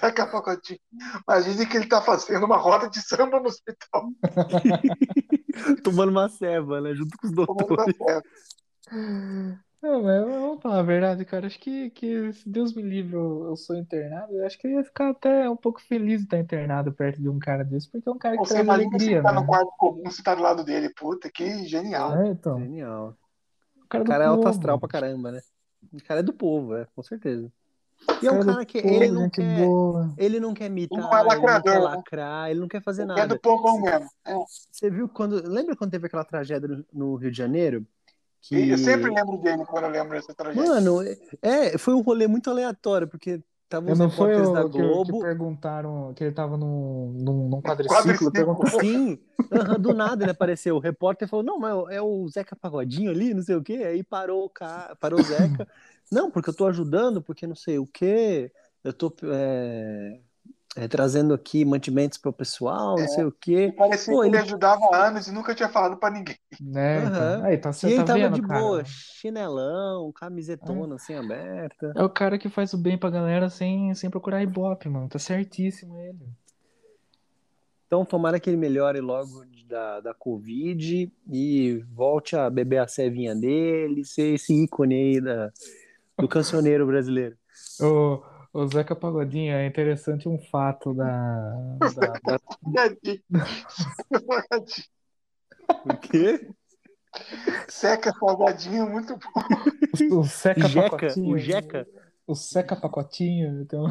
Zeca 0.00 0.26
Pagodinho. 0.26 0.80
Mas 1.26 1.44
dizem 1.46 1.68
que 1.68 1.76
ele 1.76 1.86
tá 1.86 2.00
fazendo 2.00 2.44
uma 2.44 2.56
roda 2.56 2.88
de 2.88 3.00
samba 3.00 3.40
no 3.40 3.48
hospital. 3.48 4.08
tomando 5.82 6.10
uma 6.10 6.28
ceva, 6.28 6.80
né, 6.80 6.94
junto 6.94 7.16
com 7.18 7.26
os 7.26 7.32
doutores. 7.32 7.96
Não, 9.82 10.00
mas 10.00 10.24
vamos 10.24 10.62
falar 10.62 10.78
a 10.78 10.84
verdade, 10.84 11.24
cara. 11.24 11.48
Acho 11.48 11.58
que, 11.58 11.90
que 11.90 12.32
se 12.32 12.48
Deus 12.48 12.72
me 12.72 12.82
livre 12.82 13.16
eu, 13.16 13.46
eu 13.48 13.56
sou 13.56 13.76
internado, 13.76 14.32
eu 14.32 14.46
acho 14.46 14.56
que 14.56 14.68
eu 14.68 14.70
ia 14.70 14.84
ficar 14.84 15.10
até 15.10 15.50
um 15.50 15.56
pouco 15.56 15.80
feliz 15.80 16.20
de 16.20 16.26
estar 16.26 16.38
internado 16.38 16.92
perto 16.92 17.20
de 17.20 17.28
um 17.28 17.40
cara 17.40 17.64
desse, 17.64 17.90
porque 17.90 18.08
é 18.08 18.12
um 18.12 18.18
cara 18.18 18.36
que 18.36 18.44
Você 18.44 18.54
traz 18.54 18.68
alegria, 18.68 19.16
você 19.16 19.22
tá 19.22 19.32
né? 19.32 19.40
no 19.40 19.46
quarto 19.46 19.72
comum, 19.76 20.04
você 20.04 20.22
tá 20.22 20.36
do 20.36 20.42
lado 20.42 20.62
dele. 20.62 20.88
Puta, 20.94 21.28
que 21.28 21.66
genial. 21.66 22.16
É, 22.16 22.28
então. 22.28 22.60
Genial. 22.60 23.16
O 23.76 23.88
cara 23.88 24.04
O 24.04 24.06
cara 24.06 24.24
é 24.24 24.26
alto 24.28 24.46
astral 24.46 24.78
pra 24.78 24.88
caramba, 24.88 25.32
né? 25.32 25.40
O 25.92 26.00
cara 26.04 26.20
é 26.20 26.22
do 26.22 26.32
povo, 26.32 26.76
é, 26.76 26.86
com 26.94 27.02
certeza. 27.02 27.52
E 28.22 28.26
é 28.26 28.30
Cara 28.30 28.42
um 28.42 28.46
cara 28.46 28.64
que 28.64 28.80
povo, 28.80 28.94
ele 28.94 29.10
não 29.10 29.30
quer, 29.30 29.66
boa. 29.66 30.14
ele 30.16 30.40
não 30.40 30.54
quer 30.54 30.68
mitar, 30.68 30.98
Não 30.98 31.08
é 31.16 31.20
ele 31.20 31.24
não 31.24 31.40
quer 31.40 31.48
lacrador, 31.48 31.90
né? 31.90 31.96
lacrar, 31.96 32.50
ele 32.50 32.60
não 32.60 32.68
quer 32.68 32.82
fazer 32.82 33.02
É 33.02 33.06
nada. 33.06 33.26
do 33.26 33.38
povão 33.40 33.80
mesmo. 33.80 34.08
É. 34.24 34.34
Você 34.70 34.90
viu 34.90 35.08
quando, 35.08 35.42
lembra 35.48 35.74
quando 35.76 35.90
teve 35.90 36.06
aquela 36.06 36.24
tragédia 36.24 36.68
no- 36.92 37.16
Rio 37.16 37.30
de 37.30 37.36
Janeiro? 37.38 37.86
Que 38.40 38.70
Eu 38.70 38.78
sempre 38.78 39.10
lembro 39.10 39.38
dele 39.38 39.64
quando 39.64 39.84
eu 39.84 39.90
lembro 39.90 40.10
dessa 40.16 40.34
tragédia. 40.34 40.68
Mano, 40.68 41.00
é, 41.40 41.78
foi 41.78 41.94
um 41.94 42.00
rolê 42.00 42.26
muito 42.26 42.50
aleatório, 42.50 43.06
porque 43.06 43.40
estavam 43.64 43.92
os 43.92 43.98
não 43.98 44.10
foi 44.10 44.34
o 44.34 44.52
da 44.52 44.64
que, 44.64 44.70
que 44.70 44.78
Globo. 44.78 45.20
perguntaram 45.20 46.12
que 46.14 46.24
ele 46.24 46.32
tava 46.32 46.56
num, 46.56 47.12
num, 47.12 47.48
num 47.48 47.62
Quadriciclo. 47.62 47.96
quadriciclo, 47.96 48.32
perguntaram 48.32 48.80
Sim, 48.80 49.18
aham, 49.52 49.78
do 49.80 49.94
nada 49.94 50.24
ele 50.24 50.32
apareceu. 50.32 50.76
O 50.76 50.80
repórter 50.80 51.28
falou: 51.28 51.44
Não, 51.44 51.58
mas 51.58 51.72
é 51.90 52.02
o 52.02 52.28
Zeca 52.28 52.56
Pagodinho 52.56 53.10
ali, 53.10 53.32
não 53.32 53.42
sei 53.42 53.54
o 53.56 53.62
quê. 53.62 53.74
Aí 53.74 54.02
parou 54.02 54.44
o 54.44 54.50
cara, 54.50 54.96
parou 54.96 55.20
o 55.20 55.24
Zeca. 55.24 55.66
Não, 56.12 56.30
porque 56.30 56.50
eu 56.50 56.54
tô 56.54 56.66
ajudando, 56.66 57.22
porque 57.22 57.46
não 57.46 57.56
sei 57.56 57.78
o 57.78 57.86
quê. 57.86 58.52
Eu 58.84 58.92
tô 58.92 59.14
é, 59.24 60.20
é, 60.76 60.88
trazendo 60.88 61.32
aqui 61.32 61.64
mantimentos 61.64 62.18
pro 62.18 62.32
pessoal, 62.32 62.96
não 62.96 63.04
É. 63.04 63.08
sei 63.08 63.24
o 63.24 63.32
quê. 63.32 63.72
Parecia 63.76 64.12
Pô, 64.12 64.20
que 64.20 64.28
ele 64.28 64.36
ele- 64.36 64.44
ajudava 64.44 64.80
há 64.92 65.06
anos 65.08 65.26
e 65.26 65.32
nunca 65.32 65.54
tinha 65.54 65.68
falado 65.68 65.96
pra 65.96 66.10
ninguém. 66.10 66.36
né? 66.60 67.04
Então. 67.06 67.44
Aí, 67.44 67.56
tá, 67.56 67.70
E 67.70 67.74
você 67.74 67.86
ele 67.86 67.96
tá 67.96 68.04
tava 68.04 68.18
vendo, 68.18 68.34
de 68.34 68.42
cara? 68.42 68.60
boa, 68.60 68.84
chinelão, 68.84 70.12
camisetona 70.12 70.96
assim 70.96 71.14
aberta. 71.14 71.92
É 71.96 72.02
o 72.04 72.10
cara 72.10 72.36
que 72.38 72.48
faz 72.50 72.74
o 72.74 72.78
bem 72.78 72.98
pra 72.98 73.08
galera 73.08 73.48
sem, 73.48 73.94
sem 73.94 74.10
procurar 74.10 74.42
ibope, 74.42 74.88
mano. 74.88 75.08
Tá 75.08 75.18
certíssimo 75.18 75.98
ele. 75.98 76.28
Então, 77.86 78.04
tomara 78.04 78.40
que 78.40 78.48
ele 78.48 78.56
melhore 78.56 79.00
logo 79.00 79.44
da, 79.66 80.00
da 80.00 80.14
Covid 80.14 81.12
e 81.30 81.84
volte 81.94 82.34
a 82.34 82.48
beber 82.50 82.78
a 82.78 82.88
cevinha 82.88 83.34
dele, 83.34 84.04
ser 84.04 84.34
esse 84.34 84.52
ícone 84.64 84.94
aí 84.94 85.20
da, 85.20 85.52
do 86.18 86.28
cancioneiro 86.28 86.86
brasileiro. 86.86 87.36
O, 87.80 88.22
o 88.52 88.66
Zeca 88.68 88.94
Pagodinho 88.94 89.54
é 89.54 89.66
interessante 89.66 90.28
um 90.28 90.38
fato 90.38 90.92
da, 90.94 91.78
da, 91.94 92.12
da-. 92.24 92.40
O 95.84 95.96
quê? 95.96 96.48
Seca 97.68 98.12
salgadinho, 98.12 98.88
muito 98.88 99.16
bom. 99.18 100.18
o 100.18 100.22
Zeca 100.24 100.68
Jeca? 100.68 100.90
Pacotinho. 100.90 101.34
O 101.34 101.38
Jeca? 101.38 101.86
o 102.26 102.34
Seca 102.34 102.76
Pacotinho. 102.76 103.66
Tem 103.66 103.78
um, 103.78 103.88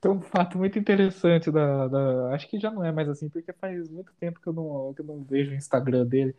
tem 0.00 0.10
um 0.10 0.20
fato 0.20 0.58
muito 0.58 0.78
interessante 0.78 1.50
da, 1.50 1.88
da- 1.88 2.34
Acho 2.34 2.48
que 2.48 2.58
já 2.58 2.70
não 2.70 2.84
é 2.84 2.92
mais 2.92 3.08
assim, 3.08 3.28
porque 3.28 3.52
faz 3.52 3.88
muito 3.88 4.12
tempo 4.18 4.40
que 4.40 4.46
eu 4.48 4.52
não, 4.52 4.92
que 4.94 5.00
eu 5.00 5.06
não 5.06 5.22
vejo 5.22 5.52
o 5.52 5.54
Instagram 5.54 6.06
dele. 6.06 6.34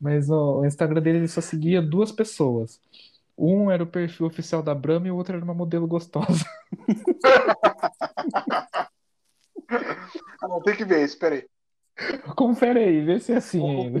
Mas 0.00 0.30
o, 0.30 0.60
o 0.60 0.66
Instagram 0.66 1.02
dele 1.02 1.18
ele 1.18 1.28
só 1.28 1.40
seguia 1.40 1.82
duas 1.82 2.10
pessoas. 2.10 2.80
Um 3.42 3.70
era 3.70 3.82
o 3.82 3.86
perfil 3.86 4.26
oficial 4.26 4.62
da 4.62 4.74
Brahma 4.74 5.08
e 5.08 5.10
o 5.10 5.16
outro 5.16 5.34
era 5.34 5.42
uma 5.42 5.54
modelo 5.54 5.86
gostosa. 5.86 6.44
Ah, 10.42 10.48
não, 10.48 10.60
tem 10.62 10.76
que 10.76 10.84
ver 10.84 11.04
isso, 11.04 11.16
peraí. 11.16 11.48
Confere 12.34 12.80
aí, 12.80 13.04
vê 13.04 13.20
se 13.20 13.32
é 13.32 13.36
assim 13.36 13.64
ainda. 13.64 14.00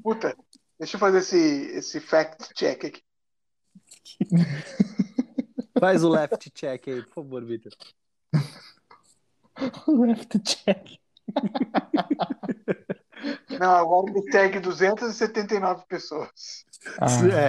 Puta, 0.00 0.36
deixa 0.78 0.94
eu 0.94 1.00
fazer 1.00 1.18
esse, 1.18 1.36
esse 1.72 1.98
fact 1.98 2.54
check 2.54 2.84
aqui. 2.84 3.02
Faz 5.80 6.04
o 6.04 6.08
left 6.08 6.48
check 6.50 6.86
aí, 6.86 7.02
por 7.02 7.14
favor, 7.14 7.44
Vitor. 7.44 7.72
Left 9.88 10.38
check. 10.40 11.00
Não, 13.58 13.70
agora 13.70 14.10
ele 14.10 14.30
segue 14.30 14.60
279 14.60 15.84
pessoas. 15.88 16.64
Ah, 17.00 17.08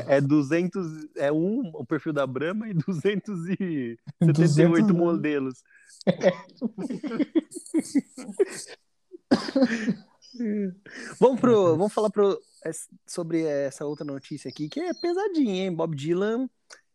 É, 0.10 0.18
é 0.18 0.22
200, 0.22 1.08
é 1.18 1.30
um 1.32 1.70
o 1.74 1.86
perfil 1.86 2.14
da 2.14 2.26
Brahma 2.26 2.70
e 2.70 2.74
278 2.74 4.00
200 4.22 4.92
modelos. 4.92 5.62
vamos, 11.20 11.40
pro, 11.40 11.78
vamos 11.78 11.94
falar 11.94 12.10
pro, 12.10 12.38
es- 12.66 12.88
sobre 13.06 13.44
essa 13.44 13.86
outra 13.86 14.04
notícia 14.06 14.50
aqui, 14.50 14.68
que 14.70 14.80
é 14.80 14.92
pesadinha, 14.94 15.66
hein? 15.66 15.74
Bob 15.74 15.96
Dylan 15.96 16.50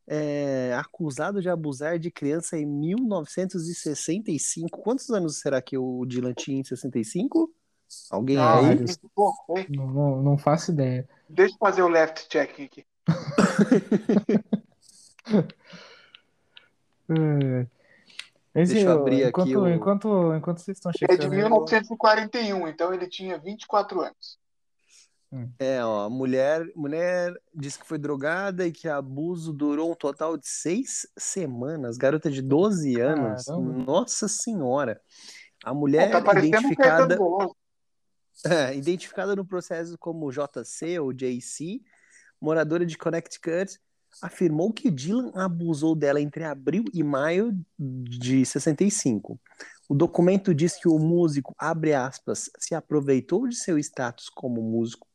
é 0.06 0.74
acusado 0.78 1.40
de 1.40 1.48
abusar 1.48 1.98
de 1.98 2.10
criança 2.10 2.58
em 2.58 2.66
1965. 2.66 4.68
Quantos 4.80 5.08
anos 5.10 5.38
será 5.38 5.62
que 5.62 5.78
o 5.78 6.04
Dylan 6.06 6.34
tinha 6.34 6.60
em 6.60 6.64
65? 6.64 7.50
Alguém 8.10 8.38
Ah, 8.38 8.58
aí? 8.58 8.78
Não, 9.68 9.86
não, 9.86 10.22
não 10.22 10.38
faço 10.38 10.70
ideia. 10.70 11.08
Deixa 11.28 11.54
eu 11.54 11.58
fazer 11.58 11.82
o 11.82 11.88
left 11.88 12.28
check 12.28 12.60
aqui. 12.60 12.84
É. 17.08 17.66
Esse, 18.54 18.74
Deixa 18.74 18.90
eu 18.90 19.00
abrir 19.00 19.26
enquanto, 19.28 19.46
aqui 19.46 19.56
o- 19.56 19.68
enquanto, 19.68 20.34
enquanto 20.34 20.58
vocês 20.58 20.76
estão 20.76 20.90
É 20.90 20.92
de 20.92 20.98
checando 20.98 21.22
aí, 21.34 21.40
eu- 21.40 21.48
1941, 21.48 22.68
então 22.68 22.92
ele 22.92 23.08
tinha 23.08 23.38
24 23.38 24.02
anos. 24.02 24.38
É, 25.58 25.82
ó, 25.82 26.04
a 26.04 26.10
mulher, 26.10 26.62
mulher 26.76 27.32
disse 27.54 27.78
que 27.78 27.86
foi 27.86 27.96
drogada 27.96 28.66
e 28.66 28.72
que 28.72 28.86
abuso 28.86 29.50
durou 29.50 29.90
um 29.90 29.94
total 29.94 30.36
de 30.36 30.46
seis 30.46 31.06
semanas. 31.18 31.96
Garota 31.96 32.30
de 32.30 32.42
12 32.42 33.00
anos. 33.00 33.44
Caramba. 33.46 33.72
Nossa 33.84 34.28
Senhora. 34.28 35.00
A 35.64 35.70
Pô, 35.70 35.76
mulher 35.76 36.10
tá 36.10 36.20
parecendo 36.20 36.56
um 36.56 36.58
identificada. 36.58 37.16
identificada 38.74 39.36
no 39.36 39.44
processo 39.44 39.96
como 39.98 40.30
JC 40.30 40.98
ou 40.98 41.12
JC, 41.12 41.80
moradora 42.40 42.84
de 42.84 42.98
Connecticut, 42.98 43.78
afirmou 44.20 44.72
que 44.72 44.90
Dylan 44.90 45.30
abusou 45.34 45.94
dela 45.94 46.20
entre 46.20 46.44
abril 46.44 46.84
e 46.92 47.02
maio 47.02 47.56
de 47.78 48.44
65. 48.44 49.40
O 49.88 49.94
documento 49.94 50.54
diz 50.54 50.76
que 50.76 50.88
o 50.88 50.98
músico, 50.98 51.54
abre 51.58 51.94
aspas, 51.94 52.50
se 52.58 52.74
aproveitou 52.74 53.48
de 53.48 53.56
seu 53.56 53.78
status 53.78 54.28
como 54.28 54.62
músico, 54.62 55.06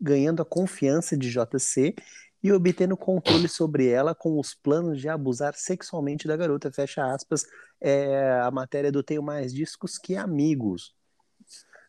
ganhando 0.00 0.42
a 0.42 0.44
confiança 0.44 1.16
de 1.16 1.30
JC 1.30 1.94
e 2.42 2.52
obtendo 2.52 2.96
controle 2.96 3.48
sobre 3.48 3.88
ela 3.88 4.14
com 4.14 4.38
os 4.38 4.54
planos 4.54 5.00
de 5.00 5.08
abusar 5.08 5.54
sexualmente 5.54 6.28
da 6.28 6.36
garota, 6.36 6.72
fecha 6.72 7.04
aspas, 7.12 7.44
é 7.80 8.40
a 8.40 8.50
matéria 8.50 8.92
do 8.92 9.02
Tenho 9.02 9.22
Mais 9.22 9.52
Discos 9.52 9.98
que 9.98 10.16
Amigos. 10.16 10.95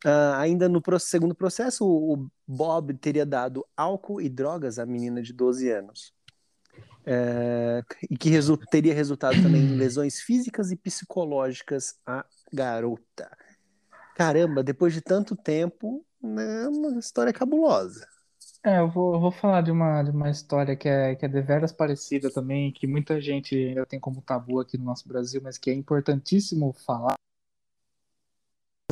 Ah, 0.06 0.40
ainda 0.40 0.70
no 0.70 0.82
segundo 1.00 1.36
processo, 1.36 1.86
o 1.86 2.28
Bob 2.48 2.94
teria 2.96 3.26
dado 3.26 3.66
álcool 3.76 4.22
e 4.22 4.30
drogas 4.30 4.80
à 4.80 4.86
menina 4.86 5.22
de 5.22 5.34
12 5.34 5.70
anos. 5.70 6.14
É, 7.06 7.82
e 8.12 8.18
que 8.18 8.30
resu- 8.30 8.58
teria 8.58 8.94
resultado 8.94 9.42
também 9.42 9.62
em 9.64 9.78
lesões 9.78 10.20
físicas 10.20 10.72
e 10.72 10.76
psicológicas 10.76 11.96
à 12.06 12.26
garota. 12.52 13.30
Caramba, 14.14 14.62
depois 14.62 14.94
de 14.94 15.02
tanto 15.02 15.36
tempo, 15.36 16.06
é 16.22 16.68
uma 16.68 17.00
história 17.00 17.32
cabulosa. 17.32 18.06
É, 18.64 18.80
eu 18.80 18.90
vou, 18.90 19.14
eu 19.14 19.22
vou 19.22 19.32
falar 19.32 19.62
de 19.62 19.72
uma, 19.72 20.04
de 20.04 20.12
uma 20.12 20.30
história 20.30 20.76
que 20.76 20.90
é, 20.90 21.16
que 21.16 21.26
é 21.26 21.30
deveras 21.30 21.72
parecida 21.72 22.30
também, 22.30 22.74
que 22.74 22.86
muita 22.86 23.22
gente 23.22 23.56
ainda 23.56 23.86
tem 23.86 24.00
como 24.00 24.22
tabu 24.22 24.60
aqui 24.60 24.78
no 24.78 24.84
nosso 24.84 25.08
Brasil, 25.08 25.40
mas 25.42 25.58
que 25.58 25.70
é 25.70 25.74
importantíssimo 25.74 26.74
falar. 26.86 27.16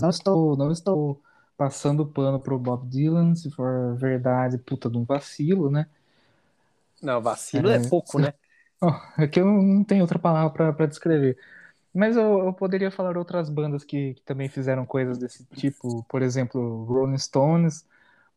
Não 0.01 0.09
estou, 0.09 0.57
não 0.57 0.71
estou 0.71 1.21
passando 1.57 2.05
pano 2.05 2.39
pro 2.39 2.59
Bob 2.59 2.85
Dylan, 2.89 3.33
se 3.35 3.49
for 3.51 3.95
verdade, 3.97 4.57
puta 4.57 4.89
de 4.89 4.97
um 4.97 5.05
vacilo, 5.05 5.69
né? 5.71 5.87
Não, 7.01 7.21
vacilo 7.21 7.69
é, 7.69 7.77
É. 7.77 7.79
pouco, 7.79 8.19
né? 8.19 8.33
Oh, 8.81 8.87
é 9.21 9.27
que 9.27 9.39
eu 9.39 9.45
não 9.45 9.83
tenho 9.83 10.01
outra 10.01 10.19
palavra 10.19 10.73
para 10.73 10.85
descrever. 10.87 11.37
Mas 11.93 12.17
eu, 12.17 12.45
eu 12.45 12.53
poderia 12.53 12.91
falar 12.91 13.17
outras 13.17 13.49
bandas 13.49 13.83
que, 13.83 14.15
que 14.15 14.23
também 14.23 14.49
fizeram 14.49 14.85
coisas 14.85 15.17
desse 15.19 15.45
tipo, 15.55 16.03
por 16.09 16.21
exemplo, 16.23 16.85
Rolling 16.85 17.17
Stones, 17.17 17.85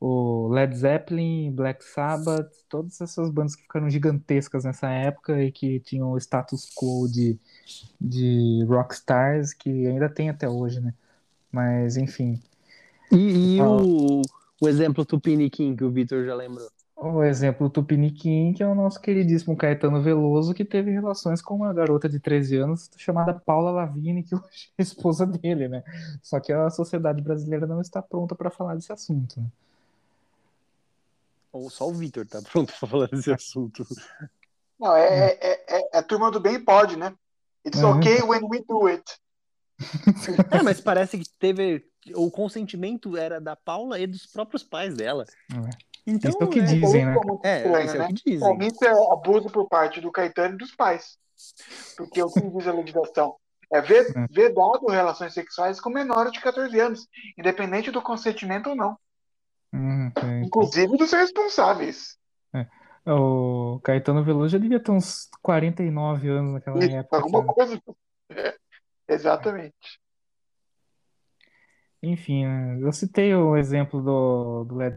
o 0.01 0.49
Led 0.51 0.77
Zeppelin, 0.77 1.53
Black 1.53 1.85
Sabbath, 1.85 2.53
todas 2.69 3.01
essas 3.01 3.31
bandas 3.31 3.57
que 3.57 3.63
ficaram 3.63 3.91
gigantescas 3.91 4.65
nessa 4.65 4.91
época 4.91 5.43
e 5.43 5.53
que 5.53 5.81
tinham 5.81 6.13
o 6.13 6.19
status 6.19 6.67
quo 6.75 7.09
de, 7.09 7.39
de 8.01 8.65
rockstars, 8.69 9.55
que 9.55 9.71
ainda 9.89 10.09
tem 10.11 10.31
até 10.31 10.49
hoje, 10.49 10.81
né? 10.81 10.95
Mas, 11.51 11.97
enfim, 11.97 12.41
E, 13.11 13.57
e 13.57 13.61
Ah. 13.61 13.65
o, 13.69 14.23
o 14.61 14.69
exemplo 14.69 15.05
Tupiniquim, 15.05 15.75
que 15.75 15.83
o 15.85 15.91
Vitor 15.91 16.25
já 16.27 16.35
lembrou. 16.35 16.69
o 16.97 17.23
exemplo 17.23 17.71
Tupiniquim, 17.71 18.53
que 18.53 18.63
é 18.63 18.67
o 18.67 18.75
nosso 18.75 19.01
queridíssimo 19.01 19.57
Caetano 19.57 20.03
Veloso, 20.03 20.53
que 20.53 20.65
teve 20.65 20.91
relações 20.91 21.41
com 21.41 21.55
uma 21.55 21.73
garota 21.73 22.09
de 22.09 22.19
13 22.21 22.57
anos 22.57 22.91
chamada 22.99 23.33
Paula 23.33 23.71
Lavigne, 23.71 24.23
que 24.25 24.35
hoje 24.35 24.71
é 24.77 24.83
a 24.83 24.83
esposa 24.83 25.25
dele, 25.27 25.69
né? 25.69 25.83
Só 26.23 26.39
que 26.41 26.53
a 26.53 26.69
sociedade 26.71 27.23
brasileira 27.23 27.67
não 27.67 27.81
está 27.81 28.03
pronta 28.03 28.35
para 28.35 28.51
falar 28.51 28.75
desse 28.75 28.93
assunto. 28.93 29.41
né? 29.41 29.47
Ou 31.53 31.71
só 31.71 31.89
o 31.89 31.95
Vitor 31.95 32.27
tá 32.27 32.43
pronto 32.43 32.73
pra 32.79 32.89
falar 32.89 33.07
desse 33.09 33.33
assunto. 33.33 33.87
Não, 34.79 34.95
é, 34.95 35.31
é, 35.31 35.39
é, 35.41 35.89
é 35.95 35.99
a 35.99 36.03
turma 36.03 36.31
do 36.31 36.39
bem 36.41 36.63
pode, 36.63 36.97
né? 36.97 37.15
It's 37.67 37.83
Uhum. 37.83 37.99
okay 37.99 38.23
when 38.23 38.43
we 38.49 38.63
do 38.69 38.87
it. 38.87 39.03
É, 40.51 40.63
mas 40.63 40.81
parece 40.81 41.19
que 41.19 41.25
teve. 41.39 41.85
O 42.15 42.31
consentimento 42.31 43.17
era 43.17 43.41
da 43.41 43.55
Paula 43.55 43.99
e 43.99 44.07
dos 44.07 44.27
próprios 44.27 44.63
pais 44.63 44.95
dela. 44.97 45.25
É. 45.53 45.89
Então, 46.07 46.31
Isso 46.31 46.39
é 46.43 46.45
o 46.45 46.49
que 46.49 46.59
é, 46.61 46.63
dizem, 46.63 47.05
né? 47.07 47.13
Isso 47.15 47.41
é 47.45 47.49
É, 47.51 47.57
estranho, 47.59 47.85
isso 47.87 47.95
é 47.95 47.99
né? 47.99 48.05
o 48.05 48.09
que 48.09 48.31
dizem. 48.31 48.59
Isso 48.67 48.85
é 48.85 49.13
abuso 49.13 49.51
por 49.51 49.69
parte 49.69 50.01
do 50.01 50.11
Caetano 50.11 50.55
e 50.55 50.59
dos 50.59 50.75
pais. 50.75 51.19
Porque 51.97 52.23
o 52.23 52.31
que 52.31 52.41
diz 52.41 52.67
a 52.67 52.73
legislação 52.73 53.37
é 53.71 53.81
ved- 53.83 54.17
É. 54.17 54.27
vedado 54.31 54.87
relações 54.87 55.35
sexuais 55.35 55.79
com 55.81 55.91
menores 55.91 56.33
de 56.33 56.41
14 56.41 56.81
anos, 56.81 57.07
independente 57.39 57.91
do 57.91 58.01
consentimento 58.01 58.71
ou 58.71 58.75
não, 58.77 58.97
Hum, 59.73 60.11
é. 60.17 60.41
inclusive 60.45 60.97
dos 60.97 61.13
responsáveis. 61.13 62.17
O 63.07 63.81
Caetano 63.85 64.23
Veloso 64.25 64.49
já 64.51 64.59
devia 64.59 64.81
ter 64.81 64.91
uns 64.91 65.29
49 65.43 66.29
anos 66.29 66.55
naquela 66.55 66.79
Isso, 66.79 66.95
época. 66.97 67.17
alguma 67.17 67.41
cara. 67.43 67.55
coisa. 67.55 67.83
É, 68.31 68.55
exatamente. 69.09 70.01
Enfim, 72.03 72.47
né? 72.47 72.79
eu 72.81 72.93
citei 72.93 73.35
o 73.35 73.57
exemplo 73.57 74.01
do, 74.01 74.65
do 74.65 74.77
Led 74.77 74.97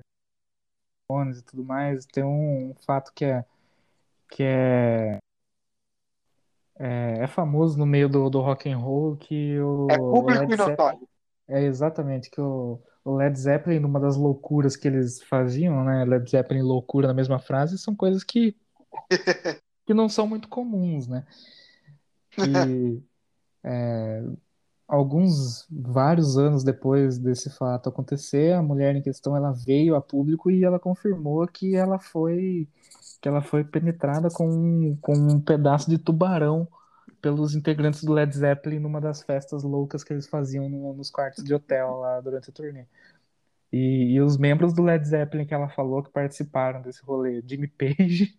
Zeppelin 1.11 1.37
e 1.37 1.41
tudo 1.43 1.63
mais. 1.63 2.05
Tem 2.05 2.23
um 2.23 2.73
fato 2.85 3.11
que 3.13 3.25
é 3.25 3.45
que 4.31 4.43
é, 4.43 5.17
é, 6.79 7.23
é 7.23 7.27
famoso 7.27 7.77
no 7.77 7.85
meio 7.85 8.07
do, 8.07 8.29
do 8.29 8.39
rock 8.39 8.69
and 8.69 8.77
roll 8.77 9.17
que 9.17 9.59
o 9.59 9.87
É 9.89 9.97
público 9.97 10.53
e 10.53 10.55
notório. 10.55 11.07
é 11.47 11.63
exatamente 11.63 12.29
que 12.29 12.39
o, 12.39 12.81
o 13.03 13.15
Led 13.15 13.37
Zeppelin, 13.37 13.79
numa 13.79 13.99
das 13.99 14.15
loucuras 14.15 14.77
que 14.77 14.87
eles 14.87 15.21
faziam, 15.23 15.83
né? 15.83 16.05
Led 16.05 16.29
Zeppelin 16.29 16.61
loucura 16.61 17.07
na 17.07 17.13
mesma 17.13 17.39
frase, 17.39 17.77
são 17.77 17.95
coisas 17.95 18.23
que 18.23 18.55
que 19.85 19.93
não 19.93 20.07
são 20.07 20.25
muito 20.27 20.47
comuns, 20.47 21.07
né? 21.07 21.25
Que 22.31 22.41
é, 23.63 24.23
alguns, 24.87 25.67
vários 25.71 26.37
anos 26.37 26.63
depois 26.63 27.17
desse 27.17 27.49
fato 27.49 27.89
acontecer, 27.89 28.53
a 28.53 28.61
mulher 28.61 28.95
em 28.95 29.01
questão 29.01 29.35
ela 29.35 29.51
veio 29.51 29.95
a 29.95 30.01
público 30.01 30.51
e 30.51 30.63
ela 30.65 30.79
confirmou 30.79 31.47
que 31.47 31.75
ela 31.75 31.99
foi 31.99 32.67
que 33.21 33.27
ela 33.29 33.41
foi 33.41 33.63
penetrada 33.63 34.29
com, 34.29 34.97
com 35.01 35.13
um 35.13 35.39
pedaço 35.39 35.89
de 35.89 35.97
tubarão 35.97 36.67
pelos 37.21 37.55
integrantes 37.55 38.03
do 38.03 38.13
Led 38.13 38.35
Zeppelin 38.35 38.79
numa 38.79 38.99
das 38.99 39.21
festas 39.21 39.63
loucas 39.63 40.03
que 40.03 40.11
eles 40.11 40.27
faziam 40.27 40.67
no- 40.67 40.93
nos 40.93 41.11
quartos 41.11 41.43
de 41.43 41.53
hotel 41.53 41.97
lá 41.97 42.19
durante 42.19 42.49
a 42.49 42.53
turnê. 42.53 42.85
E, 43.71 44.13
e 44.13 44.21
os 44.21 44.37
membros 44.37 44.73
do 44.73 44.83
Led 44.83 45.07
Zeppelin 45.07 45.45
que 45.45 45.53
ela 45.53 45.69
falou 45.69 46.03
que 46.03 46.11
participaram 46.11 46.81
desse 46.81 47.03
rolê, 47.03 47.41
Jimmy 47.47 47.67
Page, 47.67 48.37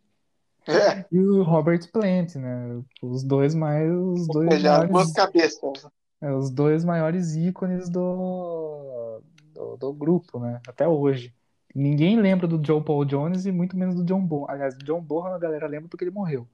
É, 0.66 1.04
e 1.10 1.18
o 1.18 1.42
Robert 1.42 1.90
Plant, 1.90 2.36
né? 2.36 2.82
Os 3.02 3.22
dois 3.22 3.54
mais, 3.54 3.90
os 3.90 4.28
ou 4.28 4.34
dois 4.34 4.54
seja, 4.54 4.86
maiores, 4.86 5.12
cabeças. 5.12 5.86
é, 6.20 6.32
os 6.32 6.50
dois 6.50 6.84
maiores 6.84 7.34
ícones 7.34 7.88
do, 7.88 9.20
do, 9.52 9.76
do 9.76 9.92
grupo, 9.92 10.38
né? 10.38 10.60
Até 10.66 10.86
hoje. 10.86 11.34
Ninguém 11.74 12.20
lembra 12.20 12.46
do 12.46 12.58
John 12.58 12.82
Paul 12.82 13.04
Jones 13.04 13.46
e 13.46 13.52
muito 13.52 13.76
menos 13.76 13.94
do 13.94 14.04
John 14.04 14.20
Bonham. 14.20 14.50
Aliás, 14.50 14.76
John 14.78 15.00
Bonham 15.00 15.34
a 15.34 15.38
galera 15.38 15.66
lembra 15.66 15.88
porque 15.88 16.04
ele 16.04 16.10
morreu. 16.10 16.46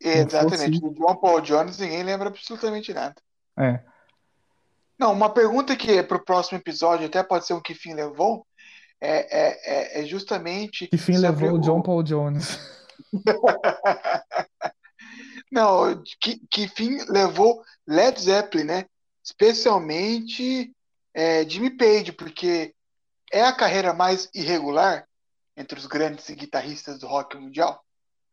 Exatamente. 0.00 0.80
Do 0.80 0.94
John 0.94 1.16
Paul 1.16 1.40
Jones 1.40 1.78
ninguém 1.78 2.02
lembra 2.02 2.28
absolutamente 2.28 2.94
nada. 2.94 3.16
é, 3.58 3.80
Não, 4.98 5.12
uma 5.12 5.28
pergunta 5.28 5.76
que 5.76 6.02
para 6.02 6.16
o 6.16 6.24
próximo 6.24 6.56
episódio 6.58 7.06
até 7.06 7.22
pode 7.22 7.46
ser 7.46 7.54
um 7.54 7.60
que 7.60 7.74
fim 7.74 7.94
levou 7.94 8.46
é, 9.00 9.18
é, 9.38 9.98
é, 9.98 10.02
é 10.02 10.06
justamente 10.06 10.86
que 10.86 10.96
fim 10.98 11.16
levou 11.16 11.54
o 11.54 11.58
John 11.58 11.80
o. 11.80 11.82
Paul 11.82 12.02
Jones? 12.02 12.58
Não, 15.50 16.02
que, 16.20 16.40
que 16.48 16.68
fim 16.68 16.98
levou 17.08 17.62
Led 17.86 18.20
Zeppelin, 18.20 18.64
né? 18.64 18.84
Especialmente 19.24 20.72
é, 21.12 21.48
Jimmy 21.48 21.70
Page, 21.70 22.12
porque 22.12 22.72
é 23.32 23.42
a 23.42 23.52
carreira 23.52 23.92
mais 23.92 24.30
irregular 24.34 25.06
entre 25.56 25.78
os 25.78 25.86
grandes 25.86 26.28
guitarristas 26.30 26.98
do 27.00 27.06
rock 27.06 27.36
mundial? 27.36 27.84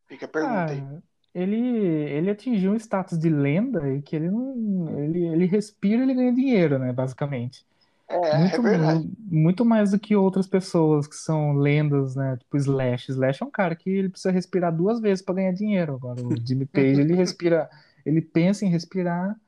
Fica 0.07 0.25
a 0.25 0.29
pergunta 0.29 0.71
aí. 0.71 0.79
Ah, 0.79 1.01
ele, 1.33 1.57
ele 1.57 2.31
atingiu 2.31 2.71
um 2.71 2.75
status 2.75 3.17
de 3.17 3.29
lenda 3.29 3.87
e 3.93 4.01
que 4.01 4.15
ele 4.15 4.29
não, 4.31 4.99
ele, 4.99 5.27
ele 5.27 5.45
respira 5.45 5.99
e 5.99 6.03
ele 6.03 6.13
ganha 6.13 6.33
dinheiro, 6.33 6.79
né, 6.79 6.91
basicamente. 6.91 7.65
É, 8.09 8.55
é 8.55 8.59
Muito, 8.59 8.61
verdade. 8.61 9.01
mu- 9.01 9.09
muito 9.19 9.63
mais 9.65 9.91
do 9.91 9.99
que 9.99 10.15
outras 10.15 10.47
pessoas 10.47 11.07
que 11.07 11.15
são 11.15 11.53
lendas, 11.57 12.15
né, 12.15 12.35
tipo 12.37 12.57
Slash. 12.57 13.11
Slash 13.11 13.41
é 13.43 13.45
um 13.45 13.51
cara 13.51 13.75
que 13.75 13.89
ele 13.89 14.09
precisa 14.09 14.31
respirar 14.31 14.75
duas 14.75 14.99
vezes 14.99 15.23
para 15.23 15.35
ganhar 15.35 15.53
dinheiro. 15.53 15.95
Agora, 15.95 16.21
o 16.21 16.35
Jimmy 16.45 16.65
Page, 16.67 16.99
ele 16.99 17.13
respira, 17.15 17.69
ele 18.05 18.21
pensa 18.21 18.65
em 18.65 18.69
respirar, 18.69 19.39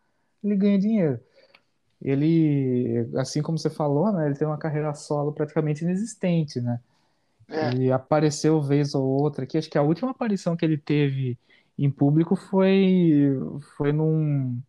ele 0.44 0.56
ganha 0.56 0.80
dinheiro. 0.80 1.20
Ele, 2.02 3.08
assim 3.18 3.42
como 3.42 3.58
você 3.58 3.70
falou, 3.70 4.12
né, 4.14 4.28
ele 4.28 4.36
tem 4.38 4.48
uma 4.48 4.58
carreira 4.60 4.94
solo 4.96 5.34
praticamente 5.34 5.84
inexistente, 5.84 6.62
né? 6.62 6.80
É, 7.48 7.60
Ele 7.62 7.92
apareceu 7.92 8.62
vez 8.62 8.96
ou 8.96 9.04
outra 9.06 9.44
aqui. 9.44 9.58
Acho 9.58 9.70
que 9.70 9.78
a 9.78 9.82
última 9.82 10.12
aparição 10.12 10.56
que 10.56 10.66
ele 10.66 10.78
teve 10.78 11.38
em 11.78 11.90
público 11.92 12.36
foi 12.36 13.32
foi 13.78 13.92
num 13.92 14.62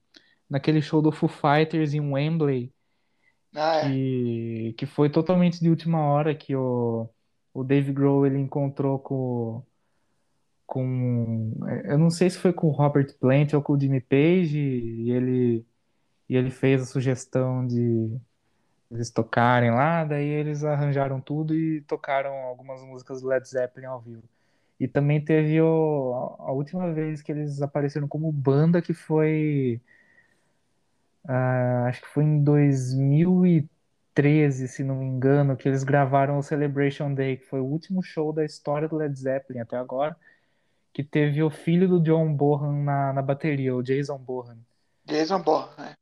naquele 0.48 0.82
show 0.82 1.02
do 1.02 1.12
Foo 1.12 1.28
Fighters 1.28 1.94
em 1.94 2.00
Wembley, 2.00 2.72
ah, 3.54 3.76
é. 3.78 3.90
que 3.90 4.74
que 4.78 4.86
foi 4.86 5.10
totalmente 5.10 5.60
de 5.60 5.70
última 5.70 6.00
hora 6.04 6.34
que 6.34 6.54
o 6.54 7.08
o 7.52 7.64
Dave 7.64 7.92
Grohl 7.92 8.26
ele 8.26 8.38
encontrou 8.38 8.98
com 8.98 9.62
com 10.66 11.52
eu 11.84 11.98
não 11.98 12.10
sei 12.10 12.30
se 12.30 12.38
foi 12.38 12.52
com 12.52 12.68
o 12.68 12.70
Robert 12.70 13.16
Plant 13.18 13.52
ou 13.54 13.62
com 13.62 13.74
o 13.74 13.80
Jimmy 13.80 14.00
Page 14.00 14.58
e 14.58 15.10
ele 15.10 15.66
e 16.28 16.36
ele 16.36 16.50
fez 16.50 16.82
a 16.82 16.86
sugestão 16.86 17.66
de 17.66 18.20
eles 18.90 19.10
tocarem 19.10 19.70
lá, 19.70 20.04
daí 20.04 20.26
eles 20.28 20.64
arranjaram 20.64 21.20
tudo 21.20 21.54
e 21.54 21.80
tocaram 21.82 22.32
algumas 22.32 22.82
músicas 22.82 23.20
do 23.22 23.28
Led 23.28 23.48
Zeppelin 23.48 23.86
ao 23.86 24.00
vivo. 24.00 24.22
E 24.78 24.88
também 24.88 25.22
teve 25.22 25.60
o, 25.60 26.36
a 26.40 26.52
última 26.52 26.92
vez 26.92 27.22
que 27.22 27.30
eles 27.30 27.62
apareceram 27.62 28.08
como 28.08 28.32
banda, 28.32 28.82
que 28.82 28.94
foi, 28.94 29.80
ah, 31.26 31.86
acho 31.88 32.02
que 32.02 32.08
foi 32.08 32.24
em 32.24 32.42
2013, 32.42 34.68
se 34.68 34.84
não 34.84 34.96
me 34.96 35.06
engano, 35.06 35.56
que 35.56 35.68
eles 35.68 35.84
gravaram 35.84 36.38
o 36.38 36.42
Celebration 36.42 37.14
Day, 37.14 37.36
que 37.36 37.46
foi 37.46 37.60
o 37.60 37.64
último 37.64 38.02
show 38.02 38.32
da 38.32 38.44
história 38.44 38.88
do 38.88 38.96
Led 38.96 39.16
Zeppelin 39.18 39.60
até 39.60 39.76
agora, 39.76 40.16
que 40.92 41.04
teve 41.04 41.42
o 41.42 41.50
filho 41.50 41.88
do 41.88 42.00
John 42.00 42.32
Bonham 42.32 42.82
na, 42.82 43.12
na 43.12 43.22
bateria, 43.22 43.74
o 43.74 43.82
Jason 43.82 44.18
Bonham. 44.18 44.58
Jason 45.06 45.42
Bourne, 45.42 45.72
né? 45.78 45.94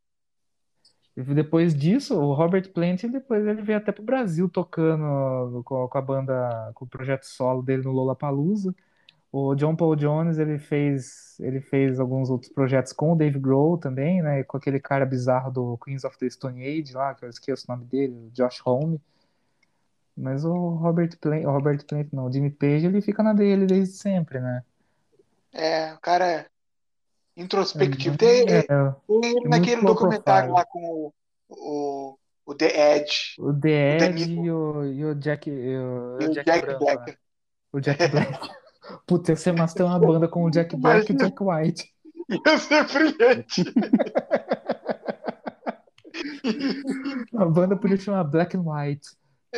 Depois 1.17 1.75
disso, 1.75 2.17
o 2.17 2.33
Robert 2.33 2.73
Plant, 2.73 3.03
depois 3.05 3.45
ele 3.45 3.61
veio 3.61 3.79
até 3.79 3.91
pro 3.91 4.05
Brasil 4.05 4.49
tocando 4.49 5.63
com, 5.65 5.89
com 5.89 5.99
a 5.99 6.01
banda, 6.01 6.71
com 6.75 6.85
o 6.85 6.89
projeto 6.89 7.25
solo 7.25 7.61
dele 7.61 7.83
no 7.83 7.91
Lollapalooza. 7.91 8.73
O 9.31 9.55
John 9.55 9.77
Paul 9.77 9.95
Jones, 9.95 10.39
ele 10.39 10.59
fez, 10.59 11.39
ele 11.39 11.61
fez 11.61 12.01
alguns 12.01 12.31
outros 12.31 12.51
projetos 12.51 12.95
com 12.95 13.13
o 13.13 13.17
Dave 13.17 13.39
Grohl 13.39 13.77
também, 13.77 14.23
né? 14.23 14.43
Com 14.45 14.57
aquele 14.57 14.81
cara 14.81 15.05
bizarro 15.05 15.51
do 15.53 15.79
Queens 15.85 16.05
of 16.05 16.17
the 16.19 16.31
Stone 16.31 16.63
Age 16.63 16.95
lá, 16.95 17.15
que 17.15 17.25
eu 17.25 17.29
esqueço 17.29 17.67
o 17.69 17.73
nome 17.73 17.85
dele, 17.85 18.15
o 18.15 18.31
Josh 18.31 18.63
Homme. 18.67 18.99
Mas 20.17 20.45
o 20.45 20.71
Robert 20.71 21.17
Plant, 21.21 21.45
o 21.45 21.51
Robert 21.51 21.85
Plant 21.87 22.09
não, 22.13 22.27
o 22.27 22.33
Jimmy 22.33 22.51
Page, 22.51 22.87
ele 22.87 23.03
fica 23.03 23.23
na 23.23 23.35
dele 23.35 23.67
desde 23.67 23.95
sempre, 23.95 24.41
né? 24.41 24.63
É, 25.53 25.93
o 25.93 26.01
cara 26.01 26.27
é 26.27 26.47
introspectivo. 27.37 28.17
Tem, 28.17 28.43
É, 28.49 28.63
tem 28.63 28.77
é 28.77 28.95
muito 29.07 29.49
naquele 29.49 29.83
documentário 29.83 30.53
lá 30.53 30.65
com 30.65 30.81
o, 30.81 31.13
o, 31.49 32.19
o 32.47 32.55
The 32.55 32.97
Edge, 32.97 33.37
O 33.39 33.51
o 33.51 33.61
The 33.61 33.97
Edge 33.97 34.25
Demi 34.25 34.47
e 34.47 34.51
o, 34.51 34.85
e 34.87 35.05
o 35.05 35.15
Jack, 35.15 35.51
e 35.51 35.53
o, 35.53 36.19
e 36.21 36.27
o 36.27 36.31
o 36.31 36.33
Jack 36.33 36.47
Jack 36.47 36.67
Branco, 36.67 36.85
né? 36.85 36.95
Black. 36.97 37.19
O 37.73 37.81
Jack 37.81 38.09
Black. 38.09 38.39
Puta, 39.07 39.35
você 39.35 39.53
massa 39.53 39.77
ter 39.77 39.83
uma 39.83 39.99
banda 39.99 40.29
com 40.29 40.45
o 40.45 40.51
Jack 40.51 40.77
Black 40.77 41.11
e 41.11 41.15
o 41.15 41.19
Jack 41.19 41.37
White. 41.43 41.93
ia 42.29 42.59
ser 42.59 42.87
brilhante. 42.87 43.65
A 47.37 47.45
banda 47.45 47.77
podia 47.77 47.97
chamar 47.97 48.25
Black 48.25 48.57
and 48.57 48.65
White. 48.65 49.09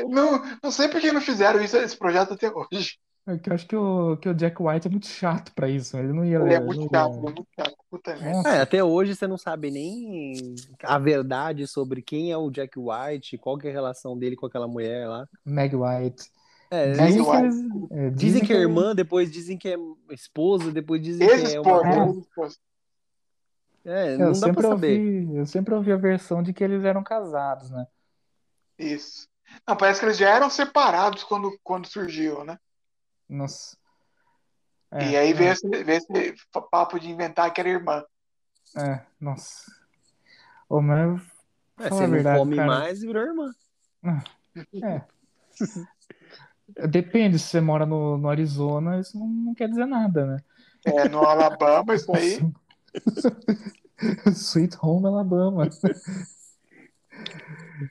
Não, 0.08 0.42
não 0.62 0.70
sei 0.70 0.88
por 0.88 1.00
que 1.00 1.12
não 1.12 1.20
fizeram 1.20 1.60
isso 1.62 1.76
esse 1.76 1.96
projeto 1.96 2.34
até 2.34 2.50
hoje. 2.50 2.98
É 3.26 3.36
que 3.36 3.50
eu 3.50 3.54
acho 3.54 3.66
que 3.66 3.76
o, 3.76 4.16
que 4.16 4.28
o 4.28 4.34
Jack 4.34 4.62
White 4.62 4.88
é 4.88 4.90
muito 4.90 5.06
chato 5.06 5.52
pra 5.54 5.68
isso. 5.68 5.96
Ele 5.96 6.12
não 6.12 6.24
ia. 6.24 6.38
Ele 6.38 6.54
é 6.54 6.60
muito 6.60 6.88
chato, 6.90 7.16
é 7.16 7.20
muito 7.20 7.46
chato. 7.54 7.74
Puta 7.90 8.16
merda. 8.16 8.48
É, 8.48 8.60
até 8.62 8.82
hoje 8.82 9.14
você 9.14 9.26
não 9.26 9.36
sabe 9.36 9.70
nem 9.70 10.54
a 10.82 10.98
verdade 10.98 11.66
sobre 11.66 12.02
quem 12.02 12.32
é 12.32 12.36
o 12.36 12.50
Jack 12.50 12.78
White, 12.78 13.38
qual 13.38 13.58
que 13.58 13.66
é 13.66 13.70
a 13.70 13.74
relação 13.74 14.18
dele 14.18 14.36
com 14.36 14.46
aquela 14.46 14.66
mulher 14.66 15.06
lá. 15.06 15.28
Meg 15.44 15.76
White. 15.76 16.30
É, 16.70 16.92
Dizem 16.92 17.24
que 17.24 17.30
White. 17.30 17.44
eles. 17.44 17.90
é, 17.90 18.10
dizem 18.10 18.44
que 18.44 18.52
é 18.52 18.56
que- 18.56 18.62
irmã, 18.62 18.94
depois 18.94 19.30
dizem 19.30 19.58
que 19.58 19.68
é 19.68 19.76
esposa, 20.10 20.70
depois 20.70 21.02
dizem 21.02 21.26
que 21.26 21.34
é 21.56 21.60
uma. 21.60 22.06
ex-esposa. 22.06 22.56
É, 23.84 24.14
Eu 24.14 24.18
não 24.18 24.26
dá 24.28 24.34
sempre 24.34 24.52
pra 24.62 24.68
saber. 24.68 25.00
ouvi, 25.00 25.36
eu 25.36 25.46
sempre 25.46 25.74
ouvi 25.74 25.90
a 25.92 25.96
versão 25.96 26.42
de 26.42 26.52
que 26.52 26.62
eles 26.62 26.84
eram 26.84 27.02
casados, 27.02 27.70
né? 27.70 27.86
Isso. 28.78 29.26
Não, 29.66 29.76
parece 29.76 29.98
que 30.00 30.06
eles 30.06 30.16
já 30.18 30.28
eram 30.30 30.48
separados 30.48 31.24
quando, 31.24 31.58
quando 31.64 31.86
surgiu, 31.86 32.44
né? 32.44 32.58
Nossa. 33.28 33.76
E 34.92 35.16
É, 35.16 35.18
aí 35.18 35.32
veio 35.32 35.48
é, 35.50 35.52
esse, 35.52 35.68
veio 35.68 35.98
esse 35.98 36.34
papo 36.70 37.00
de 37.00 37.08
inventar 37.10 37.52
que 37.52 37.60
era 37.60 37.68
irmã. 37.70 38.04
é, 38.76 39.04
nossa. 39.20 39.72
Ô, 40.68 40.80
mas 40.80 41.20
É, 41.78 41.88
você 41.88 42.04
a 42.04 42.06
não 42.06 42.10
verdade, 42.14 42.38
come 42.38 42.56
cara. 42.56 42.68
mais, 42.68 43.00
virou 43.00 43.22
irmã. 43.22 43.52
É. 44.84 45.02
Depende, 46.88 47.38
se 47.38 47.48
você 47.48 47.60
mora 47.60 47.86
no, 47.86 48.16
no 48.18 48.28
Arizona, 48.28 49.00
isso 49.00 49.18
não, 49.18 49.26
não 49.28 49.54
quer 49.54 49.68
dizer 49.68 49.86
nada, 49.86 50.26
né? 50.26 50.36
É, 50.84 51.06
no 51.06 51.20
Alabama, 51.24 51.94
isso 51.94 52.12
aí. 52.12 52.46
Sweet 54.34 54.76
Home 54.82 55.06
Alabama. 55.06 55.68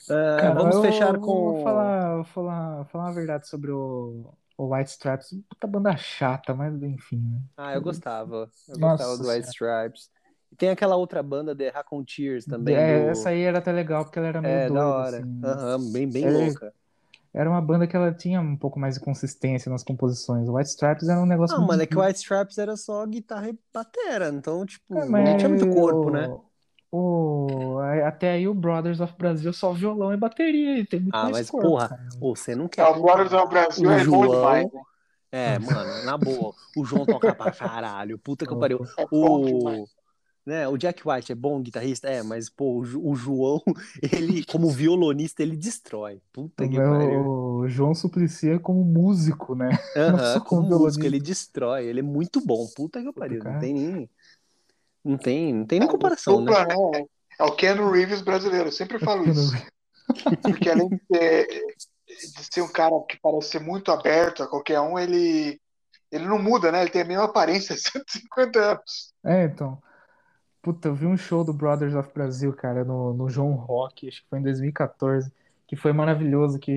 Ah, 0.07 0.13
Cara, 0.35 0.55
vamos 0.55 0.79
eu 0.79 0.79
fechar 0.79 1.19
vou 1.43 1.53
com. 1.53 1.53
falar, 1.55 2.15
vou 2.15 2.23
falar, 2.25 2.85
falar 2.85 3.05
uma 3.05 3.13
verdade 3.13 3.47
sobre 3.47 3.71
o, 3.71 4.33
o 4.57 4.73
White 4.73 4.91
Stripes. 4.91 5.29
Puta 5.49 5.67
banda 5.67 5.95
chata, 5.97 6.53
mas 6.55 6.81
enfim, 6.83 7.17
né? 7.19 7.41
Ah, 7.57 7.73
eu 7.73 7.81
gostava. 7.81 8.51
Eu 8.67 8.77
Nossa 8.77 8.77
gostava 8.79 9.17
do 9.17 9.27
White. 9.29 9.47
Stripes. 9.47 10.09
E 10.51 10.55
tem 10.55 10.69
aquela 10.69 10.95
outra 10.95 11.21
banda, 11.21 11.55
The 11.55 11.69
Raconteurs, 11.69 12.45
também, 12.45 12.85
É, 12.87 13.07
do. 13.07 13.11
essa 13.11 13.29
aí 13.29 13.41
era 13.41 13.59
até 13.59 13.71
legal, 13.71 14.05
porque 14.05 14.19
ela 14.19 14.27
era 14.27 14.41
meio 14.41 14.59
É, 14.59 14.69
da 14.69 14.85
doida, 14.85 15.01
hora. 15.03 15.23
assim. 15.23 15.25
né? 15.25 15.57
Aham, 15.57 15.91
bem, 15.91 16.09
bem 16.11 16.25
É, 16.25 16.29
louca. 16.29 16.73
Era 17.33 17.49
uma 17.49 17.61
banda 17.61 17.87
que 17.87 17.95
ela 17.95 18.13
tinha 18.13 18.41
um 18.41 18.57
pouco 18.57 18.79
mais 18.79 18.95
de 18.95 19.01
consistência 19.01 19.69
nas 19.71 19.83
composições. 19.83 20.47
O 20.49 20.53
White 20.55 20.69
Stripes 20.71 21.09
era 21.09 21.19
um 21.21 21.25
negócio 21.25 21.57
Não, 21.57 21.61
muito 21.61 21.67
mano, 21.67 21.81
é 21.81 21.87
que 21.87 21.97
o 21.97 22.01
White 22.05 22.19
Stripes 22.19 22.57
era 22.57 22.77
só 22.77 23.05
guitarra 23.05 23.49
e 23.49 23.59
batera, 23.73 24.29
então, 24.29 24.65
tipo, 24.65 24.95
É, 24.95 25.23
não 25.23 25.35
tinha 25.35 25.49
muito 25.49 25.67
corpo, 25.67 26.09
o- 26.09 26.11
né? 26.11 26.33
o- 26.91 27.79
até 28.05 28.31
aí 28.31 28.47
o 28.47 28.53
Brothers 28.53 28.99
of 28.99 29.15
Brasil 29.17 29.49
é 29.51 29.53
só 29.53 29.73
violão 29.73 30.13
e 30.13 30.17
bateria, 30.17 30.79
e 30.79 30.85
tem 30.85 30.99
muito 30.99 31.17
Ah, 31.17 31.23
mais 31.23 31.41
mas 31.41 31.49
corpo, 31.49 31.79
porra, 31.79 31.95
você 32.19 32.55
não 32.55 32.67
É, 32.77 32.83
quer 32.83 32.85
o 32.85 33.01
Brothers 33.01 33.33
ao 33.33 33.47
Brasil 33.49 33.91
o 33.91 33.97
é 33.97 34.05
bom 34.05 34.27
demais. 34.27 34.65
João. 34.67 34.85
É, 35.31 35.59
mano, 35.59 36.01
na 36.01 36.17
boa, 36.17 36.55
o 36.75 36.85
João 36.85 37.07
toca 37.07 37.33
pra 37.33 37.49
caralho, 37.49 38.19
puta 38.19 38.47
que 38.47 38.55
pariu. 38.55 38.81
É. 38.97 39.07
O, 39.11 39.87
né, 40.45 40.67
o 40.67 40.77
Jack 40.77 41.07
White 41.07 41.31
é 41.31 41.35
bom 41.35 41.61
guitarrista? 41.61 42.07
É, 42.09 42.23
mas, 42.23 42.49
pô, 42.49 42.79
o, 42.79 43.15
João, 43.15 43.61
ele, 44.01 44.43
como 44.45 44.69
violonista, 44.69 45.43
ele 45.43 45.55
destrói. 45.57 46.21
Puta 46.31 46.65
O 46.65 46.69
que 46.69 46.81
pariu. 46.81 47.37
o 47.61 47.67
João 47.67 47.93
Suplicy 47.93 48.51
é 48.51 48.59
como 48.59 48.83
músico, 48.83 49.55
né? 49.55 49.69
Aham, 49.95 50.11
Nossa, 50.11 50.41
como 50.41 50.69
como 50.69 50.83
músico, 50.83 51.05
ele 51.05 51.19
destrói, 51.19 51.85
ele 51.85 51.99
é 51.99 52.03
muito 52.03 52.41
bom. 52.41 52.67
Puta 52.75 53.01
que 53.01 53.11
pariu, 53.13 53.43
não 53.43 53.57
tem 53.59 53.73
nem. 53.73 54.09
Não 55.03 55.17
tem, 55.17 55.53
não 55.53 55.65
tem 55.65 55.79
nem 55.79 55.87
comparação, 55.87 56.41
né? 56.41 56.51
Né? 56.51 57.05
É 57.39 57.43
o 57.43 57.55
Keanu 57.55 57.89
Reeves 57.91 58.21
brasileiro, 58.21 58.67
eu 58.67 58.71
sempre 58.71 58.99
falo 58.99 59.25
isso. 59.25 59.51
Porque 60.41 60.69
além 60.69 60.89
de 60.89 60.99
ser, 61.11 61.47
de 62.07 62.53
ser 62.53 62.61
um 62.61 62.67
cara 62.71 62.95
que 63.07 63.17
parece 63.21 63.49
ser 63.51 63.59
muito 63.59 63.91
aberto 63.91 64.43
a 64.43 64.47
qualquer 64.47 64.79
um, 64.81 64.99
ele, 64.99 65.59
Ele 66.11 66.27
não 66.27 66.41
muda, 66.41 66.71
né? 66.71 66.81
Ele 66.81 66.89
tem 66.89 67.03
a 67.03 67.05
mesma 67.05 67.25
aparência 67.25 67.75
há 67.75 67.77
150 67.77 68.59
anos. 68.59 69.13
É, 69.25 69.45
então. 69.45 69.81
Puta, 70.61 70.89
eu 70.89 70.95
vi 70.95 71.05
um 71.05 71.15
show 71.17 71.43
do 71.43 71.53
Brothers 71.53 71.95
of 71.95 72.11
Brasil, 72.13 72.53
cara, 72.53 72.83
no, 72.83 73.13
no 73.13 73.29
João 73.29 73.53
Rock, 73.53 74.07
acho 74.07 74.23
que 74.23 74.29
foi 74.29 74.39
em 74.39 74.43
2014, 74.43 75.31
que 75.65 75.75
foi 75.75 75.93
maravilhoso, 75.93 76.59
que 76.59 76.71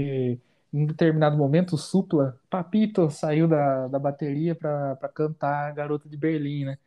em 0.73 0.83
um 0.85 0.87
determinado 0.87 1.37
momento 1.37 1.75
o 1.75 1.79
Supla, 1.79 2.39
Papito, 2.49 3.11
saiu 3.11 3.49
da, 3.49 3.89
da 3.89 3.99
bateria 3.99 4.55
pra, 4.55 4.95
pra 4.97 5.09
cantar 5.09 5.73
Garota 5.75 6.09
de 6.09 6.17
Berlim, 6.17 6.65
né? 6.65 6.79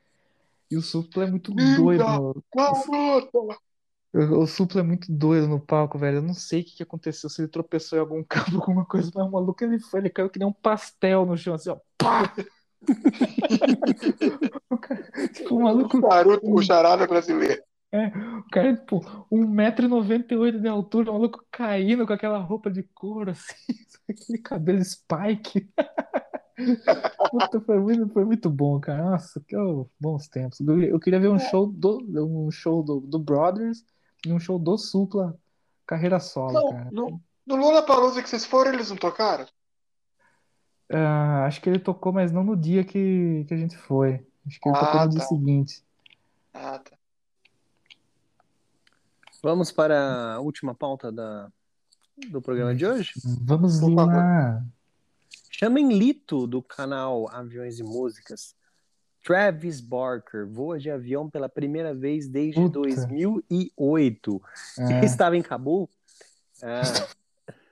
E 0.71 0.77
o 0.77 0.81
Supla 0.81 1.25
é 1.25 1.27
muito 1.31 1.51
doido. 1.53 2.05
Linda 2.05 2.11
no- 2.11 2.43
garota! 2.55 3.59
O, 4.13 4.43
o 4.43 4.47
Supla 4.47 4.81
é 4.81 4.83
muito 4.83 5.11
doido 5.11 5.47
no 5.47 5.59
palco, 5.59 5.97
velho. 5.97 6.17
Eu 6.17 6.21
não 6.21 6.33
sei 6.33 6.61
o 6.61 6.65
que, 6.65 6.77
que 6.77 6.83
aconteceu, 6.83 7.29
se 7.29 7.41
ele 7.41 7.49
tropeçou 7.49 7.97
em 7.97 8.01
algum 8.01 8.23
cabo, 8.27 8.57
alguma 8.57 8.85
coisa, 8.85 9.11
mas 9.13 9.25
o 9.27 9.31
maluco 9.31 9.63
ele 9.63 9.79
foi, 9.79 9.99
ele 9.99 10.09
caiu 10.09 10.29
que 10.29 10.39
nem 10.39 10.47
um 10.47 10.53
pastel 10.53 11.25
no 11.25 11.37
chão, 11.37 11.53
assim, 11.55 11.69
ó. 11.69 11.77
Pá! 11.97 12.33
O 14.69 14.77
cara, 14.77 15.03
tipo, 15.33 15.55
o 15.55 15.63
maluco 15.63 15.97
O 15.97 16.01
charuto, 16.01 16.53
o 16.53 16.61
charada 16.61 17.07
brasileiro. 17.07 17.61
O 17.91 18.49
cara, 18.51 18.75
tipo, 18.75 18.99
1,98m 19.31 20.59
de 20.59 20.67
altura, 20.67 21.11
o 21.11 21.13
maluco 21.13 21.45
caindo 21.49 22.05
com 22.05 22.13
aquela 22.13 22.39
roupa 22.39 22.69
de 22.69 22.83
couro, 22.93 23.31
assim, 23.31 23.53
aquele 24.09 24.37
cabelo 24.39 24.83
spike. 24.83 25.69
Puta, 27.31 27.61
foi 27.61 27.79
muito, 27.79 28.09
foi 28.09 28.25
muito 28.25 28.49
bom, 28.49 28.79
cara. 28.79 29.03
Nossa, 29.03 29.41
que 29.45 29.55
ó, 29.55 29.85
bons 29.99 30.27
tempos. 30.27 30.59
Eu, 30.61 30.81
eu 30.81 30.99
queria 30.99 31.19
ver 31.19 31.29
um 31.29 31.39
show 31.39 31.67
do, 31.67 31.99
um 32.25 32.49
show 32.49 32.81
do, 32.83 33.01
do 33.01 33.19
Brothers 33.19 33.83
e 34.25 34.31
um 34.31 34.39
show 34.39 34.57
do 34.57 34.77
Supla, 34.77 35.37
carreira 35.85 36.19
solo, 36.19 36.53
Não, 36.53 36.69
cara. 36.69 36.89
no, 36.91 37.21
no 37.45 37.55
Lollapalooza 37.55 38.21
que 38.21 38.29
vocês 38.29 38.45
foram, 38.45 38.73
eles 38.73 38.89
não 38.89 38.97
tocaram? 38.97 39.45
Ah, 40.91 41.45
acho 41.45 41.61
que 41.61 41.69
ele 41.69 41.79
tocou, 41.79 42.11
mas 42.13 42.31
não 42.31 42.43
no 42.43 42.55
dia 42.55 42.83
que, 42.83 43.43
que 43.47 43.53
a 43.53 43.57
gente 43.57 43.75
foi. 43.77 44.25
Acho 44.45 44.59
que 44.59 44.69
ele 44.69 44.77
tocou 44.79 44.99
Ah, 44.99 45.05
no 45.05 45.09
dia 45.11 45.19
tá. 45.19 45.25
seguinte. 45.27 45.83
Ah, 46.53 46.79
tá. 46.79 46.91
Vamos 49.41 49.71
para 49.71 50.33
a 50.35 50.39
última 50.39 50.73
pauta 50.73 51.11
da, 51.11 51.51
do 52.29 52.41
programa 52.41 52.73
de 52.75 52.85
hoje? 52.85 53.11
Vamos 53.41 53.79
Por 53.79 53.93
favor. 53.93 54.13
lá. 54.15 54.63
Chamem 55.51 55.89
Lito, 55.97 56.47
do 56.47 56.61
canal 56.61 57.29
Aviões 57.31 57.79
e 57.79 57.83
Músicas. 57.83 58.55
Travis 59.23 59.81
Barker 59.81 60.45
voa 60.47 60.77
de 60.77 60.91
avião 60.91 61.27
pela 61.29 61.49
primeira 61.49 61.93
vez 61.95 62.27
desde 62.27 62.59
Puta. 62.61 62.79
2008. 62.81 64.41
É, 64.79 65.05
Estava 65.05 65.35
em 65.37 65.41
Cabul. 65.41 65.89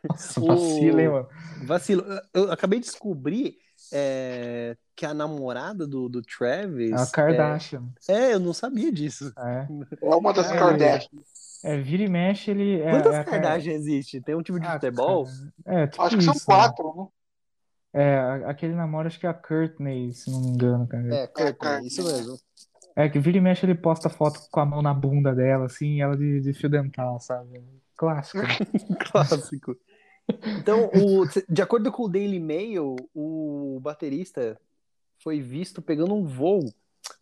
Nossa, 0.07 0.39
o- 0.39 0.47
vacila, 0.47 1.01
hein, 1.01 1.09
mano. 1.09 1.27
vacilo. 1.65 2.03
Eu 2.33 2.51
acabei 2.51 2.79
de 2.79 2.85
descobrir 2.85 3.57
é, 3.91 4.75
que 4.95 5.05
a 5.05 5.13
namorada 5.13 5.85
do, 5.87 6.09
do 6.09 6.21
Travis. 6.21 6.91
É 6.91 6.95
a 6.95 7.05
Kardashian. 7.05 7.83
É, 8.07 8.13
é, 8.13 8.33
eu 8.33 8.39
não 8.39 8.53
sabia 8.53 8.91
disso. 8.91 9.31
É. 9.37 9.67
É 10.01 10.15
uma 10.15 10.33
das 10.33 10.51
É. 10.51 10.57
Kardashian. 10.57 11.19
É, 11.63 11.77
vira 11.77 12.03
e 12.03 12.09
mexe, 12.09 12.51
ele. 12.51 12.81
É, 12.81 12.91
Quantas 12.91 13.13
é 13.15 13.23
Kardashian 13.23 13.73
existe? 13.73 14.19
Tem 14.21 14.35
um 14.35 14.43
tipo 14.43 14.59
de 14.59 14.67
Ah, 14.67 14.73
futebol? 14.73 15.25
É, 15.65 15.87
tipo 15.87 16.01
Acho 16.03 16.17
que 16.17 16.23
são 16.23 16.33
isso, 16.33 16.49
né? 16.49 16.57
quatro, 16.57 16.93
né? 16.95 17.07
É, 17.95 18.17
aquele 18.47 18.73
namoro, 18.73 19.07
acho 19.07 19.19
que 19.19 19.27
é 19.27 19.29
a 19.29 19.33
Courtney, 19.33 20.11
se 20.13 20.29
não 20.31 20.41
me 20.41 20.47
engano, 20.49 20.87
cara. 20.87 21.03
É, 21.15 21.27
Courtney, 21.27 21.53
Courtney. 21.53 21.87
isso 21.87 22.03
mesmo. 22.03 22.37
É, 22.95 23.07
que 23.07 23.19
vira 23.19 23.37
e 23.37 23.41
mexe, 23.41 23.65
ele 23.65 23.75
posta 23.75 24.09
foto 24.09 24.39
com 24.51 24.59
a 24.59 24.65
mão 24.65 24.81
na 24.81 24.93
bunda 24.93 25.33
dela, 25.33 25.65
assim, 25.65 25.95
e 25.97 26.01
ela 26.01 26.17
de, 26.17 26.41
de 26.41 26.53
fio 26.53 26.69
dental, 26.69 27.19
sabe? 27.19 27.63
Clássico. 27.95 28.39
né? 28.39 28.47
Clássico. 29.11 29.77
Então, 30.59 30.89
o- 30.93 31.25
de 31.49 31.61
acordo 31.61 31.91
com 31.91 32.03
o 32.03 32.09
Daily 32.09 32.39
Mail, 32.39 32.95
o 33.13 33.79
baterista 33.81 34.59
foi 35.19 35.41
visto 35.41 35.81
pegando 35.81 36.13
um 36.13 36.25
voo 36.25 36.71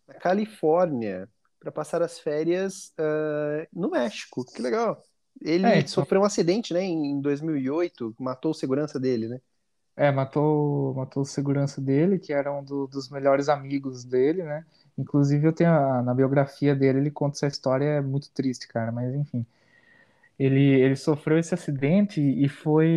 na 0.06 0.14
Califórnia 0.14 1.28
para 1.60 1.70
passar 1.72 2.02
as 2.02 2.18
férias 2.18 2.92
ah, 2.98 3.66
no 3.72 3.90
México. 3.90 4.44
Que 4.44 4.62
legal. 4.62 5.02
Ele 5.40 5.66
É, 5.66 5.78
então- 5.78 5.88
sofreu 5.88 6.20
um 6.20 6.24
acidente, 6.24 6.72
né, 6.74 6.82
em 6.84 7.20
2008, 7.20 8.14
matou 8.18 8.50
o 8.50 8.54
segurança 8.54 9.00
dele, 9.00 9.28
né? 9.28 9.40
É, 9.96 10.10
matou, 10.10 10.94
matou 10.94 11.22
o 11.22 11.26
segurança 11.26 11.80
dele, 11.80 12.18
que 12.18 12.32
era 12.32 12.52
um 12.52 12.64
do- 12.64 12.86
dos 12.86 13.10
melhores 13.10 13.48
amigos 13.48 14.04
dele, 14.04 14.42
né? 14.42 14.64
Inclusive, 14.96 15.46
eu 15.46 15.52
tenho 15.52 15.70
a- 15.70 16.02
na 16.02 16.14
biografia 16.14 16.74
dele, 16.74 16.98
ele 16.98 17.10
conta 17.10 17.36
essa 17.36 17.46
história, 17.46 17.84
é 17.84 18.00
muito 18.00 18.30
triste, 18.30 18.68
cara, 18.68 18.90
mas 18.92 19.14
enfim. 19.14 19.44
Ele, 20.42 20.80
ele 20.80 20.96
sofreu 20.96 21.38
esse 21.38 21.54
acidente 21.54 22.20
e 22.20 22.48
foi. 22.48 22.88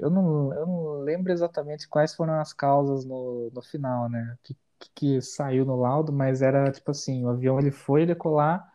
Eu 0.00 0.10
não, 0.10 0.52
eu 0.52 0.66
não 0.66 1.00
lembro 1.02 1.32
exatamente 1.32 1.88
quais 1.88 2.14
foram 2.14 2.40
as 2.40 2.52
causas 2.52 3.04
no, 3.04 3.50
no 3.54 3.62
final, 3.62 4.08
né? 4.08 4.36
Que, 4.42 4.56
que, 4.94 5.22
saiu 5.22 5.64
no 5.64 5.76
laudo, 5.76 6.12
mas 6.12 6.42
era 6.42 6.72
tipo 6.72 6.90
assim: 6.90 7.24
o 7.24 7.28
avião 7.28 7.60
ele 7.60 7.70
foi 7.70 8.04
decolar 8.04 8.66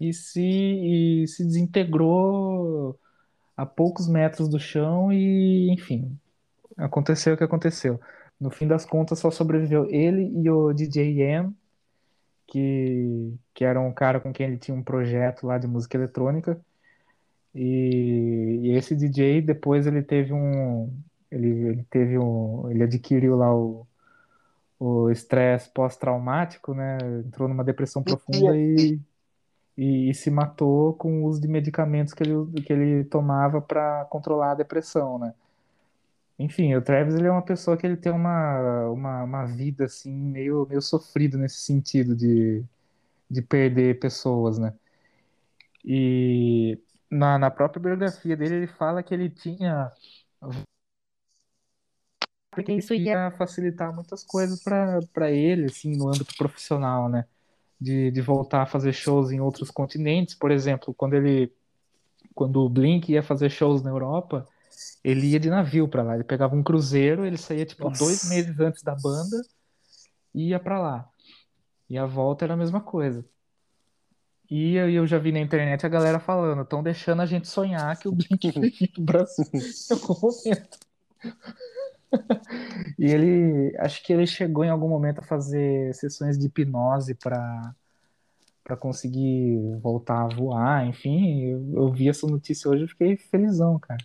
e 0.00 0.12
se, 0.12 0.42
e 0.42 1.28
se 1.28 1.44
desintegrou 1.44 2.98
a 3.56 3.64
poucos 3.64 4.08
metros 4.08 4.48
do 4.48 4.58
chão 4.58 5.12
e, 5.12 5.70
enfim, 5.72 6.18
aconteceu 6.76 7.34
o 7.34 7.36
que 7.36 7.44
aconteceu. 7.44 8.00
No 8.40 8.50
fim 8.50 8.66
das 8.66 8.84
contas, 8.84 9.20
só 9.20 9.30
sobreviveu 9.30 9.86
ele 9.90 10.32
e 10.42 10.50
o 10.50 10.72
DJ 10.72 11.12
Ian, 11.22 11.54
que, 12.46 13.34
que 13.54 13.64
era 13.64 13.80
um 13.80 13.92
cara 13.92 14.20
com 14.20 14.32
quem 14.32 14.46
ele 14.48 14.58
tinha 14.58 14.76
um 14.76 14.82
projeto 14.82 15.46
lá 15.46 15.58
de 15.58 15.68
música 15.68 15.96
eletrônica. 15.96 16.60
E, 17.56 18.60
e 18.64 18.70
esse 18.76 18.94
DJ 18.94 19.40
depois 19.40 19.86
ele 19.86 20.02
teve 20.02 20.32
um 20.32 20.92
ele, 21.30 21.48
ele 21.48 21.84
teve 21.90 22.18
um 22.18 22.70
ele 22.70 22.82
adquiriu 22.84 23.36
lá 23.36 23.54
o 23.54 23.86
o 24.78 25.10
estresse 25.10 25.70
pós-traumático, 25.70 26.74
né? 26.74 26.98
Entrou 27.26 27.48
numa 27.48 27.64
depressão 27.64 28.02
profunda 28.02 28.56
e, 28.56 29.00
e, 29.76 30.10
e 30.10 30.14
se 30.14 30.30
matou 30.30 30.94
com 30.94 31.22
o 31.22 31.24
uso 31.26 31.40
de 31.40 31.48
medicamentos 31.48 32.12
que 32.12 32.22
ele, 32.22 32.62
que 32.62 32.72
ele 32.72 33.04
tomava 33.04 33.60
para 33.60 34.04
controlar 34.06 34.52
a 34.52 34.56
depressão, 34.56 35.18
né? 35.18 35.34
Enfim, 36.38 36.74
o 36.74 36.82
Travis 36.82 37.14
ele 37.14 37.26
é 37.26 37.30
uma 37.30 37.42
pessoa 37.42 37.76
que 37.76 37.86
ele 37.86 37.96
tem 37.96 38.12
uma, 38.12 38.90
uma, 38.90 39.24
uma 39.24 39.44
vida 39.46 39.86
assim 39.86 40.12
meio, 40.12 40.66
meio 40.68 40.82
sofrida 40.82 41.38
nesse 41.38 41.60
sentido 41.60 42.14
de, 42.14 42.62
de 43.30 43.40
perder 43.40 43.98
pessoas, 43.98 44.58
né? 44.58 44.74
E 45.82 46.78
na, 47.10 47.38
na 47.38 47.50
própria 47.50 47.82
biografia 47.82 48.36
dele 48.36 48.56
ele 48.56 48.66
fala 48.66 49.02
que 49.02 49.14
ele 49.14 49.30
tinha 49.30 49.92
porque 52.50 52.72
isso 52.72 52.94
ia 52.94 53.30
facilitar 53.32 53.94
muitas 53.94 54.24
coisas 54.24 54.62
para 54.62 55.00
para 55.12 55.30
ele 55.30 55.66
assim 55.66 55.96
no 55.96 56.08
âmbito 56.08 56.34
profissional, 56.36 57.08
né? 57.08 57.26
De, 57.78 58.10
de 58.10 58.22
voltar 58.22 58.62
a 58.62 58.66
fazer 58.66 58.92
shows 58.94 59.30
em 59.30 59.40
outros 59.40 59.70
continentes, 59.70 60.34
por 60.34 60.50
exemplo, 60.50 60.94
quando 60.94 61.14
ele 61.14 61.52
quando 62.34 62.60
o 62.60 62.68
Blink 62.68 63.12
ia 63.12 63.22
fazer 63.22 63.50
shows 63.50 63.82
na 63.82 63.90
Europa, 63.90 64.46
ele 65.04 65.28
ia 65.28 65.40
de 65.40 65.48
navio 65.50 65.88
para 65.88 66.02
lá. 66.02 66.14
Ele 66.14 66.24
pegava 66.24 66.54
um 66.54 66.62
cruzeiro, 66.62 67.24
ele 67.24 67.36
saía 67.36 67.64
tipo 67.66 67.88
Nossa. 67.88 68.04
dois 68.04 68.28
meses 68.28 68.58
antes 68.60 68.82
da 68.82 68.94
banda 68.94 69.42
e 70.34 70.48
ia 70.50 70.60
para 70.60 70.78
lá. 70.80 71.08
E 71.88 71.98
a 71.98 72.06
volta 72.06 72.44
era 72.44 72.54
a 72.54 72.56
mesma 72.56 72.80
coisa. 72.80 73.24
E 74.50 74.76
eu, 74.76 74.90
eu 74.90 75.06
já 75.06 75.18
vi 75.18 75.32
na 75.32 75.40
internet 75.40 75.84
a 75.84 75.88
galera 75.88 76.18
falando, 76.18 76.62
estão 76.62 76.82
deixando 76.82 77.22
a 77.22 77.26
gente 77.26 77.48
sonhar 77.48 77.98
que 77.98 78.08
o 78.08 78.12
Blink 78.14 78.88
pro 78.92 79.02
Brasil 79.02 79.46
em 79.52 79.94
algum 79.94 80.20
momento. 80.20 80.78
E 82.98 83.04
ele, 83.06 83.76
acho 83.78 84.02
que 84.04 84.12
ele 84.12 84.26
chegou 84.26 84.64
em 84.64 84.70
algum 84.70 84.88
momento 84.88 85.18
a 85.18 85.22
fazer 85.22 85.94
sessões 85.94 86.38
de 86.38 86.46
hipnose 86.46 87.14
para 87.14 87.74
para 88.62 88.76
conseguir 88.76 89.60
voltar 89.80 90.24
a 90.24 90.34
voar, 90.34 90.88
enfim, 90.88 91.44
eu, 91.44 91.72
eu 91.76 91.92
vi 91.92 92.08
essa 92.08 92.26
notícia 92.26 92.68
hoje 92.68 92.82
e 92.84 92.88
fiquei 92.88 93.16
felizão, 93.16 93.78
cara. 93.78 94.04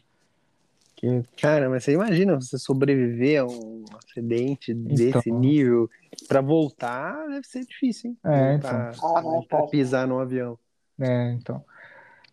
Que, 1.02 1.24
Cara, 1.42 1.68
mas 1.68 1.84
você 1.84 1.94
imagina 1.94 2.36
você 2.40 2.60
sobreviver 2.60 3.42
a 3.42 3.46
um 3.46 3.84
acidente 4.08 4.72
desse 4.72 5.18
Então. 5.28 5.40
nível 5.40 5.90
para 6.28 6.42
voltar 6.42 7.28
deve 7.28 7.48
ser 7.48 7.66
difícil, 7.66 8.12
hein? 8.12 8.18
É, 8.24 8.52
Voltar- 8.52 8.92
Ah, 9.02 9.22
não, 9.22 9.32
voltar 9.32 9.56
a 9.58 9.60
cara. 9.62 9.72
pisar 9.72 10.08
no 10.08 10.20
avião. 10.20 10.60
né, 10.98 11.36
então, 11.42 11.66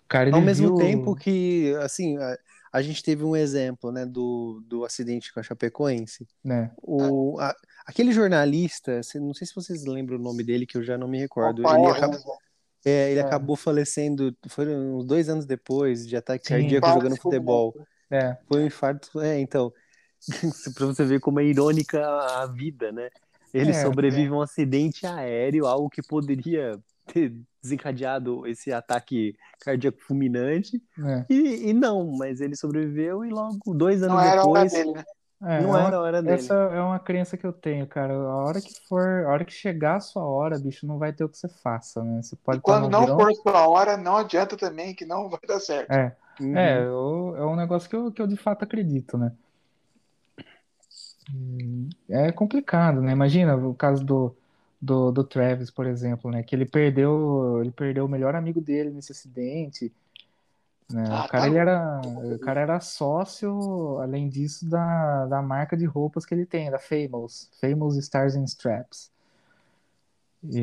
cara, 0.07 0.31
Ao 0.35 0.43
mesmo 0.43 0.69
viu- 0.69 0.77
tempo 0.77 1.15
que, 1.17 1.75
assim, 1.81 2.19
a, 2.19 2.37
a 2.71 2.83
gente 2.83 3.03
teve 3.03 3.25
um 3.25 3.35
exemplo, 3.35 3.91
né, 3.91 4.05
do, 4.05 4.63
do 4.67 4.85
acidente 4.85 5.33
com 5.33 5.41
a 5.41 5.43
Chapecoense. 5.43 6.29
né, 6.45 6.71
O, 6.83 7.39
a- 7.41 7.57
aquele 7.87 8.13
jornalista, 8.13 9.01
não 9.15 9.33
sei 9.33 9.47
se 9.47 9.55
vocês 9.55 9.87
lembram 9.87 10.19
o 10.19 10.23
nome 10.23 10.45
dele, 10.45 10.67
que 10.67 10.77
eu 10.77 10.83
já 10.83 10.99
não 10.99 11.09
me 11.09 11.19
recordo. 11.19 11.63
Rafael 11.63 11.85
Ele, 11.85 11.91
acabou, 11.97 12.17
Renzo. 12.19 12.33
é, 12.85 13.11
ele 13.13 13.21
É. 13.21 13.23
acabou 13.23 13.57
falecendo, 13.57 14.37
foram 14.49 14.99
uns 14.99 15.07
dois 15.07 15.31
anos 15.31 15.47
depois 15.47 16.07
de 16.07 16.15
ataque 16.15 16.47
Sim. 16.47 16.55
cardíaco 16.61 16.87
jogando 16.89 17.17
futebol. 17.17 17.75
É, 18.11 18.37
Foi 18.47 18.63
um 18.63 18.67
infarto, 18.67 19.21
é, 19.21 19.39
então, 19.41 19.73
pra 20.75 20.87
você 20.87 21.05
ver 21.05 21.21
como 21.21 21.41
é 21.41 21.45
irônica 21.45 22.01
a 22.07 22.47
vida, 22.47 22.93
né? 22.93 23.11
Ele 23.53 23.73
É, 23.73 23.75
sobrevive 23.75 24.33
a 24.33 24.37
um 24.37 24.43
acidente 24.43 25.07
aéreo, 25.07 25.67
algo 25.67 25.91
que 25.91 26.03
poderia 26.03 26.79
ter 27.07 27.35
desencadeado 27.63 28.47
esse 28.47 28.73
ataque 28.73 29.37
cardíaco 29.61 30.01
fulminante, 30.03 30.83
né, 30.97 31.29
e, 31.29 31.71
e 31.71 31.73
não, 31.75 32.13
mas 32.17 32.41
ele 32.41 32.57
sobreviveu 32.57 33.25
e 33.25 33.31
logo, 33.31 33.75
dois 33.75 34.03
anos 34.03 34.19
Não 34.19 34.21
era 34.21 34.45
hora 34.45 34.65
depois, 34.65 34.71
dele, 34.71 34.93
né? 34.93 35.05
É, 35.43 35.63
Não 35.63 35.77
é 35.77 35.87
uma- 35.87 35.89
era 35.89 35.97
a 35.97 36.01
hora 36.01 36.23
dele. 36.23 36.47
essa 36.47 36.55
é 36.55 36.81
uma 36.81 36.99
crença 37.01 37.37
que 37.37 37.47
eu 37.47 37.53
tenho, 37.53 37.87
cara. 37.87 38.15
A 38.15 38.37
hora 38.37 38.61
que 38.63 38.75
for, 38.89 39.27
a 39.27 39.31
hora 39.33 39.45
que 39.45 39.53
chegar 39.53 39.97
a 39.97 40.01
sua 40.01 40.25
hora, 40.27 40.59
bicho, 40.59 40.87
não 40.87 40.99
vai 40.99 41.13
ter 41.13 41.25
o 41.25 41.29
que 41.29 41.39
você 41.39 41.49
faça, 41.49 42.03
né? 42.05 42.23
Você 42.23 42.37
pode 42.37 42.59
E 42.59 42.61
quando 42.61 42.91
não 42.91 43.09
avião. 43.09 43.17
for 43.17 43.35
sua 43.37 43.67
hora, 43.67 43.97
não 43.97 44.19
adianta 44.19 44.55
também 44.55 44.95
que 44.95 45.07
não 45.07 45.29
vai 45.31 45.41
dar 45.47 45.61
certo. 45.61 45.99
É, 45.99 46.15
Uhum. 46.41 46.59
é, 46.59 46.87
eu- 46.87 47.35
é 47.37 47.47
um 47.47 47.57
negócio 47.57 47.89
que 47.89 47.97
eu, 47.97 48.13
que 48.13 48.21
eu 48.23 48.27
de 48.27 48.37
fato 48.37 48.63
acredito, 48.65 49.17
né? 49.19 49.33
É 52.09 52.33
complicado, 52.33 53.01
né? 53.01 53.13
Imagina 53.13 53.57
o 53.57 53.75
caso 53.75 54.05
do, 54.05 54.35
do, 54.81 55.11
do 55.13 55.25
Travis, 55.25 55.71
por 55.71 55.87
exemplo, 55.87 56.31
né? 56.31 56.43
Que 56.43 56.55
ele 56.57 56.67
perdeu, 56.67 57.61
ele 57.61 57.71
perdeu 57.71 58.05
o 58.07 58.09
melhor 58.09 58.35
amigo 58.35 58.61
dele 58.61 58.91
nesse 58.91 59.13
acidente, 59.13 59.93
né? 60.91 61.15
Ah, 61.15 61.21
O 61.21 61.25
cara, 61.25 61.47
tá 61.47 61.49
ele 61.49 61.59
era, 61.59 62.01
o 62.35 62.39
cara 62.39 62.61
era 62.61 62.81
sócio, 62.81 63.99
além 64.01 64.29
disso, 64.29 64.69
da, 64.69 65.27
da 65.27 65.43
marca 65.43 65.77
de 65.77 65.85
roupas 65.87 66.27
que 66.27 66.35
ele 66.35 66.47
tem, 66.47 66.71
da 66.71 66.79
Famous, 66.79 67.51
Famous 67.61 67.97
Stars 67.99 68.37
and 68.37 68.45
Straps. 68.45 69.11
E, 70.45 70.61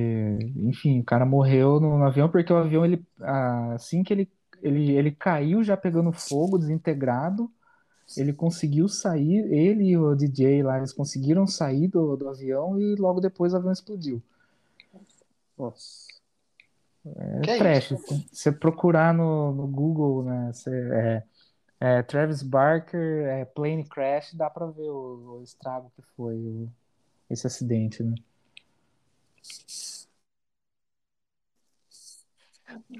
enfim, 0.69 1.01
o 1.01 1.03
cara 1.03 1.25
morreu 1.25 1.79
no, 1.79 1.97
no 1.97 2.05
avião 2.05 2.29
porque 2.29 2.51
o 2.51 2.57
avião, 2.57 2.85
ele, 2.85 3.05
ah, 3.21 3.73
assim 3.73 4.03
que 4.03 4.13
ele, 4.13 4.29
ele, 4.65 4.91
ele 4.91 5.11
caiu 5.11 5.63
já 5.63 5.77
pegando 5.77 6.11
fogo, 6.11 6.57
desintegrado, 6.57 7.51
ele 8.17 8.33
conseguiu 8.33 8.87
sair, 8.87 9.51
ele 9.51 9.85
e 9.85 9.97
o 9.97 10.15
DJ 10.15 10.63
lá, 10.63 10.77
eles 10.77 10.93
conseguiram 10.93 11.47
sair 11.47 11.87
do, 11.87 12.15
do 12.15 12.29
avião 12.29 12.79
e 12.79 12.95
logo 12.95 13.19
depois 13.19 13.53
o 13.53 13.57
avião 13.57 13.71
explodiu. 13.71 14.21
Nossa. 15.57 16.05
É 17.05 17.41
Que 17.41 17.51
é 17.51 17.57
trash. 17.57 17.87
Se 17.87 18.27
você 18.31 18.51
procurar 18.51 19.13
no, 19.13 19.53
no 19.53 19.67
Google, 19.67 20.23
né, 20.23 20.51
você, 20.51 20.69
é, 20.91 21.23
é, 21.79 22.03
Travis 22.03 22.41
Barker, 22.41 23.25
é, 23.27 23.45
plane 23.45 23.83
crash, 23.87 24.33
dá 24.33 24.49
pra 24.49 24.65
ver 24.65 24.89
o, 24.89 25.39
o 25.39 25.43
estrago 25.43 25.91
que 25.95 26.01
foi 26.15 26.35
o- 26.35 26.69
esse 27.29 27.45
acidente, 27.47 28.03
né? 28.03 28.15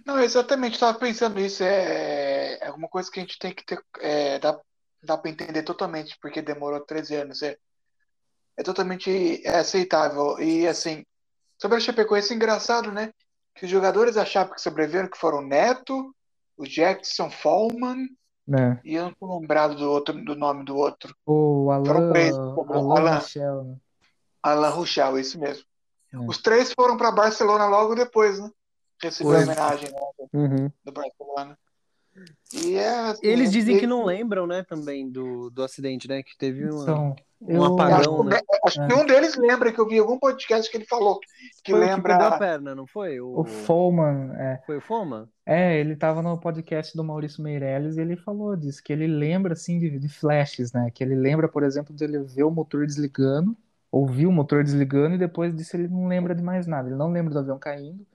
Não, 0.06 0.20
exatamente, 0.20 0.74
estava 0.74 0.98
pensando 0.98 1.40
isso. 1.40 1.64
É, 1.64 2.60
é 2.60 2.68
alguma 2.68 2.88
coisa 2.88 3.10
que 3.10 3.20
a 3.20 3.24
gente 3.24 3.40
tem 3.40 3.54
que 3.54 3.66
ter. 3.66 3.82
É, 4.00 4.40
dá, 4.40 4.60
dá 5.04 5.18
para 5.18 5.32
entender 5.32 5.64
totalmente 5.64 6.18
porque 6.22 6.42
demorou 6.42 6.80
13 6.80 7.16
anos. 7.16 7.42
É, 7.42 7.58
é 8.58 8.64
totalmente 8.64 9.44
aceitável. 9.48 10.40
E 10.40 10.68
assim, 10.68 11.06
sobre 11.60 11.78
a 11.78 11.80
Chapecoense, 11.80 12.34
é 12.34 12.36
engraçado, 12.36 12.92
né? 12.92 13.12
Que 13.56 13.66
os 13.66 13.72
jogadores 13.72 14.16
da 14.16 14.26
Chape 14.26 14.56
que 14.56 14.62
sobreviveram, 14.62 15.10
que 15.10 15.18
foram 15.18 15.40
o 15.40 15.48
Neto, 15.48 16.14
o 16.58 16.66
Jackson 16.66 17.30
Fallman, 17.30 18.08
Né? 18.48 18.80
e 18.84 18.94
eu 18.94 19.06
não 19.06 19.14
tô 19.14 19.40
lembrado 19.40 19.76
do, 19.76 19.90
outro, 19.90 20.14
do 20.24 20.36
nome 20.36 20.64
do 20.64 20.76
outro. 20.76 21.16
O 21.26 21.68
Foram 21.86 21.98
Alan, 22.02 22.12
três. 22.12 22.36
Alan 22.36 23.00
Alan. 23.00 23.16
Michel, 23.16 23.64
né? 23.64 23.78
Alan 24.44 24.70
Ruschel, 24.70 25.18
isso 25.18 25.40
mesmo. 25.40 25.66
É. 26.14 26.20
Os 26.20 26.38
três 26.38 26.72
foram 26.74 26.98
para 26.98 27.12
Barcelona 27.12 27.66
logo 27.66 27.96
depois, 27.96 28.40
né? 28.40 28.50
Receber 29.02 29.30
Foi. 29.30 29.40
a 29.40 29.44
homenagem 29.44 29.90
né, 29.92 30.00
Uhum. 30.34 30.72
do 30.84 30.92
Barcelona. 30.92 31.58
E 32.54 32.76
é, 32.76 32.88
assim, 33.10 33.28
Eles 33.28 33.52
dizem 33.52 33.78
que 33.78 33.86
não 33.86 34.06
lembram, 34.06 34.48
né, 34.48 34.64
também 34.64 35.10
do, 35.10 35.50
do 35.50 35.62
acidente, 35.62 36.08
né? 36.08 36.24
Que 36.24 36.38
teve 36.38 36.64
uma- 36.70 36.84
Então, 36.84 37.16
um 37.42 37.56
eu, 37.56 37.64
Acho, 37.66 37.74
apagão, 37.74 38.24
né? 38.24 38.40
acho 38.66 38.88
que 38.88 38.94
um 38.94 39.06
deles 39.06 39.36
lembra 39.36 39.70
que 39.74 39.80
eu 39.82 39.86
vi 39.86 39.96
em 39.96 40.00
algum 40.00 40.18
podcast 40.18 40.72
que 40.72 40.78
ele 40.78 40.86
falou 40.86 41.20
que 41.62 41.72
Foi 41.74 41.82
o 41.84 41.96
que 41.96 42.02
perdeu 42.02 42.26
a 42.28 42.30
lembra. 42.30 42.40
perna, 42.40 42.74
não 42.74 42.88
foi? 42.88 43.20
O, 43.20 43.42
o 43.42 43.44
Foreman, 43.44 44.32
é, 44.38 44.62
Foi 44.66 44.78
o 44.78 44.82
Foma? 44.82 45.28
É, 45.46 45.78
ele 45.78 45.94
tava 45.98 46.22
no 46.22 46.40
podcast 46.40 46.96
do 46.96 47.04
Maurício 47.04 47.44
Meirelles 47.44 47.98
e 47.98 48.02
ele 48.02 48.16
falou 48.16 48.56
disso, 48.56 48.82
que 48.82 48.94
ele 48.94 49.08
lembra, 49.08 49.52
assim, 49.52 49.78
de, 49.78 50.00
de 50.00 50.08
flashes, 50.08 50.72
né? 50.72 50.90
Que 50.94 51.04
ele 51.04 51.16
lembra, 51.16 51.50
por 51.50 51.64
exemplo, 51.64 51.94
de 51.94 52.06
ele 52.06 52.20
ver 52.20 52.44
o 52.44 52.50
motor 52.52 52.86
desligando, 52.88 53.58
ouvir 53.92 54.26
o 54.26 54.32
motor 54.32 54.64
desligando 54.64 55.16
e 55.16 55.18
depois 55.18 55.54
disso 55.54 55.76
ele 55.76 55.90
não 55.90 56.08
lembra 56.08 56.34
de 56.34 56.42
mais 56.42 56.66
nada. 56.66 56.88
Ele 56.88 56.96
não 56.98 57.12
lembra 57.12 57.34
do 57.34 57.40
avião 57.40 57.60
caindo, 57.60 58.06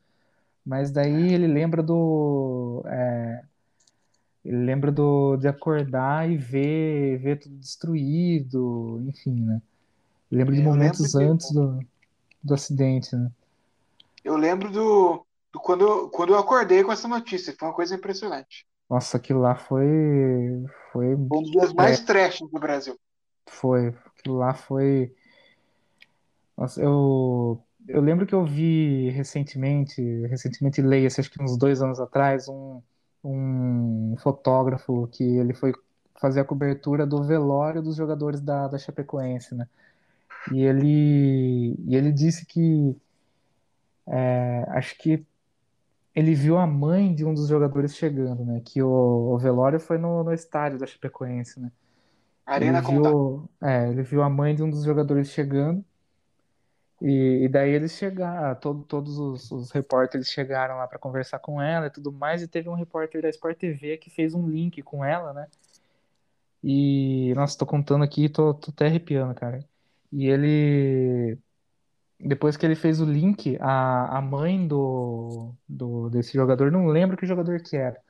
mas 0.64 0.90
daí 0.90 1.32
ele 1.32 1.46
lembra 1.46 1.82
do... 1.82 2.82
é, 2.86 3.42
ele 4.44 4.64
lembra 4.64 4.90
do, 4.90 5.36
de 5.36 5.48
acordar 5.48 6.30
e 6.30 6.36
ver, 6.36 7.18
ver 7.18 7.38
tudo 7.40 7.56
destruído, 7.56 9.02
enfim, 9.06 9.40
né? 9.42 9.60
Lembra 10.30 10.54
de 10.54 10.62
momentos 10.62 11.14
antes 11.14 11.52
do, 11.52 11.80
do 12.42 12.54
acidente, 12.54 13.14
né? 13.16 13.30
Eu 14.24 14.36
lembro 14.36 14.70
do, 14.70 15.26
do 15.52 15.60
quando, 15.60 15.84
eu, 15.84 16.08
quando 16.08 16.32
eu 16.34 16.38
acordei 16.38 16.84
com 16.84 16.92
essa 16.92 17.08
notícia. 17.08 17.54
Foi 17.58 17.68
uma 17.68 17.74
coisa 17.74 17.94
impressionante. 17.94 18.66
Nossa, 18.88 19.16
aquilo 19.16 19.40
lá 19.40 19.54
foi... 19.54 19.86
Foi 20.92 21.14
Foi 21.14 21.16
um 21.16 21.42
dos 21.42 21.50
dias 21.50 21.72
mais 21.72 22.00
trash 22.00 22.40
do 22.40 22.58
Brasil. 22.58 22.98
Foi, 23.46 23.88
aquilo 23.88 24.36
lá 24.36 24.54
foi. 24.54 25.12
Nossa, 26.56 26.80
eu, 26.80 27.60
eu 27.92 28.00
lembro 28.00 28.26
que 28.26 28.34
eu 28.34 28.44
vi 28.44 29.10
recentemente, 29.10 30.00
recentemente 30.26 30.80
leio, 30.80 31.06
acho 31.06 31.30
que 31.30 31.42
uns 31.42 31.56
dois 31.56 31.82
anos 31.82 32.00
atrás, 32.00 32.48
um, 32.48 32.80
um 33.24 34.14
fotógrafo 34.18 35.08
que 35.08 35.24
ele 35.24 35.52
foi 35.54 35.72
fazer 36.20 36.40
a 36.40 36.44
cobertura 36.44 37.06
do 37.06 37.22
velório 37.22 37.82
dos 37.82 37.96
jogadores 37.96 38.40
da, 38.40 38.68
da 38.68 38.78
Chapecoense, 38.78 39.54
né? 39.54 39.68
E 40.52 40.62
ele, 40.62 41.76
e 41.86 41.96
ele 41.96 42.12
disse 42.12 42.46
que 42.46 42.96
é, 44.06 44.64
acho 44.68 44.96
que 44.98 45.24
ele 46.14 46.34
viu 46.34 46.58
a 46.58 46.66
mãe 46.66 47.14
de 47.14 47.24
um 47.24 47.32
dos 47.32 47.48
jogadores 47.48 47.96
chegando, 47.96 48.44
né? 48.44 48.60
Que 48.64 48.82
o, 48.82 48.88
o 48.88 49.38
velório 49.38 49.80
foi 49.80 49.98
no, 49.98 50.24
no 50.24 50.32
estádio 50.32 50.78
da 50.78 50.86
Chapecoense, 50.86 51.60
né? 51.60 51.70
Arena 52.44 52.78
Ele 52.78 52.86
viu, 52.86 53.48
é, 53.62 53.88
ele 53.90 54.02
viu 54.02 54.22
a 54.22 54.28
mãe 54.28 54.54
de 54.54 54.62
um 54.62 54.70
dos 54.70 54.84
jogadores 54.84 55.30
chegando 55.30 55.84
e, 57.00 57.44
e 57.44 57.48
daí 57.48 57.70
eles 57.70 57.92
chegaram, 57.92 58.54
todo, 58.60 58.84
todos 58.84 59.18
os, 59.18 59.50
os 59.50 59.70
repórteres 59.70 60.28
chegaram 60.28 60.76
lá 60.76 60.86
para 60.86 60.98
conversar 60.98 61.38
com 61.38 61.60
ela 61.60 61.86
e 61.86 61.90
tudo 61.90 62.12
mais, 62.12 62.42
e 62.42 62.48
teve 62.48 62.68
um 62.68 62.74
repórter 62.74 63.22
da 63.22 63.28
Sport 63.30 63.56
TV 63.58 63.96
que 63.96 64.10
fez 64.10 64.34
um 64.34 64.48
link 64.48 64.82
com 64.82 65.04
ela, 65.04 65.32
né? 65.32 65.46
E, 66.62 67.32
nossa, 67.34 67.58
tô 67.58 67.66
contando 67.66 68.04
aqui, 68.04 68.28
tô, 68.28 68.52
tô 68.54 68.70
até 68.70 68.86
arrepiando, 68.86 69.34
cara. 69.34 69.64
E 70.12 70.26
ele, 70.28 71.38
depois 72.18 72.56
que 72.56 72.66
ele 72.66 72.76
fez 72.76 73.00
o 73.00 73.04
link, 73.06 73.56
a, 73.60 74.18
a 74.18 74.20
mãe 74.20 74.66
do, 74.66 75.54
do, 75.68 76.10
desse 76.10 76.34
jogador, 76.34 76.70
não 76.70 76.86
lembro 76.86 77.16
que 77.16 77.26
jogador 77.26 77.62
que 77.62 77.76
era. 77.76 78.00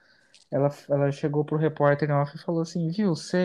Ela, 0.50 0.68
ela 0.88 1.12
chegou 1.12 1.44
pro 1.44 1.56
repórter 1.58 2.10
em 2.10 2.12
off 2.12 2.34
e 2.36 2.40
falou 2.42 2.62
assim, 2.62 2.88
viu, 2.90 3.10
você, 3.14 3.38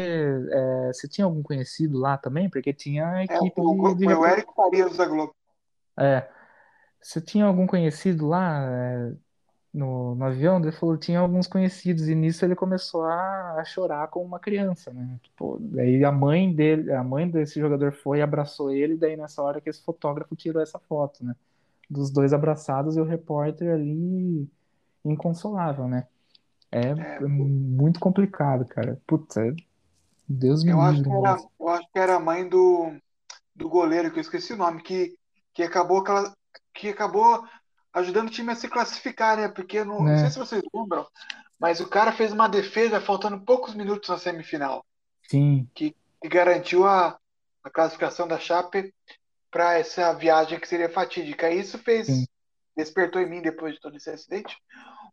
é, 0.52 0.88
você 0.94 1.08
tinha 1.08 1.26
algum 1.26 1.44
conhecido 1.44 1.98
lá 2.00 2.18
também? 2.18 2.50
Porque 2.50 2.74
tinha 2.74 3.08
a 3.10 3.24
É, 3.30 3.38
equipe 3.38 3.54
foi, 3.54 3.66
o- 3.66 3.94
de, 4.00 4.08
de 4.08 4.14
o 4.20 4.26
Eric 4.26 4.52
Farias 4.56 4.98
da 4.98 5.06
Globo. 5.06 5.34
É, 5.98 6.30
você 7.02 7.22
tinha 7.22 7.46
algum 7.46 7.68
conhecido 7.68 8.28
lá 8.28 8.62
é, 8.64 9.16
no, 9.74 10.16
no 10.16 10.26
avião? 10.26 10.60
Ele 10.62 10.72
falou, 10.72 10.98
tinha 10.98 11.20
alguns 11.20 11.48
conhecidos, 11.48 12.08
e 12.10 12.16
nisso 12.16 12.46
ele 12.46 12.56
começou 12.56 13.04
a, 13.06 13.62
a 13.62 13.66
chorar 13.66 14.08
como 14.10 14.26
uma 14.26 14.40
criança, 14.40 14.94
né? 14.94 15.20
Tipo, 15.24 15.60
daí 15.62 16.04
a 16.06 16.12
mãe 16.12 16.54
dele, 16.54 16.92
a 16.94 17.04
mãe 17.04 17.30
desse 17.30 17.60
jogador 17.60 17.94
foi 17.94 18.20
e 18.20 18.22
abraçou 18.22 18.72
ele, 18.74 18.98
daí 18.98 19.18
nessa 19.18 19.42
hora 19.44 19.62
que 19.62 19.70
esse 19.70 19.84
fotógrafo 19.84 20.36
tirou 20.38 20.62
essa 20.64 20.80
foto, 20.80 21.24
né? 21.26 21.36
Dos 21.90 22.12
dois 22.12 22.34
abraçados 22.34 22.98
e 22.98 23.02
o 23.02 23.06
repórter 23.06 23.74
ali 23.74 24.50
inconsolável, 25.06 25.88
né? 25.88 26.08
É, 26.72 26.94
É, 26.98 27.20
muito 27.20 28.00
complicado, 28.00 28.66
cara. 28.68 29.02
Putz, 29.08 29.38
é- 29.38 29.54
Deus 30.28 30.64
me 30.64 30.74
eu 30.74 30.82
acho 30.82 31.02
livre 31.02 31.04
que 31.04 31.14
era, 31.14 31.38
mesmo. 31.38 31.52
eu 31.60 31.70
acho 31.70 31.88
que 31.92 32.00
era 32.00 32.16
a 32.16 32.20
mãe 32.20 32.48
do, 32.48 32.92
do 33.56 33.70
goleiro, 33.70 34.12
que 34.12 34.20
eu 34.20 34.22
esqueci 34.22 34.54
o 34.54 34.58
nome, 34.58 34.84
que, 34.84 35.18
que 35.54 35.64
acabou 35.64 36.04
que 36.74 36.90
acabou 36.90 37.46
ajudando 37.94 38.28
o 38.30 38.32
time 38.32 38.52
a 38.52 38.56
se 38.56 38.70
classificar, 38.70 39.38
né? 39.38 39.50
Porque 39.50 39.84
não, 39.84 40.10
não 40.10 40.18
sei 40.18 40.30
se 40.32 40.40
vocês 40.40 40.64
lembram, 40.74 41.08
mas 41.60 41.80
o 41.82 41.90
cara 41.90 42.12
fez 42.14 42.34
uma 42.34 42.50
defesa 42.50 43.02
faltando 43.02 43.42
poucos 43.46 43.76
minutos 43.76 44.10
na 44.10 44.18
semifinal, 44.18 44.86
Sim, 45.30 45.70
que, 45.76 45.96
que 46.22 46.30
garantiu 46.30 46.86
a, 46.86 47.18
a 47.64 47.70
classificação 47.70 48.28
da 48.28 48.40
Chape 48.40 48.94
para 49.52 49.80
essa 49.80 50.14
viagem 50.14 50.60
que 50.60 50.68
seria 50.68 50.90
fatídica. 50.90 51.52
E 51.52 51.60
isso 51.60 51.78
fez, 51.80 52.10
sim, 52.10 52.26
despertou 52.78 53.22
em 53.22 53.30
mim, 53.30 53.42
depois 53.42 53.76
de 53.76 53.82
todo 53.82 53.98
esse 53.98 54.10
acidente, 54.10 54.58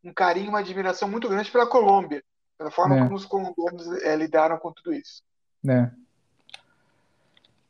um 0.02 0.12
carinho, 0.12 0.48
uma 0.48 0.58
admiração 0.60 1.08
muito 1.08 1.28
grande 1.28 1.50
pela 1.50 1.66
Colômbia, 1.66 2.22
pela 2.58 2.70
forma 2.70 2.96
né? 2.96 3.02
como 3.04 3.14
os 3.14 3.24
colombianos 3.24 3.86
eh, 4.02 4.16
lidaram 4.16 4.58
com 4.58 4.72
tudo 4.72 4.92
isso. 4.92 5.22
Né? 5.62 5.94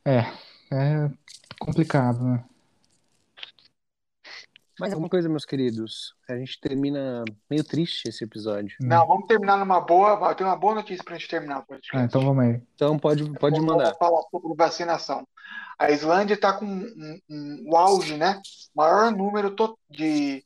É, 0.04 0.20
é 0.72 1.10
complicado, 1.58 2.24
né? 2.24 2.44
Mais 4.80 4.92
alguma 4.92 5.08
coisa, 5.08 5.28
meus 5.28 5.44
queridos? 5.44 6.14
A 6.28 6.34
gente 6.36 6.58
termina 6.60 7.24
meio 7.48 7.62
triste 7.62 8.08
esse 8.08 8.24
episódio. 8.24 8.74
Né? 8.80 8.88
Não, 8.88 9.06
vamos 9.06 9.28
terminar 9.28 9.56
numa 9.58 9.80
boa. 9.80 10.30
Eu 10.30 10.34
tenho 10.34 10.48
uma 10.50 10.56
boa 10.56 10.74
notícia 10.74 11.04
para 11.04 11.14
a 11.14 11.18
gente 11.18 11.28
terminar 11.28 11.64
Ah, 11.92 12.02
então 12.02 12.20
vamos 12.22 12.42
aí. 12.42 12.60
Então 12.74 12.98
pode, 12.98 13.30
pode 13.38 13.58
Eu 13.58 13.64
mandar. 13.64 13.90
vou 13.90 13.98
falar 13.98 14.22
sobre 14.30 14.56
vacinação. 14.56 15.28
A 15.78 15.90
Islândia 15.90 16.34
está 16.34 16.52
com 16.54 16.64
um, 16.64 17.20
um- 17.30 17.64
o 17.68 17.76
auge, 17.76 18.16
né? 18.16 18.40
Maior 18.74 19.12
número 19.12 19.54
de, 19.90 20.44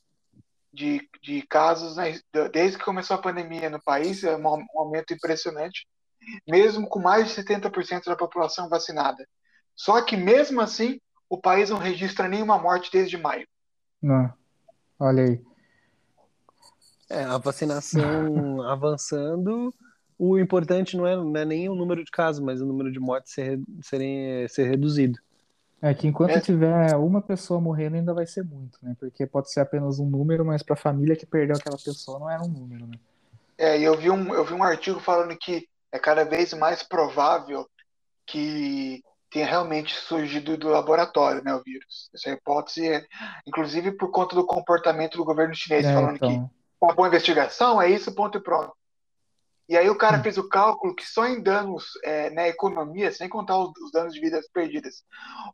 de, 0.76 1.08
de 1.22 1.42
casos 1.48 1.96
né? 1.96 2.20
desde 2.52 2.78
que 2.78 2.84
começou 2.84 3.16
a 3.16 3.22
pandemia 3.22 3.70
no 3.70 3.82
país, 3.82 4.22
é 4.22 4.36
um 4.36 4.46
um 4.46 4.78
aumento 4.80 5.14
impressionante. 5.14 5.86
mesmo 6.46 6.88
com 6.88 7.00
mais 7.00 7.28
de 7.28 7.42
70% 7.42 8.04
da 8.04 8.16
população 8.16 8.68
vacinada. 8.68 9.26
Só 9.74 10.02
que 10.02 10.16
mesmo 10.16 10.60
assim, 10.60 11.00
o 11.28 11.40
país 11.40 11.70
não 11.70 11.78
registra 11.78 12.28
nenhuma 12.28 12.58
morte 12.58 12.90
desde 12.92 13.16
maio. 13.16 13.46
Não. 14.02 14.32
Olha 14.98 15.24
aí. 15.24 15.40
É, 17.08 17.22
a 17.22 17.38
vacinação 17.38 18.62
avançando, 18.68 19.74
o 20.18 20.38
importante 20.38 20.96
não 20.96 21.06
é, 21.06 21.16
não 21.16 21.36
é 21.36 21.44
nem 21.44 21.68
o 21.68 21.74
número 21.74 22.04
de 22.04 22.10
casos, 22.10 22.44
mas 22.44 22.60
o 22.60 22.66
número 22.66 22.90
de 22.90 22.98
mortes 22.98 23.32
ser, 23.32 23.60
serem, 23.82 24.48
ser 24.48 24.68
reduzido. 24.68 25.18
É 25.80 25.92
que 25.92 26.06
enquanto 26.06 26.30
É. 26.30 26.40
tiver 26.40 26.96
uma 26.96 27.20
pessoa 27.20 27.60
morrendo, 27.60 27.96
ainda 27.96 28.14
vai 28.14 28.26
ser 28.26 28.42
muito, 28.42 28.78
né? 28.82 28.96
Porque 28.98 29.26
pode 29.26 29.50
ser 29.50 29.60
apenas 29.60 29.98
um 29.98 30.08
número, 30.08 30.44
mas 30.44 30.62
para 30.62 30.74
a 30.74 30.78
família 30.78 31.16
que 31.16 31.26
perdeu 31.26 31.56
aquela 31.56 31.76
pessoa 31.76 32.18
não 32.18 32.30
era 32.30 32.42
um 32.42 32.48
número, 32.48 32.86
né? 32.86 32.94
É, 33.58 33.78
e 33.78 33.84
eu 33.84 33.96
vi 33.96 34.10
um, 34.10 34.34
eu 34.34 34.44
vi 34.44 34.54
um 34.54 34.62
artigo 34.62 35.00
falando 35.00 35.36
que 35.36 35.68
é 35.92 35.98
cada 35.98 36.24
vez 36.24 36.52
mais 36.54 36.82
provável 36.82 37.66
que 38.26 39.02
tenha 39.30 39.46
realmente 39.46 39.94
surgido 39.94 40.56
do 40.56 40.68
laboratório, 40.68 41.42
né, 41.44 41.54
o 41.54 41.62
vírus. 41.62 42.10
Essa 42.14 42.30
hipótese 42.30 42.88
é, 42.88 43.04
inclusive 43.46 43.92
por 43.92 44.10
conta 44.10 44.34
do 44.34 44.46
comportamento 44.46 45.16
do 45.16 45.24
governo 45.24 45.54
chinês, 45.54 45.84
É, 45.84 45.92
falando 45.92 46.18
que 46.18 46.26
então, 46.26 46.50
acabou 46.82 47.04
a 47.04 47.08
investigação, 47.08 47.80
é 47.80 47.90
isso, 47.90 48.14
ponto 48.14 48.38
e 48.38 48.40
pronto. 48.40 48.72
E 49.68 49.76
aí 49.76 49.88
o 49.90 49.98
cara 49.98 50.18
Hum. 50.18 50.22
fez 50.22 50.38
o 50.38 50.48
cálculo 50.48 50.94
que 50.94 51.04
só 51.04 51.26
em 51.26 51.42
danos 51.42 51.98
é, 52.04 52.30
na 52.30 52.46
economia, 52.46 53.10
sem 53.10 53.28
contar 53.28 53.58
os, 53.58 53.70
os 53.82 53.90
danos 53.90 54.14
de 54.14 54.20
vidas 54.20 54.48
perdidas, 54.48 55.04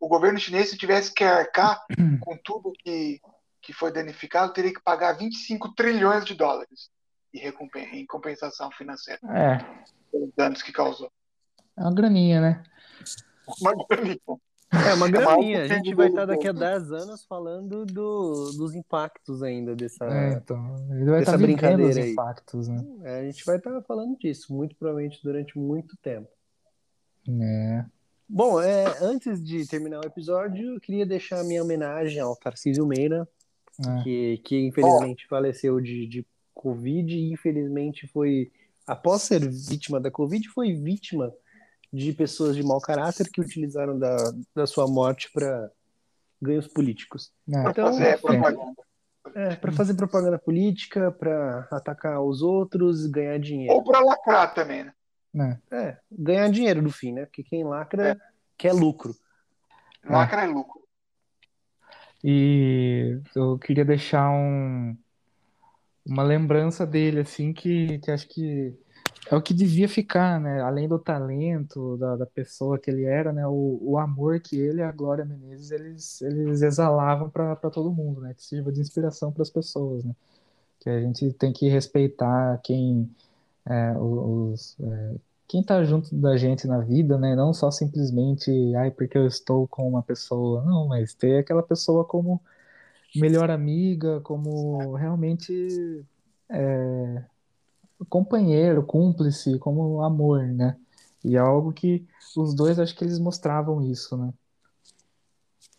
o 0.00 0.08
governo 0.08 0.38
chinês, 0.38 0.68
se 0.68 0.76
tivesse 0.76 1.12
que 1.12 1.24
arcar 1.24 1.80
com 2.20 2.36
tudo 2.44 2.72
que, 2.78 3.20
que 3.62 3.72
foi 3.72 3.90
danificado, 3.90 4.52
teria 4.52 4.72
que 4.72 4.82
pagar 4.82 5.12
25 5.14 5.74
trilhões 5.74 6.24
de 6.24 6.34
dólares 6.34 6.90
em 7.34 8.04
compensação 8.06 8.70
financeira 8.70 9.20
é, 9.30 9.58
pelos 10.10 10.30
danos 10.36 10.62
que 10.62 10.72
causou. 10.72 11.10
é 11.76 11.80
uma 11.80 11.94
graninha, 11.94 12.40
né? 12.40 12.62
Uma 13.60 13.74
graninha. 13.88 14.18
É 14.72 14.94
uma 14.94 15.06
É 15.06 15.10
graninha. 15.10 15.58
mais 15.58 15.70
A 15.70 15.74
gente 15.74 15.94
vai 15.94 16.08
estar 16.08 16.24
daqui 16.24 16.48
a 16.48 16.52
10 16.52 16.92
anos 16.92 17.24
falando 17.24 17.84
do, 17.84 18.52
dos 18.56 18.74
impactos 18.74 19.42
ainda 19.42 19.76
dessa. 19.76 20.04
É, 20.06 20.32
então, 20.34 20.76
ele 20.90 21.04
vai 21.10 21.20
Essa 21.22 21.32
estar 21.32 21.38
brincadeira 21.38 22.00
aí. 22.02 22.12
impactos, 22.12 22.68
né? 22.68 22.84
É, 23.02 23.20
a 23.20 23.24
gente 23.24 23.44
vai 23.44 23.56
estar 23.56 23.82
falando 23.82 24.16
disso, 24.18 24.54
muito 24.54 24.74
provavelmente 24.76 25.20
durante 25.22 25.58
muito 25.58 25.96
tempo. 25.98 26.28
É, 27.28 27.84
Bom, 28.34 28.58
é, 28.62 28.86
antes 29.02 29.44
de 29.44 29.66
terminar 29.66 30.00
o 30.00 30.06
episódio, 30.06 30.74
eu 30.74 30.80
queria 30.80 31.04
deixar 31.04 31.40
a 31.40 31.44
minha 31.44 31.62
homenagem 31.62 32.18
ao 32.18 32.34
Tarcísio 32.34 32.86
Meira, 32.86 33.28
é. 33.78 34.02
que, 34.02 34.38
que 34.38 34.66
infelizmente 34.68 35.26
faleceu 35.26 35.78
de, 35.82 36.06
de 36.06 36.26
Covid 36.54 37.14
e 37.14 37.30
infelizmente 37.30 38.06
foi, 38.06 38.50
após 38.86 39.20
ser 39.22 39.46
vítima 39.50 40.00
da 40.00 40.10
Covid, 40.10 40.48
foi 40.48 40.72
vítima 40.72 41.30
de 41.92 42.12
pessoas 42.12 42.56
de 42.56 42.62
mau 42.62 42.80
caráter 42.80 43.28
que 43.30 43.40
utilizaram 43.40 43.98
da, 43.98 44.16
da 44.54 44.66
sua 44.66 44.88
morte 44.88 45.30
para 45.32 45.70
ganhos 46.40 46.66
políticos. 46.66 47.32
É, 47.52 47.70
Então, 47.70 47.86
Fazer 47.86 48.04
é. 48.04 48.16
propaganda. 48.16 48.82
É, 49.34 49.54
para 49.54 49.70
fazer 49.70 49.94
propaganda 49.94 50.36
política, 50.36 51.12
para 51.12 51.68
atacar 51.70 52.20
os 52.20 52.42
outros, 52.42 53.06
ganhar 53.06 53.38
dinheiro. 53.38 53.72
Ou 53.72 53.84
para 53.84 54.00
lacrar 54.00 54.52
também, 54.52 54.84
né? 54.84 54.92
né? 55.32 55.60
É, 55.70 55.96
ganhar 56.10 56.50
dinheiro 56.50 56.82
no 56.82 56.90
fim, 56.90 57.12
né? 57.12 57.24
Porque 57.24 57.44
quem 57.44 57.62
lacra 57.62 58.20
quer 58.58 58.72
lucro. 58.72 59.14
Lacra 60.04 60.42
é 60.42 60.46
lucro. 60.46 60.82
E 62.22 63.20
eu 63.34 63.58
queria 63.58 63.84
deixar 63.84 64.28
um, 64.30 64.96
uma 66.04 66.24
lembrança 66.24 66.84
dele, 66.84 67.20
assim, 67.20 67.52
que, 67.52 67.98
que 68.00 68.10
acho 68.10 68.28
que 68.28 68.76
é 69.30 69.36
o 69.36 69.42
que 69.42 69.54
devia 69.54 69.88
ficar, 69.88 70.40
né? 70.40 70.60
Além 70.60 70.88
do 70.88 70.98
talento 70.98 71.96
da, 71.96 72.16
da 72.16 72.26
pessoa 72.26 72.78
que 72.78 72.90
ele 72.90 73.04
era, 73.04 73.32
né? 73.32 73.46
O, 73.46 73.78
o 73.82 73.98
amor 73.98 74.40
que 74.40 74.58
ele 74.58 74.80
e 74.80 74.82
a 74.82 74.92
Glória 74.92 75.24
Menezes 75.24 75.70
eles, 75.70 76.20
eles 76.22 76.62
exalavam 76.62 77.30
para 77.30 77.56
todo 77.70 77.92
mundo, 77.92 78.20
né? 78.20 78.34
Que 78.34 78.44
sirva 78.44 78.72
de 78.72 78.80
inspiração 78.80 79.32
para 79.32 79.42
as 79.42 79.50
pessoas, 79.50 80.04
né? 80.04 80.14
Que 80.80 80.90
a 80.90 81.00
gente 81.00 81.32
tem 81.34 81.52
que 81.52 81.68
respeitar 81.68 82.60
quem 82.62 83.08
é, 83.66 83.96
os, 83.98 84.76
é, 84.80 85.14
quem 85.48 85.62
tá 85.62 85.84
junto 85.84 86.14
da 86.14 86.36
gente 86.36 86.66
na 86.66 86.78
vida, 86.80 87.18
né? 87.18 87.36
Não 87.36 87.52
só 87.52 87.70
simplesmente, 87.70 88.50
ai, 88.76 88.90
porque 88.90 89.18
eu 89.18 89.26
estou 89.26 89.68
com 89.68 89.88
uma 89.88 90.02
pessoa, 90.02 90.62
não, 90.64 90.88
mas 90.88 91.14
ter 91.14 91.38
aquela 91.38 91.62
pessoa 91.62 92.04
como 92.04 92.40
melhor 93.14 93.50
amiga, 93.50 94.20
como 94.22 94.94
realmente 94.94 96.04
é, 96.48 97.22
companheiro, 98.08 98.82
cúmplice, 98.82 99.58
como 99.58 100.02
amor, 100.02 100.42
né? 100.46 100.76
E 101.24 101.36
é 101.36 101.38
algo 101.38 101.72
que 101.72 102.06
os 102.36 102.54
dois 102.54 102.78
acho 102.78 102.94
que 102.96 103.04
eles 103.04 103.18
mostravam 103.18 103.82
isso, 103.82 104.16
né? 104.16 104.32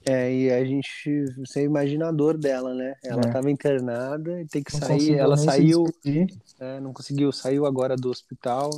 É, 0.05 0.33
e 0.33 0.51
a 0.51 0.63
gente, 0.65 1.25
você 1.37 1.61
é 1.61 1.63
imaginador 1.63 2.37
dela, 2.37 2.73
né? 2.73 2.93
Ela 3.03 3.23
É. 3.23 3.27
estava 3.27 3.49
internada 3.49 4.41
e 4.41 4.45
tem 4.45 4.61
que 4.61 4.73
Não 4.73 4.79
sair. 4.79 5.15
Ela 5.15 5.37
saiu, 5.37 5.85
é, 6.59 6.79
não 6.79 6.91
conseguiu, 6.91 7.31
saiu 7.31 7.65
agora 7.65 7.95
do 7.95 8.09
hospital 8.09 8.69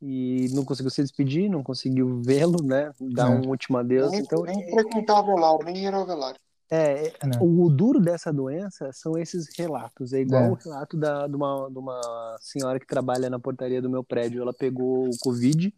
e 0.00 0.48
não 0.52 0.64
conseguiu 0.64 0.90
se 0.90 1.00
despedir, 1.00 1.48
não 1.48 1.62
conseguiu 1.62 2.20
vê-lo, 2.22 2.60
né? 2.62 2.92
Dar 3.00 3.28
É. 3.28 3.30
um 3.30 3.48
último 3.48 3.78
adeus. 3.78 4.10
Nem, 4.10 4.20
Então, 4.22 4.42
nem 4.42 4.56
o 4.58 5.24
velório, 5.24 5.64
nem 5.64 5.76
ir 5.84 5.94
ao 5.94 6.04
velório. 6.04 6.40
É, 6.74 7.08
é, 7.08 7.26
Né? 7.26 7.32
o 7.40 7.68
duro 7.68 8.00
dessa 8.00 8.32
doença 8.32 8.90
são 8.92 9.18
esses 9.18 9.48
relatos. 9.58 10.12
É 10.12 10.20
igual 10.20 10.42
É. 10.44 10.50
o 10.50 10.54
relato 10.54 10.96
da, 10.96 11.26
de, 11.26 11.36
uma, 11.36 11.68
de 11.70 11.78
uma 11.78 12.36
senhora 12.40 12.80
que 12.80 12.86
trabalha 12.86 13.28
na 13.28 13.38
portaria 13.38 13.82
do 13.82 13.90
meu 13.90 14.02
prédio. 14.02 14.40
Ela 14.42 14.52
pegou 14.54 15.06
o 15.08 15.18
Covid, 15.20 15.72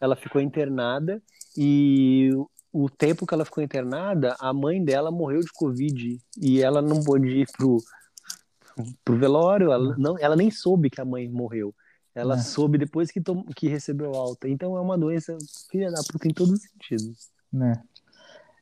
ela 0.00 0.16
ficou 0.16 0.40
internada 0.40 1.22
e 1.56 2.30
o 2.72 2.88
tempo 2.88 3.26
que 3.26 3.34
ela 3.34 3.44
ficou 3.44 3.62
internada, 3.64 4.36
a 4.38 4.52
mãe 4.52 4.82
dela 4.84 5.10
morreu 5.10 5.40
de 5.40 5.52
Covid 5.52 6.18
e 6.40 6.62
ela 6.62 6.80
não 6.80 7.02
pôde 7.02 7.26
ir 7.28 7.48
pro, 7.56 7.78
pro 9.04 9.18
velório. 9.18 9.72
Ela, 9.72 9.96
não, 9.98 10.16
ela 10.18 10.36
nem 10.36 10.50
soube 10.50 10.90
que 10.90 11.00
a 11.00 11.04
mãe 11.04 11.28
morreu. 11.28 11.74
Ela 12.14 12.34
É. 12.34 12.38
soube 12.38 12.76
depois 12.78 13.10
que, 13.10 13.20
tom, 13.20 13.44
que 13.56 13.68
recebeu 13.68 14.14
alta. 14.14 14.48
Então 14.48 14.76
é 14.76 14.80
uma 14.80 14.98
doença 14.98 15.36
filha 15.70 15.90
da 15.90 16.02
puta 16.02 16.28
em 16.28 16.34
todos 16.34 16.52
os 16.54 16.62
sentidos. 16.62 17.30
né? 17.52 17.82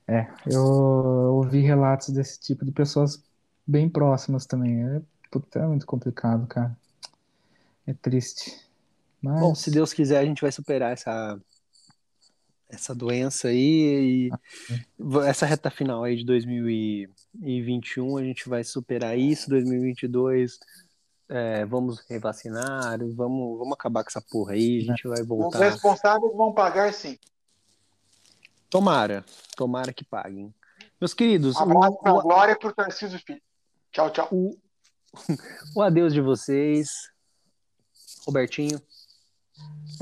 É, 0.08 0.26
eu 0.46 0.64
ouvi 0.64 1.60
relatos 1.60 2.08
desse 2.08 2.40
tipo 2.40 2.64
de 2.64 2.72
pessoas 2.72 3.22
bem 3.66 3.90
próximas 3.90 4.46
também. 4.46 4.82
É, 4.82 5.02
puta, 5.30 5.58
é 5.58 5.66
muito 5.66 5.84
complicado, 5.84 6.46
cara. 6.46 6.74
É 7.86 7.92
triste. 7.92 8.58
Mas, 9.20 9.38
Bom, 9.38 9.54
se 9.54 9.70
Deus 9.70 9.92
quiser, 9.92 10.18
a 10.18 10.24
gente 10.24 10.40
vai 10.40 10.50
superar 10.50 10.92
essa, 10.92 11.38
essa 12.70 12.94
doença 12.94 13.48
aí. 13.48 14.30
E 14.98 15.18
essa 15.26 15.44
reta 15.44 15.70
final 15.70 16.04
aí 16.04 16.16
de 16.16 16.24
2021, 16.24 18.16
a 18.16 18.24
gente 18.24 18.48
vai 18.48 18.64
superar 18.64 19.18
isso. 19.18 19.50
2022, 19.50 20.58
é, 21.28 21.66
vamos 21.66 22.00
revacinar, 22.08 22.98
vamos, 23.14 23.58
vamos 23.58 23.72
acabar 23.74 24.02
com 24.02 24.08
essa 24.08 24.22
porra 24.22 24.54
aí. 24.54 24.78
A 24.78 24.84
gente 24.84 25.06
vai 25.06 25.20
Os 25.20 25.28
voltar. 25.28 25.58
responsáveis 25.58 26.34
vão 26.34 26.54
pagar 26.54 26.94
sim. 26.94 27.18
Tomara, 28.70 29.24
tomara 29.56 29.92
que 29.92 30.04
paguem. 30.04 30.54
Meus 31.00 31.14
queridos, 31.14 31.56
abraço 31.56 31.92
o, 31.92 31.98
pra 31.98 32.14
o, 32.14 32.22
Glória 32.22 32.56
pro 32.58 32.72
Tarcísio 32.72 33.18
Filho. 33.24 33.40
Tchau, 33.92 34.10
tchau. 34.10 34.28
o, 34.30 34.56
o 35.76 35.82
adeus 35.82 36.12
de 36.12 36.20
vocês. 36.20 36.90
Robertinho. 38.26 38.80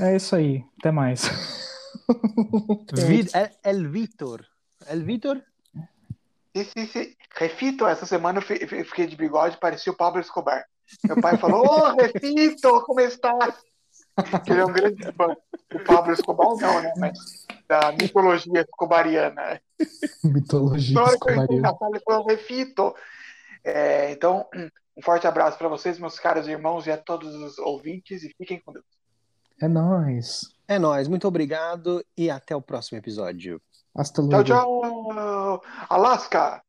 é 0.01 0.15
isso 0.15 0.35
aí. 0.35 0.63
Até 0.79 0.91
mais. 0.91 1.21
Vi- 2.93 3.29
El, 3.33 3.49
El 3.63 3.89
Vitor. 3.89 4.45
El 4.87 5.03
Vitor? 5.03 5.41
Sim, 6.55 6.63
sim, 6.63 6.85
sim. 6.87 7.15
Refito, 7.35 7.85
essa 7.85 8.05
semana 8.05 8.39
eu 8.39 8.41
fi- 8.41 8.65
fi- 8.67 8.83
fiquei 8.83 9.05
de 9.07 9.15
bigode, 9.15 9.57
parecia 9.59 9.91
o 9.91 9.95
Pablo 9.95 10.19
Escobar. 10.19 10.65
Meu 11.03 11.21
pai 11.21 11.37
falou, 11.37 11.65
ô, 11.65 11.95
Refito, 11.95 12.81
como 12.85 12.99
está? 12.99 13.31
Ele 14.47 14.59
é 14.59 14.65
um 14.65 14.71
grande 14.71 15.11
fã 15.13 15.35
do 15.69 15.79
Pablo 15.83 16.13
Escobar, 16.13 16.55
não, 16.59 16.81
né? 16.81 16.93
Mas 16.97 17.45
da 17.67 17.91
mitologia 17.91 18.61
escobariana. 18.61 19.61
Mitologia 20.23 20.99
entrei 20.99 21.13
escobariana. 21.13 21.77
falou, 22.05 22.27
Refito. 22.27 22.95
É, 23.63 24.11
então, 24.11 24.47
um 24.97 25.01
forte 25.01 25.27
abraço 25.27 25.57
para 25.57 25.67
vocês, 25.67 25.99
meus 25.99 26.19
caros 26.19 26.47
irmãos, 26.47 26.87
e 26.87 26.91
a 26.91 26.97
todos 26.97 27.35
os 27.35 27.59
ouvintes, 27.59 28.23
e 28.23 28.33
fiquem 28.37 28.59
com 28.59 28.71
Deus. 28.73 28.85
É 29.61 29.67
nóis. 29.67 30.41
É 30.67 30.79
nóis, 30.79 31.07
muito 31.07 31.27
obrigado 31.27 32.03
e 32.15 32.29
até 32.29 32.55
o 32.55 32.61
próximo 32.61 32.97
episódio. 32.97 33.61
Hasta 33.95 34.21
Tchau, 34.21 34.29
luego. 34.29 34.43
tchau! 34.43 35.61
Alaska! 35.89 36.61